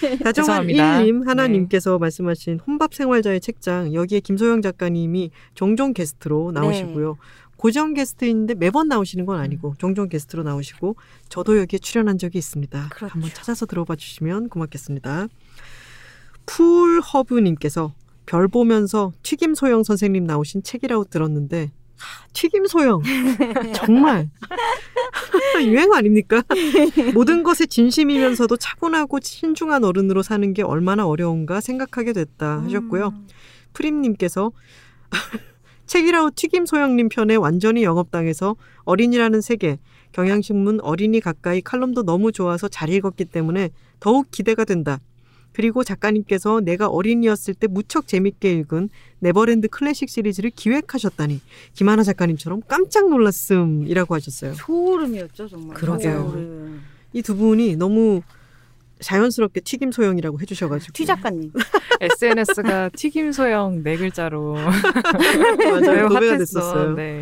네. 0.01 0.19
다정한 0.25 0.67
1님 0.67 1.25
하나님께서 1.25 1.93
네. 1.93 1.99
말씀하신 1.99 2.61
혼밥 2.67 2.95
생활자의 2.95 3.41
책장 3.41 3.95
여기에 3.95 4.21
김소영 4.21 4.63
작가님이 4.63 5.31
종종 5.55 5.93
게스트로 5.93 6.53
나오시고요. 6.53 7.13
네. 7.13 7.19
고정 7.57 7.93
게스트인데 7.93 8.55
매번 8.55 8.89
나오시는 8.89 9.27
건 9.27 9.39
아니고 9.39 9.71
음. 9.71 9.75
종종 9.79 10.09
게스트로 10.09 10.43
나오시고 10.43 10.97
저도 11.29 11.59
여기에 11.59 11.79
출연한 11.79 12.17
적이 12.17 12.39
있습니다. 12.39 12.89
그렇죠. 12.91 13.13
한번 13.13 13.31
찾아서 13.35 13.67
들어봐 13.67 13.97
주시면 13.97 14.49
고맙겠습니다. 14.49 15.29
풀허브님께서 16.47 17.93
별 18.27 18.49
보면서 18.49 19.13
튀김 19.23 19.55
소영 19.55 19.83
선생님 19.83 20.25
나오신 20.25 20.63
책이라고 20.63 21.05
들었는데 21.05 21.71
튀김 22.33 22.67
소영 22.67 23.03
정말 23.75 24.31
유행 25.63 25.93
아닙니까? 25.93 26.43
모든 27.15 27.43
것에 27.43 27.67
진심이면서도 27.67 28.57
차분하고 28.57 29.19
신중한 29.23 29.85
어른으로 29.85 30.23
사는 30.23 30.53
게 30.55 30.63
얼마나 30.63 31.07
어려운가 31.07 31.61
생각하게 31.61 32.13
됐다 32.13 32.63
하셨고요. 32.63 33.09
음. 33.09 33.29
프림님께서 33.73 34.53
책이라우 35.87 36.31
튀김 36.37 36.67
소영님 36.67 37.09
편에 37.09 37.35
완전히 37.35 37.83
영업당해서 37.83 38.55
어린이라는 38.85 39.41
세계, 39.41 39.79
경향신문 40.13 40.81
어린이 40.83 41.21
가까이 41.21 41.61
칼럼도 41.61 42.05
너무 42.05 42.31
좋아서 42.33 42.69
잘 42.69 42.91
읽었기 42.91 43.25
때문에 43.25 43.71
더욱 43.99 44.31
기대가 44.31 44.65
된다. 44.65 45.01
그리고 45.53 45.83
작가님께서 45.85 46.61
내가 46.61 46.87
어린이였을 46.89 47.55
때 47.55 47.67
무척 47.67 48.07
재밌게 48.07 48.53
읽은 48.55 48.89
네버랜드 49.19 49.69
클래식 49.69 50.09
시리즈를 50.09 50.51
기획하셨다니 50.51 51.41
김하나 51.75 52.03
작가님처럼 52.03 52.63
깜짝 52.69 53.09
놀랐음이라고 53.11 54.15
하셨어요. 54.15 54.55
소름이었죠 54.55 55.49
정말. 55.49 55.77
그러게요. 55.77 56.79
이 57.13 57.23
두 57.23 57.37
분이 57.37 57.77
너무 57.77 58.23
자연스럽게 59.01 59.61
튀김 59.63 59.93
소영이라고 59.93 60.41
해주셔가지고 60.41 60.93
튀 60.93 61.07
작가님 61.07 61.51
SNS가 62.01 62.91
튀김 62.91 63.33
소영 63.33 63.83
네 63.83 63.97
글자로 63.97 64.55
맞아요 64.61 66.09
도배가 66.09 66.39
됐었어요. 66.39 66.93
네. 66.97 67.21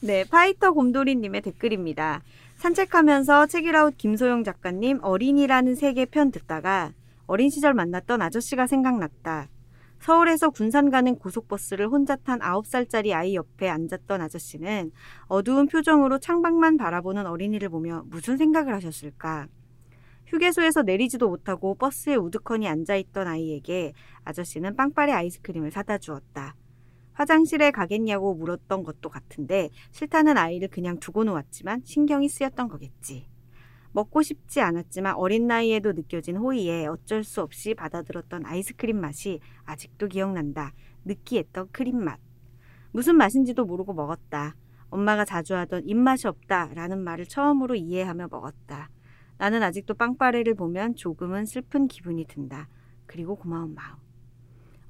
네 0.00 0.24
파이터 0.24 0.72
곰돌이님의 0.72 1.40
댓글입니다. 1.42 2.22
산책하면서 2.64 3.44
책이라웃 3.48 3.98
김소영 3.98 4.42
작가님 4.42 5.00
어린이라는 5.02 5.74
세계 5.74 6.06
편 6.06 6.30
듣다가 6.30 6.94
어린 7.26 7.50
시절 7.50 7.74
만났던 7.74 8.22
아저씨가 8.22 8.66
생각났다. 8.66 9.50
서울에서 10.00 10.48
군산 10.48 10.88
가는 10.88 11.14
고속버스를 11.14 11.88
혼자 11.88 12.16
탄 12.16 12.38
9살짜리 12.38 13.12
아이 13.12 13.34
옆에 13.34 13.68
앉았던 13.68 14.22
아저씨는 14.22 14.92
어두운 15.26 15.66
표정으로 15.66 16.18
창밖만 16.20 16.78
바라보는 16.78 17.26
어린이를 17.26 17.68
보며 17.68 18.02
무슨 18.06 18.38
생각을 18.38 18.72
하셨을까? 18.72 19.46
휴게소에서 20.28 20.84
내리지도 20.84 21.28
못하고 21.28 21.74
버스에 21.74 22.14
우두커니 22.14 22.66
앉아있던 22.66 23.28
아이에게 23.28 23.92
아저씨는 24.24 24.74
빵빠레 24.74 25.12
아이스크림을 25.12 25.70
사다 25.70 25.98
주었다. 25.98 26.54
화장실에 27.14 27.70
가겠냐고 27.70 28.34
물었던 28.34 28.82
것도 28.82 29.08
같은데 29.08 29.70
싫다는 29.92 30.36
아이를 30.36 30.68
그냥 30.68 30.98
두고 30.98 31.24
놓았지만 31.24 31.82
신경이 31.84 32.28
쓰였던 32.28 32.68
거겠지. 32.68 33.28
먹고 33.92 34.22
싶지 34.22 34.60
않았지만 34.60 35.14
어린 35.14 35.46
나이에도 35.46 35.92
느껴진 35.92 36.36
호의에 36.36 36.86
어쩔 36.86 37.22
수 37.22 37.40
없이 37.40 37.74
받아들었던 37.74 38.44
아이스크림 38.44 39.00
맛이 39.00 39.38
아직도 39.64 40.08
기억난다. 40.08 40.72
느끼했던 41.04 41.68
크림 41.70 42.04
맛. 42.04 42.18
무슨 42.90 43.16
맛인지도 43.16 43.64
모르고 43.64 43.94
먹었다. 43.94 44.56
엄마가 44.90 45.24
자주 45.24 45.54
하던 45.54 45.82
입맛이 45.86 46.26
없다 46.26 46.74
라는 46.74 47.02
말을 47.02 47.26
처음으로 47.26 47.76
이해하며 47.76 48.28
먹었다. 48.30 48.90
나는 49.38 49.62
아직도 49.62 49.94
빵빠레를 49.94 50.54
보면 50.54 50.94
조금은 50.96 51.46
슬픈 51.46 51.86
기분이 51.86 52.24
든다. 52.26 52.68
그리고 53.06 53.36
고마운 53.36 53.74
마음. 53.74 54.03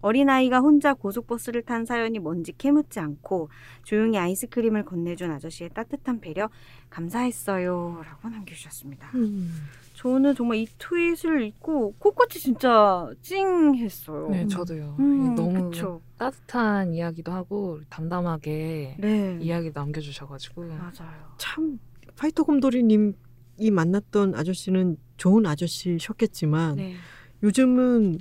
어린아이가 0.04 0.60
혼자 0.60 0.92
고속버스를 0.92 1.62
탄 1.62 1.86
사연이 1.86 2.18
뭔지 2.18 2.52
캐묻지 2.52 3.00
않고 3.00 3.48
조용히 3.84 4.18
아이스크림을 4.18 4.84
건네준 4.84 5.30
아저씨의 5.30 5.70
따뜻한 5.72 6.20
배려 6.20 6.50
감사했어요. 6.90 8.02
라고 8.04 8.28
남겨주셨습니다. 8.28 9.10
음. 9.14 9.50
저는 9.94 10.34
정말 10.34 10.58
이 10.58 10.66
트윗을 10.76 11.42
읽고 11.44 11.94
코끝이 11.98 12.38
진짜 12.40 13.08
찡했어요. 13.22 14.28
네, 14.28 14.46
저도요. 14.46 14.96
음, 14.98 15.34
너무 15.34 15.70
그쵸. 15.70 16.02
따뜻한 16.18 16.92
이야기도 16.92 17.32
하고 17.32 17.80
담담하게 17.88 18.96
네. 18.98 19.38
이야기 19.40 19.70
남겨주셔가지고 19.72 20.66
맞아요. 20.66 21.34
참 21.38 21.78
파이터 22.16 22.42
곰돌이님 22.42 23.14
이 23.56 23.70
만났던 23.70 24.34
아저씨는 24.34 24.98
좋은 25.16 25.46
아저씨셨겠지만 25.46 26.76
네. 26.76 26.94
요즘은 27.42 28.18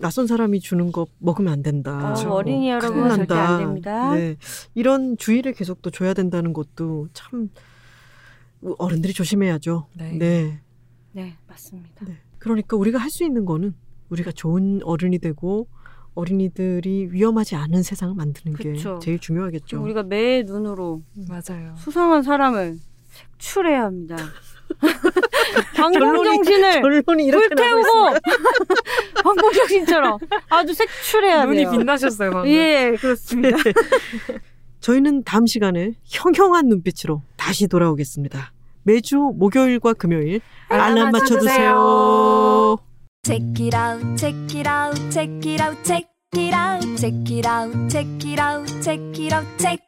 낯선 0.00 0.26
사람이 0.26 0.60
주는 0.60 0.92
거 0.92 1.06
먹으면 1.18 1.52
안 1.52 1.62
된다. 1.62 2.14
어, 2.14 2.30
어린이 2.30 2.70
여러분 2.70 3.08
절대 3.08 3.34
안 3.34 3.58
됩니다. 3.58 4.14
네. 4.14 4.36
이런 4.74 5.16
주의를 5.16 5.52
계속 5.52 5.82
또 5.82 5.90
줘야 5.90 6.14
된다는 6.14 6.52
것도 6.52 7.08
참 7.12 7.50
어른들이 8.78 9.12
조심해야죠. 9.12 9.86
네. 9.94 10.12
네, 10.18 10.60
네 11.12 11.36
맞습니다. 11.46 12.04
네. 12.06 12.18
그러니까 12.38 12.76
우리가 12.76 12.98
할 12.98 13.10
수 13.10 13.24
있는 13.24 13.44
거는 13.44 13.74
우리가 14.10 14.32
좋은 14.32 14.80
어른이 14.84 15.18
되고 15.18 15.68
어린이들이 16.14 17.08
위험하지 17.12 17.54
않은 17.56 17.82
세상을 17.82 18.14
만드는 18.14 18.56
그쵸. 18.56 18.98
게 18.98 19.04
제일 19.04 19.18
중요하겠죠. 19.18 19.80
우리가 19.82 20.02
매 20.02 20.42
눈으로 20.42 21.02
맞아요. 21.28 21.74
수상한 21.76 22.22
사람을 22.22 22.78
색출해야 23.08 23.84
합니다. 23.84 24.16
방공정신을 25.74 26.80
결론이 26.82 27.30
불태우고 27.30 28.14
방공정신처럼 29.22 30.18
아주 30.48 30.74
색출해야 30.74 31.44
눈이 31.44 31.56
돼요. 31.58 31.70
눈이 31.70 31.78
빛나셨어요 31.78 32.30
방금. 32.30 32.50
예 32.50 32.96
그렇습니다. 33.00 33.56
네. 33.62 33.72
저희는 34.80 35.24
다음 35.24 35.46
시간에 35.46 35.92
형형한 36.04 36.68
눈빛으로 36.68 37.22
다시 37.36 37.66
돌아오겠습니다. 37.68 38.52
매주 38.84 39.16
목요일과 39.34 39.92
금요일 39.94 40.40
알람 40.68 41.10
맞춰주세요. 41.10 42.78
Check 43.24 43.66
it 43.66 43.76
out, 43.76 44.16
check 44.16 44.58
it 44.58 44.68
out, 44.68 45.10
check 45.10 45.50
it 45.52 45.62
out, 45.62 45.82
check 45.84 46.08
it 46.36 46.54
out, 46.54 46.96
check 46.96 47.14
it 47.28 47.46
out, 47.46 47.88
check 47.90 48.06
it 48.24 48.40
out, 48.40 48.66
check 48.82 49.00
it 49.20 49.34
out, 49.34 49.46
check. 49.58 49.87